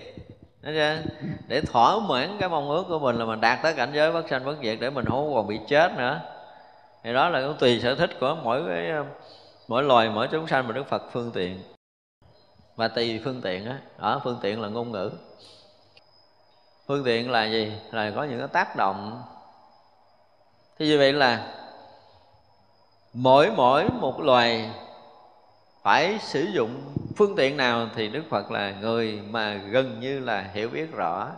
Để 0.62 1.60
thỏa 1.66 1.98
mãn 1.98 2.36
cái 2.40 2.48
mong 2.48 2.70
ước 2.70 2.84
của 2.88 2.98
mình 2.98 3.16
là 3.16 3.24
mình 3.24 3.40
đạt 3.40 3.58
tới 3.62 3.74
cảnh 3.74 3.90
giới 3.94 4.12
bất 4.12 4.28
sanh 4.28 4.44
bất 4.44 4.56
diệt 4.62 4.78
để 4.80 4.90
mình 4.90 5.04
không 5.04 5.34
còn 5.34 5.46
bị 5.46 5.60
chết 5.68 5.92
nữa. 5.96 6.20
Thì 7.02 7.12
đó 7.12 7.28
là 7.28 7.40
cũng 7.40 7.56
tùy 7.58 7.80
sở 7.82 7.94
thích 7.94 8.10
của 8.20 8.36
mỗi 8.42 8.62
cái 8.68 8.90
ờ, 8.90 9.04
mỗi 9.68 9.82
loài, 9.82 10.10
mỗi 10.10 10.28
chúng 10.30 10.46
sanh 10.46 10.68
mà 10.68 10.72
đức 10.72 10.88
phật 10.88 11.02
phương 11.12 11.30
tiện. 11.34 11.62
Và 12.76 12.88
tùy 12.88 13.20
phương 13.24 13.40
tiện 13.40 13.66
á 13.66 13.78
ở 13.98 14.20
phương 14.24 14.38
tiện 14.42 14.60
là 14.60 14.68
ngôn 14.68 14.92
ngữ. 14.92 15.10
Phương 16.86 17.04
tiện 17.04 17.30
là 17.30 17.44
gì? 17.44 17.72
Là 17.90 18.10
có 18.16 18.24
những 18.24 18.38
cái 18.38 18.48
tác 18.48 18.76
động. 18.76 19.22
Thì 20.78 20.86
như 20.86 20.98
vậy 20.98 21.12
là 21.12 21.54
mỗi 23.12 23.50
mỗi 23.50 23.88
một 24.00 24.20
loài 24.20 24.70
phải 25.82 26.18
sử 26.20 26.42
dụng 26.42 26.94
phương 27.16 27.36
tiện 27.36 27.56
nào 27.56 27.88
thì 27.96 28.08
đức 28.08 28.22
phật 28.30 28.50
là 28.50 28.74
người 28.80 29.18
mà 29.30 29.54
gần 29.54 30.00
như 30.00 30.20
là 30.20 30.50
hiểu 30.54 30.68
biết 30.68 30.92
rõ. 30.92 31.30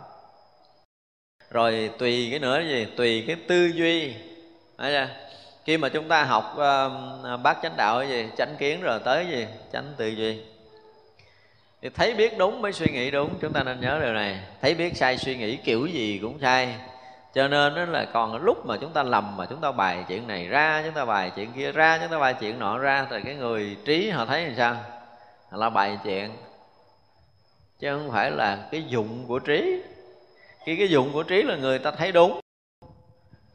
Rồi 1.51 1.91
tùy 1.97 2.27
cái 2.31 2.39
nữa 2.39 2.61
gì? 2.67 2.87
Tùy 2.97 3.23
cái 3.27 3.35
tư 3.47 3.65
duy. 3.65 4.13
Đấy 4.77 4.93
chưa? 4.93 5.15
khi 5.65 5.77
mà 5.77 5.89
chúng 5.89 6.07
ta 6.07 6.23
học 6.23 6.53
uh, 6.53 7.41
bát 7.43 7.57
chánh 7.63 7.77
đạo 7.77 7.99
cái 7.99 8.09
gì? 8.09 8.27
Chánh 8.37 8.55
kiến 8.59 8.81
rồi 8.81 8.99
tới 9.05 9.27
gì? 9.27 9.45
Chánh 9.73 9.93
tư 9.97 10.07
duy. 10.07 10.37
Thì 11.81 11.89
thấy 11.89 12.13
biết 12.13 12.37
đúng 12.37 12.61
mới 12.61 12.73
suy 12.73 12.85
nghĩ 12.93 13.11
đúng 13.11 13.29
chúng 13.41 13.53
ta 13.53 13.63
nên 13.63 13.79
nhớ 13.79 13.99
điều 14.03 14.13
này. 14.13 14.39
Thấy 14.61 14.75
biết 14.75 14.97
sai 14.97 15.17
suy 15.17 15.35
nghĩ 15.35 15.57
kiểu 15.57 15.85
gì 15.85 16.19
cũng 16.21 16.39
sai 16.41 16.75
cho 17.33 17.47
nên 17.47 17.75
đó 17.75 17.85
là 17.85 18.05
còn 18.13 18.35
lúc 18.35 18.65
mà 18.65 18.77
chúng 18.81 18.93
ta 18.93 19.03
lầm 19.03 19.37
mà 19.37 19.45
chúng 19.45 19.61
ta 19.61 19.71
bài 19.71 20.05
chuyện 20.07 20.27
này 20.27 20.47
ra, 20.47 20.81
chúng 20.85 20.93
ta 20.93 21.05
bài 21.05 21.31
chuyện 21.35 21.51
kia 21.55 21.71
ra, 21.71 21.97
chúng 22.01 22.11
ta 22.11 22.19
bài 22.19 22.35
chuyện 22.39 22.59
nọ 22.59 22.77
ra 22.77 23.07
thì 23.09 23.17
cái 23.25 23.35
người 23.35 23.77
trí 23.85 24.09
họ 24.09 24.25
thấy 24.25 24.45
làm 24.45 24.55
sao? 24.57 24.77
Là 25.51 25.69
bài 25.69 25.99
chuyện. 26.03 26.31
Chứ 27.79 27.97
không 27.97 28.11
phải 28.11 28.31
là 28.31 28.67
cái 28.71 28.83
dụng 28.87 29.25
của 29.27 29.39
trí. 29.39 29.81
Khi 30.65 30.75
cái 30.75 30.87
dụng 30.87 31.13
của 31.13 31.23
trí 31.23 31.43
là 31.43 31.55
người 31.55 31.79
ta 31.79 31.91
thấy 31.91 32.11
đúng, 32.11 32.39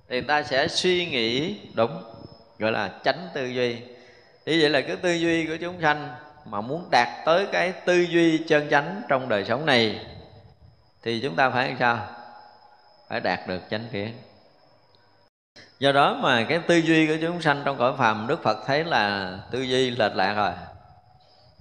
thì 0.08 0.20
ta 0.20 0.42
sẽ 0.42 0.68
suy 0.68 1.06
nghĩ 1.06 1.56
đúng, 1.74 2.02
gọi 2.58 2.72
là 2.72 2.90
tránh 3.04 3.28
tư 3.34 3.46
duy. 3.46 3.74
Như 4.46 4.58
vậy 4.60 4.70
là 4.70 4.80
cái 4.80 4.96
tư 4.96 5.12
duy 5.12 5.46
của 5.46 5.56
chúng 5.60 5.80
sanh 5.82 6.08
mà 6.44 6.60
muốn 6.60 6.88
đạt 6.90 7.08
tới 7.26 7.46
cái 7.52 7.72
tư 7.72 8.00
duy 8.00 8.38
chân 8.38 8.68
chánh 8.70 9.02
trong 9.08 9.28
đời 9.28 9.44
sống 9.44 9.66
này, 9.66 10.06
thì 11.02 11.20
chúng 11.20 11.36
ta 11.36 11.50
phải 11.50 11.68
làm 11.68 11.76
sao? 11.78 12.06
Phải 13.08 13.20
đạt 13.20 13.46
được 13.46 13.60
chánh 13.70 13.84
kiến. 13.92 14.12
Do 15.78 15.92
đó 15.92 16.18
mà 16.22 16.46
cái 16.48 16.58
tư 16.58 16.76
duy 16.76 17.06
của 17.06 17.16
chúng 17.20 17.42
sanh 17.42 17.62
trong 17.64 17.78
cõi 17.78 17.92
phàm, 17.98 18.26
đức 18.26 18.42
phật 18.42 18.66
thấy 18.66 18.84
là 18.84 19.32
tư 19.50 19.62
duy 19.62 19.90
lệch 19.90 20.16
lạc 20.16 20.34
rồi. 20.34 20.52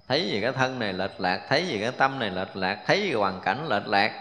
Thấy 0.08 0.30
gì 0.30 0.42
cái 0.42 0.52
thân 0.52 0.80
này 0.80 0.94
lệch 0.94 1.22
lạc, 1.22 1.46
thấy 1.50 1.68
gì 1.68 1.80
cái 1.82 1.92
tâm 1.92 2.20
này 2.20 2.30
lệch 2.30 2.56
lạc, 2.56 2.84
thấy 2.86 3.02
gì 3.02 3.14
hoàn 3.14 3.42
cảnh 3.42 3.68
lệch 3.68 3.88
lạc. 3.88 4.12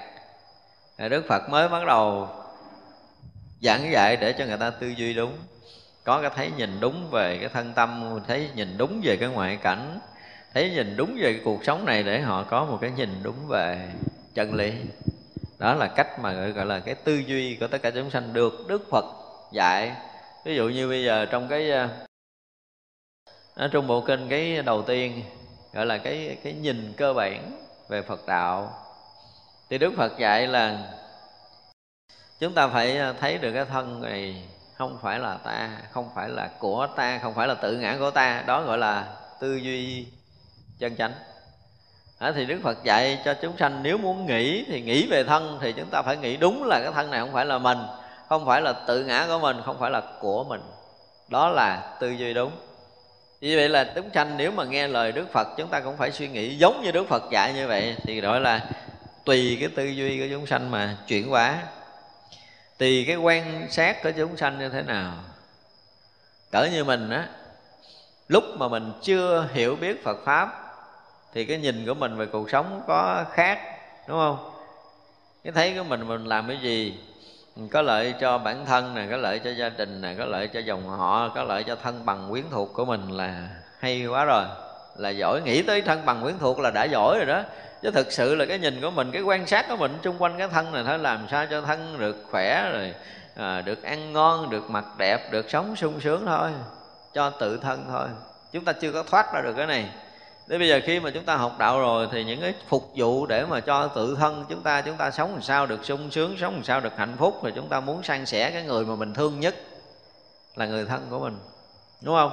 Đức 0.99 1.25
phật 1.29 1.49
mới 1.49 1.69
bắt 1.69 1.87
đầu 1.87 2.29
giảng 3.63 3.91
dạy 3.93 4.17
để 4.17 4.33
cho 4.33 4.45
người 4.45 4.59
ta 4.59 4.71
tư 4.71 4.89
duy 4.97 5.15
đúng. 5.15 5.39
Có 6.05 6.21
cái 6.21 6.31
thấy 6.37 6.51
nhìn 6.57 6.81
đúng 6.81 7.11
về 7.11 7.39
cái 7.39 7.49
thân 7.49 7.73
tâm, 7.73 8.21
thấy 8.27 8.51
nhìn 8.55 8.79
đúng 8.79 9.01
về 9.05 9.17
cái 9.17 9.29
ngoại 9.29 9.57
cảnh, 9.57 9.99
thấy 10.55 10.71
nhìn 10.71 10.97
đúng 10.97 11.17
về 11.21 11.33
cái 11.33 11.43
cuộc 11.45 11.65
sống 11.65 11.85
này 11.85 12.03
để 12.03 12.21
họ 12.21 12.43
có 12.43 12.65
một 12.65 12.79
cái 12.81 12.91
nhìn 12.91 13.23
đúng 13.23 13.49
về 13.49 13.89
chân 14.35 14.55
lý 14.55 14.73
đó 15.59 15.75
là 15.75 15.87
cách 15.87 16.19
mà, 16.19 16.33
gọi 16.33 16.67
là, 16.67 16.81
cái 16.81 16.95
tư 16.95 17.17
duy 17.19 17.57
của 17.61 17.67
tất 17.67 17.79
cả 17.83 17.91
chúng 17.91 18.11
sanh 18.11 18.33
được 18.33 18.65
đức 18.69 18.83
phật 18.91 19.05
dạy. 19.53 19.93
Ví 20.45 20.57
dụ 20.57 20.69
như 20.69 20.89
bây 20.89 21.05
giờ 21.05 21.27
trong 21.27 21.49
cái 21.49 21.71
ờ, 21.71 21.89
ở 23.55 23.69
trong 23.69 23.87
bộ 23.87 24.01
kinh, 24.01 24.29
cái 24.29 24.63
đầu 24.63 24.83
tiên, 24.83 25.23
gọi 25.73 25.87
là 25.87 25.99
cái 25.99 26.39
cái 26.43 26.53
nhìn 26.53 26.93
cơ 26.97 27.13
bản 27.13 27.53
về 27.89 28.03
phật 28.03 28.27
đạo, 28.27 28.73
thì 29.71 29.79
đức 29.79 29.93
phật 29.97 30.19
dạy 30.19 30.47
là 30.47 30.93
chúng 32.41 32.55
ta 32.55 32.69
phải 32.69 32.99
ờ, 32.99 33.13
thấy 33.21 33.39
được 33.39 33.53
cái 33.53 33.65
thân 33.65 34.03
này 34.03 34.49
không 34.75 34.99
phải 35.03 35.19
là 35.19 35.37
ta, 35.37 35.71
không 35.91 36.11
phải 36.15 36.29
là 36.29 36.51
của 36.59 36.89
ta, 36.97 37.19
không 37.23 37.35
phải 37.35 37.49
là 37.49 37.55
tự 37.55 37.77
ngã 37.77 37.97
của 37.99 38.11
ta. 38.11 38.45
Đó 38.47 38.63
gọi 38.63 38.79
là 38.79 39.17
tư 39.41 39.57
duy 39.57 40.07
chân 40.79 40.97
chánh 40.97 41.13
à, 42.19 42.33
thì 42.35 42.47
đức 42.47 42.61
phật 42.63 42.85
dạy 42.85 43.19
cho 43.25 43.35
chúng 43.35 43.57
sanh 43.57 43.83
nếu 43.83 43.99
muốn 43.99 44.27
nghĩ 44.27 44.65
thì 44.69 44.81
nghĩ 44.81 45.07
về 45.07 45.25
thân 45.25 45.59
thì 45.61 45.73
chúng 45.73 45.91
ta 45.91 46.03
phải 46.03 46.17
nghĩ 46.17 46.37
đúng 46.37 46.65
là 46.65 46.81
cái 46.83 46.93
thân 46.95 47.11
này 47.11 47.21
không 47.21 47.33
phải 47.33 47.47
là 47.47 47.59
mình 47.59 47.79
không 48.29 48.47
phải 48.47 48.63
là 48.63 48.73
tự 48.73 49.05
ngã 49.05 49.27
của 49.29 49.39
mình 49.39 49.57
không 49.65 49.79
phải 49.79 49.91
là 49.91 50.03
của 50.21 50.45
mình. 50.45 50.61
Đó 51.29 51.49
là 51.49 51.97
tư 52.01 52.11
duy 52.11 52.35
đúng. 52.35 52.51
Như 53.41 53.57
vậy 53.57 53.69
là 53.69 53.93
chúng 53.95 54.11
sanh 54.15 54.37
nếu 54.37 54.51
mà 54.51 54.65
nghe 54.65 54.89
lời 54.89 55.13
đức 55.13 55.33
phật 55.33 55.49
chúng 55.57 55.69
ta 55.69 55.81
cũng 55.81 55.97
phải 55.97 56.13
suy 56.13 56.29
nghĩ 56.29 56.57
giống 56.57 56.83
như 56.83 56.93
đức 56.93 57.09
phật 57.09 57.23
dạy 57.31 57.53
như 57.53 57.69
vậy 57.69 57.97
thì 58.03 58.21
gọi 58.21 58.41
là 58.41 58.71
tùy 59.25 59.57
cái 59.61 59.69
tư 59.77 59.85
duy 59.85 60.19
của 60.19 60.27
chúng 60.31 60.47
sanh 60.47 60.71
mà 60.71 60.97
chuyển 61.07 61.29
hóa. 61.29 61.63
Tùy 62.79 63.05
cái 63.07 63.17
quan 63.17 63.67
sát 63.71 64.03
của 64.03 64.11
chúng 64.17 64.37
sanh 64.37 64.59
như 64.59 64.69
thế 64.69 64.83
nào. 64.83 65.15
Cỡ 66.53 66.65
như 66.73 66.85
mình 66.85 67.11
á 67.11 67.29
lúc 68.29 68.45
mà 68.57 68.69
mình 68.69 68.93
chưa 69.03 69.49
hiểu 69.53 69.77
biết 69.77 70.05
phật 70.05 70.17
pháp 70.25 70.66
thì 71.37 71.45
cái 71.45 71.59
nhìn 71.59 71.87
của 71.87 71.95
mình 71.95 72.17
về 72.17 72.27
cuộc 72.27 72.51
sống 72.51 72.83
có 72.87 73.25
khác 73.33 73.59
đúng 74.09 74.19
không? 74.19 74.51
Cái 75.45 75.53
thấy 75.53 75.75
của 75.79 75.85
mình 75.85 76.09
mình 76.09 76.25
làm 76.25 76.49
cái 76.49 76.59
gì? 76.63 76.99
Có 77.71 77.83
lợi 77.83 78.15
cho 78.21 78.39
bản 78.39 78.67
thân 78.67 78.95
nè, 78.95 79.07
có 79.11 79.17
lợi 79.17 79.39
cho 79.39 79.51
gia 79.51 79.69
đình 79.69 80.01
nè, 80.01 80.15
có 80.19 80.25
lợi 80.25 80.49
cho 80.49 80.61
dòng 80.61 80.89
họ 80.89 81.29
có 81.29 81.43
lợi 81.43 81.65
cho 81.65 81.77
thân 81.77 82.07
bằng 82.07 82.27
quyến 82.31 82.45
thuộc 82.51 82.73
của 82.73 82.85
mình 82.85 83.11
là 83.11 83.49
hay 83.79 84.07
quá 84.07 84.25
rồi. 84.25 84.45
Là 84.97 85.11
giỏi 85.11 85.41
nghĩ 85.45 85.63
tới 85.63 85.83
thân 85.83 86.07
bằng 86.07 86.23
quyến 86.23 86.39
thuộc 86.39 86.59
là 86.59 86.71
đã 86.71 86.85
giỏi 86.85 87.17
rồi 87.17 87.27
đó. 87.27 87.43
Chứ 87.83 87.91
thực 87.91 88.13
sự 88.13 88.35
là 88.35 88.47
cái 88.47 88.59
nhìn 88.59 88.81
của 88.81 88.91
mình 88.91 89.11
cái 89.13 89.23
quan 89.23 89.47
sát 89.47 89.67
của 89.69 89.77
mình 89.77 89.99
chung 90.03 90.17
quanh 90.19 90.39
cái 90.39 90.49
thân 90.49 90.73
này 90.73 90.85
thôi 90.87 90.99
làm 90.99 91.27
sao 91.31 91.47
cho 91.51 91.61
thân 91.61 91.99
được 91.99 92.17
khỏe 92.31 92.71
rồi 92.73 92.95
à, 93.37 93.61
được 93.61 93.83
ăn 93.83 94.13
ngon 94.13 94.51
được 94.51 94.71
mặc 94.71 94.85
đẹp 94.99 95.33
được 95.33 95.51
sống 95.51 95.77
sung 95.77 96.01
sướng 96.01 96.27
thôi 96.27 96.51
cho 97.15 97.31
tự 97.31 97.57
thân 97.57 97.85
thôi. 97.89 98.09
Chúng 98.53 98.65
ta 98.65 98.73
chưa 98.73 98.93
có 98.93 99.03
thoát 99.03 99.35
ra 99.35 99.41
được 99.41 99.55
cái 99.57 99.67
này. 99.67 99.91
Thế 100.49 100.59
bây 100.59 100.69
giờ 100.69 100.81
khi 100.85 101.01
mà 101.01 101.11
chúng 101.11 101.25
ta 101.25 101.37
học 101.37 101.59
đạo 101.59 101.81
rồi 101.81 102.09
thì 102.13 102.25
những 102.25 102.41
cái 102.41 102.55
phục 102.69 102.91
vụ 102.95 103.27
để 103.27 103.45
mà 103.45 103.61
cho 103.61 103.89
tự 103.89 104.17
thân 104.19 104.45
chúng 104.49 104.63
ta 104.63 104.81
chúng 104.81 104.97
ta 104.97 105.11
sống 105.11 105.33
làm 105.33 105.43
sao 105.43 105.67
được 105.67 105.85
sung 105.85 106.11
sướng, 106.11 106.37
sống 106.41 106.55
làm 106.55 106.65
sao 106.65 106.81
được 106.81 106.97
hạnh 106.97 107.17
phúc 107.19 107.41
thì 107.43 107.51
chúng 107.55 107.69
ta 107.69 107.81
muốn 107.81 108.03
san 108.03 108.27
sẻ 108.27 108.51
cái 108.51 108.63
người 108.63 108.85
mà 108.85 108.95
mình 108.95 109.15
thương 109.15 109.41
nhất 109.41 109.55
là 110.57 110.67
người 110.67 110.85
thân 110.85 111.07
của 111.11 111.19
mình. 111.19 111.39
Đúng 112.01 112.15
không? 112.15 112.33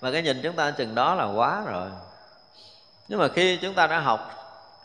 Và 0.00 0.12
cái 0.12 0.22
nhìn 0.22 0.40
chúng 0.42 0.56
ta 0.56 0.70
chừng 0.70 0.94
đó 0.94 1.14
là 1.14 1.24
quá 1.24 1.62
rồi. 1.66 1.90
Nhưng 3.08 3.18
mà 3.18 3.28
khi 3.28 3.56
chúng 3.56 3.74
ta 3.74 3.86
đã 3.86 4.00
học 4.00 4.30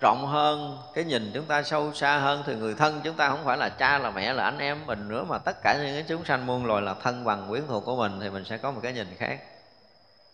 rộng 0.02 0.26
hơn 0.28 0.78
cái 0.94 1.04
nhìn 1.04 1.32
chúng 1.34 1.46
ta 1.46 1.64
sâu 1.64 1.94
xa 1.94 2.18
hơn 2.18 2.44
thì 2.46 2.56
người 2.56 2.76
thân 2.76 3.02
chúng 3.04 3.16
ta 3.16 3.30
không 3.30 3.46
phải 3.46 3.58
là 3.58 3.70
cha 3.70 3.98
là 3.98 4.12
mẹ 4.12 4.34
là 4.34 4.44
anh 4.44 4.58
em 4.58 4.86
mình 4.86 5.08
nữa 5.08 5.24
mà 5.30 5.38
tất 5.38 5.58
cả 5.64 5.78
những 5.84 5.94
cái 5.94 6.06
chúng 6.08 6.26
sanh 6.26 6.46
muôn 6.46 6.66
loài 6.66 6.82
là 6.82 6.94
thân 6.94 7.24
bằng 7.24 7.46
quyến 7.50 7.68
thuộc 7.68 7.86
của 7.86 7.96
mình 7.96 8.20
thì 8.22 8.30
mình 8.30 8.46
sẽ 8.46 8.58
có 8.58 8.72
một 8.72 8.80
cái 8.84 8.94
nhìn 8.94 9.08
khác 9.18 9.40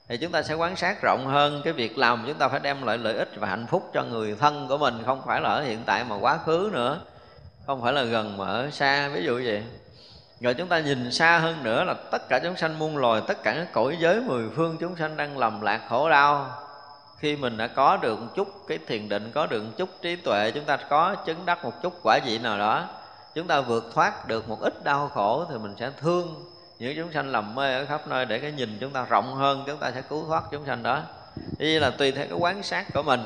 thì 0.08 0.18
chúng 0.18 0.32
ta 0.32 0.42
sẽ 0.42 0.54
quan 0.54 0.76
sát 0.76 1.02
rộng 1.02 1.28
hơn 1.28 1.62
cái 1.64 1.74
việc 1.74 1.98
làm. 1.98 2.24
Chúng 2.28 2.38
ta 2.38 2.48
phải 2.48 2.60
đem 2.60 2.84
lại 2.84 2.98
lợi 2.98 3.16
ích 3.16 3.30
và 3.36 3.48
hạnh 3.48 3.68
phúc 3.68 3.90
cho 3.94 4.04
người 4.04 4.36
thân 4.40 4.68
của 4.68 4.78
mình, 4.78 5.04
không 5.06 5.22
phải 5.26 5.42
là 5.42 5.50
ở 5.50 5.62
hiện 5.62 5.84
tại 5.86 6.04
mà 6.04 6.16
quá 6.16 6.38
khứ 6.46 6.70
nữa. 6.74 7.00
Không 7.68 7.82
phải 7.82 7.94
là 7.94 8.04
gần 8.04 8.38
mà 8.38 8.48
ở 8.48 8.70
xa. 8.72 9.10
Ví 9.10 9.24
dụ 9.24 9.42
vậy. 9.46 9.64
Rồi 10.40 10.54
chúng 10.54 10.68
ta 10.68 10.80
nhìn 10.80 11.12
xa 11.12 11.38
hơn 11.38 11.64
nữa 11.64 11.84
là 11.84 11.94
tất 12.12 12.30
cả 12.30 12.40
chúng 12.44 12.58
sanh 12.58 12.80
muôn 12.80 12.98
loài, 12.98 13.22
tất 13.28 13.44
cả 13.44 13.54
các 13.54 13.74
cõi 13.74 13.98
giới 14.00 14.22
mười 14.22 14.50
phương 14.56 14.78
chúng 14.80 14.96
sanh 14.96 15.18
đang 15.18 15.38
lầm 15.38 15.62
lạc 15.62 15.82
khổ 15.90 16.10
đau. 16.10 16.52
Khi 17.18 17.36
mình 17.36 17.58
đã 17.58 17.68
có 17.68 17.98
được 17.98 18.20
một 18.20 18.28
chút 18.36 18.48
cái 18.68 18.80
thiền 18.88 19.10
định, 19.10 19.32
có 19.34 19.46
được 19.46 19.64
một 19.64 19.72
chút 19.78 19.90
trí 20.02 20.16
tuệ, 20.16 20.52
chúng 20.52 20.66
ta 20.66 20.78
có 20.78 21.16
chứng 21.16 21.46
đắc 21.46 21.64
một 21.64 21.82
chút 21.82 21.94
quả 22.04 22.20
vị 22.26 22.40
nào 22.40 22.58
đó, 22.58 22.86
chúng 23.36 23.48
ta 23.48 23.62
vượt 23.62 23.92
thoát 23.94 24.28
được 24.28 24.50
một 24.50 24.62
ít 24.62 24.84
đau 24.84 25.08
khổ, 25.14 25.46
thì 25.50 25.58
mình 25.58 25.76
sẽ 25.80 25.92
thương 26.02 26.53
những 26.84 26.98
chúng 26.98 27.14
sanh 27.14 27.32
lầm 27.32 27.56
mê 27.56 27.74
ở 27.74 27.86
khắp 27.86 28.08
nơi 28.08 28.26
để 28.26 28.40
cái 28.40 28.52
nhìn 28.52 28.78
chúng 28.80 28.92
ta 28.92 29.06
rộng 29.10 29.34
hơn 29.34 29.64
chúng 29.68 29.78
ta 29.78 29.92
sẽ 29.92 30.02
cứu 30.02 30.26
thoát 30.28 30.44
chúng 30.52 30.66
sanh 30.66 30.84
đó. 30.84 31.02
Như 31.58 31.80
là 31.80 31.90
tùy 31.90 32.12
theo 32.12 32.26
cái 32.30 32.38
quán 32.38 32.64
sát 32.64 32.86
của 32.94 33.04
mình. 33.04 33.22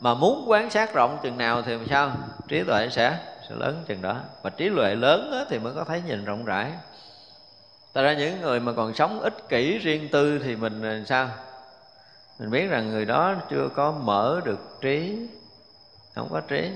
Mà 0.00 0.14
muốn 0.14 0.44
quán 0.46 0.70
sát 0.70 0.94
rộng 0.94 1.18
chừng 1.22 1.38
nào 1.38 1.62
thì 1.62 1.72
làm 1.72 1.86
sao? 1.88 2.12
Trí 2.48 2.62
tuệ 2.62 2.88
sẽ 2.90 3.18
sẽ 3.48 3.54
lớn 3.54 3.84
chừng 3.86 4.02
đó. 4.02 4.16
Và 4.42 4.50
trí 4.50 4.68
tuệ 4.68 4.94
lớn 4.94 5.30
đó, 5.32 5.44
thì 5.48 5.58
mới 5.58 5.74
có 5.74 5.84
thấy 5.84 6.02
nhìn 6.06 6.24
rộng 6.24 6.44
rãi. 6.44 6.72
Tại 7.92 8.04
ra 8.04 8.12
những 8.12 8.40
người 8.40 8.60
mà 8.60 8.72
còn 8.72 8.94
sống 8.94 9.20
ích 9.20 9.48
kỷ 9.48 9.78
riêng 9.78 10.08
tư 10.12 10.38
thì 10.44 10.56
mình 10.56 10.82
làm 10.82 11.06
sao? 11.06 11.28
Mình 12.38 12.50
biết 12.50 12.66
rằng 12.66 12.90
người 12.90 13.04
đó 13.04 13.34
chưa 13.50 13.68
có 13.74 13.92
mở 13.92 14.40
được 14.44 14.78
trí. 14.80 15.28
Không 16.14 16.28
có 16.32 16.40
trí 16.40 16.70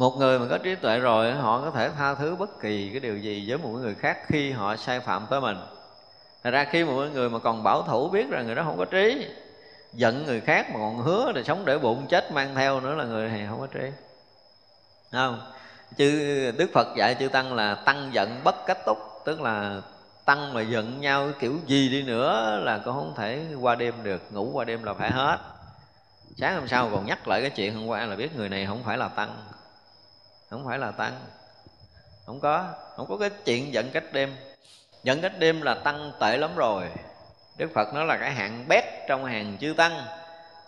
một 0.00 0.16
người 0.18 0.38
mà 0.38 0.46
có 0.50 0.58
trí 0.58 0.74
tuệ 0.74 0.98
rồi, 0.98 1.32
họ 1.32 1.60
có 1.60 1.70
thể 1.70 1.90
tha 1.98 2.14
thứ 2.14 2.36
bất 2.36 2.60
kỳ 2.60 2.90
cái 2.90 3.00
điều 3.00 3.18
gì 3.18 3.44
với 3.48 3.58
một 3.58 3.68
người 3.68 3.94
khác 3.94 4.18
khi 4.26 4.52
họ 4.52 4.76
sai 4.76 5.00
phạm 5.00 5.26
tới 5.30 5.40
mình. 5.40 5.56
Thật 6.44 6.50
ra 6.50 6.64
khi 6.64 6.84
một 6.84 7.04
người 7.12 7.30
mà 7.30 7.38
còn 7.38 7.62
bảo 7.62 7.82
thủ 7.82 8.08
biết 8.08 8.30
rằng 8.30 8.46
người 8.46 8.54
đó 8.54 8.62
không 8.64 8.78
có 8.78 8.84
trí, 8.84 9.26
Giận 9.92 10.26
người 10.26 10.40
khác 10.40 10.70
mà 10.70 10.74
còn 10.78 10.98
hứa 10.98 11.32
là 11.32 11.42
sống 11.42 11.64
để 11.64 11.78
bụng 11.78 12.06
chết 12.08 12.32
mang 12.32 12.54
theo 12.54 12.80
nữa 12.80 12.94
là 12.94 13.04
người 13.04 13.28
này 13.28 13.46
không 13.50 13.60
có 13.60 13.66
trí. 13.66 13.90
Không? 15.12 15.40
Chứ 15.96 16.10
Đức 16.58 16.70
Phật 16.74 16.86
dạy 16.96 17.16
chư 17.18 17.28
Tăng 17.28 17.54
là 17.54 17.74
tăng 17.74 18.10
giận 18.12 18.40
bất 18.44 18.54
cách 18.66 18.78
túc, 18.86 18.98
Tức 19.24 19.40
là 19.40 19.80
tăng 20.24 20.54
mà 20.54 20.60
giận 20.60 21.00
nhau 21.00 21.28
kiểu 21.38 21.54
gì 21.66 21.88
đi 21.88 22.02
nữa 22.02 22.60
là 22.64 22.78
cũng 22.78 22.94
không 22.94 23.14
thể 23.16 23.44
qua 23.60 23.74
đêm 23.74 23.94
được, 24.02 24.22
Ngủ 24.32 24.50
qua 24.52 24.64
đêm 24.64 24.82
là 24.82 24.94
phải 24.94 25.10
hết. 25.10 25.38
Sáng 26.36 26.54
hôm 26.56 26.68
sau 26.68 26.90
còn 26.92 27.06
nhắc 27.06 27.28
lại 27.28 27.40
cái 27.40 27.50
chuyện 27.50 27.74
hôm 27.74 27.86
qua 27.86 28.06
là 28.06 28.16
biết 28.16 28.36
người 28.36 28.48
này 28.48 28.66
không 28.66 28.82
phải 28.84 28.98
là 28.98 29.08
tăng. 29.08 29.36
Không 30.50 30.64
phải 30.66 30.78
là 30.78 30.90
tăng. 30.90 31.20
Không 32.26 32.40
có. 32.40 32.64
Không 32.96 33.06
có 33.08 33.16
cái 33.16 33.30
chuyện 33.44 33.74
giận 33.74 33.90
cách 33.92 34.04
đêm. 34.12 34.36
Giận 35.02 35.20
cách 35.20 35.38
đêm 35.38 35.62
là 35.62 35.74
tăng 35.74 36.12
tệ 36.20 36.36
lắm 36.36 36.50
rồi. 36.56 36.84
Đức 37.56 37.70
Phật 37.74 37.94
nói 37.94 38.06
là 38.06 38.16
cái 38.16 38.32
hạng 38.32 38.68
bét 38.68 38.84
trong 39.08 39.24
hàng 39.24 39.56
chư 39.60 39.74
tăng 39.76 40.02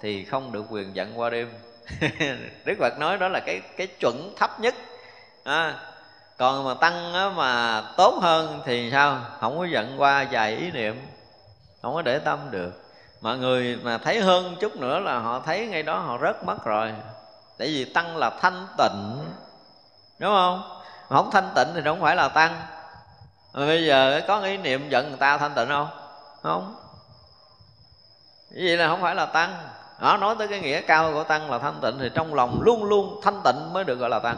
Thì 0.00 0.24
không 0.24 0.52
được 0.52 0.64
quyền 0.70 0.96
giận 0.96 1.18
qua 1.18 1.30
đêm. 1.30 1.52
Đức 2.64 2.74
Phật 2.78 2.98
nói 2.98 3.18
đó 3.18 3.28
là 3.28 3.40
cái 3.40 3.60
cái 3.76 3.86
chuẩn 3.86 4.34
thấp 4.36 4.60
nhất. 4.60 4.74
À, 5.44 5.78
Còn 6.38 6.64
mà 6.64 6.74
tăng 6.74 7.12
mà 7.36 7.82
tốt 7.96 8.18
hơn 8.22 8.60
thì 8.64 8.90
sao? 8.90 9.20
Không 9.40 9.58
có 9.58 9.64
giận 9.64 9.94
qua 9.98 10.26
vài 10.30 10.56
ý 10.56 10.70
niệm. 10.70 11.06
Không 11.82 11.94
có 11.94 12.02
để 12.02 12.18
tâm 12.18 12.38
được. 12.50 12.72
Mà 13.20 13.34
người 13.34 13.78
mà 13.82 13.98
thấy 13.98 14.20
hơn 14.20 14.56
chút 14.60 14.76
nữa 14.76 14.98
là 14.98 15.18
họ 15.18 15.40
thấy 15.40 15.66
ngay 15.66 15.82
đó 15.82 15.98
họ 15.98 16.18
rớt 16.22 16.44
mất 16.44 16.64
rồi. 16.64 16.92
Tại 17.58 17.68
vì 17.68 17.84
tăng 17.84 18.16
là 18.16 18.30
thanh 18.40 18.66
tịnh. 18.78 19.18
Đúng 20.22 20.32
không? 20.32 20.80
Mà 21.10 21.16
không 21.16 21.30
thanh 21.30 21.50
tịnh 21.54 21.68
thì 21.74 21.80
không 21.84 22.00
phải 22.00 22.16
là 22.16 22.28
tăng. 22.28 22.62
Mà 23.52 23.66
bây 23.66 23.86
giờ 23.86 24.20
có 24.28 24.40
ý 24.40 24.56
niệm 24.56 24.88
giận 24.88 25.08
người 25.08 25.18
ta 25.18 25.38
thanh 25.38 25.54
tịnh 25.54 25.68
không? 25.68 25.88
Không. 26.42 26.74
Vậy 28.50 28.76
là 28.76 28.88
không 28.88 29.02
phải 29.02 29.14
là 29.14 29.26
tăng? 29.26 29.56
Đó 30.00 30.16
nói 30.16 30.34
tới 30.38 30.48
cái 30.48 30.60
nghĩa 30.60 30.80
cao 30.80 31.12
của 31.12 31.24
tăng 31.24 31.50
là 31.50 31.58
thanh 31.58 31.80
tịnh 31.82 31.98
thì 31.98 32.10
trong 32.14 32.34
lòng 32.34 32.62
luôn 32.62 32.84
luôn 32.84 33.20
thanh 33.22 33.40
tịnh 33.44 33.72
mới 33.72 33.84
được 33.84 33.98
gọi 33.98 34.10
là 34.10 34.18
tăng. 34.18 34.36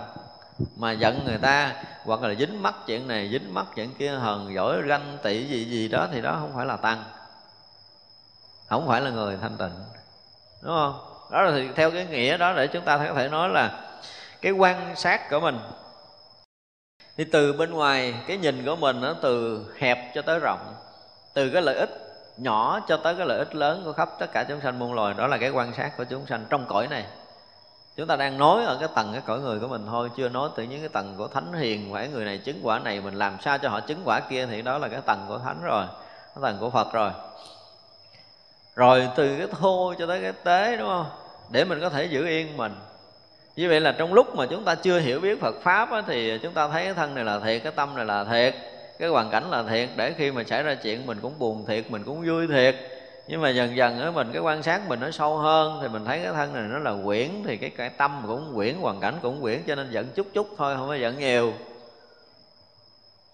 Mà 0.76 0.92
giận 0.92 1.24
người 1.24 1.38
ta, 1.38 1.72
hoặc 2.04 2.22
là 2.22 2.34
dính 2.34 2.62
mắt 2.62 2.74
chuyện 2.86 3.08
này, 3.08 3.28
dính 3.32 3.54
mắt 3.54 3.66
chuyện 3.74 3.94
kia, 3.94 4.10
hờn, 4.10 4.54
giỏi 4.54 4.82
ganh 4.82 5.18
tị, 5.22 5.46
gì 5.46 5.64
gì 5.64 5.88
đó 5.88 6.06
thì 6.12 6.20
đó 6.20 6.36
không 6.40 6.52
phải 6.56 6.66
là 6.66 6.76
tăng. 6.76 7.04
Không 8.68 8.88
phải 8.88 9.00
là 9.00 9.10
người 9.10 9.38
thanh 9.42 9.56
tịnh. 9.56 9.84
Đúng 10.62 10.74
không? 10.74 11.00
Đó 11.30 11.42
là 11.42 11.50
thì 11.54 11.68
theo 11.76 11.90
cái 11.90 12.04
nghĩa 12.04 12.36
đó 12.36 12.52
để 12.52 12.66
chúng 12.66 12.84
ta 12.84 12.98
có 12.98 13.14
thể 13.14 13.28
nói 13.28 13.48
là 13.48 13.70
cái 14.44 14.52
quan 14.52 14.96
sát 14.96 15.30
của 15.30 15.40
mình. 15.40 15.58
Thì 17.16 17.24
từ 17.24 17.52
bên 17.52 17.70
ngoài, 17.70 18.14
cái 18.26 18.36
nhìn 18.36 18.64
của 18.64 18.76
mình 18.76 19.00
nó 19.00 19.14
từ 19.22 19.64
hẹp 19.78 20.14
cho 20.14 20.22
tới 20.22 20.38
rộng, 20.38 20.74
từ 21.34 21.50
cái 21.50 21.62
lợi 21.62 21.76
ích 21.76 21.90
nhỏ 22.36 22.80
cho 22.88 22.96
tới 22.96 23.14
cái 23.14 23.26
lợi 23.26 23.38
ích 23.38 23.54
lớn 23.54 23.82
của 23.84 23.92
khắp 23.92 24.08
tất 24.18 24.32
cả 24.32 24.44
chúng 24.48 24.60
sanh 24.60 24.78
muôn 24.78 24.94
loài. 24.94 25.14
Đó 25.14 25.26
là 25.26 25.38
cái 25.38 25.50
quan 25.50 25.74
sát 25.74 25.96
của 25.96 26.04
chúng 26.04 26.26
sanh 26.26 26.46
trong 26.48 26.66
cõi 26.68 26.86
này. 26.88 27.04
Chúng 27.96 28.06
ta 28.06 28.16
đang 28.16 28.38
nói 28.38 28.64
ở 28.64 28.76
cái 28.80 28.88
tầng 28.94 29.12
cái 29.12 29.22
cõi 29.26 29.38
người 29.38 29.60
của 29.60 29.68
mình 29.68 29.86
thôi, 29.90 30.10
chưa 30.16 30.28
nói 30.28 30.50
từ 30.56 30.62
những 30.62 30.80
cái 30.80 30.88
tầng 30.88 31.14
của 31.18 31.28
thánh 31.28 31.52
hiền 31.52 31.92
phải 31.92 32.08
người 32.08 32.24
này 32.24 32.38
chứng 32.38 32.60
quả 32.62 32.78
này, 32.78 33.00
mình 33.00 33.14
làm 33.14 33.36
sao 33.40 33.58
cho 33.58 33.68
họ 33.68 33.80
chứng 33.80 34.02
quả 34.04 34.20
kia 34.20 34.46
thì 34.46 34.62
đó 34.62 34.78
là 34.78 34.88
cái 34.88 35.00
tầng 35.00 35.24
của 35.28 35.38
thánh 35.38 35.62
rồi, 35.62 35.84
cái 36.34 36.42
tầng 36.42 36.56
của 36.60 36.70
phật 36.70 36.92
rồi. 36.92 37.10
Rồi 38.74 39.08
từ 39.16 39.38
cái 39.38 39.46
thô 39.60 39.94
cho 39.98 40.06
tới 40.06 40.22
cái 40.22 40.32
tế, 40.32 40.76
đúng 40.76 40.88
không? 40.88 41.06
Để 41.50 41.64
mình 41.64 41.80
có 41.80 41.90
thể 41.90 42.04
giữ 42.04 42.26
yên 42.26 42.56
mình 42.56 42.74
như 43.56 43.68
vậy 43.68 43.80
là 43.80 43.92
trong 43.92 44.14
lúc 44.14 44.36
mà 44.36 44.46
chúng 44.46 44.64
ta 44.64 44.74
chưa 44.74 44.98
hiểu 44.98 45.20
biết 45.20 45.40
Phật 45.40 45.54
pháp 45.62 45.90
á, 45.90 46.02
thì 46.06 46.38
chúng 46.38 46.52
ta 46.52 46.68
thấy 46.68 46.84
cái 46.84 46.94
thân 46.94 47.14
này 47.14 47.24
là 47.24 47.40
thiệt 47.40 47.62
cái 47.62 47.72
tâm 47.76 47.96
này 47.96 48.04
là 48.04 48.24
thiệt 48.24 48.54
cái 48.98 49.08
hoàn 49.08 49.30
cảnh 49.30 49.50
là 49.50 49.62
thiệt. 49.62 49.88
Để 49.96 50.12
khi 50.16 50.32
mà 50.32 50.44
xảy 50.44 50.62
ra 50.62 50.74
chuyện 50.74 51.06
mình 51.06 51.18
cũng 51.22 51.38
buồn 51.38 51.64
thiệt 51.66 51.90
mình 51.90 52.02
cũng 52.04 52.26
vui 52.26 52.46
thiệt. 52.46 52.76
Nhưng 53.28 53.40
mà 53.40 53.50
dần 53.50 53.76
dần 53.76 54.00
á 54.00 54.10
mình 54.10 54.30
cái 54.32 54.42
quan 54.42 54.62
sát 54.62 54.88
mình 54.88 55.00
nó 55.00 55.10
sâu 55.10 55.36
hơn 55.36 55.78
thì 55.82 55.88
mình 55.88 56.04
thấy 56.04 56.20
cái 56.24 56.32
thân 56.32 56.52
này 56.54 56.62
nó 56.62 56.78
là 56.78 56.94
quyển 57.04 57.30
thì 57.46 57.56
cái 57.56 57.70
cái 57.70 57.90
tâm 57.90 58.22
cũng 58.26 58.52
quyển 58.54 58.74
hoàn 58.80 59.00
cảnh 59.00 59.14
cũng 59.22 59.42
quyển 59.42 59.62
cho 59.66 59.74
nên 59.74 59.90
giận 59.90 60.06
chút 60.14 60.26
chút 60.32 60.48
thôi 60.56 60.74
không 60.76 60.88
phải 60.88 61.00
giận 61.00 61.18
nhiều. 61.18 61.52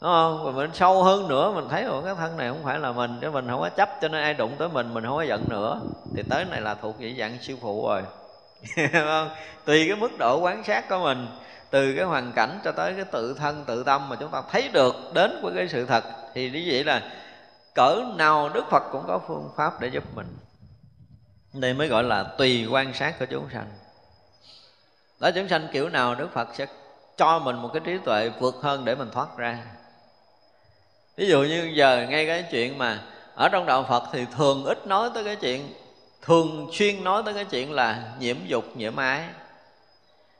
Đúng 0.00 0.10
không? 0.10 0.44
Và 0.44 0.50
mình 0.50 0.70
sâu 0.74 1.02
hơn 1.02 1.28
nữa 1.28 1.52
mình 1.54 1.68
thấy 1.70 1.84
rồi 1.84 2.02
cái 2.04 2.14
thân 2.14 2.36
này 2.36 2.48
không 2.48 2.64
phải 2.64 2.78
là 2.78 2.92
mình 2.92 3.18
chứ 3.20 3.30
mình 3.30 3.46
không 3.48 3.60
có 3.60 3.68
chấp 3.68 3.88
cho 4.00 4.08
nên 4.08 4.22
ai 4.22 4.34
đụng 4.34 4.52
tới 4.58 4.68
mình 4.68 4.94
mình 4.94 5.04
không 5.04 5.16
có 5.16 5.22
giận 5.22 5.44
nữa. 5.48 5.80
Thì 6.16 6.22
tới 6.22 6.44
này 6.44 6.60
là 6.60 6.74
thuộc 6.74 7.00
về 7.00 7.14
dạng 7.18 7.38
siêu 7.40 7.56
phụ 7.60 7.88
rồi 7.88 8.02
không? 8.76 8.86
Vâng, 9.04 9.30
tùy 9.64 9.84
cái 9.88 9.96
mức 9.96 10.18
độ 10.18 10.40
quán 10.40 10.64
sát 10.64 10.88
của 10.88 10.98
mình, 10.98 11.26
từ 11.70 11.94
cái 11.96 12.04
hoàn 12.04 12.32
cảnh 12.32 12.60
cho 12.64 12.72
tới 12.72 12.94
cái 12.94 13.04
tự 13.04 13.34
thân, 13.34 13.64
tự 13.66 13.84
tâm 13.84 14.08
mà 14.08 14.16
chúng 14.16 14.30
ta 14.30 14.42
thấy 14.50 14.68
được 14.68 14.94
đến 15.14 15.40
với 15.42 15.52
cái 15.56 15.68
sự 15.68 15.86
thật, 15.86 16.04
thì 16.34 16.50
như 16.50 16.64
vậy 16.66 16.84
là 16.84 17.02
cỡ 17.74 18.02
nào 18.16 18.48
đức 18.48 18.64
phật 18.70 18.82
cũng 18.92 19.04
có 19.06 19.20
phương 19.28 19.50
pháp 19.56 19.80
để 19.80 19.88
giúp 19.88 20.04
mình 20.14 20.36
đây 21.52 21.74
mới 21.74 21.88
gọi 21.88 22.04
là 22.04 22.22
tùy 22.38 22.66
quan 22.70 22.94
sát 22.94 23.18
của 23.18 23.26
chúng 23.30 23.48
sanh 23.52 23.66
đó, 25.20 25.30
chúng 25.34 25.48
sanh 25.48 25.68
kiểu 25.72 25.88
nào 25.88 26.14
đức 26.14 26.28
phật 26.32 26.48
sẽ 26.54 26.66
cho 27.16 27.38
mình 27.38 27.56
một 27.56 27.70
cái 27.72 27.82
trí 27.84 27.98
tuệ 28.04 28.28
vượt 28.28 28.54
hơn 28.62 28.84
để 28.84 28.94
mình 28.94 29.10
thoát 29.12 29.36
ra 29.36 29.58
ví 31.16 31.28
dụ 31.28 31.42
như 31.42 31.70
giờ 31.74 32.06
ngay 32.10 32.26
cái 32.26 32.44
chuyện 32.50 32.78
mà 32.78 33.02
ở 33.34 33.48
trong 33.48 33.66
đạo 33.66 33.86
phật 33.88 34.02
thì 34.12 34.26
thường 34.36 34.64
ít 34.64 34.86
nói 34.86 35.10
tới 35.14 35.24
cái 35.24 35.36
chuyện 35.36 35.72
thường 36.22 36.68
xuyên 36.72 37.04
nói 37.04 37.22
tới 37.24 37.34
cái 37.34 37.44
chuyện 37.44 37.72
là 37.72 38.12
nhiễm 38.18 38.36
dục, 38.46 38.64
nhiễm 38.76 38.96
ái. 38.96 39.24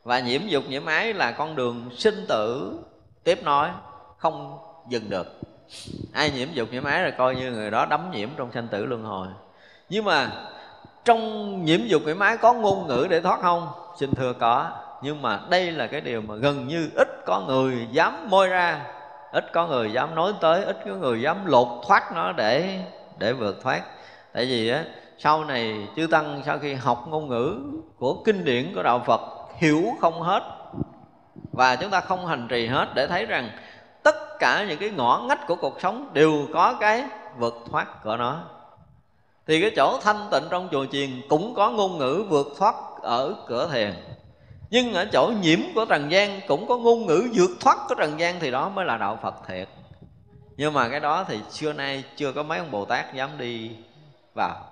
Và 0.05 0.21
nhiễm 0.21 0.41
dục, 0.47 0.65
nhiễm 0.69 0.87
ái 0.87 1.13
là 1.13 1.33
con 1.33 1.57
đường 1.57 1.91
sinh 1.97 2.25
tử 2.29 2.79
tiếp 3.25 3.43
nói 3.43 3.71
không 4.19 4.59
dừng 4.89 5.11
được. 5.11 5.41
Ai 6.13 6.31
nhiễm 6.31 6.49
dục, 6.53 6.69
nhiễm 6.73 6.85
ái 6.85 7.03
là 7.03 7.11
coi 7.11 7.37
như 7.37 7.53
người 7.53 7.71
đó 7.71 7.87
đắm 7.87 8.11
nhiễm 8.11 8.29
trong 8.37 8.53
sanh 8.53 8.69
tử 8.69 8.87
luân 8.87 9.03
hồi. 9.03 9.27
Nhưng 9.89 10.05
mà 10.05 10.31
trong 11.05 11.65
nhiễm 11.65 11.81
dục, 11.87 12.03
nhiễm 12.07 12.19
ái 12.19 12.37
có 12.37 12.53
ngôn 12.53 12.87
ngữ 12.87 13.07
để 13.11 13.21
thoát 13.21 13.41
không? 13.41 13.69
Xin 14.01 14.15
thưa 14.15 14.33
có. 14.33 14.71
Nhưng 15.03 15.23
mà 15.23 15.41
đây 15.51 15.73
là 15.73 15.87
cái 15.87 16.01
điều 16.01 16.23
mà 16.23 16.35
gần 16.35 16.69
như 16.69 16.91
ít 16.97 17.09
có 17.27 17.41
người 17.47 17.89
dám 17.93 18.31
môi 18.31 18.49
ra. 18.49 18.87
Ít 19.33 19.53
có 19.53 19.67
người 19.67 19.93
dám 19.93 20.15
nói 20.15 20.33
tới, 20.41 20.65
ít 20.65 20.77
có 20.87 20.95
người 20.95 21.21
dám 21.23 21.47
lột 21.47 21.69
thoát 21.87 22.13
nó 22.15 22.33
để 22.33 22.81
để 23.19 23.33
vượt 23.33 23.63
thoát. 23.63 23.83
Tại 24.33 24.45
vì 24.45 24.69
á 24.69 24.85
sau 25.23 25.45
này 25.45 25.89
chư 25.97 26.07
tăng 26.07 26.43
sau 26.47 26.59
khi 26.59 26.75
học 26.75 27.05
ngôn 27.09 27.29
ngữ 27.29 27.59
của 27.99 28.23
kinh 28.25 28.45
điển 28.45 28.73
của 28.75 28.83
đạo 28.83 29.03
phật, 29.07 29.21
hiểu 29.57 29.85
không 30.01 30.23
hết 30.23 30.43
và 31.53 31.77
chúng 31.77 31.91
ta 31.91 32.01
không 32.01 32.27
hành 32.27 32.47
trì 32.51 32.67
hết 32.67 32.89
để 32.95 33.07
thấy 33.07 33.27
rằng 33.27 33.51
tất 34.03 34.39
cả 34.39 34.65
những 34.69 34.79
cái 34.79 34.91
ngõ 34.91 35.25
ngách 35.29 35.47
của 35.47 35.55
cuộc 35.55 35.81
sống 35.81 36.11
đều 36.13 36.47
có 36.55 36.75
cái 36.81 37.05
vượt 37.39 37.55
thoát 37.71 38.05
của 38.05 38.17
nó. 38.17 38.43
Thì 39.47 39.61
cái 39.61 39.71
chỗ 39.77 39.99
thanh 40.03 40.29
tịnh 40.31 40.45
trong 40.51 40.69
chùa 40.71 40.87
chiền 40.93 41.11
cũng 41.29 41.55
có 41.55 41.71
ngôn 41.71 41.99
ngữ 41.99 42.25
vượt 42.29 42.47
thoát 42.59 42.75
ở 43.03 43.35
cửa 43.47 43.69
thiền. 43.73 43.95
Nhưng 44.71 44.95
ở 44.95 45.05
chỗ 45.13 45.33
nhiễm 45.43 45.59
của 45.75 45.85
trần 45.85 46.11
gian 46.11 46.41
cũng 46.49 46.67
có 46.67 46.77
ngôn 46.77 47.07
ngữ 47.07 47.29
vượt 47.35 47.51
thoát 47.61 47.79
của 47.89 47.95
trần 47.95 48.21
gian 48.21 48.41
thì 48.41 48.51
đó 48.51 48.69
mới 48.69 48.85
là 48.85 48.97
đạo 48.97 49.19
phật 49.23 49.35
thiệt. 49.49 49.69
Nhưng 50.57 50.73
mà 50.73 50.89
cái 50.89 51.01
đó 51.01 51.25
thì 51.29 51.39
xưa 51.51 51.73
nay 51.73 52.05
chưa 52.17 52.33
có 52.33 52.43
mấy 52.43 52.59
ông 52.59 52.71
bồ 52.71 52.85
tát 52.85 53.15
dám 53.15 53.31
đi 53.39 53.71
vào 54.35 54.70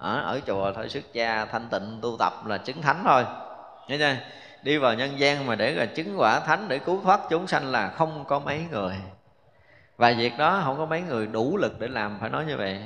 ở, 0.00 0.20
ở 0.20 0.40
chùa 0.46 0.72
thôi 0.72 0.88
xuất 0.88 1.12
gia 1.12 1.44
thanh 1.44 1.68
tịnh 1.70 1.98
tu 2.02 2.16
tập 2.18 2.32
là 2.46 2.58
chứng 2.58 2.82
thánh 2.82 3.02
thôi. 3.04 3.24
Nghe 3.88 3.98
chưa? 3.98 4.16
đi 4.62 4.78
vào 4.78 4.94
nhân 4.94 5.20
gian 5.20 5.46
mà 5.46 5.54
để 5.54 5.74
là 5.74 5.86
chứng 5.86 6.14
quả 6.20 6.40
thánh 6.40 6.68
để 6.68 6.78
cứu 6.78 7.00
thoát 7.04 7.20
chúng 7.30 7.46
sanh 7.46 7.66
là 7.66 7.88
không 7.88 8.24
có 8.28 8.38
mấy 8.38 8.60
người. 8.70 8.94
Và 9.96 10.14
việc 10.18 10.32
đó 10.38 10.62
không 10.64 10.78
có 10.78 10.86
mấy 10.86 11.00
người 11.00 11.26
đủ 11.26 11.56
lực 11.56 11.80
để 11.80 11.88
làm 11.88 12.16
phải 12.20 12.30
nói 12.30 12.44
như 12.44 12.56
vậy. 12.56 12.82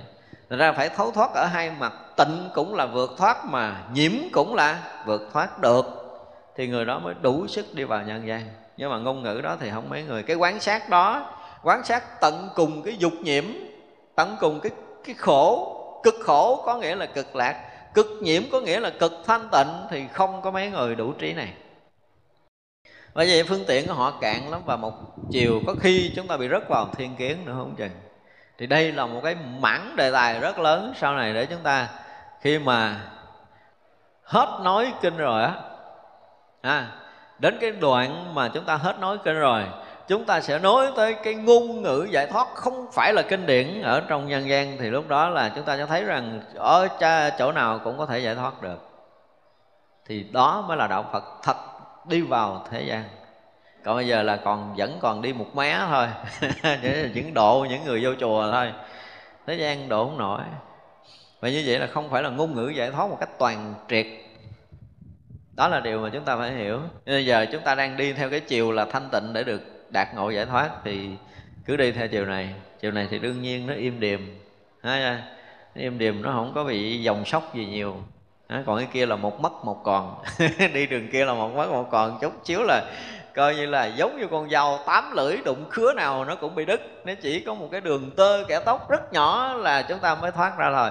Thật 0.50 0.56
ra 0.56 0.72
phải 0.72 0.88
thấu 0.88 1.10
thoát 1.10 1.30
ở 1.34 1.46
hai 1.46 1.70
mặt. 1.80 1.92
Tịnh 2.16 2.48
cũng 2.54 2.74
là 2.74 2.86
vượt 2.86 3.10
thoát 3.18 3.44
mà 3.44 3.82
nhiễm 3.92 4.12
cũng 4.32 4.54
là 4.54 4.78
vượt 5.06 5.30
thoát 5.32 5.60
được. 5.60 5.84
Thì 6.56 6.68
người 6.68 6.84
đó 6.84 6.98
mới 6.98 7.14
đủ 7.22 7.46
sức 7.46 7.66
đi 7.74 7.84
vào 7.84 8.02
nhân 8.02 8.26
gian. 8.26 8.48
Nhưng 8.76 8.90
mà 8.90 8.98
ngôn 8.98 9.22
ngữ 9.22 9.40
đó 9.42 9.56
thì 9.60 9.70
không 9.70 9.88
mấy 9.88 10.02
người. 10.02 10.22
Cái 10.22 10.36
quán 10.36 10.60
sát 10.60 10.88
đó 10.88 11.30
Quán 11.62 11.84
sát 11.84 12.20
tận 12.20 12.48
cùng 12.54 12.82
cái 12.82 12.96
dục 12.98 13.12
nhiễm 13.22 13.44
Tận 14.14 14.36
cùng 14.40 14.60
cái 14.60 14.72
cái 15.04 15.14
khổ 15.14 15.73
cực 16.04 16.14
khổ 16.20 16.62
có 16.66 16.76
nghĩa 16.76 16.96
là 16.96 17.06
cực 17.06 17.36
lạc 17.36 17.70
cực 17.94 18.06
nhiễm 18.20 18.42
có 18.52 18.60
nghĩa 18.60 18.80
là 18.80 18.90
cực 18.90 19.12
thanh 19.26 19.48
tịnh 19.52 19.68
thì 19.90 20.04
không 20.12 20.42
có 20.42 20.50
mấy 20.50 20.70
người 20.70 20.94
đủ 20.94 21.12
trí 21.12 21.32
này. 21.32 21.52
Bởi 23.14 23.26
vậy 23.26 23.44
phương 23.48 23.64
tiện 23.66 23.86
của 23.86 23.94
họ 23.94 24.10
cạn 24.20 24.50
lắm 24.50 24.60
và 24.66 24.76
một 24.76 24.92
chiều 25.30 25.60
có 25.66 25.74
khi 25.80 26.12
chúng 26.16 26.26
ta 26.26 26.36
bị 26.36 26.48
rớt 26.48 26.68
vào 26.68 26.88
thiên 26.96 27.16
kiến 27.16 27.36
nữa 27.44 27.54
không 27.56 27.74
chừng. 27.76 27.90
Thì 28.58 28.66
đây 28.66 28.92
là 28.92 29.06
một 29.06 29.20
cái 29.24 29.36
mảng 29.60 29.96
đề 29.96 30.10
tài 30.12 30.40
rất 30.40 30.58
lớn 30.58 30.92
sau 30.96 31.14
này 31.14 31.34
để 31.34 31.46
chúng 31.46 31.62
ta 31.62 31.88
khi 32.40 32.58
mà 32.58 33.00
hết 34.22 34.58
nói 34.62 34.92
kinh 35.02 35.16
rồi 35.16 35.42
á. 35.42 35.52
À, 36.60 36.88
đến 37.38 37.58
cái 37.60 37.70
đoạn 37.70 38.34
mà 38.34 38.48
chúng 38.48 38.64
ta 38.64 38.76
hết 38.76 38.98
nói 39.00 39.18
kinh 39.24 39.34
rồi 39.34 39.62
chúng 40.08 40.24
ta 40.24 40.40
sẽ 40.40 40.58
nói 40.58 40.92
tới 40.96 41.14
cái 41.14 41.34
ngôn 41.34 41.82
ngữ 41.82 42.06
giải 42.10 42.26
thoát, 42.26 42.46
không 42.54 42.86
phải 42.92 43.12
là 43.12 43.22
kinh 43.22 43.46
điển 43.46 43.82
ở 43.82 44.00
trong 44.00 44.28
nhân 44.28 44.48
gian. 44.48 44.76
Thì 44.78 44.90
lúc 44.90 45.08
đó 45.08 45.28
là 45.28 45.52
chúng 45.54 45.64
ta 45.64 45.76
sẽ 45.76 45.86
thấy 45.86 46.04
rằng 46.04 46.40
ở 46.54 46.88
chỗ 47.38 47.52
nào 47.52 47.80
cũng 47.84 47.98
có 47.98 48.06
thể 48.06 48.18
giải 48.18 48.34
thoát 48.34 48.62
được. 48.62 48.88
Thì 50.06 50.22
đó 50.32 50.64
mới 50.68 50.76
là 50.76 50.86
đạo 50.86 51.04
Phật 51.12 51.24
thật 51.42 51.56
đi 52.08 52.20
vào 52.20 52.66
thế 52.70 52.82
gian. 52.82 53.04
Còn 53.84 53.96
bây 53.96 54.06
giờ 54.06 54.22
là 54.22 54.36
còn, 54.36 54.74
vẫn 54.76 54.98
còn 55.00 55.22
đi 55.22 55.32
một 55.32 55.56
mé 55.56 55.78
thôi. 55.90 56.08
Những 57.14 57.34
độ, 57.34 57.66
những 57.68 57.84
người 57.84 58.04
vô 58.04 58.10
chùa 58.20 58.52
thôi. 58.52 58.72
Thế 59.46 59.54
gian 59.54 59.88
độ 59.88 60.04
không 60.04 60.18
nổi. 60.18 60.40
Và 61.40 61.48
như 61.48 61.62
vậy 61.66 61.78
là 61.78 61.86
không 61.86 62.10
phải 62.10 62.22
là 62.22 62.28
ngôn 62.28 62.54
ngữ 62.54 62.68
giải 62.68 62.90
thoát 62.90 63.10
một 63.10 63.16
cách 63.20 63.38
toàn 63.38 63.74
triệt. 63.88 64.06
Đó 65.56 65.68
là 65.68 65.80
điều 65.80 65.98
mà 65.98 66.10
chúng 66.12 66.24
ta 66.24 66.36
phải 66.36 66.52
hiểu. 66.52 66.80
Bây 67.06 67.26
giờ 67.26 67.46
chúng 67.52 67.62
ta 67.62 67.74
đang 67.74 67.96
đi 67.96 68.12
theo 68.12 68.30
cái 68.30 68.40
chiều 68.40 68.72
là 68.72 68.84
thanh 68.84 69.08
tịnh 69.12 69.32
để 69.32 69.44
được 69.44 69.73
đạt 69.94 70.14
ngộ 70.14 70.30
giải 70.30 70.46
thoát 70.46 70.70
thì 70.84 71.10
cứ 71.66 71.76
đi 71.76 71.92
theo 71.92 72.08
chiều 72.08 72.24
này. 72.24 72.54
Chiều 72.80 72.92
này 72.92 73.08
thì 73.10 73.18
đương 73.18 73.42
nhiên 73.42 73.66
nó 73.66 73.74
im 73.74 74.00
điềm. 74.00 74.20
Nó 74.82 74.92
im 75.74 75.98
điềm, 75.98 76.22
nó 76.22 76.32
không 76.32 76.52
có 76.54 76.64
bị 76.64 77.02
dòng 77.02 77.24
sóc 77.24 77.54
gì 77.54 77.66
nhiều. 77.66 77.96
Còn 78.66 78.78
cái 78.78 78.88
kia 78.92 79.06
là 79.06 79.16
một 79.16 79.40
mất 79.40 79.64
một 79.64 79.80
còn. 79.84 80.22
Đi 80.74 80.86
đường 80.86 81.08
kia 81.12 81.24
là 81.24 81.34
một 81.34 81.54
mất 81.54 81.70
một 81.70 81.88
còn. 81.90 82.18
Chút 82.20 82.44
chiếu 82.44 82.62
là 82.62 82.92
coi 83.34 83.54
như 83.54 83.66
là 83.66 83.86
giống 83.86 84.18
như 84.18 84.26
con 84.30 84.50
dao 84.50 84.78
tám 84.86 85.12
lưỡi 85.16 85.36
đụng 85.44 85.64
khứa 85.70 85.92
nào 85.92 86.24
nó 86.24 86.34
cũng 86.34 86.54
bị 86.54 86.64
đứt. 86.64 86.80
Nó 87.04 87.12
chỉ 87.22 87.40
có 87.40 87.54
một 87.54 87.68
cái 87.72 87.80
đường 87.80 88.10
tơ 88.16 88.44
kẻ 88.48 88.60
tóc 88.64 88.90
rất 88.90 89.12
nhỏ 89.12 89.54
là 89.54 89.82
chúng 89.82 89.98
ta 89.98 90.14
mới 90.14 90.30
thoát 90.30 90.58
ra 90.58 90.72
thôi. 90.74 90.90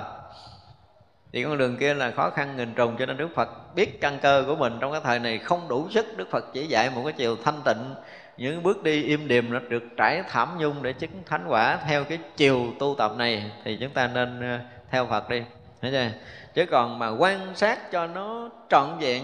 Thì 1.34 1.44
con 1.44 1.58
đường 1.58 1.78
kia 1.78 1.94
là 1.94 2.12
khó 2.12 2.30
khăn 2.30 2.58
nghìn 2.58 2.74
trùng 2.74 2.96
cho 3.00 3.06
nên 3.06 3.18
Đức 3.18 3.30
Phật 3.36 3.76
biết 3.76 4.02
căn 4.02 4.20
cơ 4.22 4.44
của 4.48 4.56
mình 4.56 4.78
trong 4.80 4.92
cái 4.92 5.02
thời 5.04 5.20
này 5.20 5.38
không 5.38 5.68
đủ 5.68 5.88
sức. 5.90 6.06
Đức 6.18 6.32
Phật 6.32 6.46
chỉ 6.54 6.68
dạy 6.68 6.90
một 6.96 7.02
cái 7.04 7.14
chiều 7.14 7.38
thanh 7.44 7.62
tịnh 7.66 7.96
những 8.38 8.64
bước 8.64 8.84
đi 8.84 9.04
im 9.04 9.28
điềm 9.28 9.54
nó 9.54 9.60
được 9.70 9.84
trải 9.98 10.24
thảm 10.30 10.58
nhung 10.58 10.84
để 10.84 10.94
chứng 10.94 11.24
thánh 11.26 11.46
quả 11.48 11.78
theo 11.88 12.04
cái 12.04 12.18
chiều 12.38 12.68
tu 12.80 12.96
tập 12.98 13.12
này 13.18 13.52
thì 13.64 13.78
chúng 13.82 13.90
ta 13.90 14.08
nên 14.08 14.42
ờ, 14.42 14.60
theo 14.92 15.06
Phật 15.06 15.30
đi. 15.30 15.44
Thấy 15.82 15.92
chưa? 15.92 16.10
Chứ 16.54 16.66
còn 16.72 17.00
mà 17.00 17.10
quan 17.10 17.56
sát 17.56 17.92
cho 17.92 18.08
nó 18.08 18.50
trọn 18.70 18.88
vẹn 19.00 19.24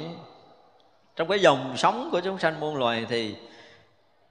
trong 1.15 1.27
cái 1.27 1.39
dòng 1.39 1.73
sống 1.77 2.09
của 2.11 2.19
chúng 2.19 2.39
sanh 2.39 2.59
muôn 2.59 2.77
loài 2.77 3.05
thì 3.09 3.35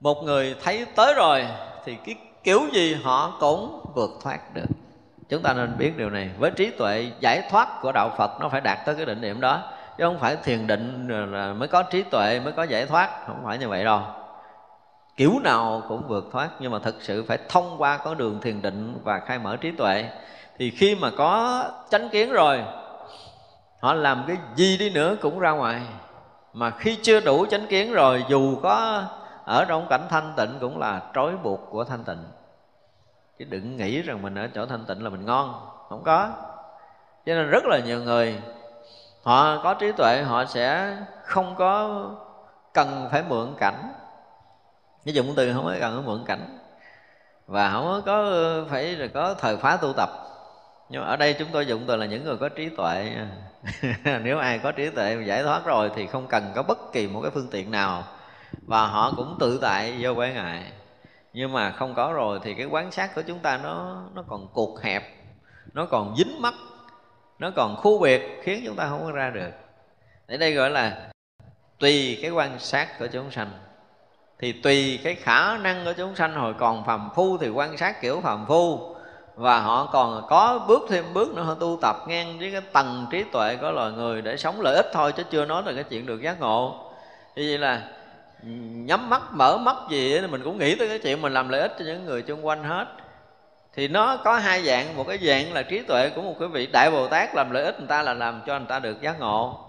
một 0.01 0.23
người 0.23 0.55
thấy 0.63 0.87
tới 0.95 1.15
rồi 1.15 1.47
thì 1.85 1.97
cái 2.07 2.15
kiểu 2.45 2.61
gì 2.73 2.95
họ 2.95 3.37
cũng 3.41 3.81
vượt 3.95 4.11
thoát 4.23 4.55
được. 4.55 4.67
Chúng 5.29 5.43
ta 5.43 5.53
nên 5.53 5.79
biết 5.79 5.97
điều 5.97 6.11
này. 6.11 6.31
Với 6.39 6.51
trí 6.51 6.71
tuệ 6.71 7.11
giải 7.21 7.43
thoát 7.51 7.69
của 7.83 7.93
đạo 7.93 8.15
phật, 8.19 8.31
nó 8.41 8.49
phải 8.49 8.61
đạt 8.61 8.79
tới 8.87 8.95
cái 8.95 9.07
định 9.07 9.21
điểm 9.21 9.41
đó. 9.41 9.63
Chứ 9.99 10.05
không 10.05 10.19
phải 10.19 10.37
thiền 10.45 10.67
định 10.67 11.09
là 11.33 11.53
mới 11.53 11.69
có 11.69 11.83
trí 11.83 12.03
tuệ, 12.03 12.41
mới 12.41 12.53
có 12.53 12.63
giải 12.63 12.87
thoát. 12.87 13.27
Không 13.27 13.43
phải 13.45 13.59
như 13.59 13.69
vậy 13.69 13.85
đâu 13.85 14.03
kiểu 15.19 15.39
nào 15.45 15.83
cũng 15.89 16.09
vượt 16.09 16.29
thoát, 16.33 16.49
nhưng 16.59 16.73
mà 16.73 16.79
thực 16.79 16.97
sự 17.01 17.25
phải 17.29 17.39
thông 17.49 17.75
qua 17.79 17.97
con 17.97 18.19
đường 18.19 18.41
thiền 18.41 18.63
định 18.63 19.01
và 19.05 19.21
khai 19.21 19.39
mở 19.39 19.57
trí 19.57 19.71
tuệ. 19.71 20.11
Thì 20.59 20.71
khi 20.71 20.95
mà 20.95 21.11
có 21.17 21.65
chánh 21.91 22.09
kiến 22.09 22.33
rồi, 22.33 22.65
họ 23.81 23.95
làm 23.95 24.25
cái 24.27 24.37
gì 24.55 24.77
đi 24.77 24.91
nữa 24.91 25.17
cũng 25.21 25.39
ra 25.39 25.51
ngoài. 25.51 25.83
Mà 26.53 26.71
khi 26.71 26.99
chưa 27.03 27.21
đủ 27.21 27.47
chánh 27.47 27.67
kiến 27.67 27.93
rồi, 27.93 28.25
dù 28.29 28.57
có 28.63 29.05
ở 29.45 29.65
trong 29.69 29.87
cảnh 29.91 30.07
thanh 30.11 30.33
tịnh 30.37 30.59
cũng 30.61 30.79
là 30.79 31.03
trói 31.15 31.37
buộc 31.37 31.61
của 31.71 31.85
thanh 31.85 32.05
tịnh. 32.05 32.25
Chứ 33.39 33.45
đừng 33.45 33.77
nghĩ 33.77 34.03
rằng 34.03 34.23
mình 34.23 34.35
ở 34.35 34.49
chỗ 34.55 34.67
thanh 34.67 34.85
tịnh 34.85 35.05
là 35.05 35.11
mình 35.11 35.27
ngon, 35.27 35.55
không 35.89 36.03
có. 36.05 36.31
Cho 37.27 37.35
nên 37.35 37.51
rất 37.51 37.65
là 37.65 37.79
nhiều 37.79 38.03
người, 38.03 38.43
họ 39.23 39.63
có 39.63 39.75
trí 39.75 39.93
tuệ, 39.93 40.23
họ 40.23 40.45
sẽ 40.45 40.97
không 41.25 41.55
có 41.59 42.05
cần 42.75 43.09
phải 43.11 43.23
mượn 43.29 43.55
cảnh 43.59 43.93
cái 45.09 45.15
dùng 45.15 45.35
từ 45.37 45.53
không 45.53 45.65
có 45.65 45.77
cần 45.81 45.95
phải 45.95 46.07
mượn 46.07 46.25
cảnh. 46.27 46.59
Và 47.47 47.71
không 47.71 48.03
có 48.07 48.33
phải 48.71 48.85
là 48.85 49.07
có 49.07 49.35
thời 49.35 49.57
phá 49.57 49.77
tu 49.77 49.93
tập. 49.97 50.11
Nhưng 50.89 51.03
mà 51.03 51.09
ở 51.09 51.17
đây 51.17 51.35
chúng 51.39 51.49
tôi 51.53 51.67
dùng 51.67 51.85
từ 51.87 51.97
là 51.97 52.07
những 52.07 52.25
người 52.25 52.37
có 52.37 52.49
trí 52.49 52.69
tuệ. 52.69 53.13
Nếu 54.23 54.39
ai 54.39 54.59
có 54.59 54.73
trí 54.73 54.91
tuệ 54.91 55.23
giải 55.27 55.43
thoát 55.43 55.65
rồi 55.65 55.91
thì 55.97 56.07
không 56.07 56.27
cần 56.27 56.53
có 56.55 56.63
bất 56.63 56.93
kỳ 56.93 57.07
một 57.07 57.21
cái 57.21 57.31
phương 57.31 57.49
tiện 57.51 57.71
nào. 57.71 58.05
Và 58.67 58.87
họ 58.87 59.13
cũng 59.17 59.37
tự 59.41 59.59
tại 59.63 59.95
vô 60.01 60.15
quái 60.15 60.33
ngại 60.33 60.73
nhưng 61.33 61.53
mà 61.53 61.71
không 61.71 61.95
có 61.95 62.13
rồi 62.13 62.41
thì 62.43 62.55
cái 62.55 62.67
quán 62.67 62.91
sát 62.91 63.15
của 63.15 63.23
chúng 63.23 63.39
ta 63.39 63.61
nó 63.63 64.03
nó 64.15 64.25
còn 64.29 64.49
cuột 64.53 64.83
hẹp, 64.83 65.03
nó 65.73 65.87
còn 65.87 66.17
dính 66.17 66.43
mắt, 66.43 66.55
nó 67.39 67.51
còn 67.57 67.77
khu 67.77 67.99
biệt, 67.99 68.23
khiến 68.43 68.63
chúng 68.67 68.77
ta 68.77 68.89
không 68.89 69.03
có 69.05 69.13
ra 69.13 69.31
được. 69.31 69.51
Ở 70.29 70.37
đây 70.37 70.53
gọi 70.53 70.71
là 70.71 71.11
tùy 71.79 72.19
cái 72.23 72.31
quan 72.31 72.59
sát 72.59 72.99
của 72.99 73.07
chúng 73.07 73.31
sanh 73.31 73.68
thì 74.41 74.53
tùy 74.53 75.01
cái 75.05 75.15
khả 75.15 75.57
năng 75.57 75.85
của 75.85 75.93
chúng 75.97 76.17
sanh, 76.17 76.35
hồi 76.35 76.55
còn 76.59 76.85
phàm 76.85 77.09
phu 77.15 77.39
thì 77.39 77.49
quan 77.49 77.77
sát 77.77 78.01
kiểu 78.01 78.21
phàm 78.21 78.47
phu. 78.47 78.95
Và 79.35 79.61
họ 79.61 79.89
còn 79.93 80.27
có 80.29 80.65
bước 80.69 80.83
thêm 80.89 81.05
bước 81.15 81.35
nữa, 81.35 81.43
họ 81.43 81.55
tu 81.55 81.79
tập 81.83 81.97
ngang 82.07 82.39
với 82.39 82.53
cái 82.53 82.61
tầng 82.61 83.07
trí 83.11 83.25
tuệ 83.33 83.57
của 83.57 83.71
loài 83.71 83.93
người 83.93 84.23
để 84.23 84.37
sống 84.37 84.61
lợi 84.61 84.77
ích 84.77 84.91
thôi, 84.93 85.13
chứ 85.13 85.23
chưa 85.31 85.45
nói 85.45 85.63
là 85.67 85.73
cái 85.73 85.85
chuyện 85.85 86.07
được 86.07 86.23
giác 86.23 86.41
ngộ. 86.41 86.75
Như 87.37 87.43
vậy 87.49 87.59
là 87.59 87.83
nhắm 88.85 89.11
mắt, 89.11 89.23
mở 89.33 89.59
mắt 89.59 89.77
gì 89.91 90.21
mình 90.21 90.45
cũng 90.45 90.59
nghĩ 90.59 90.75
tới 90.75 90.89
cái 90.89 90.99
chuyện 90.99 91.23
mình 91.23 91.35
làm 91.35 91.49
lợi 91.49 91.61
ích 91.61 91.73
cho 91.79 91.85
những 91.85 92.05
người 92.05 92.25
xung 92.29 92.47
quanh 92.47 92.65
hết. 92.65 92.87
Thì 93.75 93.89
nó 93.89 94.17
có 94.17 94.39
hai 94.39 94.63
dạng, 94.63 94.97
một 94.97 95.05
cái 95.09 95.19
dạng 95.19 95.53
là 95.53 95.63
trí 95.63 95.83
tuệ 95.83 96.11
của 96.11 96.23
một 96.23 96.35
cái 96.41 96.49
vị, 96.49 96.69
đại 96.73 96.91
bồ 96.91 97.09
tát 97.09 97.35
làm 97.35 97.51
lợi 97.51 97.65
ích 97.65 97.79
người 97.79 97.89
ta 97.89 98.03
là 98.03 98.15
làm 98.15 98.41
cho 98.47 98.59
người 98.59 98.69
ta 98.69 98.79
được 98.79 99.01
giác 99.03 99.21
ngộ 99.21 99.68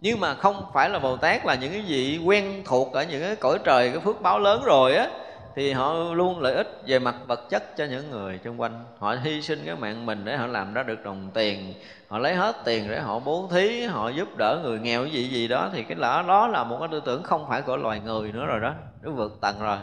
nhưng 0.00 0.20
mà 0.20 0.34
không 0.34 0.66
phải 0.74 0.90
là 0.90 0.98
bồ 0.98 1.16
tát 1.16 1.46
là 1.46 1.54
những 1.54 1.72
cái 1.72 1.84
vị 1.88 2.20
quen 2.24 2.62
thuộc 2.64 2.92
ở 2.92 3.04
những 3.04 3.22
cái 3.22 3.36
cõi 3.36 3.58
trời, 3.64 3.90
cái 3.90 4.00
phước 4.00 4.20
báo 4.22 4.38
lớn 4.38 4.62
rồi 4.64 4.96
á, 4.96 5.08
thì 5.54 5.72
họ 5.72 5.94
luôn 5.94 6.40
lợi 6.40 6.54
ích 6.54 6.82
về 6.86 6.98
mặt 6.98 7.14
vật 7.26 7.40
chất 7.50 7.76
cho 7.76 7.84
những 7.84 8.10
người 8.10 8.40
xung 8.44 8.60
quanh. 8.60 8.84
Họ 8.98 9.16
hy 9.22 9.42
sinh 9.42 9.62
cái 9.66 9.76
mạng 9.76 10.06
mình 10.06 10.24
để 10.24 10.36
họ 10.36 10.46
làm 10.46 10.74
ra 10.74 10.82
được 10.82 11.04
đồng 11.04 11.30
tiền, 11.34 11.74
họ 12.08 12.18
lấy 12.18 12.34
hết 12.34 12.56
tiền 12.64 12.90
để 12.90 13.00
họ 13.00 13.18
bố 13.18 13.48
thí, 13.50 13.82
họ 13.82 14.08
giúp 14.08 14.28
đỡ 14.36 14.60
người 14.62 14.78
nghèo, 14.78 15.02
cái 15.02 15.12
gì 15.12 15.28
gì 15.28 15.48
đó, 15.48 15.70
thì 15.72 15.82
cái 15.82 15.96
lỡ 15.96 16.24
đó 16.28 16.46
là 16.46 16.64
một 16.64 16.76
cái 16.80 16.88
tư 16.92 17.02
tưởng 17.06 17.22
không 17.22 17.48
phải 17.48 17.62
của 17.62 17.76
loài 17.76 18.00
người 18.00 18.32
nữa 18.32 18.46
rồi 18.46 18.60
đó 18.60 18.72
nó 19.02 19.10
vượt 19.10 19.38
tầng 19.40 19.56
rồi. 19.60 19.78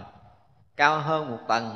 Cao 0.77 0.99
hơn 0.99 1.31
một 1.31 1.39
tầng. 1.47 1.75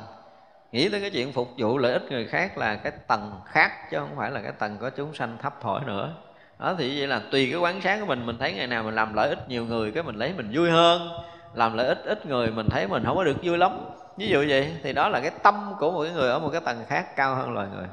Nghĩ 0.72 0.90
tới 0.90 1.02
cái 1.02 1.10
chuyện 1.10 1.32
phục 1.32 1.50
vụ 1.58 1.78
lợi 1.78 1.94
ích 1.94 2.04
người 2.10 2.26
khác 2.26 2.58
là 2.58 2.76
cái 2.76 2.92
tầng 3.08 3.32
khác, 3.46 3.72
chứ 3.92 3.98
không 3.98 4.16
phải 4.18 4.32
là 4.32 4.42
cái 4.42 4.52
tầng 4.52 4.78
có 4.82 4.90
chúng 4.90 5.14
sanh 5.14 5.38
thấp 5.42 5.54
thổi 5.62 5.82
nữa 5.86 6.14
đó, 6.60 6.76
thì 6.78 7.00
vậy 7.00 7.08
là 7.08 7.22
tùy 7.32 7.48
cái 7.52 7.60
quán 7.60 7.82
sáng 7.82 8.00
của 8.00 8.06
mình 8.06 8.26
mình 8.26 8.38
thấy 8.38 8.54
ngày 8.54 8.68
nào 8.68 8.84
mình 8.84 8.96
làm 8.96 9.14
lợi 9.14 9.30
ích 9.30 9.50
nhiều 9.50 9.66
người, 9.66 9.92
cái 9.92 10.04
mình 10.04 10.16
lấy 10.16 10.34
mình 10.34 10.52
vui 10.54 10.70
hơn. 10.70 11.10
Làm 11.54 11.78
lợi 11.78 11.88
ích 11.88 12.02
ít 12.06 12.26
người, 12.26 12.52
mình 12.52 12.70
thấy 12.70 12.88
mình 12.88 13.04
không 13.06 13.16
có 13.16 13.24
được 13.24 13.38
vui 13.44 13.58
lắm. 13.58 13.80
Ví 14.18 14.28
dụ 14.28 14.46
vậy, 14.50 14.74
thì 14.84 14.94
đó 14.94 15.10
là 15.10 15.20
cái 15.20 15.32
tâm 15.44 15.74
của 15.80 15.92
một 15.92 16.04
cái 16.04 16.12
người 16.12 16.30
ở 16.30 16.40
một 16.40 16.50
cái 16.52 16.62
tầng 16.62 16.84
khác 16.88 17.16
cao 17.16 17.36
hơn 17.36 17.54
loài 17.54 17.68
người. 17.76 17.86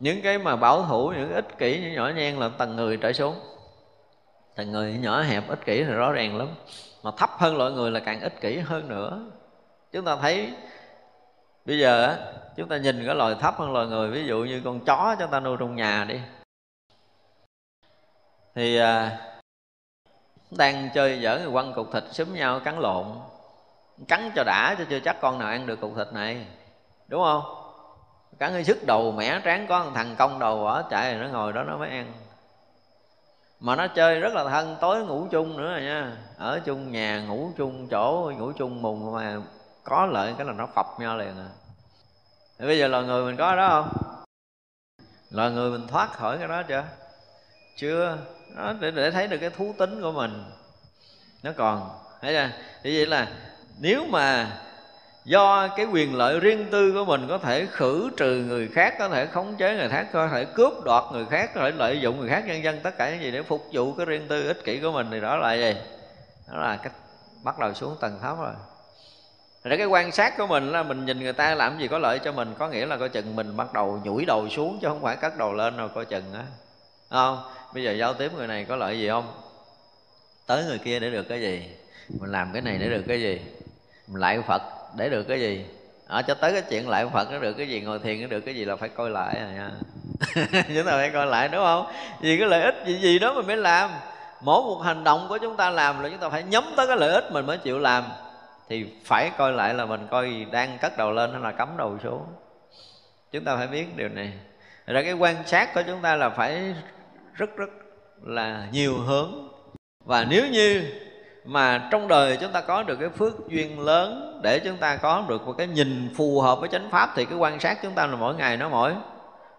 Những 0.00 0.22
cái 0.22 0.38
mà 0.38 0.56
bảo 0.56 0.82
thủ, 0.82 1.12
những 1.16 1.32
ích 1.32 1.58
kỷ, 1.58 1.80
những 1.80 1.94
nhỏ 1.94 2.10
nhen 2.16 2.36
là 2.36 2.50
tầng 2.58 2.76
người 2.76 2.96
trở 2.96 3.12
xuống. 3.12 3.34
Tầng 4.56 4.72
người 4.72 4.92
nhỏ 4.92 5.22
hẹp, 5.22 5.48
ích 5.48 5.64
kỷ 5.64 5.84
thì 5.84 5.92
rõ 5.92 6.12
ràng 6.12 6.36
lắm. 6.36 6.48
Mà 7.02 7.10
thấp 7.16 7.30
hơn 7.38 7.56
loại 7.56 7.70
người 7.72 7.90
là 7.90 8.00
càng 8.00 8.20
ích 8.20 8.40
kỷ 8.40 8.58
hơn 8.58 8.88
nữa. 8.88 9.20
Chúng 9.92 10.04
ta 10.04 10.16
thấy, 10.16 10.52
bây 11.64 11.78
giờ 11.78 12.16
chúng 12.56 12.68
ta 12.68 12.76
nhìn 12.76 13.06
cái 13.06 13.14
loài 13.14 13.34
thấp 13.40 13.54
hơn 13.58 13.72
loài 13.72 13.86
người. 13.86 14.10
Ví 14.10 14.26
dụ 14.26 14.38
như 14.44 14.62
con 14.64 14.80
chó 14.84 15.16
chúng 15.18 15.30
ta 15.30 15.40
nuôi 15.40 15.56
trong 15.60 15.76
nhà 15.76 16.04
đi 16.08 16.20
thì 18.56 18.76
à, 18.76 19.18
đang 20.50 20.90
chơi 20.94 21.20
giỡn 21.22 21.42
người 21.42 21.52
quăng 21.52 21.72
cục 21.72 21.92
thịt 21.92 22.04
xúm 22.12 22.34
nhau 22.34 22.60
cắn 22.60 22.78
lộn. 22.78 23.06
Cắn 24.08 24.30
cho 24.36 24.44
đã 24.44 24.74
cho 24.78 24.84
chưa 24.90 25.00
chắc 25.00 25.20
con 25.20 25.38
nào 25.38 25.48
ăn 25.48 25.66
được 25.66 25.80
cục 25.80 25.96
thịt 25.96 26.06
này. 26.12 26.46
Đúng 27.08 27.22
không? 27.22 27.42
Cắn 28.38 28.52
hơi 28.52 28.64
sức 28.64 28.78
đầu 28.86 29.12
mẻ 29.12 29.40
tráng 29.44 29.66
có 29.66 29.90
thằng 29.94 30.14
công 30.18 30.38
đầu 30.38 30.66
ở 30.66 30.84
chạy 30.90 31.14
rồi 31.14 31.24
nó 31.24 31.32
ngồi 31.32 31.52
đó 31.52 31.62
nó 31.62 31.76
mới 31.76 31.90
ăn. 31.90 32.12
Mà 33.60 33.76
nó 33.76 33.86
chơi 33.88 34.20
rất 34.20 34.34
là 34.34 34.44
thân 34.48 34.76
tối 34.80 35.04
ngủ 35.04 35.26
chung 35.30 35.56
nữa 35.56 35.72
rồi 35.72 35.82
nha. 35.82 36.16
Ở 36.38 36.60
chung 36.64 36.92
nhà 36.92 37.20
ngủ 37.20 37.50
chung 37.56 37.88
chỗ 37.90 38.32
ngủ 38.38 38.52
chung 38.52 38.82
mùng 38.82 39.12
mà 39.12 39.36
có 39.84 40.06
lợi 40.06 40.34
cái 40.38 40.46
là 40.46 40.52
nó 40.52 40.66
phập 40.66 40.86
nhau 40.98 41.16
liền 41.16 41.38
à. 41.38 41.48
Thì 42.58 42.66
bây 42.66 42.78
giờ 42.78 42.88
loài 42.88 43.04
người 43.04 43.24
mình 43.24 43.36
có 43.36 43.56
đó 43.56 43.68
không? 43.68 43.88
Loài 45.30 45.50
người 45.50 45.70
mình 45.70 45.88
thoát 45.88 46.12
khỏi 46.12 46.38
cái 46.38 46.48
đó 46.48 46.62
chưa? 46.62 46.84
Chưa 47.76 48.18
đó, 48.54 48.74
để, 48.80 48.90
để 48.90 49.10
thấy 49.10 49.28
được 49.28 49.38
cái 49.38 49.50
thú 49.50 49.74
tính 49.78 50.02
của 50.02 50.12
mình. 50.12 50.44
Nó 51.42 51.50
còn 51.56 51.90
thấy 52.22 52.34
chưa? 52.34 52.48
Thì 52.82 52.96
vậy 52.96 53.06
là 53.06 53.28
nếu 53.80 54.06
mà 54.06 54.46
do 55.24 55.68
cái 55.68 55.86
quyền 55.86 56.16
lợi 56.16 56.40
riêng 56.40 56.66
tư 56.70 56.92
của 56.92 57.04
mình 57.04 57.26
có 57.28 57.38
thể 57.38 57.66
khử 57.66 58.10
trừ 58.16 58.44
người 58.48 58.68
khác 58.68 58.94
có 58.98 59.08
thể 59.08 59.26
khống 59.26 59.56
chế 59.56 59.76
người 59.76 59.88
khác 59.88 60.06
có 60.12 60.28
thể 60.28 60.44
cướp 60.44 60.72
đoạt 60.84 61.04
người 61.12 61.26
khác 61.30 61.50
có 61.54 61.60
thể 61.60 61.70
lợi 61.70 62.00
dụng 62.00 62.20
người 62.20 62.28
khác 62.28 62.44
nhân 62.46 62.62
dân 62.62 62.80
tất 62.82 62.98
cả 62.98 63.10
những 63.10 63.22
gì 63.22 63.30
để 63.30 63.42
phục 63.42 63.66
vụ 63.72 63.92
cái 63.92 64.06
riêng 64.06 64.28
tư 64.28 64.46
ích 64.46 64.64
kỷ 64.64 64.80
của 64.80 64.92
mình 64.92 65.08
thì 65.10 65.20
đó 65.20 65.36
là 65.36 65.54
gì? 65.54 65.74
Đó 66.52 66.58
là 66.58 66.76
cách 66.76 66.92
bắt 67.42 67.58
đầu 67.58 67.74
xuống 67.74 67.96
tầng 68.00 68.18
thấp 68.22 68.36
rồi. 68.38 68.52
Để 69.64 69.76
cái 69.76 69.86
quan 69.86 70.12
sát 70.12 70.36
của 70.38 70.46
mình 70.46 70.72
là 70.72 70.82
mình 70.82 71.04
nhìn 71.04 71.20
người 71.20 71.32
ta 71.32 71.54
làm 71.54 71.78
gì 71.78 71.88
có 71.88 71.98
lợi 71.98 72.18
cho 72.18 72.32
mình 72.32 72.54
có 72.58 72.68
nghĩa 72.68 72.86
là 72.86 72.96
coi 72.96 73.08
chừng 73.08 73.36
mình 73.36 73.56
bắt 73.56 73.72
đầu 73.72 74.00
nhủi 74.04 74.24
đầu 74.24 74.48
xuống 74.48 74.78
chứ 74.82 74.88
không 74.88 75.02
phải 75.02 75.16
cất 75.16 75.38
đầu 75.38 75.52
lên 75.52 75.76
rồi 75.76 75.88
coi 75.94 76.04
chừng 76.04 76.34
á. 76.34 76.44
Không? 77.10 77.42
Bây 77.76 77.84
giờ 77.84 77.92
giao 77.92 78.14
tiếp 78.14 78.32
người 78.36 78.46
này 78.46 78.64
có 78.64 78.76
lợi 78.76 78.98
gì 78.98 79.08
không? 79.08 79.32
Tới 80.46 80.64
người 80.64 80.78
kia 80.78 81.00
để 81.00 81.10
được 81.10 81.22
cái 81.28 81.40
gì? 81.40 81.62
Mình 82.20 82.30
làm 82.30 82.52
cái 82.52 82.62
này 82.62 82.78
để 82.78 82.88
được 82.88 83.02
cái 83.08 83.20
gì? 83.20 83.40
Mình 84.08 84.20
lại 84.20 84.42
phật 84.46 84.62
để 84.96 85.08
được 85.08 85.22
cái 85.22 85.40
gì? 85.40 85.64
Ở 86.06 86.22
cho 86.22 86.34
tới 86.34 86.52
cái 86.52 86.62
chuyện 86.70 86.88
lại 86.88 87.06
phật 87.12 87.30
nó 87.30 87.38
được 87.38 87.52
cái 87.52 87.68
gì, 87.68 87.80
ngồi 87.80 87.98
thiền 87.98 88.20
nó 88.20 88.26
được 88.26 88.40
cái 88.40 88.54
gì 88.54 88.64
là 88.64 88.76
phải 88.76 88.88
coi 88.88 89.10
lại 89.10 89.36
rồi 89.40 89.52
nha. 89.52 89.70
Chúng 90.74 90.86
ta 90.86 90.92
phải 90.92 91.10
coi 91.10 91.26
lại, 91.26 91.48
đúng 91.48 91.62
không? 91.64 91.86
Vì 92.20 92.38
cái 92.38 92.48
lợi 92.48 92.62
ích 92.62 92.74
gì 92.86 92.98
gì 92.98 93.18
đó 93.18 93.34
mình 93.34 93.46
mới 93.46 93.56
làm. 93.56 93.90
Mỗi 94.40 94.62
một 94.62 94.82
hành 94.84 95.04
động 95.04 95.26
của 95.28 95.38
chúng 95.38 95.56
ta 95.56 95.70
làm 95.70 96.02
là 96.02 96.08
chúng 96.08 96.18
ta 96.18 96.28
phải 96.28 96.42
nhắm 96.42 96.64
tới 96.76 96.86
cái 96.86 96.96
lợi 96.96 97.12
ích 97.12 97.32
mình 97.32 97.46
mới 97.46 97.58
chịu 97.58 97.78
làm. 97.78 98.04
Thì 98.68 98.86
phải 99.04 99.30
coi 99.38 99.52
lại 99.52 99.74
là 99.74 99.86
mình 99.86 100.06
coi 100.10 100.46
đang 100.50 100.78
cất 100.78 100.98
đầu 100.98 101.12
lên 101.12 101.32
hay 101.32 101.40
là 101.40 101.52
cắm 101.52 101.68
đầu 101.76 101.98
xuống. 102.02 102.26
Chúng 103.32 103.44
ta 103.44 103.56
phải 103.56 103.66
biết 103.66 103.96
điều 103.96 104.08
này. 104.08 104.32
Ra 104.86 105.02
cái 105.02 105.12
quan 105.12 105.36
sát 105.46 105.74
của 105.74 105.82
chúng 105.86 106.02
ta 106.02 106.16
là 106.16 106.28
phải 106.28 106.74
rất 107.36 107.56
rất 107.56 107.70
là 108.22 108.68
nhiều 108.72 108.98
hướng. 108.98 109.48
Và 110.04 110.24
nếu 110.24 110.48
như 110.48 110.92
mà 111.44 111.88
trong 111.92 112.08
đời 112.08 112.38
chúng 112.40 112.52
ta 112.52 112.60
có 112.60 112.82
được 112.82 112.96
cái 113.00 113.08
phước 113.08 113.48
duyên 113.48 113.80
lớn, 113.80 114.40
để 114.42 114.60
chúng 114.64 114.76
ta 114.76 114.96
có 114.96 115.24
được 115.28 115.46
một 115.46 115.54
cái 115.58 115.66
nhìn 115.66 116.14
phù 116.16 116.40
hợp 116.40 116.60
với 116.60 116.68
chánh 116.68 116.90
pháp, 116.90 117.12
thì 117.16 117.24
cái 117.24 117.38
quan 117.38 117.60
sát 117.60 117.78
chúng 117.82 117.94
ta 117.94 118.06
là 118.06 118.16
mỗi 118.16 118.34
ngày 118.34 118.56
nó 118.56 118.68
mỗi 118.68 118.94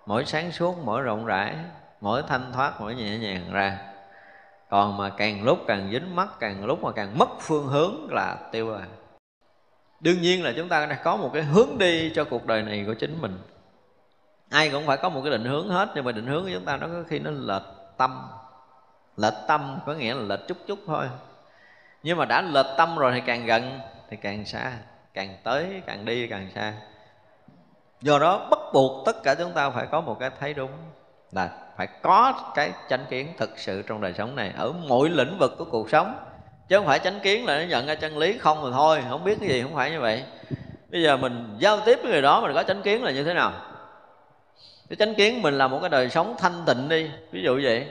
mỗi 0.06 0.26
sáng 0.26 0.52
suốt, 0.52 0.78
mỗi 0.84 1.02
rộng 1.02 1.26
rãi, 1.26 1.56
mỗi 2.02 2.24
thanh 2.28 2.52
thoát, 2.54 2.82
mỗi 2.82 2.96
nhẹ 2.96 3.18
nhàng 3.18 3.52
ra. 3.52 3.78
Còn 4.70 4.98
mà 4.98 5.10
càng 5.10 5.44
lúc 5.44 5.60
càng 5.68 5.90
dính 5.92 6.16
mắt, 6.16 6.28
càng 6.40 6.66
lúc 6.66 6.84
mà 6.84 6.92
càng 6.92 7.18
mất 7.18 7.30
phương 7.42 7.68
hướng 7.68 8.08
là 8.10 8.38
tiêu 8.52 8.68
rồi 8.68 8.82
đương 10.00 10.22
nhiên 10.22 10.44
là 10.44 10.54
chúng 10.56 10.70
ta 10.70 10.86
đã 10.86 10.96
có 10.96 11.16
một 11.16 11.30
cái 11.34 11.44
hướng 11.44 11.78
đi 11.78 12.12
cho 12.16 12.24
cuộc 12.24 12.46
đời 12.46 12.62
này 12.62 12.84
của 12.88 12.94
chính 12.94 13.22
mình 13.22 13.38
ai 14.50 14.70
cũng 14.70 14.86
phải 14.86 14.98
có 14.98 15.10
một 15.10 15.22
cái 15.24 15.32
định 15.32 15.46
hướng 15.46 15.70
hết, 15.70 15.90
nhưng 15.96 16.06
mà 16.06 16.12
định 16.12 16.28
hướng 16.28 16.44
của 16.44 16.50
chúng 16.54 16.66
ta 16.66 16.78
nó 16.78 16.88
có 16.88 17.04
khi 17.08 17.20
nó 17.20 17.32
lệch 17.32 17.98
tâm. 17.98 18.30
Lệch 19.18 19.34
tâm, 19.48 19.80
có 19.86 19.94
nghĩa 19.94 20.14
là 20.14 20.22
lệch 20.22 20.48
chút 20.48 20.58
chút 20.68 20.80
thôi. 20.88 21.06
Nhưng 22.04 22.18
mà 22.18 22.26
đã 22.26 22.42
lệch 22.42 22.66
tâm 22.78 22.98
rồi 22.98 23.12
thì 23.16 23.22
càng 23.26 23.46
gần, 23.46 23.80
thì 24.10 24.18
càng 24.18 24.46
xa, 24.46 24.72
càng 25.14 25.38
tới, 25.44 25.82
càng 25.86 26.06
đi, 26.06 26.28
càng 26.28 26.50
xa. 26.56 26.74
Do 28.02 28.20
đó, 28.20 28.48
bắt 28.50 28.60
buộc 28.74 29.06
tất 29.06 29.24
cả 29.24 29.36
chúng 29.36 29.52
ta 29.52 29.70
phải 29.70 29.88
có 29.92 30.02
một 30.02 30.20
cái 30.20 30.30
thấy 30.40 30.54
đúng, 30.54 30.72
là 31.32 31.50
phải 31.78 31.88
có 32.02 32.34
cái 32.56 32.72
chánh 32.90 33.06
kiến 33.10 33.34
thực 33.38 33.60
sự 33.60 33.82
trong 33.82 34.02
đời 34.02 34.14
sống 34.14 34.36
này, 34.36 34.54
ở 34.58 34.72
mọi 34.72 35.10
lĩnh 35.10 35.38
vực 35.40 35.56
của 35.58 35.66
cuộc 35.66 35.90
sống. 35.90 36.16
Chứ 36.68 36.78
không 36.78 36.86
phải 36.86 37.00
chánh 37.00 37.20
kiến 37.20 37.46
là 37.46 37.60
nó 37.60 37.66
nhận 37.66 37.86
ra 37.86 37.96
chân 37.96 38.18
lý 38.18 38.38
không 38.38 38.62
rồi 38.62 38.72
thôi, 38.76 39.04
không 39.10 39.24
biết 39.24 39.38
cái 39.40 39.50
gì 39.50 39.62
không 39.62 39.76
phải 39.76 39.92
như 39.92 40.00
vậy. 40.00 40.24
Bây 40.92 41.04
giờ 41.04 41.18
mình 41.18 41.56
giao 41.60 41.80
tiếp 41.86 42.00
với 42.04 42.12
người 42.12 42.22
đó, 42.22 42.42
mình 42.42 42.52
có 42.54 42.64
chánh 42.64 42.82
kiến 42.82 43.04
là 43.04 43.12
như 43.12 43.24
thế 43.24 43.34
nào? 43.34 43.54
Cái 44.90 44.98
chánh 44.98 45.16
kiến 45.16 45.42
mình 45.42 45.58
là 45.58 45.68
một 45.68 45.78
cái 45.82 45.90
đời 45.90 46.10
sống 46.10 46.36
thanh 46.38 46.64
tịnh 46.66 46.90
đi, 46.90 47.10
ví 47.32 47.42
dụ 47.44 47.60
vậy. 47.64 47.88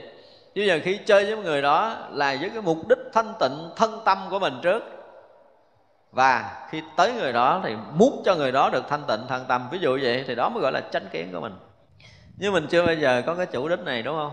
Chứ 0.55 0.62
giờ 0.62 0.81
khi 0.82 0.98
chơi 1.06 1.24
với 1.24 1.36
người 1.44 1.62
đó 1.62 1.97
là 2.10 2.36
với 2.40 2.51
cái 2.51 2.62
mục 2.62 2.89
đích 2.89 2.98
thanh 3.12 3.32
tịnh, 3.40 3.70
thân 3.77 4.01
tâm 4.05 4.18
của 4.31 4.39
mình 4.39 4.55
trước. 4.62 4.85
Và 6.12 6.66
khi 6.70 6.82
tới 6.97 7.12
người 7.12 7.32
đó 7.32 7.60
thì 7.64 7.74
muốn 7.93 8.23
cho 8.24 8.35
người 8.35 8.52
đó 8.52 8.70
được 8.73 8.85
thanh 8.89 9.02
tịnh 9.09 9.20
thân 9.28 9.44
tâm. 9.48 9.68
Ví 9.70 9.78
dụ 9.78 9.98
vậy 10.02 10.24
thì 10.27 10.35
đó 10.35 10.48
mới 10.48 10.62
gọi 10.62 10.73
là 10.73 10.81
chánh 10.81 11.06
kiến 11.12 11.28
của 11.32 11.40
mình. 11.40 11.55
Nhưng 12.36 12.52
mình 12.52 12.66
chưa 12.70 12.86
bao 12.86 12.94
giờ 12.94 13.23
có 13.27 13.35
cái 13.35 13.47
chủ 13.47 13.68
đích 13.68 13.81
này, 13.81 14.02
đúng 14.02 14.16
không? 14.16 14.32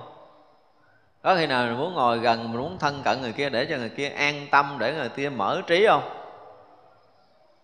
Có 1.21 1.35
khi 1.35 1.47
nào 1.47 1.65
mình 1.65 1.77
muốn 1.77 1.93
ngồi 1.93 2.19
gần, 2.19 2.51
mình 2.51 2.61
muốn 2.61 2.77
thân 2.79 3.01
cận 3.03 3.21
người 3.21 3.31
kia 3.31 3.49
để 3.49 3.65
cho 3.65 3.77
người 3.77 3.89
kia 3.89 4.09
an 4.09 4.47
tâm, 4.51 4.75
để 4.79 4.93
người 4.93 5.09
kia 5.09 5.29
mở 5.29 5.61
trí 5.67 5.87
không? 5.87 6.22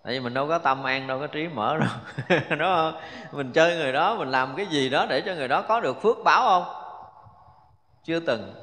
Tại 0.04 0.14
vì 0.14 0.20
mình 0.20 0.34
đâu 0.34 0.48
có 0.48 0.58
tâm 0.58 0.84
an, 0.84 1.08
đâu 1.08 1.20
có 1.20 1.28
trí 1.28 1.48
mở 1.48 1.78
đâu. 1.78 1.90
Đúng 2.50 2.60
không? 2.60 2.94
Mình 3.32 3.52
chơi 3.52 3.76
người 3.76 3.94
đó, 3.94 4.16
mình 4.16 4.32
làm 4.32 4.56
cái 4.56 4.66
gì 4.66 4.90
đó 4.90 5.06
để 5.10 5.22
cho 5.22 5.34
người 5.34 5.48
đó 5.48 5.62
có 5.62 5.80
được 5.80 6.02
phước 6.02 6.18
báo 6.24 6.42
không? 6.42 6.76
Chưa 8.04 8.20
từng. 8.20 8.54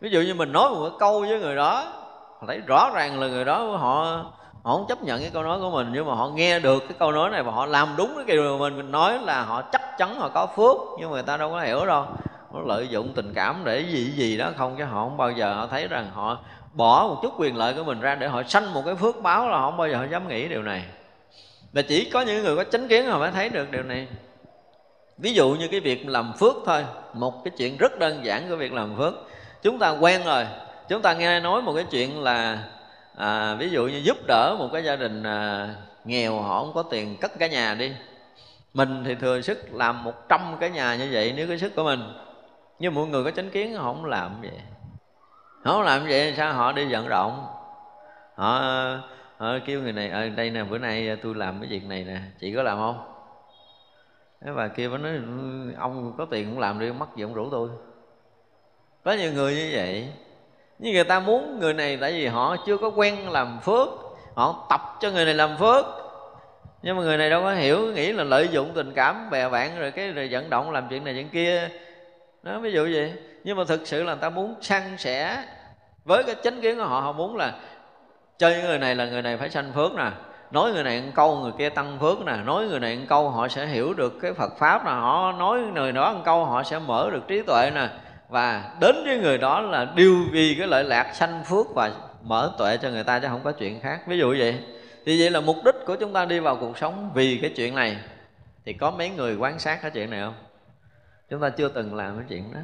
Ví 0.00 0.10
dụ 0.10 0.20
như 0.20 0.34
mình 0.34 0.52
nói 0.52 0.70
một 0.70 0.88
cái 0.88 0.98
câu 0.98 1.20
với 1.20 1.40
người 1.40 1.56
đó 1.56 1.84
thấy 2.46 2.60
rõ 2.66 2.90
ràng 2.94 3.20
là 3.20 3.26
người 3.26 3.44
đó 3.44 3.76
họ 3.76 4.24
họ 4.62 4.72
không 4.76 4.86
chấp 4.88 5.02
nhận 5.02 5.20
cái 5.20 5.30
câu 5.32 5.42
nói 5.42 5.60
của 5.60 5.70
mình, 5.70 5.90
nhưng 5.92 6.06
mà 6.06 6.14
họ 6.14 6.28
nghe 6.28 6.60
được 6.60 6.80
cái 6.88 6.96
câu 6.98 7.12
nói 7.12 7.30
này 7.30 7.42
và 7.42 7.52
họ 7.52 7.66
làm 7.66 7.88
đúng 7.96 8.14
cái 8.16 8.36
điều 8.36 8.42
mà 8.42 8.58
mình 8.58 8.76
mình 8.76 8.90
nói 8.90 9.18
là 9.18 9.42
họ 9.42 9.62
chắc 9.62 9.98
chắn 9.98 10.20
họ 10.20 10.28
có 10.28 10.46
phước, 10.46 10.76
nhưng 10.98 11.10
mà 11.10 11.14
người 11.14 11.22
ta 11.22 11.36
đâu 11.36 11.50
có 11.50 11.60
hiểu 11.60 11.86
đâu. 11.86 12.04
Nó 12.52 12.60
lợi 12.66 12.88
dụng 12.88 13.12
tình 13.14 13.32
cảm 13.34 13.62
để 13.64 13.80
gì 13.80 14.04
gì 14.04 14.36
đó 14.36 14.50
không, 14.56 14.74
chứ 14.78 14.84
họ 14.84 15.04
không 15.04 15.16
bao 15.16 15.30
giờ 15.30 15.54
họ 15.54 15.66
thấy 15.66 15.88
rằng 15.88 16.10
họ 16.14 16.38
bỏ 16.76 17.06
một 17.08 17.18
chút 17.22 17.32
quyền 17.38 17.56
lợi 17.56 17.74
của 17.74 17.84
mình 17.84 18.00
ra 18.00 18.14
để 18.14 18.28
họ 18.28 18.42
sanh 18.42 18.74
một 18.74 18.82
cái 18.86 18.94
phước 18.94 19.22
báo 19.22 19.48
là 19.48 19.58
họ 19.58 19.70
không 19.70 19.76
bao 19.76 19.88
giờ 19.88 19.96
họ 19.96 20.04
dám 20.10 20.28
nghĩ 20.28 20.48
điều 20.48 20.62
này. 20.62 20.84
Và 21.72 21.82
chỉ 21.82 22.10
có 22.10 22.20
những 22.20 22.44
người 22.44 22.56
có 22.56 22.64
chánh 22.64 22.88
kiến 22.88 23.06
họ 23.06 23.18
mới 23.18 23.30
thấy 23.30 23.48
được 23.48 23.70
điều 23.70 23.82
này. 23.82 24.06
Ví 25.18 25.34
dụ 25.34 25.50
như 25.50 25.68
cái 25.68 25.80
việc 25.80 26.08
làm 26.08 26.32
phước 26.38 26.54
thôi 26.66 26.84
một 27.12 27.44
cái 27.44 27.52
chuyện 27.58 27.76
rất 27.76 27.98
đơn 27.98 28.24
giản 28.24 28.48
của 28.48 28.56
việc 28.56 28.72
làm 28.72 28.96
phước. 28.96 29.14
Chúng 29.62 29.78
ta 29.78 29.90
quen 29.90 30.24
rồi 30.24 30.46
chúng 30.88 31.02
ta 31.02 31.12
nghe 31.12 31.40
nói 31.40 31.62
một 31.62 31.72
cái 31.74 31.84
chuyện 31.90 32.22
là 32.22 32.64
à, 33.16 33.54
ví 33.54 33.70
dụ 33.70 33.86
như 33.86 33.98
giúp 33.98 34.16
đỡ 34.26 34.56
một 34.58 34.68
cái 34.72 34.84
gia 34.84 34.96
đình 34.96 35.22
à, 35.22 35.68
nghèo 36.04 36.40
họ 36.40 36.60
không 36.60 36.72
có 36.74 36.82
tiền 36.82 37.16
cất 37.20 37.38
cái 37.38 37.48
nhà 37.48 37.74
đi. 37.74 37.92
Mình 38.74 39.04
thì 39.06 39.14
thừa 39.14 39.40
sức 39.40 39.74
làm 39.74 40.04
một 40.04 40.28
trăm 40.28 40.56
cái 40.60 40.70
nhà 40.70 40.96
như 40.96 41.08
vậy 41.12 41.32
nếu 41.36 41.48
cái 41.48 41.58
sức 41.58 41.76
của 41.76 41.84
mình. 41.84 42.00
Nhưng 42.78 42.94
mọi 42.94 43.06
người 43.06 43.24
có 43.24 43.30
chánh 43.30 43.50
kiến 43.50 43.74
họ 43.74 43.82
không 43.82 44.04
làm 44.04 44.40
vậy 44.42 44.60
không 45.72 45.82
làm 45.82 46.06
vậy 46.08 46.34
sao 46.36 46.52
họ 46.52 46.72
đi 46.72 46.92
vận 46.92 47.08
động? 47.08 47.46
Họ, 48.34 48.60
họ 49.36 49.58
kêu 49.66 49.82
người 49.82 49.92
này 49.92 50.10
ở 50.10 50.28
đây 50.28 50.50
nè 50.50 50.64
bữa 50.64 50.78
nay 50.78 51.16
tôi 51.22 51.34
làm 51.34 51.60
cái 51.60 51.70
việc 51.70 51.84
này 51.84 52.04
nè 52.04 52.18
chị 52.40 52.54
có 52.54 52.62
làm 52.62 52.78
không? 52.78 53.12
Cái 54.44 54.54
bà 54.54 54.68
kia 54.68 54.88
mới 54.88 54.98
nói 54.98 55.12
ông 55.78 56.14
có 56.18 56.26
tiền 56.30 56.50
cũng 56.50 56.58
làm 56.58 56.78
đi 56.78 56.92
mất 56.92 57.16
gì 57.16 57.22
ông 57.22 57.34
rủ 57.34 57.50
tôi? 57.50 57.68
Có 59.04 59.12
nhiều 59.12 59.32
người 59.32 59.54
như 59.54 59.70
vậy. 59.72 60.08
Nhưng 60.78 60.94
người 60.94 61.04
ta 61.04 61.20
muốn 61.20 61.58
người 61.60 61.74
này 61.74 61.96
tại 61.96 62.12
vì 62.12 62.26
họ 62.26 62.56
chưa 62.66 62.76
có 62.76 62.88
quen 62.88 63.30
làm 63.30 63.60
phước 63.60 63.88
họ 64.34 64.66
tập 64.70 64.80
cho 65.00 65.10
người 65.10 65.24
này 65.24 65.34
làm 65.34 65.56
phước. 65.56 65.84
Nhưng 66.82 66.96
mà 66.96 67.02
người 67.02 67.16
này 67.16 67.30
đâu 67.30 67.42
có 67.42 67.52
hiểu 67.52 67.92
nghĩ 67.92 68.12
là 68.12 68.24
lợi 68.24 68.48
dụng 68.48 68.70
tình 68.74 68.92
cảm 68.94 69.30
bè 69.30 69.48
bạn 69.48 69.78
rồi 69.78 69.90
cái 69.90 70.12
rồi 70.12 70.28
vận 70.30 70.50
động 70.50 70.70
làm 70.70 70.86
chuyện 70.90 71.04
này 71.04 71.14
chuyện 71.14 71.28
kia. 71.28 71.68
Nó 72.42 72.58
ví 72.58 72.72
dụ 72.72 72.88
vậy. 72.92 73.12
Nhưng 73.44 73.56
mà 73.56 73.64
thực 73.64 73.86
sự 73.86 74.02
là 74.02 74.12
người 74.12 74.22
ta 74.22 74.30
muốn 74.30 74.54
săn 74.60 74.82
sẻ 74.98 75.44
với 76.06 76.24
cái 76.24 76.34
chánh 76.44 76.60
kiến 76.60 76.76
của 76.78 76.84
họ 76.84 77.00
họ 77.00 77.12
muốn 77.12 77.36
là 77.36 77.54
chơi 78.38 78.62
người 78.62 78.78
này 78.78 78.94
là 78.94 79.06
người 79.06 79.22
này 79.22 79.36
phải 79.36 79.50
sanh 79.50 79.72
phước 79.74 79.94
nè. 79.94 80.10
Nói 80.50 80.72
người 80.72 80.84
này 80.84 80.96
ăn 80.96 81.12
câu, 81.14 81.36
người 81.36 81.52
kia 81.58 81.68
tăng 81.68 81.98
phước 82.00 82.24
nè. 82.24 82.36
Nói 82.44 82.66
người 82.66 82.80
này 82.80 82.90
ăn 82.90 83.06
câu, 83.08 83.30
họ 83.30 83.48
sẽ 83.48 83.66
hiểu 83.66 83.94
được 83.94 84.18
cái 84.22 84.32
phật 84.32 84.52
pháp 84.58 84.84
nè. 84.84 84.90
Họ 84.90 85.32
nói 85.32 85.60
người 85.60 85.92
đó 85.92 86.04
ăn 86.04 86.22
câu, 86.24 86.44
họ 86.44 86.62
sẽ 86.62 86.78
mở 86.78 87.10
được 87.12 87.28
trí 87.28 87.42
tuệ 87.42 87.70
nè. 87.74 87.88
Và 88.28 88.74
đến 88.80 88.96
với 89.04 89.18
người 89.18 89.38
đó 89.38 89.60
là 89.60 89.86
điều 89.94 90.16
vì 90.32 90.54
cái 90.58 90.66
lợi 90.66 90.84
lạc 90.84 91.14
sanh 91.14 91.44
phước 91.44 91.66
và 91.74 91.90
mở 92.22 92.52
tuệ 92.58 92.76
cho 92.76 92.90
người 92.90 93.04
ta 93.04 93.18
chứ 93.18 93.28
không 93.28 93.40
có 93.44 93.52
chuyện 93.52 93.80
khác. 93.80 94.00
Ví 94.06 94.18
dụ 94.18 94.36
vậy, 94.38 94.60
thì 95.06 95.20
vậy 95.20 95.30
là 95.30 95.40
mục 95.40 95.56
đích 95.64 95.74
của 95.86 95.96
chúng 95.96 96.12
ta 96.12 96.24
đi 96.24 96.38
vào 96.38 96.56
cuộc 96.56 96.78
sống 96.78 97.10
vì 97.14 97.38
cái 97.42 97.52
chuyện 97.56 97.74
này. 97.74 97.96
Thì 98.64 98.72
có 98.72 98.90
mấy 98.90 99.10
người 99.10 99.36
quan 99.36 99.58
sát 99.58 99.82
cái 99.82 99.90
chuyện 99.90 100.10
này 100.10 100.20
không? 100.20 100.34
Chúng 101.30 101.40
ta 101.40 101.50
chưa 101.50 101.68
từng 101.68 101.94
làm 101.94 102.16
cái 102.16 102.26
chuyện 102.28 102.52
đó. 102.54 102.60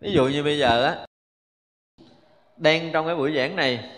Ví 0.00 0.12
dụ 0.12 0.26
như 0.26 0.42
bây 0.42 0.58
giờ 0.58 0.84
á 0.84 1.07
đang 2.58 2.92
trong 2.92 3.06
cái 3.06 3.16
buổi 3.16 3.36
giảng 3.36 3.56
này. 3.56 3.90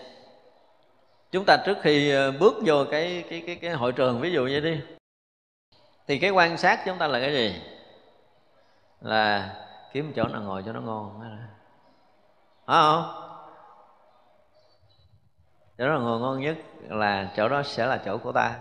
Chúng 1.31 1.45
ta 1.45 1.57
trước 1.65 1.77
khi 1.81 2.11
ờ, 2.11 2.31
bước 2.31 2.53
vô 2.65 2.85
cái 2.91 3.23
cái 3.29 3.43
cái 3.47 3.55
cái 3.55 3.71
hội 3.71 3.91
trường 3.91 4.21
ví 4.21 4.31
dụ 4.31 4.45
như 4.45 4.59
đi. 4.59 4.79
Thì 6.07 6.19
cái 6.19 6.29
quan 6.29 6.57
sát 6.57 6.79
chúng 6.85 6.97
ta 6.97 7.07
là 7.07 7.19
cái 7.19 7.33
gì? 7.33 7.61
Là 9.01 9.55
kiếm 9.93 10.13
chỗ 10.15 10.23
nào 10.23 10.41
ngồi 10.41 10.63
cho 10.65 10.73
nó 10.73 10.81
ngon. 10.81 11.19
Phải 12.65 12.81
không? 12.81 13.03
Chỗ 15.77 15.87
đó 15.87 15.99
ngồi 15.99 16.19
ngon 16.19 16.41
nhất 16.41 16.57
là 16.89 17.29
chỗ 17.37 17.49
đó 17.49 17.63
sẽ 17.63 17.85
là 17.85 17.97
chỗ 18.05 18.17
của 18.17 18.31
ta. 18.31 18.55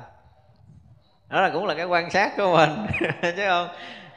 Đó 1.28 1.40
là 1.40 1.50
cũng 1.50 1.66
là 1.66 1.74
cái 1.74 1.86
quan 1.86 2.10
sát 2.10 2.32
của 2.36 2.56
mình. 2.56 2.86
Chứ 3.36 3.46
không 3.48 3.68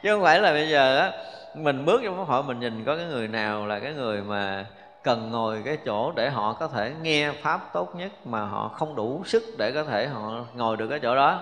chứ 0.02 0.10
không 0.14 0.22
phải 0.22 0.40
là 0.40 0.52
bây 0.52 0.68
giờ 0.68 0.98
á, 0.98 1.12
mình 1.54 1.84
bước 1.84 2.00
trong 2.04 2.16
pháp 2.16 2.24
hội 2.24 2.42
mình 2.42 2.60
nhìn 2.60 2.84
có 2.84 2.96
cái 2.96 3.04
người 3.04 3.28
nào 3.28 3.66
là 3.66 3.80
cái 3.80 3.92
người 3.92 4.22
mà 4.22 4.66
cần 5.04 5.30
ngồi 5.30 5.62
cái 5.64 5.78
chỗ 5.84 6.12
để 6.12 6.30
họ 6.30 6.52
có 6.52 6.68
thể 6.68 6.92
nghe 7.02 7.32
pháp 7.42 7.72
tốt 7.72 7.96
nhất 7.96 8.12
mà 8.24 8.44
họ 8.44 8.68
không 8.68 8.94
đủ 8.94 9.22
sức 9.26 9.42
để 9.58 9.72
có 9.72 9.84
thể 9.84 10.06
họ 10.06 10.32
ngồi 10.54 10.76
được 10.76 10.88
cái 10.88 11.00
chỗ 11.02 11.16
đó. 11.16 11.40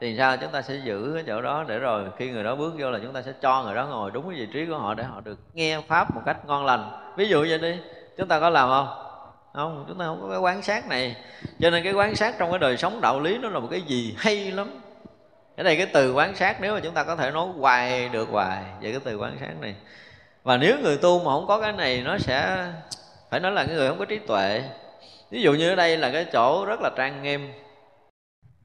Thì 0.00 0.16
sao? 0.16 0.36
Chúng 0.36 0.50
ta 0.50 0.62
sẽ 0.62 0.74
giữ 0.84 1.12
cái 1.14 1.24
chỗ 1.26 1.42
đó 1.42 1.64
để 1.68 1.78
rồi 1.78 2.04
khi 2.16 2.30
người 2.30 2.44
đó 2.44 2.54
bước 2.54 2.74
vô 2.78 2.90
là 2.90 2.98
chúng 3.02 3.12
ta 3.12 3.22
sẽ 3.22 3.32
cho 3.42 3.62
người 3.62 3.74
đó 3.74 3.86
ngồi 3.86 4.10
đúng 4.10 4.28
cái 4.30 4.38
vị 4.38 4.46
trí 4.52 4.66
của 4.66 4.78
họ 4.78 4.94
để 4.94 5.04
họ 5.04 5.20
được 5.20 5.38
nghe 5.54 5.80
pháp 5.88 6.14
một 6.14 6.22
cách 6.26 6.46
ngon 6.46 6.66
lành. 6.66 6.90
Ví 7.16 7.28
dụ 7.28 7.46
vậy 7.48 7.58
đi, 7.58 7.76
chúng 8.18 8.28
ta 8.28 8.40
có 8.40 8.50
làm 8.50 8.68
không? 8.68 8.88
Không, 9.54 9.84
chúng 9.88 9.98
ta 9.98 10.04
không 10.04 10.22
có 10.22 10.28
cái 10.28 10.38
quán 10.38 10.62
sát 10.62 10.88
này. 10.88 11.16
Cho 11.60 11.70
nên 11.70 11.84
cái 11.84 11.92
quán 11.92 12.14
sát 12.14 12.34
trong 12.38 12.50
cái 12.50 12.58
đời 12.58 12.76
sống 12.76 13.00
đạo 13.00 13.20
lý 13.20 13.38
nó 13.38 13.48
là 13.48 13.58
một 13.58 13.68
cái 13.70 13.82
gì 13.82 14.14
hay 14.18 14.50
lắm. 14.50 14.80
Cái 15.56 15.64
này 15.64 15.76
cái 15.76 15.86
từ 15.86 16.12
quán 16.12 16.36
sát 16.36 16.60
nếu 16.60 16.74
mà 16.74 16.80
chúng 16.80 16.94
ta 16.94 17.04
có 17.04 17.16
thể 17.16 17.30
nói 17.30 17.48
hoài 17.58 18.08
được 18.08 18.28
hoài 18.30 18.64
về 18.80 18.90
cái 18.90 19.00
từ 19.04 19.18
quán 19.18 19.36
sát 19.40 19.60
này. 19.60 19.74
Và 20.42 20.56
nếu 20.56 20.76
người 20.82 20.96
tu 20.96 21.18
mà 21.18 21.32
không 21.32 21.46
có 21.46 21.60
cái 21.60 21.72
này, 21.72 22.02
nó 22.04 22.18
sẽ 22.18 22.66
phải 23.30 23.40
nói 23.40 23.52
là 23.52 23.64
cái 23.64 23.74
người 23.74 23.88
không 23.88 23.98
có 23.98 24.04
trí 24.04 24.18
tuệ. 24.18 24.62
Ví 25.30 25.42
dụ 25.42 25.52
như 25.52 25.70
ở 25.70 25.74
đây 25.74 25.96
là 25.96 26.10
cái 26.10 26.26
chỗ 26.32 26.64
rất 26.64 26.80
là 26.80 26.90
trang 26.96 27.22
nghiêm. 27.22 27.52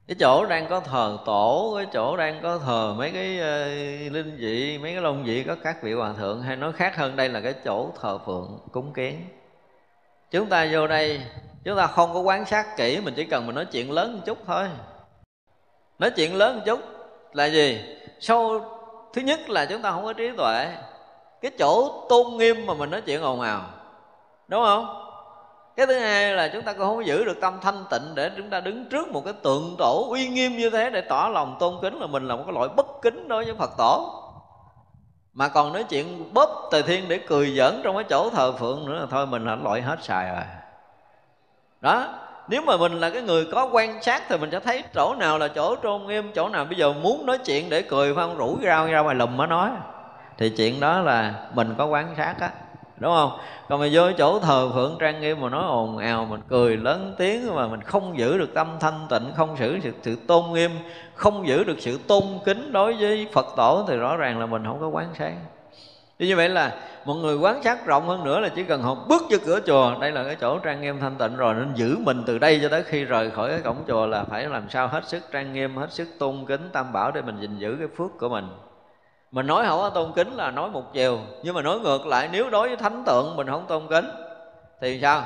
Cái 0.08 0.16
chỗ 0.20 0.46
đang 0.46 0.68
có 0.68 0.80
thờ 0.80 1.18
tổ 1.26 1.74
cái 1.76 1.86
chỗ 1.92 2.16
đang 2.16 2.40
có 2.42 2.58
thờ 2.58 2.94
mấy 2.98 3.10
cái 3.10 3.38
uh, 3.38 4.12
linh 4.12 4.36
vị 4.36 4.78
mấy 4.78 4.92
cái 4.92 5.02
long 5.02 5.24
vị 5.24 5.44
có 5.46 5.56
các 5.62 5.82
vị 5.82 5.92
hòa 5.92 6.12
thượng. 6.18 6.42
Hay 6.42 6.56
nói 6.56 6.72
khác 6.72 6.96
hơn 6.96 7.16
đây 7.16 7.28
là 7.28 7.40
cái 7.40 7.54
chỗ 7.64 7.90
thờ 8.00 8.18
phượng 8.26 8.58
cúng 8.72 8.92
kiến. 8.92 9.24
Chúng 10.30 10.46
ta 10.46 10.68
vô 10.72 10.86
đây 10.86 11.20
chúng 11.64 11.76
ta 11.76 11.86
không 11.86 12.14
có 12.14 12.20
quán 12.20 12.44
sát 12.44 12.76
kỹ 12.76 13.00
mình 13.00 13.14
chỉ 13.16 13.24
cần 13.24 13.46
mình 13.46 13.54
nói 13.54 13.64
chuyện 13.64 13.92
lớn 13.92 14.12
một 14.12 14.20
chút 14.26 14.38
thôi. 14.46 14.68
Nói 15.98 16.10
chuyện 16.10 16.34
lớn 16.34 16.56
một 16.56 16.62
chút 16.66 16.80
là 17.32 17.44
gì? 17.44 17.80
Sau 18.20 18.60
thứ 19.12 19.22
nhất 19.22 19.50
là 19.50 19.66
chúng 19.66 19.82
ta 19.82 19.90
không 19.90 20.04
có 20.04 20.12
trí 20.12 20.30
tuệ. 20.36 20.68
Cái 21.40 21.50
chỗ 21.58 22.06
tôn 22.08 22.36
nghiêm 22.36 22.66
mà 22.66 22.74
mình 22.74 22.90
nói 22.90 23.00
chuyện 23.00 23.22
ồn 23.22 23.40
ào 23.40 23.70
đúng 24.48 24.64
không? 24.64 25.00
Cái 25.76 25.86
thứ 25.86 25.98
hai 25.98 26.32
là 26.32 26.48
chúng 26.48 26.62
ta 26.62 26.72
cũng 26.72 26.82
không 26.82 27.06
giữ 27.06 27.24
được 27.24 27.40
tâm 27.40 27.58
thanh 27.62 27.84
tịnh 27.90 28.14
để 28.14 28.30
chúng 28.36 28.50
ta 28.50 28.60
đứng 28.60 28.84
trước 28.88 29.08
một 29.08 29.22
cái 29.24 29.34
tượng 29.42 29.74
tổ 29.78 30.06
uy 30.10 30.28
nghiêm 30.28 30.56
như 30.56 30.70
thế 30.70 30.90
để 30.90 31.00
tỏ 31.00 31.28
lòng 31.32 31.56
tôn 31.60 31.74
kính 31.82 32.00
là 32.00 32.06
mình 32.06 32.28
là 32.28 32.36
một 32.36 32.42
cái 32.46 32.54
loại 32.54 32.68
bất 32.76 32.86
kính 33.02 33.28
đối 33.28 33.44
với 33.44 33.54
phật 33.54 33.70
tổ. 33.78 34.20
Mà 35.32 35.48
còn 35.48 35.72
nói 35.72 35.84
chuyện 35.84 36.34
bóp 36.34 36.68
tề 36.72 36.82
thiên 36.82 37.08
để 37.08 37.20
cười 37.26 37.50
giỡn 37.56 37.80
trong 37.84 37.94
cái 37.94 38.04
chỗ 38.10 38.30
thờ 38.30 38.52
phượng 38.52 38.86
nữa 38.86 39.00
là 39.00 39.06
thôi 39.10 39.26
mình 39.26 39.44
là 39.44 39.56
loại 39.56 39.82
hết 39.82 40.04
xài 40.04 40.26
rồi. 40.26 40.44
Đó, 41.80 42.08
nếu 42.48 42.62
mà 42.62 42.76
mình 42.76 43.00
là 43.00 43.10
cái 43.10 43.22
người 43.22 43.46
có 43.52 43.68
quan 43.72 44.02
sát 44.02 44.22
thì 44.28 44.36
mình 44.38 44.50
sẽ 44.50 44.60
thấy 44.60 44.84
chỗ 44.94 45.14
nào 45.14 45.38
là 45.38 45.48
chỗ 45.48 45.76
trôn 45.82 46.06
nghiêm, 46.06 46.32
chỗ 46.34 46.48
nào 46.48 46.64
bây 46.64 46.76
giờ 46.76 46.92
muốn 46.92 47.26
nói 47.26 47.38
chuyện 47.38 47.70
để 47.70 47.82
cười, 47.82 48.14
phải 48.14 48.24
không? 48.24 48.38
Rủ 48.38 48.58
ra 48.62 48.86
ra 48.86 49.00
ngoài 49.00 49.14
lùm 49.14 49.36
mới 49.36 49.46
nói. 49.46 49.70
Thì 50.38 50.50
chuyện 50.56 50.80
đó 50.80 51.00
là 51.00 51.34
mình 51.54 51.74
có 51.78 51.86
quan 51.86 52.14
sát 52.16 52.34
á 52.40 52.50
đúng 52.96 53.12
không? 53.12 53.38
Còn 53.68 53.80
mà 53.80 53.86
vô 53.92 54.02
chỗ 54.18 54.38
thờ 54.38 54.70
phượng 54.74 54.96
trang 55.00 55.20
nghiêm 55.20 55.40
mà 55.40 55.48
nói 55.48 55.64
ồn 55.66 55.98
ào 55.98 56.24
mình 56.24 56.40
cười 56.48 56.76
lớn 56.76 57.14
tiếng 57.18 57.54
mà 57.54 57.66
mình 57.66 57.80
không 57.80 58.18
giữ 58.18 58.38
được 58.38 58.54
tâm 58.54 58.76
thanh 58.80 59.06
tịnh 59.10 59.32
không 59.36 59.56
giữ 59.58 59.78
sự, 59.82 59.92
sự 60.02 60.16
tôn 60.26 60.44
nghiêm 60.52 60.70
không 61.14 61.48
giữ 61.48 61.64
được 61.64 61.76
sự 61.78 61.98
tôn 62.06 62.22
kính 62.44 62.72
đối 62.72 62.94
với 62.94 63.28
phật 63.32 63.46
tổ 63.56 63.84
thì 63.88 63.96
rõ 63.96 64.16
ràng 64.16 64.40
là 64.40 64.46
mình 64.46 64.64
không 64.64 64.80
có 64.80 64.88
quán 64.88 65.06
sát. 65.18 65.32
Thì 66.18 66.26
như 66.26 66.36
vậy 66.36 66.48
là 66.48 66.72
một 67.04 67.14
người 67.14 67.36
quán 67.36 67.62
sát 67.62 67.86
rộng 67.86 68.08
hơn 68.08 68.24
nữa 68.24 68.40
là 68.40 68.48
chỉ 68.48 68.64
cần 68.64 68.82
họ 68.82 68.94
bước 68.94 69.22
vô 69.30 69.38
cửa 69.46 69.60
chùa 69.66 69.94
đây 70.00 70.12
là 70.12 70.24
cái 70.24 70.36
chỗ 70.40 70.58
trang 70.58 70.80
nghiêm 70.80 71.00
thanh 71.00 71.14
tịnh 71.14 71.36
rồi 71.36 71.54
nên 71.54 71.72
giữ 71.74 71.96
mình 71.98 72.22
từ 72.26 72.38
đây 72.38 72.58
cho 72.62 72.68
tới 72.68 72.82
khi 72.82 73.04
rời 73.04 73.30
khỏi 73.30 73.50
cái 73.50 73.60
cổng 73.60 73.76
chùa 73.86 74.06
là 74.06 74.24
phải 74.24 74.44
làm 74.44 74.70
sao 74.70 74.88
hết 74.88 75.08
sức 75.08 75.22
trang 75.32 75.52
nghiêm 75.52 75.76
hết 75.76 75.92
sức 75.92 76.08
tôn 76.18 76.44
kính 76.48 76.68
tam 76.72 76.92
bảo 76.92 77.10
để 77.10 77.22
mình 77.22 77.40
gìn 77.40 77.58
giữ 77.58 77.76
cái 77.78 77.88
phước 77.96 78.18
của 78.18 78.28
mình 78.28 78.48
mình 79.34 79.46
nói 79.46 79.64
không 79.66 79.80
có 79.80 79.90
tôn 79.90 80.12
kính 80.12 80.32
là 80.32 80.50
nói 80.50 80.70
một 80.70 80.92
chiều. 80.92 81.18
Nhưng 81.42 81.54
mà 81.54 81.62
nói 81.62 81.80
ngược 81.80 82.06
lại 82.06 82.28
nếu 82.32 82.50
đối 82.50 82.68
với 82.68 82.76
thánh 82.76 83.02
tượng 83.06 83.36
mình 83.36 83.46
không 83.46 83.66
tôn 83.66 83.88
kính 83.88 84.10
thì 84.80 85.00
sao? 85.00 85.22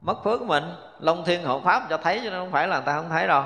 Mất 0.00 0.24
phước 0.24 0.40
của 0.40 0.46
mình 0.46 0.64
long 1.00 1.24
thiên 1.24 1.44
hộ 1.44 1.60
pháp 1.60 1.82
cho 1.90 1.96
thấy 1.96 2.20
chứ 2.22 2.30
không 2.30 2.50
phải 2.50 2.68
là 2.68 2.76
người 2.76 2.86
ta 2.86 2.96
không 2.96 3.08
thấy 3.08 3.26
đâu. 3.26 3.42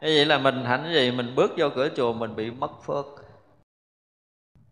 Như 0.00 0.12
vậy 0.16 0.24
là 0.24 0.38
mình 0.38 0.64
hạnh 0.64 0.80
cái 0.84 0.92
gì 0.92 1.10
mình 1.10 1.34
bước 1.34 1.50
vô 1.56 1.68
cửa 1.74 1.88
chùa 1.96 2.12
mình 2.12 2.36
bị 2.36 2.50
mất 2.50 2.82
phước. 2.86 3.06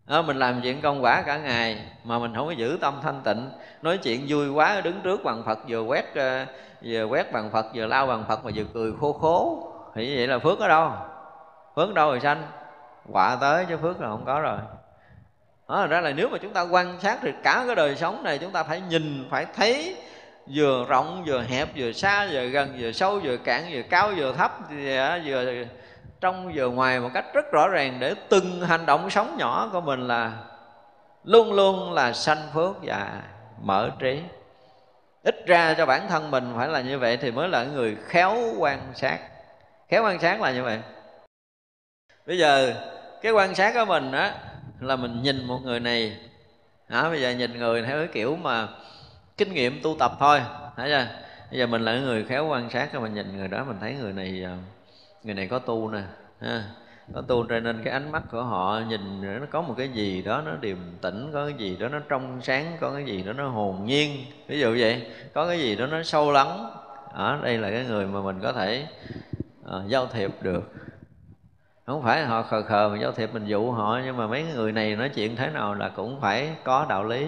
Đó, 0.06 0.22
mình 0.22 0.36
làm 0.36 0.60
chuyện 0.62 0.80
công 0.80 1.04
quả 1.04 1.22
cả 1.22 1.38
ngày 1.38 1.86
mà 2.04 2.18
mình 2.18 2.34
không 2.34 2.46
có 2.46 2.52
giữ 2.52 2.78
tâm 2.80 2.94
thanh 3.02 3.20
tịnh. 3.24 3.50
Nói 3.82 3.98
chuyện 3.98 4.24
vui 4.28 4.50
quá 4.50 4.80
đứng 4.80 5.00
trước 5.00 5.24
bằng 5.24 5.42
phật 5.46 5.58
vừa 5.68 5.80
quét 5.80 6.14
ờ, 6.14 6.46
vừa 6.84 7.04
quét 7.04 7.32
bằng 7.32 7.50
phật 7.50 7.66
vừa 7.74 7.86
lao 7.86 8.06
bằng 8.06 8.24
phật 8.28 8.44
mà 8.44 8.50
vừa 8.54 8.64
cười 8.74 8.92
khô 9.00 9.12
khố. 9.12 9.72
Thì 9.94 10.06
như 10.06 10.14
vậy 10.16 10.26
là 10.26 10.38
phước 10.38 10.58
ở 10.58 10.68
đâu? 10.68 10.92
Phước 11.76 11.94
đâu 11.94 12.10
rồi 12.10 12.20
sanh? 12.20 12.42
Quả 13.12 13.36
tới 13.40 13.66
chứ 13.68 13.76
phước 13.76 14.00
là 14.00 14.08
không 14.08 14.24
có 14.26 14.40
rồi. 14.40 14.58
Đó 15.68 15.86
ra 15.86 16.00
là 16.00 16.10
nếu 16.10 16.28
mà 16.28 16.38
chúng 16.38 16.52
ta 16.52 16.62
quan 16.62 17.00
sát 17.00 17.18
thì 17.22 17.32
cả 17.42 17.64
cái 17.66 17.74
đời 17.74 17.96
sống 17.96 18.22
này 18.22 18.38
chúng 18.38 18.50
ta 18.50 18.62
phải 18.62 18.80
nhìn 18.80 19.26
phải 19.30 19.46
thấy 19.56 19.96
vừa 20.54 20.86
rộng 20.88 21.24
vừa 21.26 21.42
hẹp 21.42 21.68
vừa 21.76 21.92
xa 21.92 22.28
vừa 22.32 22.46
gần 22.46 22.76
vừa 22.80 22.92
sâu 22.92 23.20
vừa 23.22 23.36
cạn 23.36 23.64
vừa 23.72 23.82
cao 23.82 24.12
vừa 24.16 24.32
thấp 24.32 24.52
vừa, 24.70 25.18
vừa 25.24 25.64
trong 26.20 26.52
vừa 26.54 26.68
ngoài 26.68 27.00
một 27.00 27.10
cách 27.14 27.24
rất 27.34 27.52
rõ 27.52 27.68
ràng 27.68 27.96
để 28.00 28.14
từng 28.28 28.60
hành 28.60 28.86
động 28.86 29.10
sống 29.10 29.36
nhỏ 29.38 29.68
của 29.72 29.80
mình 29.80 30.08
là 30.08 30.32
luôn 31.24 31.52
luôn 31.52 31.92
là 31.92 32.12
sanh 32.12 32.48
phước 32.54 32.76
và 32.82 33.22
mở 33.62 33.90
trí. 33.98 34.22
Ít 35.22 35.46
ra 35.46 35.74
cho 35.74 35.86
bản 35.86 36.08
thân 36.08 36.30
mình 36.30 36.52
phải 36.56 36.68
là 36.68 36.80
như 36.80 36.98
vậy 36.98 37.16
thì 37.16 37.30
mới 37.30 37.48
là 37.48 37.64
người 37.64 37.96
khéo 38.06 38.36
quan 38.58 38.78
sát. 38.94 39.18
Khéo 39.88 40.04
quan 40.04 40.18
sát 40.18 40.40
là 40.40 40.52
như 40.52 40.62
vậy. 40.62 40.80
Bây 42.26 42.38
giờ 42.38 42.74
cái 43.22 43.32
quan 43.32 43.54
sát 43.54 43.74
của 43.74 43.84
mình 43.84 44.12
á 44.12 44.34
là 44.80 44.96
mình 44.96 45.22
nhìn 45.22 45.44
một 45.44 45.58
người 45.64 45.80
này. 45.80 46.16
Đó, 46.88 47.10
bây 47.10 47.20
giờ 47.20 47.30
nhìn 47.30 47.58
người 47.58 47.82
theo 47.82 47.98
cái 47.98 48.08
kiểu 48.12 48.36
mà 48.36 48.68
kinh 49.36 49.52
nghiệm 49.52 49.82
tu 49.82 49.96
tập 49.98 50.12
thôi. 50.18 50.40
Thấy 50.76 50.90
chưa? 50.90 51.06
Bây 51.50 51.58
giờ 51.58 51.66
mình 51.66 51.82
là 51.82 51.98
người 51.98 52.24
khéo 52.24 52.46
quan 52.46 52.70
sát 52.70 52.94
mình 52.94 53.14
nhìn 53.14 53.36
người 53.36 53.48
đó 53.48 53.64
mình 53.64 53.76
thấy 53.80 53.94
người 54.00 54.12
này 54.12 54.42
ờ, 54.44 54.56
người 55.22 55.34
này 55.34 55.46
có 55.46 55.58
tu 55.58 55.90
nè 55.90 56.02
ha. 56.40 56.64
Có 57.14 57.22
tu 57.28 57.46
cho 57.48 57.60
nên 57.60 57.82
cái 57.84 57.92
ánh 57.92 58.12
mắt 58.12 58.22
của 58.30 58.42
họ 58.42 58.80
nhìn 58.88 59.22
nó 59.40 59.46
có 59.50 59.62
một 59.62 59.74
cái 59.78 59.88
gì 59.88 60.22
đó 60.22 60.42
nó 60.46 60.52
điềm 60.60 60.76
tĩnh 61.00 61.30
có 61.32 61.46
cái 61.46 61.54
gì 61.58 61.76
đó 61.76 61.88
nó 61.88 61.98
trong 62.08 62.40
sáng 62.42 62.76
có 62.80 62.92
cái 62.92 63.04
gì 63.04 63.22
đó 63.22 63.32
nó 63.32 63.48
hồn 63.48 63.84
nhiên. 63.84 64.24
Ví 64.48 64.60
dụ 64.60 64.76
vậy 64.78 65.06
có 65.34 65.48
cái 65.48 65.58
gì 65.58 65.76
đó 65.76 65.86
nó 65.86 66.02
sâu 66.02 66.32
lắng. 66.32 66.70
Ở 67.12 67.38
đây 67.42 67.58
là 67.58 67.70
cái 67.70 67.84
người 67.84 68.06
mà 68.06 68.20
mình 68.20 68.40
có 68.42 68.52
thể 68.52 68.86
uh, 69.64 69.88
giao 69.88 70.06
thiệp 70.06 70.30
được 70.42 70.72
không 71.86 72.02
phải 72.02 72.24
họ 72.24 72.42
khờ 72.42 72.62
khờ 72.62 72.88
mà 72.88 72.98
giao 72.98 73.12
thiệp 73.12 73.30
mình 73.32 73.46
dụ 73.46 73.70
họ, 73.70 74.00
nhưng 74.04 74.16
mà 74.16 74.26
mấy 74.26 74.42
người 74.42 74.72
này 74.72 74.96
nói 74.96 75.08
chuyện 75.08 75.36
thế 75.36 75.50
nào 75.50 75.74
là 75.74 75.90
cũng 75.96 76.20
phải 76.20 76.56
có 76.64 76.86
đạo 76.88 77.04
lý. 77.04 77.26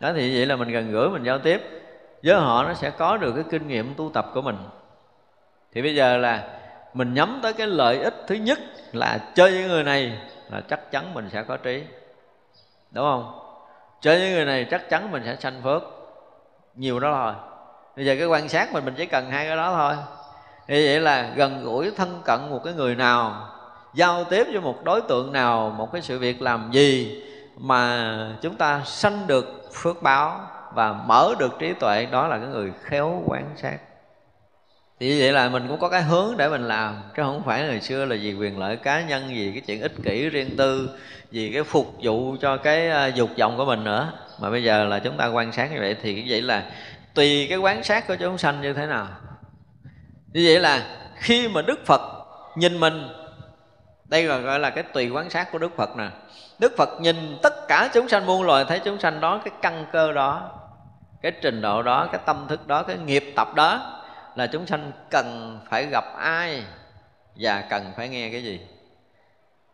Đó 0.00 0.12
thì 0.14 0.36
vậy 0.36 0.46
là 0.46 0.56
mình 0.56 0.68
gần 0.68 0.92
gũi, 0.92 1.08
mình 1.08 1.22
giao 1.22 1.38
tiếp 1.38 1.62
với 2.24 2.34
họ, 2.34 2.64
nó 2.64 2.74
sẽ 2.74 2.90
có 2.90 3.16
được 3.16 3.32
cái 3.32 3.44
kinh 3.50 3.68
nghiệm 3.68 3.94
tu 3.94 4.10
tập 4.14 4.26
của 4.34 4.42
mình. 4.42 4.56
Thì 5.72 5.82
bây 5.82 5.94
giờ 5.94 6.16
là 6.16 6.48
mình 6.94 7.14
nhắm 7.14 7.40
tới 7.42 7.52
cái 7.52 7.66
lợi 7.66 7.98
ích 7.98 8.14
thứ 8.26 8.34
nhất 8.34 8.58
là 8.92 9.18
chơi 9.34 9.50
với 9.50 9.68
người 9.68 9.82
này 9.82 10.18
là 10.50 10.60
chắc 10.60 10.90
chắn 10.90 11.14
mình 11.14 11.30
sẽ 11.30 11.42
có 11.42 11.56
trí. 11.56 11.84
Đúng 12.90 13.04
không? 13.04 13.38
Chơi 14.00 14.18
với 14.18 14.30
người 14.30 14.44
này 14.44 14.66
chắc 14.70 14.90
chắn 14.90 15.10
mình 15.10 15.22
sẽ 15.24 15.36
sanh 15.36 15.60
phước. 15.62 15.82
Nhiều 16.74 17.00
đó 17.00 17.12
thôi. 17.12 17.34
Bây 17.96 18.06
giờ 18.06 18.16
cái 18.18 18.26
quan 18.26 18.48
sát 18.48 18.72
mình 18.72 18.84
mình 18.84 18.94
chỉ 18.96 19.06
cần 19.06 19.30
hai 19.30 19.46
cái 19.46 19.56
đó 19.56 19.74
thôi 19.74 20.04
thì 20.68 20.86
vậy 20.86 21.00
là 21.00 21.30
gần 21.36 21.64
gũi 21.64 21.90
thân 21.96 22.22
cận 22.24 22.40
một 22.50 22.60
cái 22.64 22.74
người 22.74 22.94
nào, 22.94 23.48
giao 23.94 24.24
tiếp 24.24 24.46
với 24.52 24.60
một 24.60 24.84
đối 24.84 25.00
tượng 25.00 25.32
nào, 25.32 25.74
một 25.78 25.92
cái 25.92 26.02
sự 26.02 26.18
việc 26.18 26.42
làm 26.42 26.70
gì 26.72 27.22
mà 27.56 28.36
chúng 28.42 28.54
ta 28.54 28.82
sanh 28.84 29.26
được 29.26 29.70
phước 29.72 30.02
báo 30.02 30.40
và 30.74 30.92
mở 30.92 31.34
được 31.38 31.58
trí 31.58 31.72
tuệ, 31.72 32.06
đó 32.10 32.26
là 32.28 32.38
cái 32.38 32.48
người 32.48 32.72
khéo 32.82 33.22
quan 33.26 33.44
sát. 33.56 33.78
Thì 35.00 35.20
vậy 35.20 35.32
là 35.32 35.48
mình 35.48 35.68
cũng 35.68 35.80
có 35.80 35.88
cái 35.88 36.02
hướng 36.02 36.36
để 36.36 36.48
mình 36.48 36.68
làm, 36.68 37.02
chứ 37.16 37.22
không 37.22 37.42
phải 37.46 37.62
ngày 37.62 37.80
xưa 37.80 38.04
là 38.04 38.16
vì 38.20 38.34
quyền 38.34 38.58
lợi 38.58 38.76
cá 38.76 39.02
nhân, 39.02 39.28
vì 39.28 39.50
cái 39.52 39.60
chuyện 39.60 39.80
ích 39.80 39.92
kỷ 40.04 40.28
riêng 40.28 40.56
tư, 40.56 40.90
vì 41.30 41.52
cái 41.52 41.62
phục 41.62 41.94
vụ 42.02 42.36
cho 42.40 42.56
cái 42.56 42.90
à, 42.90 43.06
dục 43.06 43.30
vọng 43.38 43.56
của 43.56 43.64
mình 43.64 43.84
nữa. 43.84 44.12
Mà 44.40 44.50
bây 44.50 44.64
giờ 44.64 44.84
là 44.84 44.98
chúng 44.98 45.16
ta 45.16 45.26
quan 45.26 45.52
sát 45.52 45.72
như 45.72 45.80
vậy 45.80 45.96
thì 46.02 46.14
cái 46.14 46.24
vậy 46.28 46.42
là 46.42 46.62
tùy 47.14 47.46
cái 47.48 47.58
quán 47.58 47.82
sát 47.82 48.06
của 48.08 48.16
chúng 48.16 48.38
sanh 48.38 48.60
như 48.60 48.72
thế 48.72 48.86
nào 48.86 49.06
như 50.32 50.42
vậy 50.46 50.60
là 50.60 50.82
khi 51.16 51.48
mà 51.48 51.62
đức 51.62 51.86
phật 51.86 52.00
nhìn 52.56 52.80
mình, 52.80 53.08
đây 54.04 54.26
gọi 54.26 54.58
là 54.58 54.70
cái 54.70 54.84
tùy 54.84 55.10
quán 55.10 55.30
sát 55.30 55.52
của 55.52 55.58
đức 55.58 55.76
phật 55.76 55.96
nè. 55.96 56.08
Đức 56.58 56.72
phật 56.78 56.88
nhìn 57.00 57.38
tất 57.42 57.68
cả 57.68 57.88
chúng 57.92 58.08
sanh 58.08 58.26
muôn 58.26 58.42
loài, 58.42 58.64
thấy 58.64 58.80
chúng 58.84 59.00
sanh 59.00 59.20
đó, 59.20 59.40
cái 59.44 59.54
căn 59.62 59.86
cơ 59.92 60.12
đó, 60.12 60.50
cái 61.22 61.32
trình 61.42 61.60
độ 61.60 61.82
đó, 61.82 62.08
cái 62.12 62.20
tâm 62.26 62.46
thức 62.48 62.66
đó, 62.66 62.82
cái 62.82 62.96
nghiệp 62.96 63.32
tập 63.36 63.54
đó, 63.54 64.00
là 64.36 64.46
chúng 64.46 64.66
sanh 64.66 64.92
cần 65.10 65.58
phải 65.70 65.86
gặp 65.86 66.04
ai 66.16 66.64
và 67.36 67.64
cần 67.70 67.92
phải 67.96 68.08
nghe 68.08 68.30
cái 68.30 68.42
gì? 68.44 68.60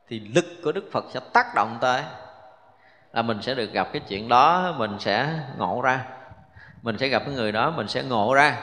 Thì 0.09 0.21
lực 0.21 0.45
của 0.65 0.73
đức 0.73 0.89
phật 0.93 1.05
sẽ 1.15 1.21
tác 1.33 1.47
động 1.55 1.79
tới, 1.81 2.03
là 3.13 3.23
mình 3.23 3.43
sẽ 3.43 3.55
được 3.55 3.73
gặp 3.73 3.89
cái 3.93 4.03
chuyện 4.09 4.29
đó, 4.29 4.75
mình 4.79 4.97
sẽ 4.99 5.29
ngộ 5.59 5.81
ra. 5.83 6.05
Mình 6.83 6.99
sẽ 6.99 7.09
gặp 7.09 7.23
cái 7.27 7.35
người 7.35 7.53
đó, 7.53 7.71
mình 7.71 7.89
sẽ 7.89 8.03
ngộ 8.03 8.35
ra 8.35 8.57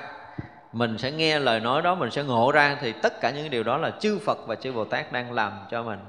mình 0.75 0.97
sẽ 0.97 1.11
nghe 1.11 1.39
lời 1.39 1.59
nói 1.59 1.81
đó, 1.81 1.95
mình 1.95 2.11
sẽ 2.11 2.23
ngộ 2.23 2.51
ra 2.51 2.77
thì 2.81 2.91
tất 2.91 3.21
cả 3.21 3.31
những 3.31 3.49
điều 3.49 3.63
đó 3.63 3.77
là 3.77 3.91
chư 3.99 4.19
Phật 4.19 4.47
và 4.47 4.55
chư 4.55 4.71
Bồ 4.71 4.85
Tát 4.85 5.11
đang 5.11 5.31
làm 5.31 5.51
cho 5.71 5.83
mình. 5.83 5.99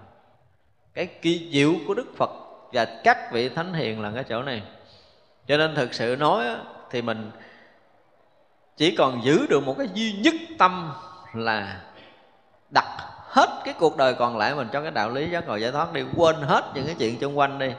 Cái 0.94 1.06
kỳ 1.06 1.48
diệu 1.52 1.74
của 1.86 1.94
Đức 1.94 2.06
Phật 2.16 2.30
và 2.72 3.00
các 3.04 3.32
vị 3.32 3.48
thánh 3.48 3.74
hiền 3.74 4.02
là 4.02 4.10
cái 4.14 4.24
chỗ 4.24 4.42
này. 4.42 4.62
Cho 5.48 5.56
nên 5.56 5.74
thực 5.74 5.94
sự 5.94 6.16
nói 6.18 6.44
thì 6.90 7.02
mình 7.02 7.30
chỉ 8.76 8.96
còn 8.96 9.24
giữ 9.24 9.46
được 9.50 9.66
một 9.66 9.74
cái 9.78 9.88
duy 9.94 10.12
nhất 10.12 10.34
tâm 10.58 10.92
là 11.34 11.80
đặt 12.70 12.98
hết 13.28 13.60
cái 13.64 13.74
cuộc 13.78 13.96
đời 13.96 14.14
còn 14.14 14.36
lại 14.36 14.54
mình 14.54 14.68
cho 14.72 14.82
cái 14.82 14.90
đạo 14.90 15.10
lý 15.10 15.30
giác 15.30 15.46
ngộ 15.46 15.56
giải 15.56 15.72
thoát 15.72 15.92
đi, 15.92 16.02
quên 16.16 16.36
hết 16.36 16.64
những 16.74 16.86
cái 16.86 16.94
chuyện 16.98 17.20
xung 17.20 17.38
quanh 17.38 17.58
đi. 17.58 17.70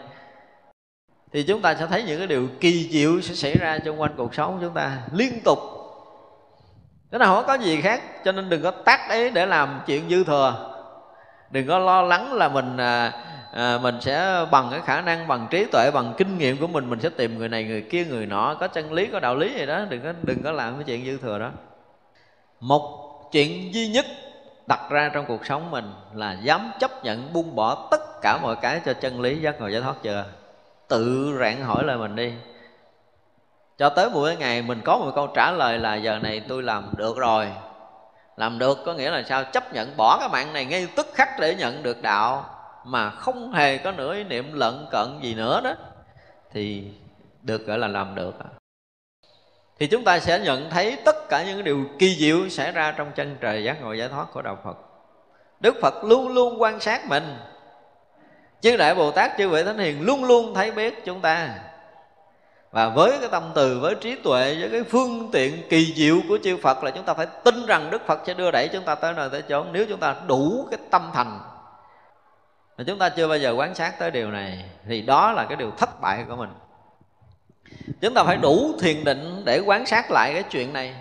Thì 1.31 1.43
chúng 1.43 1.61
ta 1.61 1.75
sẽ 1.75 1.87
thấy 1.87 2.03
những 2.03 2.17
cái 2.17 2.27
điều 2.27 2.47
kỳ 2.59 2.89
diệu 2.91 3.21
sẽ 3.21 3.33
xảy 3.33 3.55
ra 3.55 3.79
xung 3.85 4.01
quanh 4.01 4.13
cuộc 4.17 4.35
sống 4.35 4.53
của 4.53 4.65
chúng 4.65 4.73
ta 4.73 4.97
liên 5.13 5.39
tục 5.45 5.76
cái 7.11 7.19
là 7.19 7.25
không 7.25 7.43
có 7.47 7.53
gì 7.53 7.81
khác 7.81 8.01
cho 8.25 8.31
nên 8.31 8.49
đừng 8.49 8.63
có 8.63 8.71
tác 8.71 9.09
ấy 9.09 9.29
để 9.29 9.45
làm 9.45 9.81
chuyện 9.85 10.09
dư 10.09 10.23
thừa. 10.23 10.73
Đừng 11.51 11.67
có 11.67 11.79
lo 11.79 12.01
lắng 12.01 12.33
là 12.33 12.49
mình 12.49 12.77
à, 12.77 13.11
à, 13.53 13.77
mình 13.81 14.01
sẽ 14.01 14.45
bằng 14.51 14.67
cái 14.71 14.81
khả 14.85 15.01
năng 15.01 15.27
bằng 15.27 15.47
trí 15.49 15.65
tuệ 15.65 15.91
bằng 15.93 16.13
kinh 16.17 16.37
nghiệm 16.37 16.57
của 16.57 16.67
mình 16.67 16.89
mình 16.89 16.99
sẽ 16.99 17.09
tìm 17.09 17.37
người 17.37 17.49
này 17.49 17.63
người 17.63 17.81
kia 17.81 18.05
người 18.05 18.25
nọ 18.25 18.55
có 18.59 18.67
chân 18.67 18.93
lý 18.93 19.05
có 19.05 19.19
đạo 19.19 19.35
lý 19.35 19.53
gì 19.53 19.65
đó. 19.65 19.81
Đừng 19.89 20.01
có 20.01 20.13
đừng 20.23 20.43
có 20.43 20.51
làm 20.51 20.75
cái 20.75 20.83
chuyện 20.83 21.05
dư 21.05 21.17
thừa 21.17 21.39
đó. 21.39 21.51
Một 22.59 23.07
chuyện 23.31 23.73
duy 23.73 23.87
nhất 23.87 24.05
đặt 24.67 24.89
ra 24.89 25.09
trong 25.13 25.25
cuộc 25.25 25.45
sống 25.45 25.71
mình 25.71 25.93
là 26.13 26.37
dám 26.41 26.71
chấp 26.79 27.03
nhận 27.03 27.33
buông 27.33 27.55
bỏ 27.55 27.87
tất 27.91 28.21
cả 28.21 28.39
mọi 28.41 28.55
cái 28.61 28.81
cho 28.85 28.93
chân 28.93 29.21
lý 29.21 29.41
giác 29.41 29.61
ngộ 29.61 29.67
giải 29.67 29.81
thoát 29.81 29.95
chưa? 30.03 30.25
Tự 30.87 31.35
rạng 31.39 31.63
hỏi 31.63 31.83
lại 31.83 31.97
mình 31.97 32.15
đi 32.15 32.33
cho 33.77 33.89
tới 33.89 34.09
mỗi 34.09 34.35
ngày 34.35 34.61
mình 34.61 34.81
có 34.85 34.97
một 34.97 35.11
câu 35.15 35.27
trả 35.27 35.51
lời 35.51 35.79
là 35.79 35.95
giờ 35.95 36.19
này 36.19 36.41
tôi 36.47 36.63
làm 36.63 36.93
được 36.97 37.17
rồi. 37.17 37.47
Làm 38.35 38.59
được 38.59 38.79
có 38.85 38.93
nghĩa 38.93 39.09
là 39.09 39.23
sao? 39.23 39.43
Chấp 39.43 39.73
nhận 39.73 39.97
bỏ 39.97 40.17
cái 40.19 40.29
mạng 40.29 40.53
này 40.53 40.65
ngay 40.65 40.87
tức 40.95 41.07
khắc 41.13 41.39
để 41.39 41.55
nhận 41.55 41.83
được 41.83 42.01
đạo 42.01 42.45
mà 42.85 43.09
không 43.09 43.51
hề 43.51 43.77
có 43.77 43.91
nửa 43.91 44.15
ý 44.15 44.23
niệm 44.23 44.53
lận 44.53 44.85
cận 44.91 45.19
gì 45.21 45.33
nữa 45.33 45.61
đó. 45.63 45.73
Thì 46.53 46.91
được 47.41 47.67
gọi 47.67 47.77
là 47.77 47.87
làm 47.87 48.15
được. 48.15 48.33
Thì 49.79 49.87
chúng 49.87 50.03
ta 50.03 50.19
sẽ 50.19 50.39
nhận 50.39 50.69
thấy 50.69 50.97
tất 51.05 51.29
cả 51.29 51.43
những 51.43 51.63
điều 51.63 51.85
kỳ 51.99 52.15
diệu 52.15 52.49
xảy 52.49 52.71
ra 52.71 52.91
trong 52.97 53.11
chân 53.15 53.37
trời 53.41 53.63
giác 53.63 53.81
ngộ 53.81 53.93
giải 53.93 54.09
thoát 54.09 54.25
của 54.33 54.41
đạo 54.41 54.57
Phật. 54.63 54.77
Đức 55.59 55.75
Phật 55.81 56.03
luôn 56.03 56.27
luôn 56.27 56.61
quan 56.61 56.79
sát 56.79 57.05
mình. 57.05 57.37
Chư 58.61 58.77
Đại 58.77 58.95
Bồ 58.95 59.11
Tát, 59.11 59.31
chư 59.37 59.49
Vị 59.49 59.63
Thánh 59.63 59.77
Hiền 59.77 60.01
luôn 60.01 60.23
luôn 60.23 60.53
thấy 60.53 60.71
biết 60.71 61.05
chúng 61.05 61.21
ta 61.21 61.49
và 62.71 62.89
với 62.89 63.17
cái 63.19 63.29
tâm 63.31 63.43
từ, 63.55 63.79
với 63.79 63.95
trí 63.95 64.15
tuệ, 64.15 64.55
với 64.59 64.69
cái 64.71 64.83
phương 64.83 65.29
tiện 65.31 65.69
kỳ 65.69 65.93
diệu 65.95 66.17
của 66.29 66.37
chư 66.43 66.57
Phật 66.57 66.83
là 66.83 66.91
chúng 66.91 67.05
ta 67.05 67.13
phải 67.13 67.25
tin 67.43 67.65
rằng 67.65 67.89
Đức 67.91 68.01
Phật 68.05 68.19
sẽ 68.27 68.33
đưa 68.33 68.51
đẩy 68.51 68.67
chúng 68.67 68.83
ta 68.83 68.95
tới 68.95 69.13
nơi 69.13 69.29
tới 69.29 69.41
chốn. 69.41 69.67
Nếu 69.71 69.85
chúng 69.89 69.99
ta 69.99 70.15
đủ 70.27 70.67
cái 70.71 70.79
tâm 70.91 71.09
thành, 71.13 71.39
mà 72.77 72.83
chúng 72.87 72.99
ta 72.99 73.09
chưa 73.09 73.27
bao 73.27 73.37
giờ 73.37 73.53
quán 73.57 73.75
sát 73.75 73.99
tới 73.99 74.11
điều 74.11 74.31
này, 74.31 74.65
thì 74.87 75.01
đó 75.01 75.31
là 75.31 75.45
cái 75.45 75.55
điều 75.55 75.71
thất 75.71 76.01
bại 76.01 76.25
của 76.29 76.35
mình. 76.35 76.49
Chúng 78.01 78.13
ta 78.13 78.23
phải 78.23 78.37
đủ 78.37 78.71
thiền 78.79 79.03
định 79.03 79.41
để 79.45 79.61
quán 79.65 79.85
sát 79.85 80.11
lại 80.11 80.33
cái 80.33 80.43
chuyện 80.43 80.73
này. 80.73 80.95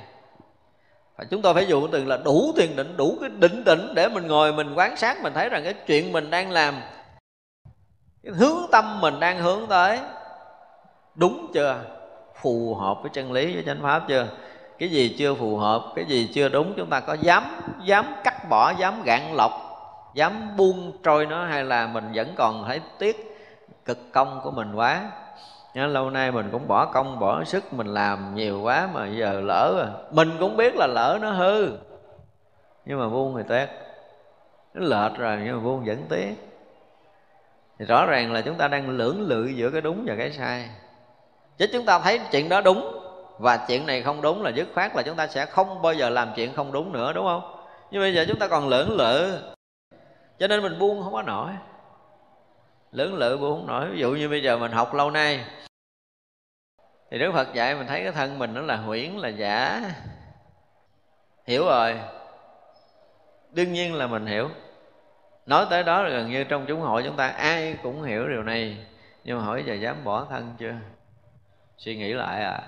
Và 1.17 1.25
chúng 1.31 1.43
tôi 1.43 1.55
phải 1.55 1.67
dụ 1.67 1.89
từ 1.89 2.05
là 2.05 2.17
đủ 2.17 2.53
thiền 2.57 2.77
định, 2.77 2.97
đủ 2.97 3.19
cái 3.21 3.31
định 3.31 3.65
tĩnh 3.65 3.95
để 3.95 4.09
mình 4.09 4.27
ngồi, 4.27 4.53
mình 4.53 4.75
quán 4.75 4.97
sát, 4.97 5.23
mình 5.23 5.33
thấy 5.35 5.49
rằng 5.49 5.65
cái 5.65 5.75
chuyện 5.75 6.13
mình 6.13 6.31
đang 6.31 6.51
làm, 6.51 6.81
cái 8.23 8.33
hướng 8.33 8.59
tâm 8.73 9.01
mình 9.01 9.21
đang 9.21 9.39
hướng 9.39 9.67
tới 9.69 9.99
đúng 11.17 11.51
chưa? 11.55 11.81
Phù 12.41 12.75
hợp 12.75 13.03
với 13.03 13.11
chân 13.15 13.33
lý, 13.33 13.55
với 13.55 13.63
chánh 13.67 13.83
pháp 13.83 14.03
chưa? 14.09 14.27
Cái 14.79 14.89
gì 14.89 15.17
chưa 15.19 15.35
phù 15.35 15.57
hợp, 15.57 15.83
cái 15.97 16.05
gì 16.05 16.31
chưa 16.35 16.49
đúng, 16.49 16.75
chúng 16.77 16.91
ta 16.91 17.01
có 17.01 17.15
dám 17.15 17.45
dám 17.85 18.05
cắt 18.25 18.49
bỏ, 18.49 18.73
dám 18.79 19.03
gạn 19.05 19.35
lọc, 19.35 19.53
dám 20.15 20.57
buông 20.57 20.93
trôi 21.03 21.27
nó 21.27 21.45
hay 21.45 21.65
là 21.65 21.87
mình 21.87 22.13
vẫn 22.15 22.29
còn 22.37 22.65
thấy 22.67 22.81
tiếc, 22.99 23.39
cực 23.85 24.13
công 24.13 24.41
của 24.45 24.51
mình 24.51 24.75
quá? 24.75 25.11
Lâu 25.75 26.11
nay 26.11 26.33
mình 26.33 26.49
cũng 26.53 26.69
bỏ 26.69 26.87
công, 26.87 27.19
bỏ 27.19 27.45
sức, 27.45 27.73
mình 27.73 27.87
làm 27.87 28.35
nhiều 28.35 28.61
quá 28.63 28.89
mà 28.93 29.07
giờ 29.07 29.41
lỡ 29.45 29.75
rồi 29.77 29.87
mình 30.11 30.37
cũng 30.41 30.57
biết 30.57 30.75
là 30.77 30.87
lỡ 30.87 31.19
nó 31.23 31.31
hư, 31.31 31.69
nhưng 32.85 33.01
mà 33.01 33.09
buông 33.09 33.37
thì 33.37 33.43
tiếc. 33.49 33.67
Nó 34.75 34.87
lệch 34.87 35.19
rồi, 35.19 35.41
nhưng 35.45 35.57
mà 35.57 35.63
buông 35.63 35.85
vẫn 35.85 36.05
tiếc. 36.09 36.35
Thì 37.79 37.85
rõ 37.85 38.07
ràng 38.07 38.33
là 38.33 38.41
chúng 38.41 38.55
ta 38.55 38.69
đang 38.69 38.91
lưỡng 38.91 39.21
lự 39.21 39.47
giữa 39.47 39.71
cái 39.71 39.81
đúng 39.81 40.05
và 40.07 40.15
cái 40.19 40.33
sai 40.33 40.69
chứ 41.59 41.67
chúng 41.73 41.85
ta 41.85 41.99
thấy 41.99 42.21
chuyện 42.31 42.49
đó 42.49 42.61
đúng. 42.61 42.93
Và 43.39 43.65
chuyện 43.69 43.87
này 43.87 44.03
không 44.03 44.21
đúng 44.21 44.43
là 44.43 44.51
dứt 44.51 44.69
khoát 44.75 44.97
là 44.97 45.03
chúng 45.03 45.17
ta 45.17 45.27
sẽ 45.27 45.47
không 45.47 45.83
bao 45.83 45.95
giờ 45.95 46.11
làm 46.11 46.33
chuyện 46.37 46.55
không 46.55 46.73
đúng 46.73 46.93
nữa, 46.93 47.13
đúng 47.13 47.25
không? 47.25 47.65
Nhưng 47.91 48.03
bây 48.03 48.15
giờ 48.15 48.25
chúng 48.29 48.39
ta 48.39 48.49
còn 48.49 48.69
lưỡng 48.69 48.97
lự. 48.97 49.39
Cho 50.39 50.47
nên 50.47 50.63
mình 50.63 50.79
buông 50.79 51.03
không 51.03 51.13
có 51.13 51.23
nổi. 51.23 51.51
Lưỡng 52.93 53.15
lự 53.15 53.37
buông 53.37 53.59
không 53.59 53.67
nổi. 53.67 53.89
Ví 53.91 53.99
dụ 53.99 54.11
như 54.11 54.29
bây 54.29 54.43
giờ 54.43 54.59
mình 54.59 54.73
học 54.73 54.95
lâu 54.95 55.11
nay, 55.11 55.45
thì 57.11 57.19
đức 57.19 57.33
phật 57.33 57.55
dạy 57.55 57.75
mình 57.75 57.87
thấy 57.87 58.03
cái 58.03 58.13
thân 58.13 58.39
mình 58.39 58.55
nó 58.55 58.61
là 58.61 58.77
huyễn, 58.77 59.13
là 59.13 59.29
giả. 59.29 59.83
Hiểu 61.47 61.67
rồi. 61.67 62.01
Đương 63.51 63.73
nhiên 63.73 63.95
là 63.95 64.07
mình 64.07 64.27
hiểu. 64.27 64.49
Nói 65.47 65.67
tới 65.71 65.83
đó 65.83 66.03
là 66.03 66.09
gần 66.09 66.31
như 66.31 66.45
trong 66.45 66.65
chúng 66.69 66.81
hội 66.81 67.03
chúng 67.03 67.17
ta 67.17 67.29
ai 67.29 67.77
cũng 67.83 68.03
hiểu 68.03 68.29
điều 68.29 68.43
này. 68.43 68.87
Nhưng 69.25 69.39
mà 69.39 69.45
hỏi 69.45 69.65
giờ 69.67 69.75
dám 69.75 70.05
bỏ 70.05 70.27
thân 70.31 70.55
chưa? 70.59 70.73
Suy 71.79 71.97
nghĩ 71.97 72.13
lại 72.13 72.43
à. 72.43 72.61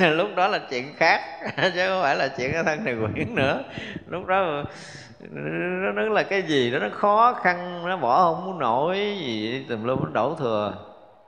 Lúc 0.10 0.28
đó 0.36 0.48
là 0.48 0.58
chuyện 0.70 0.94
khác 0.96 1.20
chứ 1.56 1.88
không 1.88 2.02
phải 2.02 2.16
là 2.16 2.28
chuyện 2.28 2.52
cái 2.52 2.64
thân 2.64 2.84
này 2.84 2.94
quyển 2.94 3.34
nữa. 3.34 3.62
Lúc 4.06 4.26
đó 4.26 4.64
nó, 5.30 5.92
nó 5.92 6.02
là 6.02 6.22
cái 6.22 6.42
gì 6.42 6.70
đó 6.70 6.78
nó 6.78 6.88
khó 6.92 7.32
khăn 7.42 7.86
nó 7.86 7.96
bỏ 7.96 8.34
không 8.34 8.46
muốn 8.46 8.58
nổi 8.58 8.96
gì 9.20 9.64
tùm 9.68 9.84
lum 9.84 10.04
nó 10.04 10.10
đổ 10.12 10.34
thừa. 10.38 10.74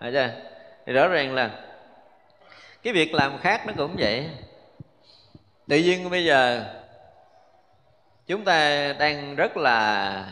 Thấy 0.01 0.13
chưa? 0.13 0.31
thì 0.87 0.93
rõ 0.93 1.09
ràng 1.09 1.35
là 1.35 1.51
cái 2.83 2.93
việc 2.93 3.15
làm 3.15 3.39
khác 3.39 3.67
nó 3.67 3.73
cũng 3.77 3.97
vậy. 3.99 4.31
Tự 5.69 5.77
nhiên 5.77 6.11
bây 6.11 6.25
giờ 6.25 6.65
chúng 8.27 8.45
ta 8.45 8.93
đang 8.99 9.37
rất 9.37 9.57
là 9.57 10.25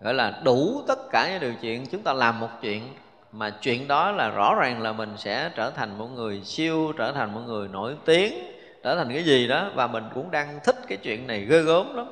gọi 0.00 0.14
là 0.14 0.40
đủ 0.44 0.82
tất 0.88 0.98
cả 1.10 1.28
những 1.30 1.40
điều 1.40 1.54
chuyện 1.60 1.86
chúng 1.86 2.02
ta 2.02 2.12
làm 2.12 2.40
một 2.40 2.48
chuyện 2.62 2.82
mà 3.32 3.50
chuyện 3.50 3.88
đó 3.88 4.10
là 4.10 4.30
rõ 4.30 4.54
ràng 4.54 4.82
là 4.82 4.92
mình 4.92 5.12
sẽ 5.16 5.50
trở 5.56 5.70
thành 5.70 5.98
một 5.98 6.06
người 6.06 6.40
siêu 6.44 6.92
trở 6.98 7.12
thành 7.12 7.34
một 7.34 7.40
người 7.46 7.68
nổi 7.68 7.96
tiếng 8.04 8.34
trở 8.82 8.96
thành 8.96 9.12
cái 9.12 9.24
gì 9.24 9.48
đó 9.48 9.70
và 9.74 9.86
mình 9.86 10.04
cũng 10.14 10.30
đang 10.30 10.60
thích 10.64 10.76
cái 10.88 10.98
chuyện 11.02 11.26
này 11.26 11.40
ghê 11.40 11.62
gớm 11.62 11.96
lắm. 11.96 12.06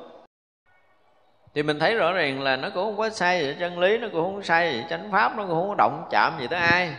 Thì 1.55 1.63
mình 1.63 1.79
thấy 1.79 1.95
rõ 1.95 2.13
ràng 2.13 2.41
là 2.41 2.55
nó 2.55 2.69
cũng 2.69 2.85
không 2.85 2.97
có 2.97 3.09
sai 3.09 3.39
gì 3.39 3.55
chân 3.59 3.79
lý 3.79 3.97
nó 3.97 4.07
cũng 4.11 4.23
không 4.23 4.35
có 4.35 4.41
sai 4.41 4.73
gì 4.73 4.83
chánh 4.89 5.11
pháp 5.11 5.37
nó 5.37 5.43
cũng 5.45 5.55
không 5.55 5.69
có 5.69 5.75
động 5.77 6.07
chạm 6.11 6.33
gì 6.39 6.47
tới 6.47 6.59
ai. 6.59 6.93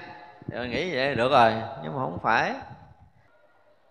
Rồi 0.50 0.68
nghĩ 0.68 0.94
vậy 0.94 1.14
được 1.14 1.32
rồi 1.32 1.52
nhưng 1.82 1.92
mà 1.92 1.98
không 1.98 2.18
phải. 2.22 2.52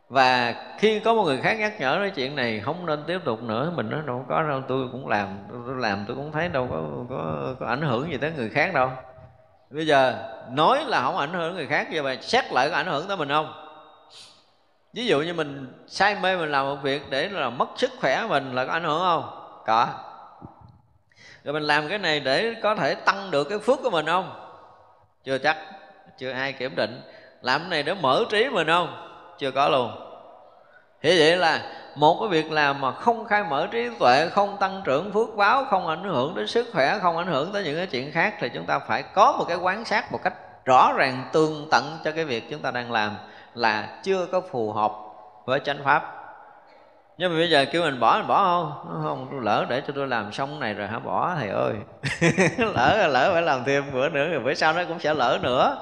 Và 0.10 0.56
khi 0.78 1.00
có 1.00 1.14
một 1.14 1.24
người 1.24 1.38
khác 1.38 1.54
nhắc 1.60 1.74
nhở 1.80 1.98
cái 2.02 2.10
chuyện 2.10 2.36
này 2.36 2.60
không 2.60 2.86
nên 2.86 3.04
tiếp 3.08 3.20
tục 3.26 3.44
nữa 3.44 3.72
mình 3.76 3.90
nói 3.90 4.02
đâu 4.06 4.26
có 4.30 4.44
đâu 4.44 4.62
tôi 4.68 4.88
cũng 4.92 5.08
làm 5.08 5.28
tôi 5.50 5.76
làm 5.78 6.06
tôi 6.08 6.16
cũng 6.16 6.32
thấy 6.32 6.50
đâu 6.50 6.68
có 6.70 6.84
có, 7.10 7.54
có 7.60 7.66
ảnh 7.66 7.82
hưởng 7.82 8.12
gì 8.12 8.18
tới 8.18 8.32
người 8.38 8.50
khác 8.50 8.74
đâu 8.74 8.90
bây 9.72 9.86
giờ 9.86 10.16
nói 10.50 10.86
là 10.86 11.02
không 11.02 11.18
ảnh 11.18 11.34
hưởng 11.34 11.56
người 11.56 11.68
khác 11.68 11.88
giờ 11.92 12.04
mà 12.04 12.16
xét 12.22 12.52
lại 12.52 12.70
có 12.70 12.76
ảnh 12.76 12.88
hưởng 12.88 13.08
tới 13.08 13.18
mình 13.18 13.30
không? 13.30 13.54
Ví 14.94 15.06
dụ 15.06 15.22
như 15.22 15.34
mình 15.34 15.74
say 15.88 16.16
mê 16.16 16.38
mình 16.38 16.52
làm 16.52 16.66
một 16.66 16.76
việc 16.84 17.10
để 17.10 17.30
là 17.30 17.50
mất 17.50 17.70
sức 17.78 17.92
khỏe 18.00 18.26
mình 18.30 18.56
là 18.56 18.66
có 18.66 18.74
ảnh 18.74 18.84
hưởng 18.84 19.00
không? 19.00 19.48
Có. 19.66 19.88
Rồi 21.44 21.54
mình 21.54 21.64
làm 21.64 21.90
cái 21.90 21.98
này 21.98 22.20
để 22.20 22.56
có 22.64 22.76
thể 22.76 22.96
tăng 22.96 23.32
được 23.32 23.44
cái 23.44 23.60
phước 23.60 23.80
của 23.84 23.90
mình 23.90 24.06
không? 24.06 24.48
Chưa 25.24 25.38
chắc. 25.38 25.58
Chưa 26.18 26.32
ai 26.32 26.54
kiểm 26.54 26.76
định. 26.76 27.02
Làm 27.42 27.62
cái 27.62 27.70
này 27.70 27.84
để 27.84 27.94
mở 27.94 28.24
trí 28.30 28.50
mình 28.50 28.68
không? 28.68 29.08
Chưa 29.40 29.52
có 29.52 29.70
luôn. 29.70 29.92
Thế 31.02 31.16
vậy 31.20 31.38
là 31.38 31.62
một 31.96 32.18
cái 32.20 32.30
việc 32.30 32.52
làm 32.52 32.82
mà 32.82 32.92
không 32.92 33.26
khai 33.26 33.44
mở 33.44 33.68
trí 33.72 33.90
tuệ, 34.00 34.30
không 34.30 34.58
tăng 34.60 34.82
trưởng 34.86 35.12
phước 35.14 35.36
báo, 35.36 35.66
không 35.70 35.88
ảnh 35.88 36.04
hưởng 36.04 36.36
đến 36.36 36.48
sức 36.48 36.70
khỏe, 36.74 37.00
không 37.02 37.18
ảnh 37.18 37.28
hưởng 37.28 37.52
tới 37.54 37.64
những 37.64 37.78
cái 37.78 37.88
chuyện 37.88 38.12
khác 38.12 38.36
thì 38.40 38.50
chúng 38.50 38.66
ta 38.66 38.80
phải 38.80 39.04
có 39.04 39.36
một 39.38 39.46
cái 39.48 39.58
quán 39.58 39.86
sát 39.86 40.12
một 40.12 40.20
cách 40.24 40.34
rõ 40.66 40.94
ràng 40.98 41.24
tương 41.34 41.68
tận 41.72 41.84
cho 42.04 42.12
cái 42.12 42.26
việc 42.26 42.50
chúng 42.50 42.62
ta 42.62 42.72
đang 42.72 42.92
làm 42.92 43.12
là 43.54 44.00
chưa 44.04 44.26
có 44.26 44.42
phù 44.52 44.72
hợp 44.72 44.92
với 45.46 45.60
chánh 45.60 45.84
pháp. 45.84 46.18
Nhưng 47.18 47.32
mà 47.32 47.38
bây 47.38 47.50
giờ 47.50 47.66
kêu 47.72 47.82
mình 47.82 48.00
bỏ 48.00 48.18
mình 48.18 48.28
bỏ 48.28 48.44
không? 48.44 49.02
Không, 49.04 49.28
tôi 49.32 49.40
lỡ 49.44 49.66
để 49.70 49.82
cho 49.88 49.94
tôi 49.96 50.08
làm 50.08 50.32
xong 50.32 50.60
này 50.60 50.74
rồi 50.74 50.88
hả? 50.88 51.00
Bỏ, 51.00 51.36
thầy 51.40 51.50
ơi. 51.50 51.74
Lỡ 52.76 53.08
lỡ 53.08 53.30
phải 53.34 53.42
làm 53.42 53.64
thêm 53.64 53.84
bữa 53.94 54.10
nữa, 54.10 54.28
rồi 54.30 54.40
bữa 54.40 54.54
sau 54.54 54.74
nó 54.74 54.84
cũng 54.88 55.00
sẽ 55.00 55.14
lỡ 55.14 55.40
nữa. 55.42 55.78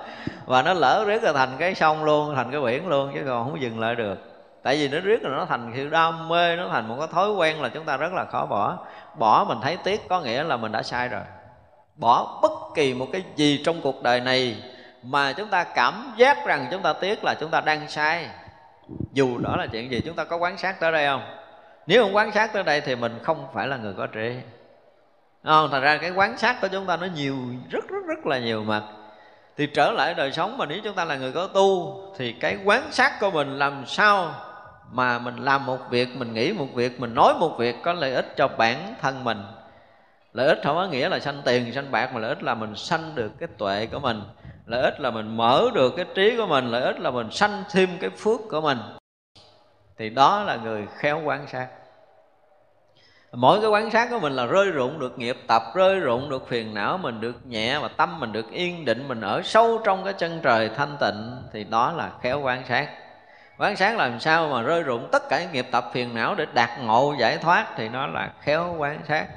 Và 0.46 0.62
nó 0.62 0.74
lỡ 0.74 1.04
riết 1.08 1.24
là 1.24 1.34
thành 1.34 1.50
cái 1.60 1.76
sông 1.76 2.04
luôn, 2.04 2.36
thành 2.36 2.52
cái 2.52 2.62
biển 2.62 2.88
luôn, 2.88 3.12
chứ 3.14 3.22
còn 3.26 3.44
không 3.44 3.62
dừng 3.62 3.80
lại 3.80 3.96
được 3.96 4.29
tại 4.70 4.78
vì 4.78 4.88
nó 4.88 5.00
riết 5.00 5.24
là 5.24 5.30
nó 5.30 5.46
thành 5.46 5.72
sự 5.76 5.90
đam 5.90 6.28
mê, 6.28 6.56
nó 6.56 6.68
thành 6.70 6.88
một 6.88 6.96
cái 7.00 7.08
thói 7.12 7.32
quen 7.32 7.62
là 7.62 7.70
chúng 7.70 7.86
ta 7.86 7.98
rất 7.98 8.14
là 8.14 8.26
khó 8.26 8.46
bỏ. 8.46 8.78
Bỏ 9.16 9.46
mình 9.48 9.58
thấy 9.62 9.78
tiếc 9.84 10.10
có 10.10 10.22
nghĩa 10.22 10.44
là 10.44 10.58
mình 10.58 10.72
đã 10.72 10.84
sai 10.84 11.08
rồi. 11.08 11.22
Bỏ 11.96 12.40
bất 12.42 12.52
kỳ 12.76 12.94
một 12.94 13.08
cái 13.12 13.24
gì 13.36 13.62
trong 13.66 13.82
cuộc 13.82 14.04
đời 14.04 14.20
này 14.20 14.64
mà 15.04 15.34
chúng 15.34 15.50
ta 15.50 15.64
cảm 15.64 16.14
giác 16.18 16.46
rằng 16.46 16.68
chúng 16.72 16.82
ta 16.82 16.94
tiếc 16.94 17.24
là 17.24 17.36
chúng 17.40 17.52
ta 17.52 17.62
đang 17.62 17.90
sai. 17.90 18.28
Dù 19.14 19.38
đó 19.38 19.56
là 19.58 19.68
chuyện 19.72 19.92
gì, 19.92 20.02
chúng 20.06 20.16
ta 20.16 20.24
có 20.24 20.38
quán 20.38 20.58
sát 20.58 20.80
tới 20.80 20.92
đây 20.92 21.08
không? 21.08 21.22
Nếu 21.88 22.04
không 22.04 22.16
quán 22.16 22.32
sát 22.32 22.54
tới 22.54 22.64
đây 22.64 22.82
thì 22.82 22.96
mình 22.96 23.20
không 23.24 23.48
phải 23.54 23.68
là 23.68 23.78
người 23.78 23.94
có 23.98 24.08
trí. 24.08 24.36
Không? 25.44 25.70
Thành 25.72 25.82
ra 25.82 25.98
cái 25.98 26.12
quán 26.12 26.38
sát 26.38 26.62
của 26.62 26.68
chúng 26.68 26.86
ta 26.86 26.98
nó 26.98 27.08
nhiều, 27.16 27.36
rất 27.70 27.90
rất 27.90 28.06
rất 28.08 28.26
là 28.26 28.40
nhiều 28.40 28.64
mặt. 28.64 28.84
Thì 29.58 29.68
trở 29.68 29.92
lại 29.92 30.14
đời 30.14 30.32
sống 30.32 30.58
mà 30.58 30.66
nếu 30.66 30.80
chúng 30.84 30.96
ta 30.96 31.06
là 31.06 31.16
người 31.16 31.32
có 31.32 31.48
tu 31.48 32.00
thì 32.18 32.34
cái 32.34 32.58
quán 32.66 32.92
sát 32.92 33.20
của 33.20 33.32
mình 33.32 33.60
làm 33.60 33.86
sao 33.86 34.34
mà 34.92 35.20
mình 35.20 35.36
làm 35.36 35.66
một 35.66 35.78
việc, 35.90 36.10
mình 36.16 36.34
nghĩ 36.34 36.54
một 36.54 36.68
việc, 36.74 37.00
mình 37.00 37.14
nói 37.14 37.34
một 37.40 37.56
việc 37.58 37.76
có 37.84 37.94
lợi 37.94 38.14
ích 38.14 38.34
cho 38.38 38.48
bản 38.48 38.96
thân 39.02 39.24
mình. 39.24 39.44
Lợi 40.34 40.48
ích 40.48 40.60
không 40.64 40.76
có 40.76 40.88
nghĩa 40.88 41.10
là 41.10 41.20
sanh 41.20 41.42
tiền, 41.46 41.74
sanh 41.74 41.92
bạc, 41.92 42.14
mà 42.14 42.20
lợi 42.20 42.30
ích 42.30 42.44
là 42.44 42.56
mình 42.56 42.76
sanh 42.76 43.16
được 43.16 43.32
cái 43.40 43.50
tuệ 43.58 43.86
của 43.86 44.00
mình. 44.00 44.22
Lợi 44.66 44.82
ích 44.82 45.02
là 45.02 45.12
mình 45.12 45.38
mở 45.38 45.66
được 45.74 45.94
cái 45.98 46.06
trí 46.16 46.38
của 46.38 46.48
mình, 46.48 46.72
lợi 46.72 46.82
ích 46.82 47.00
là 47.00 47.12
mình 47.12 47.32
sanh 47.32 47.64
thêm 47.72 47.90
cái 48.02 48.10
phước 48.10 48.40
của 48.50 48.62
mình. 48.62 48.78
Thì 49.98 50.10
đó 50.10 50.44
là 50.44 50.56
người 50.56 50.88
khéo 50.98 51.22
quan 51.26 51.48
sát. 51.48 51.68
Mỗi 53.32 53.62
cái 53.62 53.70
quan 53.70 53.92
sát 53.92 54.08
của 54.12 54.20
mình 54.20 54.34
là 54.34 54.46
rơi 54.46 54.72
rụng 54.72 55.00
được 55.00 55.20
nghiệp 55.20 55.38
tập, 55.48 55.64
rơi 55.76 56.00
rụng 56.00 56.30
được 56.30 56.48
phiền 56.48 56.74
não, 56.74 56.98
mình 56.98 57.22
được 57.22 57.46
nhẹ 57.46 57.80
và 57.80 57.88
tâm 57.88 58.20
mình 58.20 58.32
được 58.32 58.52
yên 58.52 58.86
định, 58.86 59.08
mình 59.08 59.22
ở 59.22 59.42
sâu 59.44 59.82
trong 59.84 60.04
cái 60.04 60.14
chân 60.14 60.40
trời 60.44 60.70
thanh 60.70 60.98
tịnh, 61.00 61.36
thì 61.54 61.64
đó 61.64 61.92
là 61.92 62.12
khéo 62.22 62.42
quan 62.42 62.66
sát 62.68 62.90
quán 63.60 63.76
sát 63.76 63.98
làm 63.98 64.20
sao 64.20 64.48
mà 64.48 64.62
rơi 64.62 64.84
rụng? 64.84 65.08
Tất 65.12 65.30
cả 65.30 65.42
những 65.42 65.52
nghiệp 65.52 65.68
tập 65.72 65.90
phiền 65.94 66.16
não 66.16 66.36
để 66.36 66.46
đạt 66.54 66.70
ngộ 66.84 67.16
giải 67.20 67.38
thoát 67.38 67.68
thì 67.76 67.90
nó 67.90 68.08
là 68.08 68.34
khéo 68.42 68.76
quán 68.78 69.02
sát. 69.08 69.28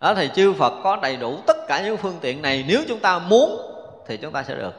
Đó 0.00 0.14
thì 0.14 0.30
chư 0.34 0.52
Phật 0.52 0.72
có 0.82 0.96
đầy 0.96 1.16
đủ 1.16 1.38
tất 1.46 1.56
cả 1.68 1.82
những 1.84 1.96
phương 1.96 2.18
tiện 2.20 2.42
này. 2.42 2.64
Nếu 2.68 2.82
chúng 2.88 3.00
ta 3.00 3.18
muốn 3.18 3.60
thì 4.06 4.16
chúng 4.16 4.32
ta 4.32 4.42
sẽ 4.42 4.54
được. 4.54 4.74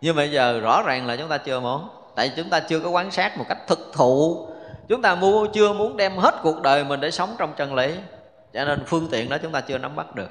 Nhưng 0.00 0.16
bây 0.16 0.30
giờ 0.30 0.60
rõ 0.60 0.82
ràng 0.82 1.06
là 1.06 1.16
chúng 1.16 1.28
ta 1.28 1.38
chưa 1.38 1.60
muốn. 1.60 1.88
Tại 2.14 2.32
chúng 2.36 2.50
ta 2.50 2.60
chưa 2.60 2.80
có 2.80 2.90
quán 2.90 3.10
sát 3.10 3.38
một 3.38 3.44
cách 3.48 3.58
thực 3.66 3.90
thụ. 3.92 4.48
Chúng 4.88 5.02
ta 5.02 5.14
mua, 5.14 5.46
chưa 5.46 5.72
muốn 5.72 5.96
đem 5.96 6.16
hết 6.16 6.34
cuộc 6.42 6.62
đời 6.62 6.84
mình 6.84 7.00
để 7.00 7.10
sống 7.10 7.34
trong 7.38 7.52
chân 7.56 7.74
lý. 7.74 7.94
Cho 8.52 8.64
nên 8.64 8.84
phương 8.86 9.08
tiện 9.10 9.28
đó 9.28 9.36
chúng 9.42 9.52
ta 9.52 9.60
chưa 9.60 9.78
nắm 9.78 9.96
bắt 9.96 10.14
được. 10.14 10.30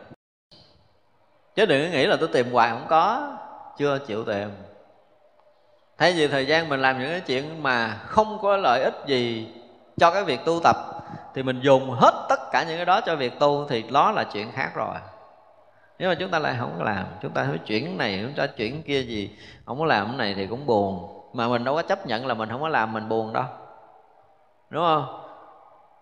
Chứ 1.55 1.65
đừng 1.65 1.91
nghĩ 1.91 2.05
là 2.05 2.17
tôi 2.19 2.29
tìm 2.33 2.51
hoài 2.51 2.69
không 2.69 2.85
có. 2.89 3.37
Chưa 3.77 3.99
chịu 4.07 4.23
tìm 4.23 4.49
thay 5.99 6.13
vì 6.13 6.27
thời 6.27 6.45
gian 6.45 6.69
mình 6.69 6.81
làm 6.81 6.99
những 6.99 7.09
cái 7.09 7.21
chuyện 7.21 7.63
mà 7.63 7.97
không 8.05 8.39
có 8.41 8.57
lợi 8.57 8.83
ích 8.83 8.95
gì 9.05 9.47
cho 9.97 10.11
cái 10.11 10.23
việc 10.23 10.39
tu 10.45 10.59
tập, 10.63 10.75
thì 11.35 11.43
mình 11.43 11.59
dùng 11.61 11.89
hết 11.91 12.25
tất 12.29 12.39
cả 12.51 12.63
những 12.63 12.77
cái 12.77 12.85
đó 12.85 13.01
cho 13.01 13.15
việc 13.15 13.39
tu, 13.39 13.65
thì 13.69 13.83
đó 13.91 14.11
là 14.11 14.23
chuyện 14.23 14.51
khác 14.51 14.71
rồi. 14.75 14.95
Nếu 15.99 16.09
mà 16.09 16.15
chúng 16.19 16.31
ta 16.31 16.39
lại 16.39 16.55
không 16.59 16.75
có 16.77 16.83
làm, 16.83 17.05
chúng 17.21 17.31
ta 17.31 17.45
phải 17.49 17.57
chuyển 17.57 17.97
này, 17.97 18.19
chúng 18.23 18.33
ta 18.35 18.47
chuyển 18.47 18.83
kia 18.83 19.01
gì, 19.01 19.37
không 19.65 19.79
có 19.79 19.85
làm 19.85 20.07
cái 20.07 20.17
này 20.17 20.33
thì 20.33 20.47
cũng 20.47 20.65
buồn. 20.65 21.15
Mà 21.33 21.47
mình 21.47 21.63
đâu 21.63 21.75
có 21.75 21.81
chấp 21.81 22.07
nhận 22.07 22.27
là 22.27 22.33
mình 22.33 22.49
không 22.49 22.61
có 22.61 22.67
làm, 22.67 22.93
mình 22.93 23.09
buồn 23.09 23.33
đâu. 23.33 23.43
Đúng 24.69 24.83
không? 24.83 25.05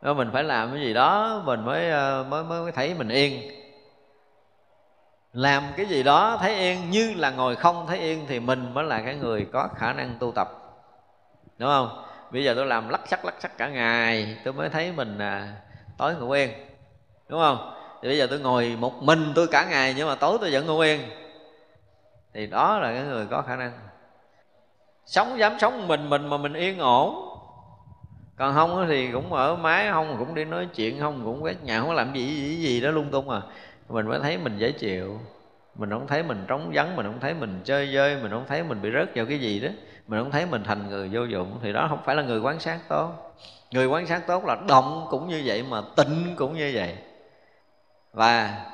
Nếu 0.02 0.14
mình 0.14 0.30
phải 0.34 0.44
làm 0.44 0.72
cái 0.72 0.80
gì 0.80 0.94
đó, 0.94 1.41
mình 1.45 1.65
mới 1.65 1.90
ờ, 1.90 2.26
mới 2.30 2.44
mới 2.44 2.72
thấy 2.72 2.94
mình 2.94 3.10
yên 3.10 3.52
làm 5.38 5.64
cái 5.78 5.86
gì 5.86 6.04
đó 6.04 6.38
thấy 6.42 6.56
yên 6.56 6.92
như 6.92 7.14
là 7.16 7.32
ngồi 7.32 7.56
không 7.56 7.86
thấy 7.88 8.00
yên 8.00 8.26
thì 8.28 8.40
mình 8.40 8.74
mới 8.74 8.84
là 8.84 9.02
cái 9.02 9.16
người 9.16 9.48
có 9.54 9.70
khả 9.76 9.94
năng 9.94 10.16
tu 10.20 10.32
tập. 10.32 10.50
Đúng 11.58 11.70
không? 11.70 12.04
Bây 12.32 12.44
giờ 12.44 12.54
tôi 12.56 12.66
làm 12.66 12.90
lắc 12.90 13.02
sắc 13.06 13.26
lắc 13.26 13.36
sắc 13.40 13.58
cả 13.58 13.70
ngày 13.70 14.38
tôi 14.44 14.54
mới 14.54 14.70
thấy 14.70 14.92
mình 14.92 15.18
à, 15.18 15.54
tối 15.98 16.16
ngủ 16.16 16.32
yên. 16.32 16.50
Đúng 17.28 17.40
không? 17.40 17.74
Thì 18.02 18.08
bây 18.08 18.18
giờ 18.18 18.28
tôi 18.30 18.40
ngồi 18.40 18.76
một 18.80 19.04
mình 19.04 19.32
tôi 19.36 19.48
cả 19.48 19.66
ngày 19.70 19.94
nhưng 19.98 20.08
mà 20.08 20.16
tối 20.16 20.38
tôi 20.42 20.52
vẫn 20.52 20.66
ngủ 20.66 20.80
yên. 20.80 21.02
Thì 22.34 22.48
đó 22.48 22.80
là 22.80 22.94
cái 22.94 23.04
người 23.04 23.26
có 23.26 23.42
khả 23.42 23.56
năng. 23.56 23.72
Sống 25.06 25.40
dám 25.40 25.60
sống 25.60 25.88
mình 25.88 26.10
mình 26.10 26.28
mà 26.28 26.38
mình 26.38 26.54
yên 26.54 26.80
ổn. 26.80 27.24
Còn 28.38 28.54
không 28.54 28.86
thì 28.90 29.12
cũng 29.12 29.34
ở 29.34 29.56
máy 29.56 29.88
không 29.92 30.16
cũng 30.20 30.36
đi 30.36 30.46
nói 30.46 30.68
chuyện 30.76 31.00
không 31.00 31.22
cũng 31.26 31.44
quét 31.44 31.64
nhà 31.64 31.80
không 31.80 31.92
làm 31.92 32.14
gì 32.14 32.28
gì 32.28 32.56
gì 32.56 32.82
đó 32.82 32.92
lung 32.92 33.12
tung 33.12 33.30
à 33.30 33.42
mình 33.90 34.08
mới 34.08 34.20
thấy 34.20 34.38
mình 34.38 34.58
dễ 34.58 34.72
chịu. 34.72 35.20
Mình 35.76 35.90
không 35.90 36.08
thấy 36.08 36.24
mình 36.24 36.46
trống 36.48 36.72
vắng, 36.74 36.96
mình 36.96 37.06
không 37.06 37.20
thấy 37.20 37.34
mình 37.34 37.62
chơi 37.64 37.94
dơi 37.94 38.18
mình 38.22 38.32
không 38.32 38.46
thấy 38.48 38.64
mình 38.64 38.82
bị 38.82 38.90
rớt 38.94 39.16
vào 39.16 39.26
cái 39.26 39.40
gì 39.40 39.60
đó. 39.60 39.70
Mình 40.08 40.20
không 40.20 40.32
thấy 40.32 40.46
mình 40.46 40.64
thành 40.64 40.90
người 40.90 41.10
vô 41.12 41.24
dụng. 41.24 41.60
Thì 41.62 41.74
đó 41.74 41.86
không 41.90 42.00
phải 42.06 42.16
là 42.16 42.24
người 42.24 42.40
quan 42.40 42.60
sát 42.60 42.80
tốt. 42.90 43.34
Người 43.72 43.88
quan 43.88 44.08
sát 44.08 44.28
tốt 44.28 44.46
là 44.46 44.58
động 44.68 45.08
cũng 45.10 45.28
như 45.30 45.42
vậy 45.46 45.64
mà 45.70 45.82
tịnh 45.96 46.36
cũng 46.36 46.58
như 46.58 46.72
vậy. 46.76 46.96
Và 48.14 48.66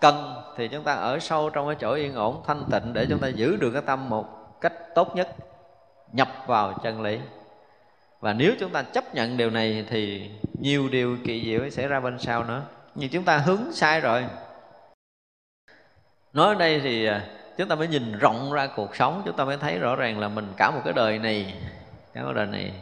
cần 0.00 0.34
thì 0.56 0.68
chúng 0.68 0.84
ta 0.84 0.94
ở 0.94 1.18
sâu 1.18 1.50
trong 1.50 1.66
cái 1.66 1.76
chỗ 1.80 1.94
yên 1.94 2.14
ổn, 2.14 2.42
thanh 2.46 2.64
tịnh 2.70 2.92
để 2.92 3.06
chúng 3.08 3.18
ta 3.18 3.28
giữ 3.28 3.56
được 3.56 3.70
cái 3.70 3.82
tâm 3.86 4.08
một 4.08 4.26
cách 4.60 4.72
tốt 4.94 5.16
nhất, 5.16 5.28
nhập 6.12 6.28
vào 6.46 6.78
chân 6.82 7.02
lý. 7.02 7.18
Và 8.20 8.32
nếu 8.32 8.52
chúng 8.60 8.70
ta 8.70 8.82
chấp 8.82 9.14
nhận 9.14 9.36
điều 9.36 9.50
này 9.50 9.84
thì 9.90 10.30
nhiều 10.60 10.88
điều 10.88 11.16
kỳ 11.24 11.44
diệu 11.44 11.70
sẽ 11.70 11.88
ra 11.88 12.00
bên 12.00 12.18
sau 12.18 12.44
nữa. 12.44 12.62
Nhưng 12.94 13.10
chúng 13.10 13.24
ta 13.24 13.38
hướng 13.38 13.72
sai 13.72 14.00
rồi 14.00 14.24
nói 16.32 16.48
ở 16.48 16.54
đây 16.54 16.80
thì 16.80 17.06
à, 17.06 17.24
chúng 17.58 17.68
ta 17.68 17.74
mới 17.74 17.88
nhìn 17.88 18.18
rộng 18.18 18.52
ra 18.52 18.66
cuộc 18.76 18.96
sống, 18.96 19.22
chúng 19.24 19.36
ta 19.36 19.44
mới 19.44 19.56
thấy 19.56 19.78
rõ 19.78 19.96
ràng 19.96 20.18
là 20.18 20.28
mình 20.28 20.52
cả 20.56 20.70
một 20.70 20.80
cái 20.84 20.92
đời 20.92 21.18
này, 21.18 21.54
cả 22.14 22.22
một 22.22 22.32
đời 22.32 22.46
này, 22.46 22.72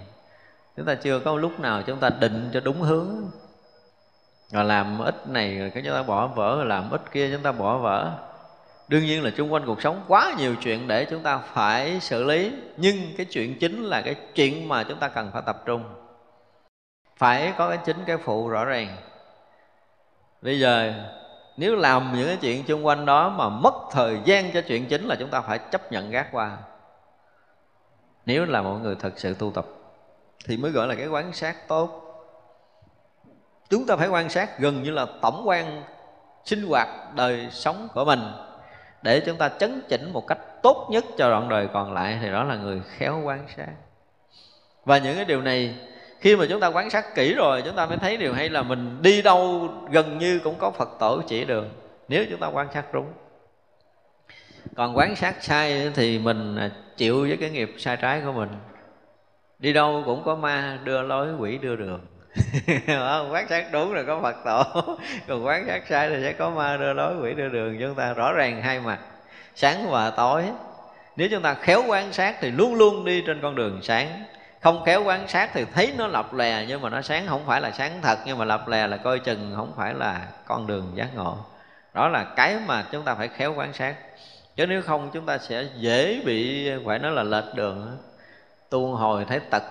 chúng 0.77 0.87
ta 0.87 0.95
chưa 0.95 1.19
có 1.19 1.37
lúc 1.37 1.61
nào 1.61 1.83
chúng 1.83 1.99
ta 1.99 2.11
định 2.21 2.51
cho 2.53 2.61
đúng 2.61 2.81
hướng. 2.81 3.31
Rồi 4.53 4.65
làm 4.65 4.99
ít 4.99 5.29
này, 5.29 5.59
rồi 5.59 5.71
cái 5.71 5.83
chúng 5.87 5.95
ta 5.95 6.03
bỏ 6.03 6.27
vỡ, 6.27 6.57
rồi 6.57 6.67
làm 6.67 6.91
ít 6.91 7.01
kia 7.13 7.31
chúng 7.33 7.43
ta 7.43 7.53
bỏ 7.53 7.79
vỡ. 7.79 8.11
Đương 8.89 9.05
nhiên 9.05 9.25
là 9.25 9.31
chung 9.37 9.53
quanh 9.53 9.67
cuộc 9.67 9.83
sống 9.83 10.05
quá 10.09 10.33
nhiều 10.39 10.55
chuyện 10.63 10.89
để 10.89 11.05
chúng 11.05 11.23
ta 11.23 11.39
phải 11.39 12.01
xử 12.01 12.25
lý, 12.25 12.53
nhưng 12.77 12.97
cái 13.17 13.27
chuyện 13.27 13.59
chính 13.59 13.85
là 13.85 14.03
cái 14.03 14.15
chuyện 14.35 14.69
mà 14.69 14.85
chúng 14.85 14.99
ta 14.99 15.09
cần 15.09 15.31
phải 15.33 15.43
tập 15.47 15.63
trung. 15.67 15.85
Phải 17.17 17.53
có 17.59 17.69
cái 17.69 17.79
chính 17.85 17.97
cái 18.07 18.17
phụ 18.17 18.49
rõ 18.49 18.65
ràng. 18.65 18.97
Bây 20.43 20.61
giờ 20.61 20.93
nếu 21.61 21.77
làm 21.77 22.13
những 22.17 22.27
cái 22.27 22.37
chuyện 22.41 22.67
xung 22.67 22.87
quanh 22.87 23.07
đó 23.07 23.29
mà 23.29 23.49
mất 23.49 23.75
thời 23.93 24.21
gian 24.25 24.53
cho 24.53 24.61
chuyện 24.61 24.87
chính 24.87 25.07
là 25.07 25.17
chúng 25.19 25.31
ta 25.31 25.41
phải 25.41 25.59
chấp 25.59 25.93
nhận 25.93 26.11
gác 26.11 26.29
qua. 26.33 26.59
Nếu 28.27 28.45
là 28.45 28.63
mọi 28.63 28.81
người 28.81 28.95
thật 29.01 29.13
sự 29.17 29.35
tu 29.35 29.51
tập 29.51 29.67
thì 30.47 30.57
mới 30.57 30.71
gọi 30.71 30.89
là 30.89 30.95
cái 30.95 31.07
quan 31.07 31.33
sát 31.33 31.69
tốt. 31.69 31.91
Chúng 33.71 33.87
ta 33.87 33.97
phải 33.97 34.09
quan 34.09 34.29
sát 34.29 34.59
gần 34.59 34.83
như 34.83 34.91
là 34.91 35.07
tổng 35.23 35.43
quan 35.45 35.83
sinh 36.45 36.67
hoạt 36.67 36.89
đời 37.15 37.49
sống 37.51 37.89
của 37.95 38.05
mình 38.05 38.21
để 39.03 39.21
chúng 39.27 39.37
ta 39.37 39.49
chấn 39.49 39.83
chỉnh 39.89 40.13
một 40.13 40.27
cách 40.27 40.39
tốt 40.63 40.89
nhất 40.91 41.05
cho 41.19 41.31
đoạn 41.31 41.49
đời 41.49 41.69
còn 41.73 41.93
lại 41.93 42.19
thì 42.23 42.31
đó 42.31 42.45
là 42.45 42.57
người 42.57 42.83
khéo 42.87 43.21
quan 43.25 43.47
sát. 43.57 43.73
Và 44.85 44.99
những 44.99 45.17
cái 45.17 45.25
điều 45.25 45.43
này 45.43 45.75
khi 46.21 46.37
mà 46.37 46.47
chúng 46.49 46.61
ta 46.61 46.67
quan 46.67 46.91
sát 46.91 47.15
kỹ 47.15 47.35
rồi, 47.35 47.63
chúng 47.65 47.77
ta 47.77 47.87
mới 47.87 47.99
thấy 47.99 48.17
điều 48.17 48.33
hay 48.33 48.49
là 48.49 48.63
mình 48.63 48.99
đi 49.03 49.23
đâu 49.23 49.69
gần 49.91 50.19
như 50.19 50.41
cũng 50.45 50.55
có 50.59 50.71
phật 50.71 50.89
tổ 50.99 51.23
chỉ 51.27 51.45
đường, 51.45 51.71
nếu 52.09 52.25
chúng 52.31 52.41
ta 52.41 52.47
quan 52.47 52.69
sát 52.75 52.95
đúng. 52.95 53.07
Còn 54.77 54.97
quan 54.97 55.17
sát 55.17 55.35
sai 55.41 55.91
thì 55.95 56.19
mình 56.19 56.57
à, 56.57 56.71
chịu 56.97 57.21
với 57.21 57.37
cái 57.37 57.51
nghiệp 57.51 57.75
sai 57.79 57.97
trái 57.97 58.23
của 58.25 58.33
mình. 58.33 58.49
Đi 59.59 59.73
đâu 59.73 60.03
cũng 60.07 60.23
có 60.25 60.35
ma 60.35 60.79
đưa 60.85 61.03
lối, 61.03 61.35
quỷ 61.39 61.59
đưa 61.59 61.77
đường. 61.77 62.01
Quán 63.31 63.47
sát 63.49 63.67
đúng 63.73 63.95
là 63.95 64.03
có 64.03 64.21
phật 64.21 64.37
tổ. 64.45 64.83
Còn 65.29 65.47
quán 65.47 65.65
sát 65.67 65.83
sai 65.89 66.09
thì 66.09 66.17
sẽ 66.23 66.33
có 66.33 66.51
ma 66.51 66.77
đưa 66.77 66.93
lối, 66.93 67.17
quỷ 67.23 67.35
đưa 67.35 67.49
đường. 67.49 67.77
Chúng 67.81 67.95
ta 67.95 68.13
rõ 68.13 68.33
ràng 68.33 68.63
hai 68.63 68.81
mặt. 68.81 68.99
Sáng 69.55 69.91
và 69.91 70.11
tối. 70.11 70.45
Nếu 71.17 71.29
chúng 71.31 71.43
ta 71.43 71.55
khéo 71.55 71.83
quan 71.87 72.13
sát 72.13 72.37
thì 72.41 72.51
luôn 72.51 72.75
luôn 72.75 73.05
đi 73.05 73.23
trên 73.27 73.41
con 73.43 73.55
đường 73.55 73.81
sáng 73.83 74.25
không 74.61 74.83
khéo 74.87 75.05
quan 75.05 75.29
sát 75.29 75.51
thì 75.53 75.65
thấy 75.75 75.95
nó 75.99 76.07
lập 76.07 76.35
lè, 76.35 76.65
nhưng 76.69 76.81
mà 76.81 76.91
nó 76.91 77.03
sáng 77.03 77.27
không 77.27 77.47
phải 77.47 77.61
là 77.61 77.71
sáng 77.71 77.99
thật, 78.03 78.19
nhưng 78.27 78.39
mà 78.39 78.45
lập 78.45 78.69
lè 78.69 78.87
là 78.87 78.97
coi 78.97 79.19
chừng, 79.19 79.53
không 79.57 79.73
phải 79.77 79.95
là 79.95 80.29
con 80.47 80.67
đường 80.67 80.93
giác 80.95 81.15
ngộ. 81.15 81.37
Đó 81.95 82.09
là 82.09 82.25
cái 82.37 82.57
mà 82.67 82.85
chúng 82.93 83.05
ta 83.05 83.15
phải 83.15 83.29
khéo 83.29 83.55
quan 83.55 83.73
sát. 83.73 83.97
Chứ 84.57 84.67
nếu 84.67 84.83
không, 84.83 85.11
chúng 85.13 85.27
ta 85.27 85.39
sẽ 85.39 85.65
dễ 85.77 86.23
bị, 86.25 86.71
phải 86.87 86.99
nói 86.99 87.13
là 87.13 87.23
lệch 87.23 87.55
đường 87.55 87.99
tu 88.71 88.95
hồi 88.95 89.25
thấy 89.25 89.41
tật 89.41 89.63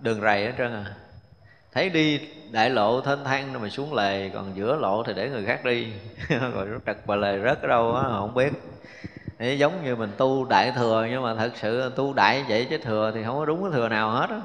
đường 0.00 0.20
rầy 0.20 0.44
hết 0.46 0.52
trơn 0.58 0.72
à. 0.72 0.84
Thấy 1.72 1.90
đi 1.90 2.20
đại 2.50 2.70
lộ 2.70 3.00
thênh 3.00 3.24
thang 3.24 3.62
mà 3.62 3.68
xuống 3.68 3.94
lề, 3.94 4.28
còn 4.28 4.56
giữa 4.56 4.76
lộ 4.76 5.02
thì 5.02 5.12
để 5.14 5.28
người 5.28 5.44
khác 5.44 5.64
đi. 5.64 5.86
Rồi 6.28 6.66
nó 6.66 6.78
trật 6.86 6.96
bà 7.06 7.16
lề 7.16 7.38
rớt 7.44 7.62
ở 7.62 7.68
đâu 7.68 7.94
á, 7.94 8.02
không 8.02 8.34
biết 8.34 8.52
thì 9.42 9.58
giống 9.58 9.84
như 9.84 9.96
mình 9.96 10.10
tu 10.16 10.44
đại 10.44 10.72
thừa, 10.76 11.06
nhưng 11.10 11.22
mà 11.22 11.34
thật 11.34 11.50
sự 11.54 11.92
tu 11.96 12.12
đại 12.12 12.44
vậy 12.48 12.66
chứ 12.70 12.78
thừa 12.78 13.12
thì 13.14 13.24
không 13.24 13.38
có 13.38 13.44
đúng 13.44 13.62
cái 13.62 13.70
thừa 13.72 13.88
nào 13.88 14.10
hết 14.10 14.26
á. 14.30 14.40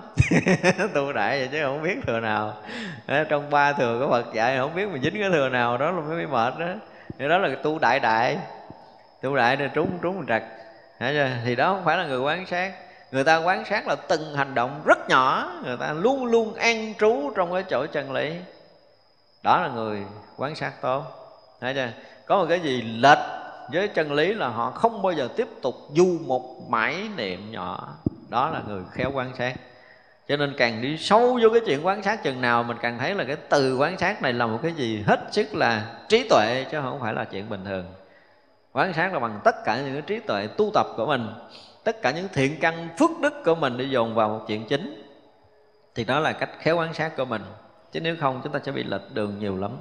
Tu 0.93 1.13
đại 1.13 1.39
vậy 1.39 1.49
chứ 1.51 1.59
không 1.63 1.83
biết 1.83 1.95
thừa 2.07 2.19
nào. 2.19 2.53
Trong 3.29 3.49
ba 3.49 3.73
thừa 3.73 3.97
có 3.99 4.07
Phật 4.09 4.33
dạy, 4.33 4.57
không 4.57 4.75
biết 4.75 4.85
mình 4.85 5.01
dính 5.01 5.13
cái 5.19 5.29
thừa 5.29 5.49
nào, 5.49 5.77
đó 5.77 5.91
là 5.91 6.01
mới 6.01 6.17
bị 6.17 6.25
mệt 6.25 6.53
đó 6.59 6.65
thì 7.19 7.27
đó 7.27 7.37
là 7.37 7.49
tu 7.63 7.79
đại 7.79 7.99
đại. 7.99 8.37
Tu 9.21 9.35
đại 9.35 9.57
thì 9.57 9.65
trúng 9.73 9.99
trúng 10.01 10.15
một 10.15 10.23
trật 10.27 10.43
thì 11.45 11.55
đó 11.55 11.73
không 11.73 11.85
phải 11.85 11.97
là 11.97 12.05
người 12.05 12.19
quán 12.19 12.45
sát. 12.45 12.73
Người 13.11 13.23
ta 13.23 13.37
quán 13.37 13.65
sát 13.65 13.87
là 13.87 13.95
từng 14.07 14.35
hành 14.35 14.55
động 14.55 14.81
rất 14.85 15.09
nhỏ, 15.09 15.51
người 15.65 15.77
ta 15.77 15.93
luôn 15.93 16.25
luôn 16.25 16.53
an 16.53 16.93
trú 16.99 17.31
trong 17.35 17.53
cái 17.53 17.63
chỗ 17.69 17.85
chân 17.85 18.11
lý. 18.11 18.35
Đó 19.43 19.61
là 19.61 19.67
người 19.67 20.03
quán 20.37 20.55
sát 20.55 20.71
tốt. 20.81 21.03
Thấy 21.61 21.73
chưa? 21.73 21.87
Có 22.25 22.37
một 22.37 22.45
cái 22.49 22.59
gì 22.59 22.81
lệch 22.81 23.46
với 23.73 23.87
chân 23.87 24.11
lý 24.11 24.33
là 24.33 24.47
họ 24.47 24.71
không 24.71 25.01
bao 25.01 25.13
giờ 25.13 25.27
tiếp 25.35 25.47
tục 25.61 25.75
du 25.95 26.19
một 26.25 26.69
mãi 26.69 27.09
niệm 27.15 27.51
nhỏ. 27.51 27.97
Đó 28.29 28.49
là 28.49 28.61
người 28.67 28.81
khéo 28.91 29.11
quan 29.13 29.31
sát. 29.37 29.55
Cho 30.27 30.37
nên 30.37 30.53
càng 30.57 30.81
đi 30.81 30.97
sâu 30.97 31.39
vô 31.41 31.49
cái 31.53 31.61
chuyện 31.65 31.85
quan 31.85 32.03
sát 32.03 32.23
chừng 32.23 32.41
nào, 32.41 32.63
mình 32.63 32.77
càng 32.81 32.99
thấy 32.99 33.15
là 33.15 33.23
cái 33.23 33.35
từ 33.49 33.77
quan 33.77 33.97
sát 33.97 34.21
này 34.21 34.33
là 34.33 34.47
một 34.47 34.59
cái 34.63 34.71
gì 34.71 35.03
hết 35.07 35.19
sức 35.31 35.55
là 35.55 35.99
trí 36.09 36.29
tuệ, 36.29 36.65
chứ 36.71 36.79
không 36.81 36.99
phải 36.99 37.13
là 37.13 37.25
chuyện 37.25 37.49
bình 37.49 37.65
thường. 37.65 37.85
Quan 38.73 38.93
sát 38.93 39.13
là 39.13 39.19
bằng 39.19 39.39
tất 39.43 39.55
cả 39.65 39.77
những 39.77 39.93
cái 39.93 40.01
trí 40.01 40.19
tuệ 40.19 40.47
tu 40.47 40.71
tập 40.73 40.87
của 40.97 41.05
mình, 41.05 41.27
tất 41.83 42.01
cả 42.01 42.11
những 42.11 42.27
thiện 42.33 42.59
căn 42.59 42.89
phước 42.99 43.09
đức 43.21 43.33
của 43.45 43.55
mình 43.55 43.77
đi 43.77 43.89
dồn 43.89 44.15
vào 44.15 44.29
một 44.29 44.45
chuyện 44.47 44.65
chính. 44.65 45.03
Thì 45.95 46.03
đó 46.03 46.19
là 46.19 46.31
cách 46.31 46.49
khéo 46.59 46.77
quan 46.77 46.93
sát 46.93 47.17
của 47.17 47.25
mình. 47.25 47.41
Chứ 47.91 48.01
nếu 48.01 48.15
không, 48.19 48.41
chúng 48.43 48.53
ta 48.53 48.59
sẽ 48.65 48.71
bị 48.71 48.83
lệch 48.83 49.13
đường 49.13 49.39
nhiều 49.39 49.57
lắm 49.57 49.71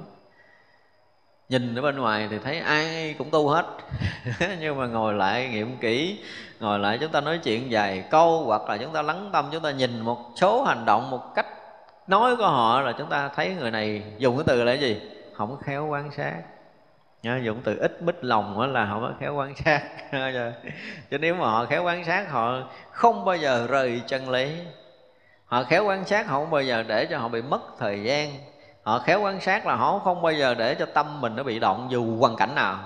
nhìn 1.49 1.75
ở 1.75 1.81
bên 1.81 1.97
ngoài 1.97 2.27
thì 2.31 2.39
thấy 2.43 2.59
ai 2.59 3.15
cũng 3.17 3.31
tu 3.31 3.49
hết. 3.49 3.65
Nhưng 4.59 4.77
mà 4.77 4.87
ngồi 4.87 5.13
lại 5.13 5.49
nghiệm 5.49 5.77
kỹ 5.77 6.19
ngồi 6.59 6.79
lại 6.79 6.97
chúng 7.01 7.11
ta 7.11 7.21
nói 7.21 7.39
chuyện 7.43 7.67
vài 7.69 8.03
câu 8.11 8.43
hoặc 8.45 8.69
là 8.69 8.77
chúng 8.77 8.93
ta 8.93 9.01
lắng 9.01 9.29
tâm 9.33 9.49
chúng 9.51 9.63
ta 9.63 9.71
nhìn 9.71 10.01
một 10.01 10.17
số 10.35 10.63
hành 10.63 10.85
động 10.85 11.09
một 11.09 11.35
cách 11.35 11.45
nói 12.07 12.35
của 12.35 12.47
họ 12.47 12.81
là 12.81 12.91
chúng 12.97 13.09
ta 13.09 13.29
thấy 13.35 13.55
người 13.59 13.71
này 13.71 14.03
dùng 14.17 14.37
cái 14.37 14.43
từ 14.47 14.63
là 14.63 14.71
cái 14.71 14.79
gì? 14.81 15.01
Không 15.33 15.57
khéo 15.61 15.87
quan 15.87 16.11
sát. 16.11 16.33
Nhớ, 17.23 17.39
dùng 17.43 17.61
từ 17.63 17.77
ít 17.77 18.01
mít 18.01 18.25
lòng 18.25 18.59
đó 18.59 18.65
là 18.65 18.85
họ 18.85 18.99
mới 18.99 19.11
khéo 19.19 19.35
quan 19.35 19.55
sát. 19.55 19.81
Chứ 21.09 21.17
nếu 21.17 21.35
mà 21.35 21.49
họ 21.49 21.65
khéo 21.65 21.83
quan 21.83 22.05
sát 22.05 22.31
họ 22.31 22.61
không 22.91 23.25
bao 23.25 23.35
giờ 23.35 23.67
rời 23.69 24.01
chân 24.07 24.29
lý. 24.29 24.59
Họ 25.45 25.63
khéo 25.63 25.85
quan 25.85 26.05
sát 26.05 26.27
họ 26.27 26.39
không 26.39 26.51
bao 26.51 26.61
giờ 26.61 26.83
để 26.87 27.05
cho 27.05 27.17
họ 27.17 27.27
bị 27.27 27.41
mất 27.41 27.61
thời 27.79 28.03
gian 28.03 28.29
họ 28.87 28.99
khéo 28.99 29.21
quan 29.21 29.41
sát 29.41 29.65
là 29.65 29.75
họ 29.75 29.99
không 30.03 30.21
bao 30.21 30.33
giờ 30.33 30.53
để 30.53 30.75
cho 30.75 30.85
tâm 30.85 31.21
mình 31.21 31.35
nó 31.35 31.43
bị 31.43 31.59
động 31.59 31.87
dù 31.91 32.17
hoàn 32.19 32.35
cảnh 32.35 32.55
nào. 32.55 32.79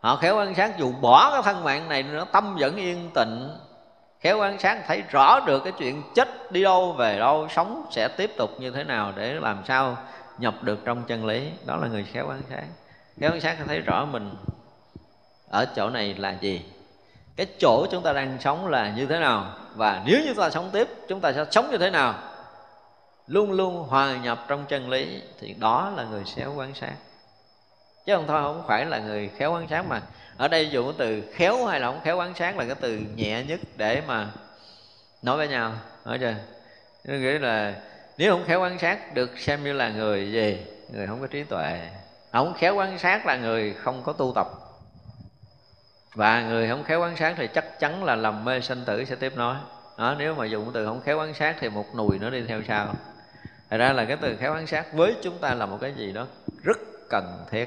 Họ 0.00 0.16
khéo 0.16 0.36
quan 0.36 0.54
sát 0.54 0.78
dù 0.78 0.92
bỏ 1.00 1.30
cái 1.30 1.42
thân 1.42 1.64
mạng 1.64 1.88
này 1.88 2.02
nó 2.02 2.24
tâm 2.24 2.56
vẫn 2.58 2.76
yên 2.76 3.10
tịnh 3.14 3.50
khéo 4.20 4.38
quan 4.38 4.58
sát 4.58 4.78
thấy 4.86 5.02
rõ 5.10 5.40
được 5.40 5.64
cái 5.64 5.72
chuyện 5.78 6.02
chết 6.14 6.52
đi 6.52 6.62
đâu, 6.62 6.92
về 6.92 7.18
đâu, 7.18 7.48
sống 7.48 7.86
sẽ 7.90 8.08
tiếp 8.08 8.30
tục 8.36 8.50
như 8.58 8.70
thế 8.70 8.84
nào 8.84 9.12
để 9.16 9.34
làm 9.34 9.62
sao 9.68 9.96
nhập 10.38 10.54
được 10.62 10.78
trong 10.84 11.02
chân 11.04 11.26
lý. 11.26 11.50
Đó 11.66 11.76
là 11.76 11.88
người 11.88 12.04
khéo 12.12 12.26
quan 12.28 12.42
sát. 12.50 12.64
Khéo 13.20 13.30
quan 13.30 13.40
sát 13.40 13.56
thấy 13.66 13.80
rõ 13.80 14.04
mình 14.04 14.34
ở 15.50 15.66
chỗ 15.76 15.90
này 15.90 16.14
là 16.14 16.34
gì. 16.40 16.64
Cái 17.36 17.46
chỗ 17.60 17.86
chúng 17.90 18.02
ta 18.02 18.12
đang 18.12 18.36
sống 18.40 18.66
là 18.66 18.92
như 18.96 19.06
thế 19.06 19.18
nào. 19.18 19.46
Và 19.74 20.02
nếu 20.06 20.20
như 20.24 20.34
ta 20.34 20.50
sống 20.50 20.70
tiếp, 20.72 20.88
chúng 21.08 21.20
ta 21.20 21.32
sẽ 21.32 21.44
sống 21.50 21.70
như 21.70 21.78
thế 21.78 21.90
nào 21.90 22.14
luôn 23.26 23.52
luôn 23.52 23.82
hòa 23.88 24.16
nhập 24.16 24.44
trong 24.48 24.64
chân 24.68 24.90
lý 24.90 25.22
thì 25.40 25.54
đó 25.58 25.92
là 25.96 26.04
người 26.04 26.24
khéo 26.36 26.54
quan 26.56 26.74
sát. 26.74 26.94
Chứ 28.06 28.16
không 28.16 28.26
thôi 28.26 28.42
không 28.42 28.64
phải 28.68 28.86
là 28.86 28.98
người 28.98 29.30
khéo 29.36 29.52
quan 29.52 29.68
sát 29.68 29.86
mà. 29.88 30.02
Ở 30.36 30.48
đây 30.48 30.70
dùng 30.70 30.86
cái 30.86 30.94
từ 30.98 31.32
khéo 31.34 31.66
hay 31.66 31.80
là 31.80 31.86
không 31.86 32.00
khéo 32.04 32.16
quan 32.16 32.34
sát 32.34 32.56
là 32.56 32.64
cái 32.64 32.74
từ 32.80 32.98
nhẹ 33.16 33.44
nhất 33.44 33.60
để 33.76 34.02
mà 34.06 34.30
nói 35.22 35.36
với 35.36 35.48
nhau. 35.48 35.72
Nói 36.04 36.18
chưa? 36.18 36.34
Nghĩa 37.04 37.18
nghĩ 37.18 37.38
là 37.38 37.74
nếu 38.18 38.32
không 38.32 38.44
khéo 38.46 38.60
quan 38.60 38.78
sát 38.78 39.14
được 39.14 39.38
xem 39.38 39.64
như 39.64 39.72
là 39.72 39.88
người 39.88 40.32
gì 40.32 40.58
người 40.92 41.06
không 41.06 41.20
có 41.20 41.26
trí 41.26 41.44
tuệ. 41.44 41.90
Không 42.32 42.54
khéo 42.58 42.74
quan 42.74 42.98
sát 42.98 43.26
là 43.26 43.36
người 43.36 43.74
không 43.74 44.02
có 44.02 44.12
tu 44.12 44.32
tập. 44.34 44.46
Và 46.14 46.42
người 46.42 46.68
không 46.68 46.84
khéo 46.84 47.00
quan 47.00 47.16
sát 47.16 47.34
thì 47.36 47.48
chắc 47.54 47.80
chắn 47.80 48.04
là 48.04 48.16
lầm 48.16 48.44
mê 48.44 48.60
sanh 48.60 48.84
tử 48.84 49.04
sẽ 49.04 49.16
tiếp 49.16 49.36
nói 49.36 49.56
đó, 49.98 50.14
nếu 50.18 50.34
mà 50.34 50.46
dùng 50.46 50.70
từ 50.74 50.86
không 50.86 51.00
khéo 51.00 51.18
quan 51.18 51.34
sát 51.34 51.56
thì 51.60 51.68
một 51.68 51.86
nùi 51.96 52.18
nó 52.18 52.30
đi 52.30 52.42
theo 52.48 52.62
sau. 52.68 52.94
Thật 53.70 53.76
ra 53.76 53.92
là 53.92 54.04
cái 54.04 54.16
từ 54.20 54.36
khéo 54.36 54.54
quan 54.54 54.66
sát 54.66 54.92
với 54.92 55.16
chúng 55.22 55.38
ta 55.38 55.54
là 55.54 55.66
một 55.66 55.78
cái 55.80 55.94
gì 55.96 56.12
đó 56.12 56.26
rất 56.62 56.78
cần 57.08 57.44
thiết. 57.50 57.66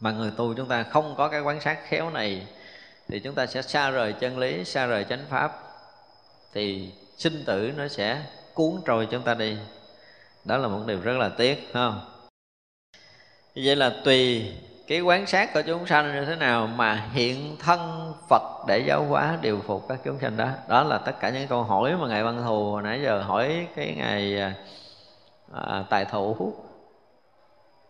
Mà 0.00 0.12
người 0.12 0.32
tu 0.36 0.54
chúng 0.54 0.68
ta 0.68 0.82
không 0.82 1.14
có 1.18 1.28
cái 1.28 1.40
quan 1.40 1.60
sát 1.60 1.78
khéo 1.88 2.10
này, 2.10 2.46
thì 3.08 3.20
chúng 3.20 3.34
ta 3.34 3.46
sẽ 3.46 3.62
xa 3.62 3.90
rời 3.90 4.12
chân 4.12 4.38
lý, 4.38 4.64
xa 4.64 4.86
rời 4.86 5.04
chánh 5.04 5.24
pháp, 5.30 5.62
thì 6.52 6.92
sinh 7.16 7.44
tử 7.46 7.72
nó 7.76 7.88
sẽ 7.88 8.22
cuốn 8.54 8.82
trôi 8.86 9.08
chúng 9.10 9.22
ta 9.22 9.34
đi. 9.34 9.56
Đó 10.44 10.56
là 10.56 10.68
một 10.68 10.82
điều 10.86 11.00
rất 11.00 11.18
là 11.18 11.28
tiếc 11.28 11.70
không? 11.72 12.00
Vậy 13.54 13.76
là 13.76 14.00
tùy 14.04 14.52
cái 14.90 15.00
quán 15.00 15.26
sát 15.26 15.54
của 15.54 15.62
chúng 15.66 15.86
sanh 15.86 16.14
như 16.14 16.24
thế 16.24 16.36
nào 16.36 16.66
mà 16.66 17.04
hiện 17.12 17.56
thân 17.58 18.12
Phật 18.28 18.42
để 18.68 18.78
giáo 18.78 19.04
hóa 19.04 19.38
điều 19.40 19.60
phục 19.66 19.88
các 19.88 19.98
chúng 20.04 20.18
sanh 20.18 20.36
đó? 20.36 20.48
Đó 20.68 20.82
là 20.82 20.98
tất 20.98 21.20
cả 21.20 21.30
những 21.30 21.48
câu 21.48 21.62
hỏi 21.62 21.96
mà 22.00 22.08
ngài 22.08 22.24
Văn 22.24 22.42
Thù 22.46 22.70
hồi 22.70 22.82
nãy 22.82 23.00
giờ 23.02 23.22
hỏi 23.22 23.66
cái 23.76 23.94
ngày 23.96 24.40
à, 24.40 24.54
à, 25.52 25.84
tài 25.90 26.04
thủ 26.04 26.54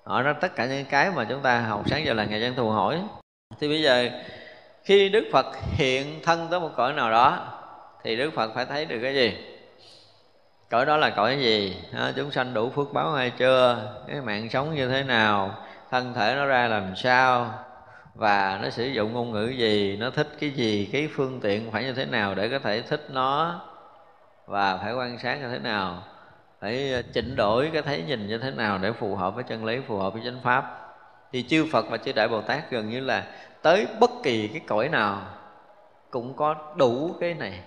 hỏi 0.05 0.23
ra 0.23 0.33
tất 0.33 0.57
cả 0.57 0.67
những 0.67 0.85
cái 0.85 1.11
mà 1.11 1.25
chúng 1.29 1.41
ta 1.41 1.61
học 1.61 1.83
sáng 1.87 2.05
giờ 2.05 2.13
là 2.13 2.25
ngày 2.25 2.43
Văn 2.43 2.55
Thù 2.57 2.71
hỏi. 2.71 3.03
Thì 3.61 3.69
bây 3.69 3.83
giờ 3.83 4.09
khi 4.85 5.09
Đức 5.09 5.25
Phật 5.33 5.47
hiện 5.73 6.21
thân 6.23 6.49
tới 6.51 6.61
một 6.61 6.71
cõi 6.77 6.93
nào 6.93 7.11
đó 7.11 7.47
thì 8.05 8.17
Đức 8.17 8.31
Phật 8.35 8.55
phải 8.55 8.67
thấy 8.67 8.85
được 8.85 8.99
cái 9.03 9.15
gì? 9.15 9.39
Cõi 10.71 10.87
đó 10.87 10.97
là 10.97 11.11
cõi 11.11 11.39
gì? 11.41 11.77
À, 11.95 12.13
chúng 12.17 12.31
sanh 12.31 12.55
đủ 12.55 12.71
phước 12.71 12.93
báo 12.93 13.13
hay 13.13 13.31
chưa? 13.31 13.93
Cái 14.09 14.21
mạng 14.21 14.49
sống 14.51 14.75
như 14.75 14.89
thế 14.89 15.03
nào? 15.03 15.55
Thân 15.91 16.15
thể 16.15 16.35
nó 16.37 16.47
ra 16.47 16.69
làm 16.69 16.97
sao 16.97 17.55
và 18.15 18.59
nó 18.63 18.71
sử 18.71 18.87
dụng 18.87 19.13
ngôn 19.13 19.33
ngữ 19.33 19.47
gì, 19.47 19.97
nó 19.97 20.11
thích 20.11 20.29
cái 20.41 20.51
gì, 20.51 20.89
cái 20.93 21.09
phương 21.15 21.41
tiện 21.41 21.71
phải 21.71 21.85
như 21.85 21.93
thế 21.93 22.05
nào 22.05 22.35
để 22.35 22.49
có 22.49 22.59
thể 22.59 22.83
thích 22.83 23.07
nó 23.11 23.61
và 24.47 24.77
phải 24.77 24.93
quan 24.93 25.19
sát 25.19 25.41
như 25.41 25.49
thế 25.49 25.59
nào, 25.59 26.03
phải 26.61 26.93
ờ, 26.93 27.03
chỉnh 27.13 27.37
đổi 27.37 27.71
cái 27.73 27.83
thấy 27.83 28.03
nhìn 28.03 28.29
như 28.29 28.39
thế 28.39 28.51
nào 28.51 28.79
để 28.79 28.93
phù 28.93 29.17
hợp 29.17 29.35
với 29.35 29.45
chân 29.45 29.65
lý, 29.65 29.81
phù 29.89 29.97
hợp 29.97 30.13
với 30.13 30.23
chánh 30.25 30.41
pháp. 30.43 30.77
Thì 31.33 31.43
chư 31.43 31.67
Phật 31.73 31.87
và 31.91 31.97
chư 31.97 32.13
Đại 32.13 32.29
Bồ 32.29 32.41
Tát 32.41 32.71
gần 32.71 32.91
như 32.91 33.01
là 33.01 33.27
tới 33.63 33.87
bất 34.01 34.11
kỳ 34.23 34.49
cái 34.49 34.61
cõi 34.67 34.89
nào 34.89 35.23
cũng 36.11 36.35
có 36.37 36.55
đủ 36.77 37.15
cái 37.21 37.35
này. 37.35 37.61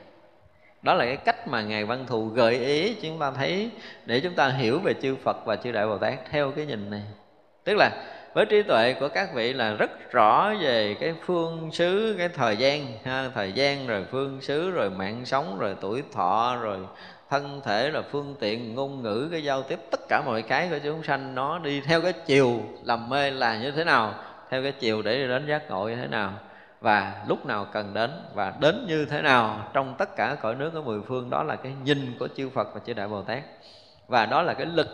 Đó 0.81 0.93
là 0.93 1.05
cái 1.05 1.17
cách 1.17 1.47
mà 1.47 1.61
ngài 1.61 1.85
văn 1.85 2.05
thù 2.07 2.25
gợi 2.25 2.57
ý 2.57 2.95
chúng 3.01 3.19
ta 3.19 3.31
thấy 3.31 3.71
để 4.05 4.19
chúng 4.19 4.33
ta 4.33 4.49
hiểu 4.49 4.79
về 4.79 4.93
chư 5.01 5.15
phật 5.15 5.45
và 5.45 5.55
chư 5.55 5.71
đại 5.71 5.87
bồ 5.87 5.97
tát 5.97 6.13
theo 6.29 6.51
cái 6.51 6.65
nhìn 6.65 6.89
này 6.89 7.03
tức 7.63 7.73
là 7.73 7.91
với 8.33 8.45
trí 8.45 8.63
tuệ 8.63 8.93
của 8.93 9.07
các 9.07 9.33
vị 9.33 9.53
là 9.53 9.73
rất 9.73 10.11
rõ 10.11 10.53
về 10.61 10.95
cái 10.99 11.13
phương 11.25 11.71
xứ 11.71 12.15
cái 12.17 12.29
thời 12.29 12.57
gian 12.57 12.87
ha, 13.03 13.29
thời 13.35 13.51
gian 13.51 13.87
rồi 13.87 14.05
phương 14.11 14.41
xứ 14.41 14.71
rồi 14.71 14.89
mạng 14.89 15.25
sống 15.25 15.57
rồi 15.59 15.75
tuổi 15.81 16.03
thọ 16.13 16.57
rồi 16.61 16.79
thân 17.29 17.61
thể 17.65 17.89
là 17.89 18.01
phương 18.01 18.35
tiện 18.39 18.75
ngôn 18.75 19.01
ngữ 19.01 19.27
cái 19.31 19.43
giao 19.43 19.63
tiếp 19.63 19.79
tất 19.91 19.99
cả 20.09 20.21
mọi 20.25 20.41
cái 20.41 20.67
của 20.69 20.79
chúng 20.83 21.03
sanh 21.03 21.35
nó 21.35 21.59
đi 21.59 21.81
theo 21.81 22.01
cái 22.01 22.13
chiều 22.13 22.61
làm 22.83 23.09
mê 23.09 23.31
là 23.31 23.57
như 23.57 23.71
thế 23.71 23.83
nào 23.83 24.13
theo 24.49 24.63
cái 24.63 24.71
chiều 24.71 25.01
để 25.01 25.27
đến 25.27 25.47
giác 25.47 25.69
ngộ 25.69 25.89
như 25.89 25.95
thế 25.95 26.07
nào 26.07 26.33
và 26.83 27.23
lúc 27.27 27.45
nào 27.45 27.67
cần 27.73 27.93
đến 27.93 28.11
và 28.33 28.53
đến 28.59 28.85
như 28.87 29.05
thế 29.05 29.21
nào 29.21 29.69
trong 29.73 29.95
tất 29.97 30.15
cả 30.15 30.35
cõi 30.41 30.55
nước 30.55 30.73
ở 30.73 30.81
mười 30.81 31.01
phương 31.01 31.29
đó 31.29 31.43
là 31.43 31.55
cái 31.55 31.73
nhìn 31.83 32.15
của 32.19 32.27
chư 32.35 32.49
Phật 32.49 32.73
và 32.73 32.81
chư 32.85 32.93
Đại 32.93 33.07
Bồ 33.07 33.21
Tát. 33.21 33.43
Và 34.07 34.25
đó 34.25 34.41
là 34.41 34.53
cái 34.53 34.65
lực 34.65 34.87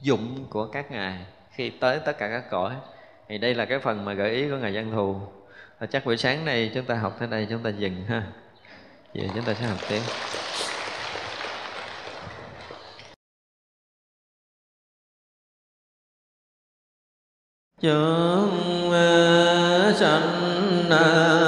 dụng 0.00 0.46
của 0.50 0.66
các 0.66 0.90
ngài 0.90 1.18
khi 1.58 1.70
tới 1.70 2.00
tất 2.04 2.18
cả 2.18 2.28
các 2.28 2.50
cõi. 2.50 2.74
Thì 3.28 3.38
đây 3.38 3.54
là 3.54 3.64
cái 3.64 3.78
phần 3.78 4.04
mà 4.04 4.12
gợi 4.12 4.30
ý 4.30 4.48
của 4.48 4.56
ngài 4.56 4.74
văn 4.74 4.90
thù. 4.92 5.16
Và 5.78 5.86
chắc 5.86 6.04
buổi 6.06 6.16
sáng 6.16 6.44
này 6.44 6.70
chúng 6.74 6.84
ta 6.84 6.94
học 6.94 7.16
tới 7.18 7.28
đây 7.28 7.46
chúng 7.50 7.62
ta 7.62 7.70
dừng 7.70 8.04
ha. 8.08 8.22
Giờ 9.14 9.24
chúng 9.34 9.44
ta 9.44 9.54
sẽ 9.54 9.66
học 9.66 9.78
tiếp. 9.88 10.00
Chúng 17.80 18.90
ờ, 18.90 19.92
sanh 19.96 20.90
ờ, 20.90 21.47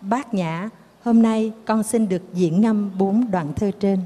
Bát 0.00 0.34
Nhã. 0.34 0.68
Hôm 1.02 1.22
nay 1.22 1.52
con 1.64 1.82
xin 1.82 2.08
được 2.08 2.22
diễn 2.34 2.60
ngâm 2.60 2.90
bốn 2.98 3.30
đoạn 3.30 3.52
thơ 3.56 3.70
trên. 3.80 3.98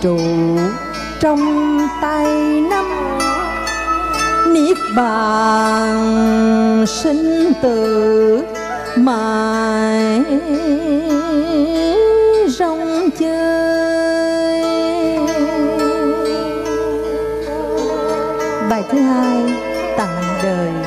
Trụ 0.00 0.18
trong 1.20 1.40
tay 2.02 2.26
năm 2.70 2.84
niết 4.54 4.76
bàn 4.96 5.96
sinh 6.86 7.52
tử 7.62 8.42
mãi 8.96 10.22
rong 12.48 13.10
chơi. 13.18 14.60
Bài 18.70 18.82
thứ 18.90 18.98
hai 18.98 19.42
tặng 19.96 20.22
đời. 20.42 20.79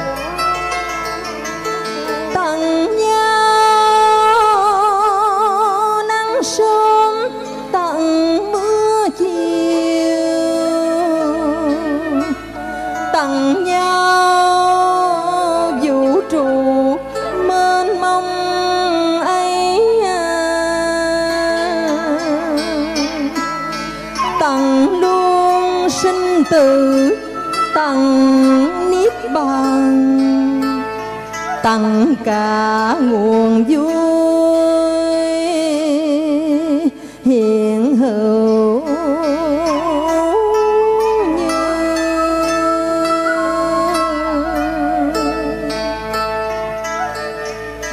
Tặng 31.64 32.16
cả 32.24 32.96
nguồn 33.02 33.64
vui. 33.64 33.94
Hiện 37.26 37.96
hữu 37.96 38.82
như 41.36 41.52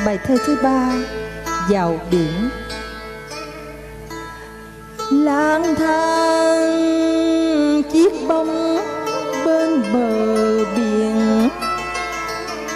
bài 0.06 0.18
thơ 0.26 0.36
thứ 0.46 0.56
ba, 0.62 0.92
vào 1.68 2.00
biển. 2.10 2.48
Lang 5.10 5.74
thang 5.74 6.39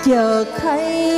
chợt 0.05 0.45
thấy 0.59 1.14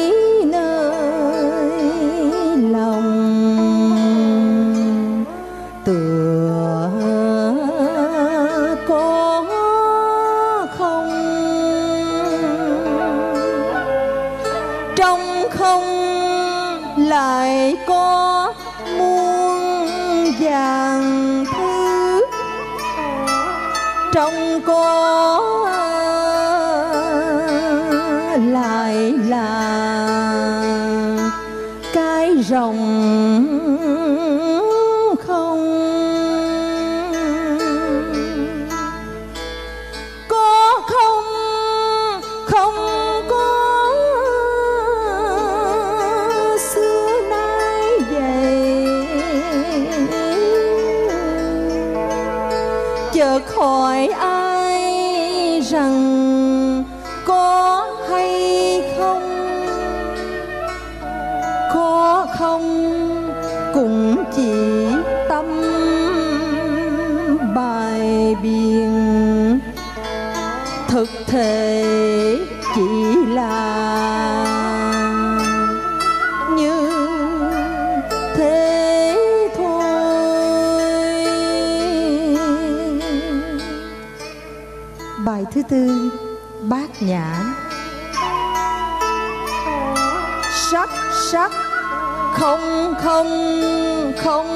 không 93.06 94.12
không 94.16 94.48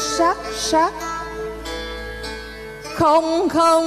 sắc 0.00 0.36
sắc. 0.54 0.92
Không 2.94 3.48
không 3.48 3.86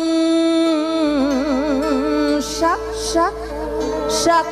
sắc 2.41 2.79
sắc 2.93 3.33
sắc 4.09 4.45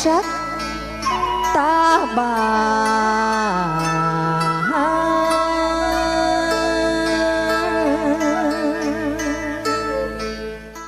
sắc 0.00 0.22
sắc 0.22 0.22
ta 0.22 0.30
bà 0.32 0.39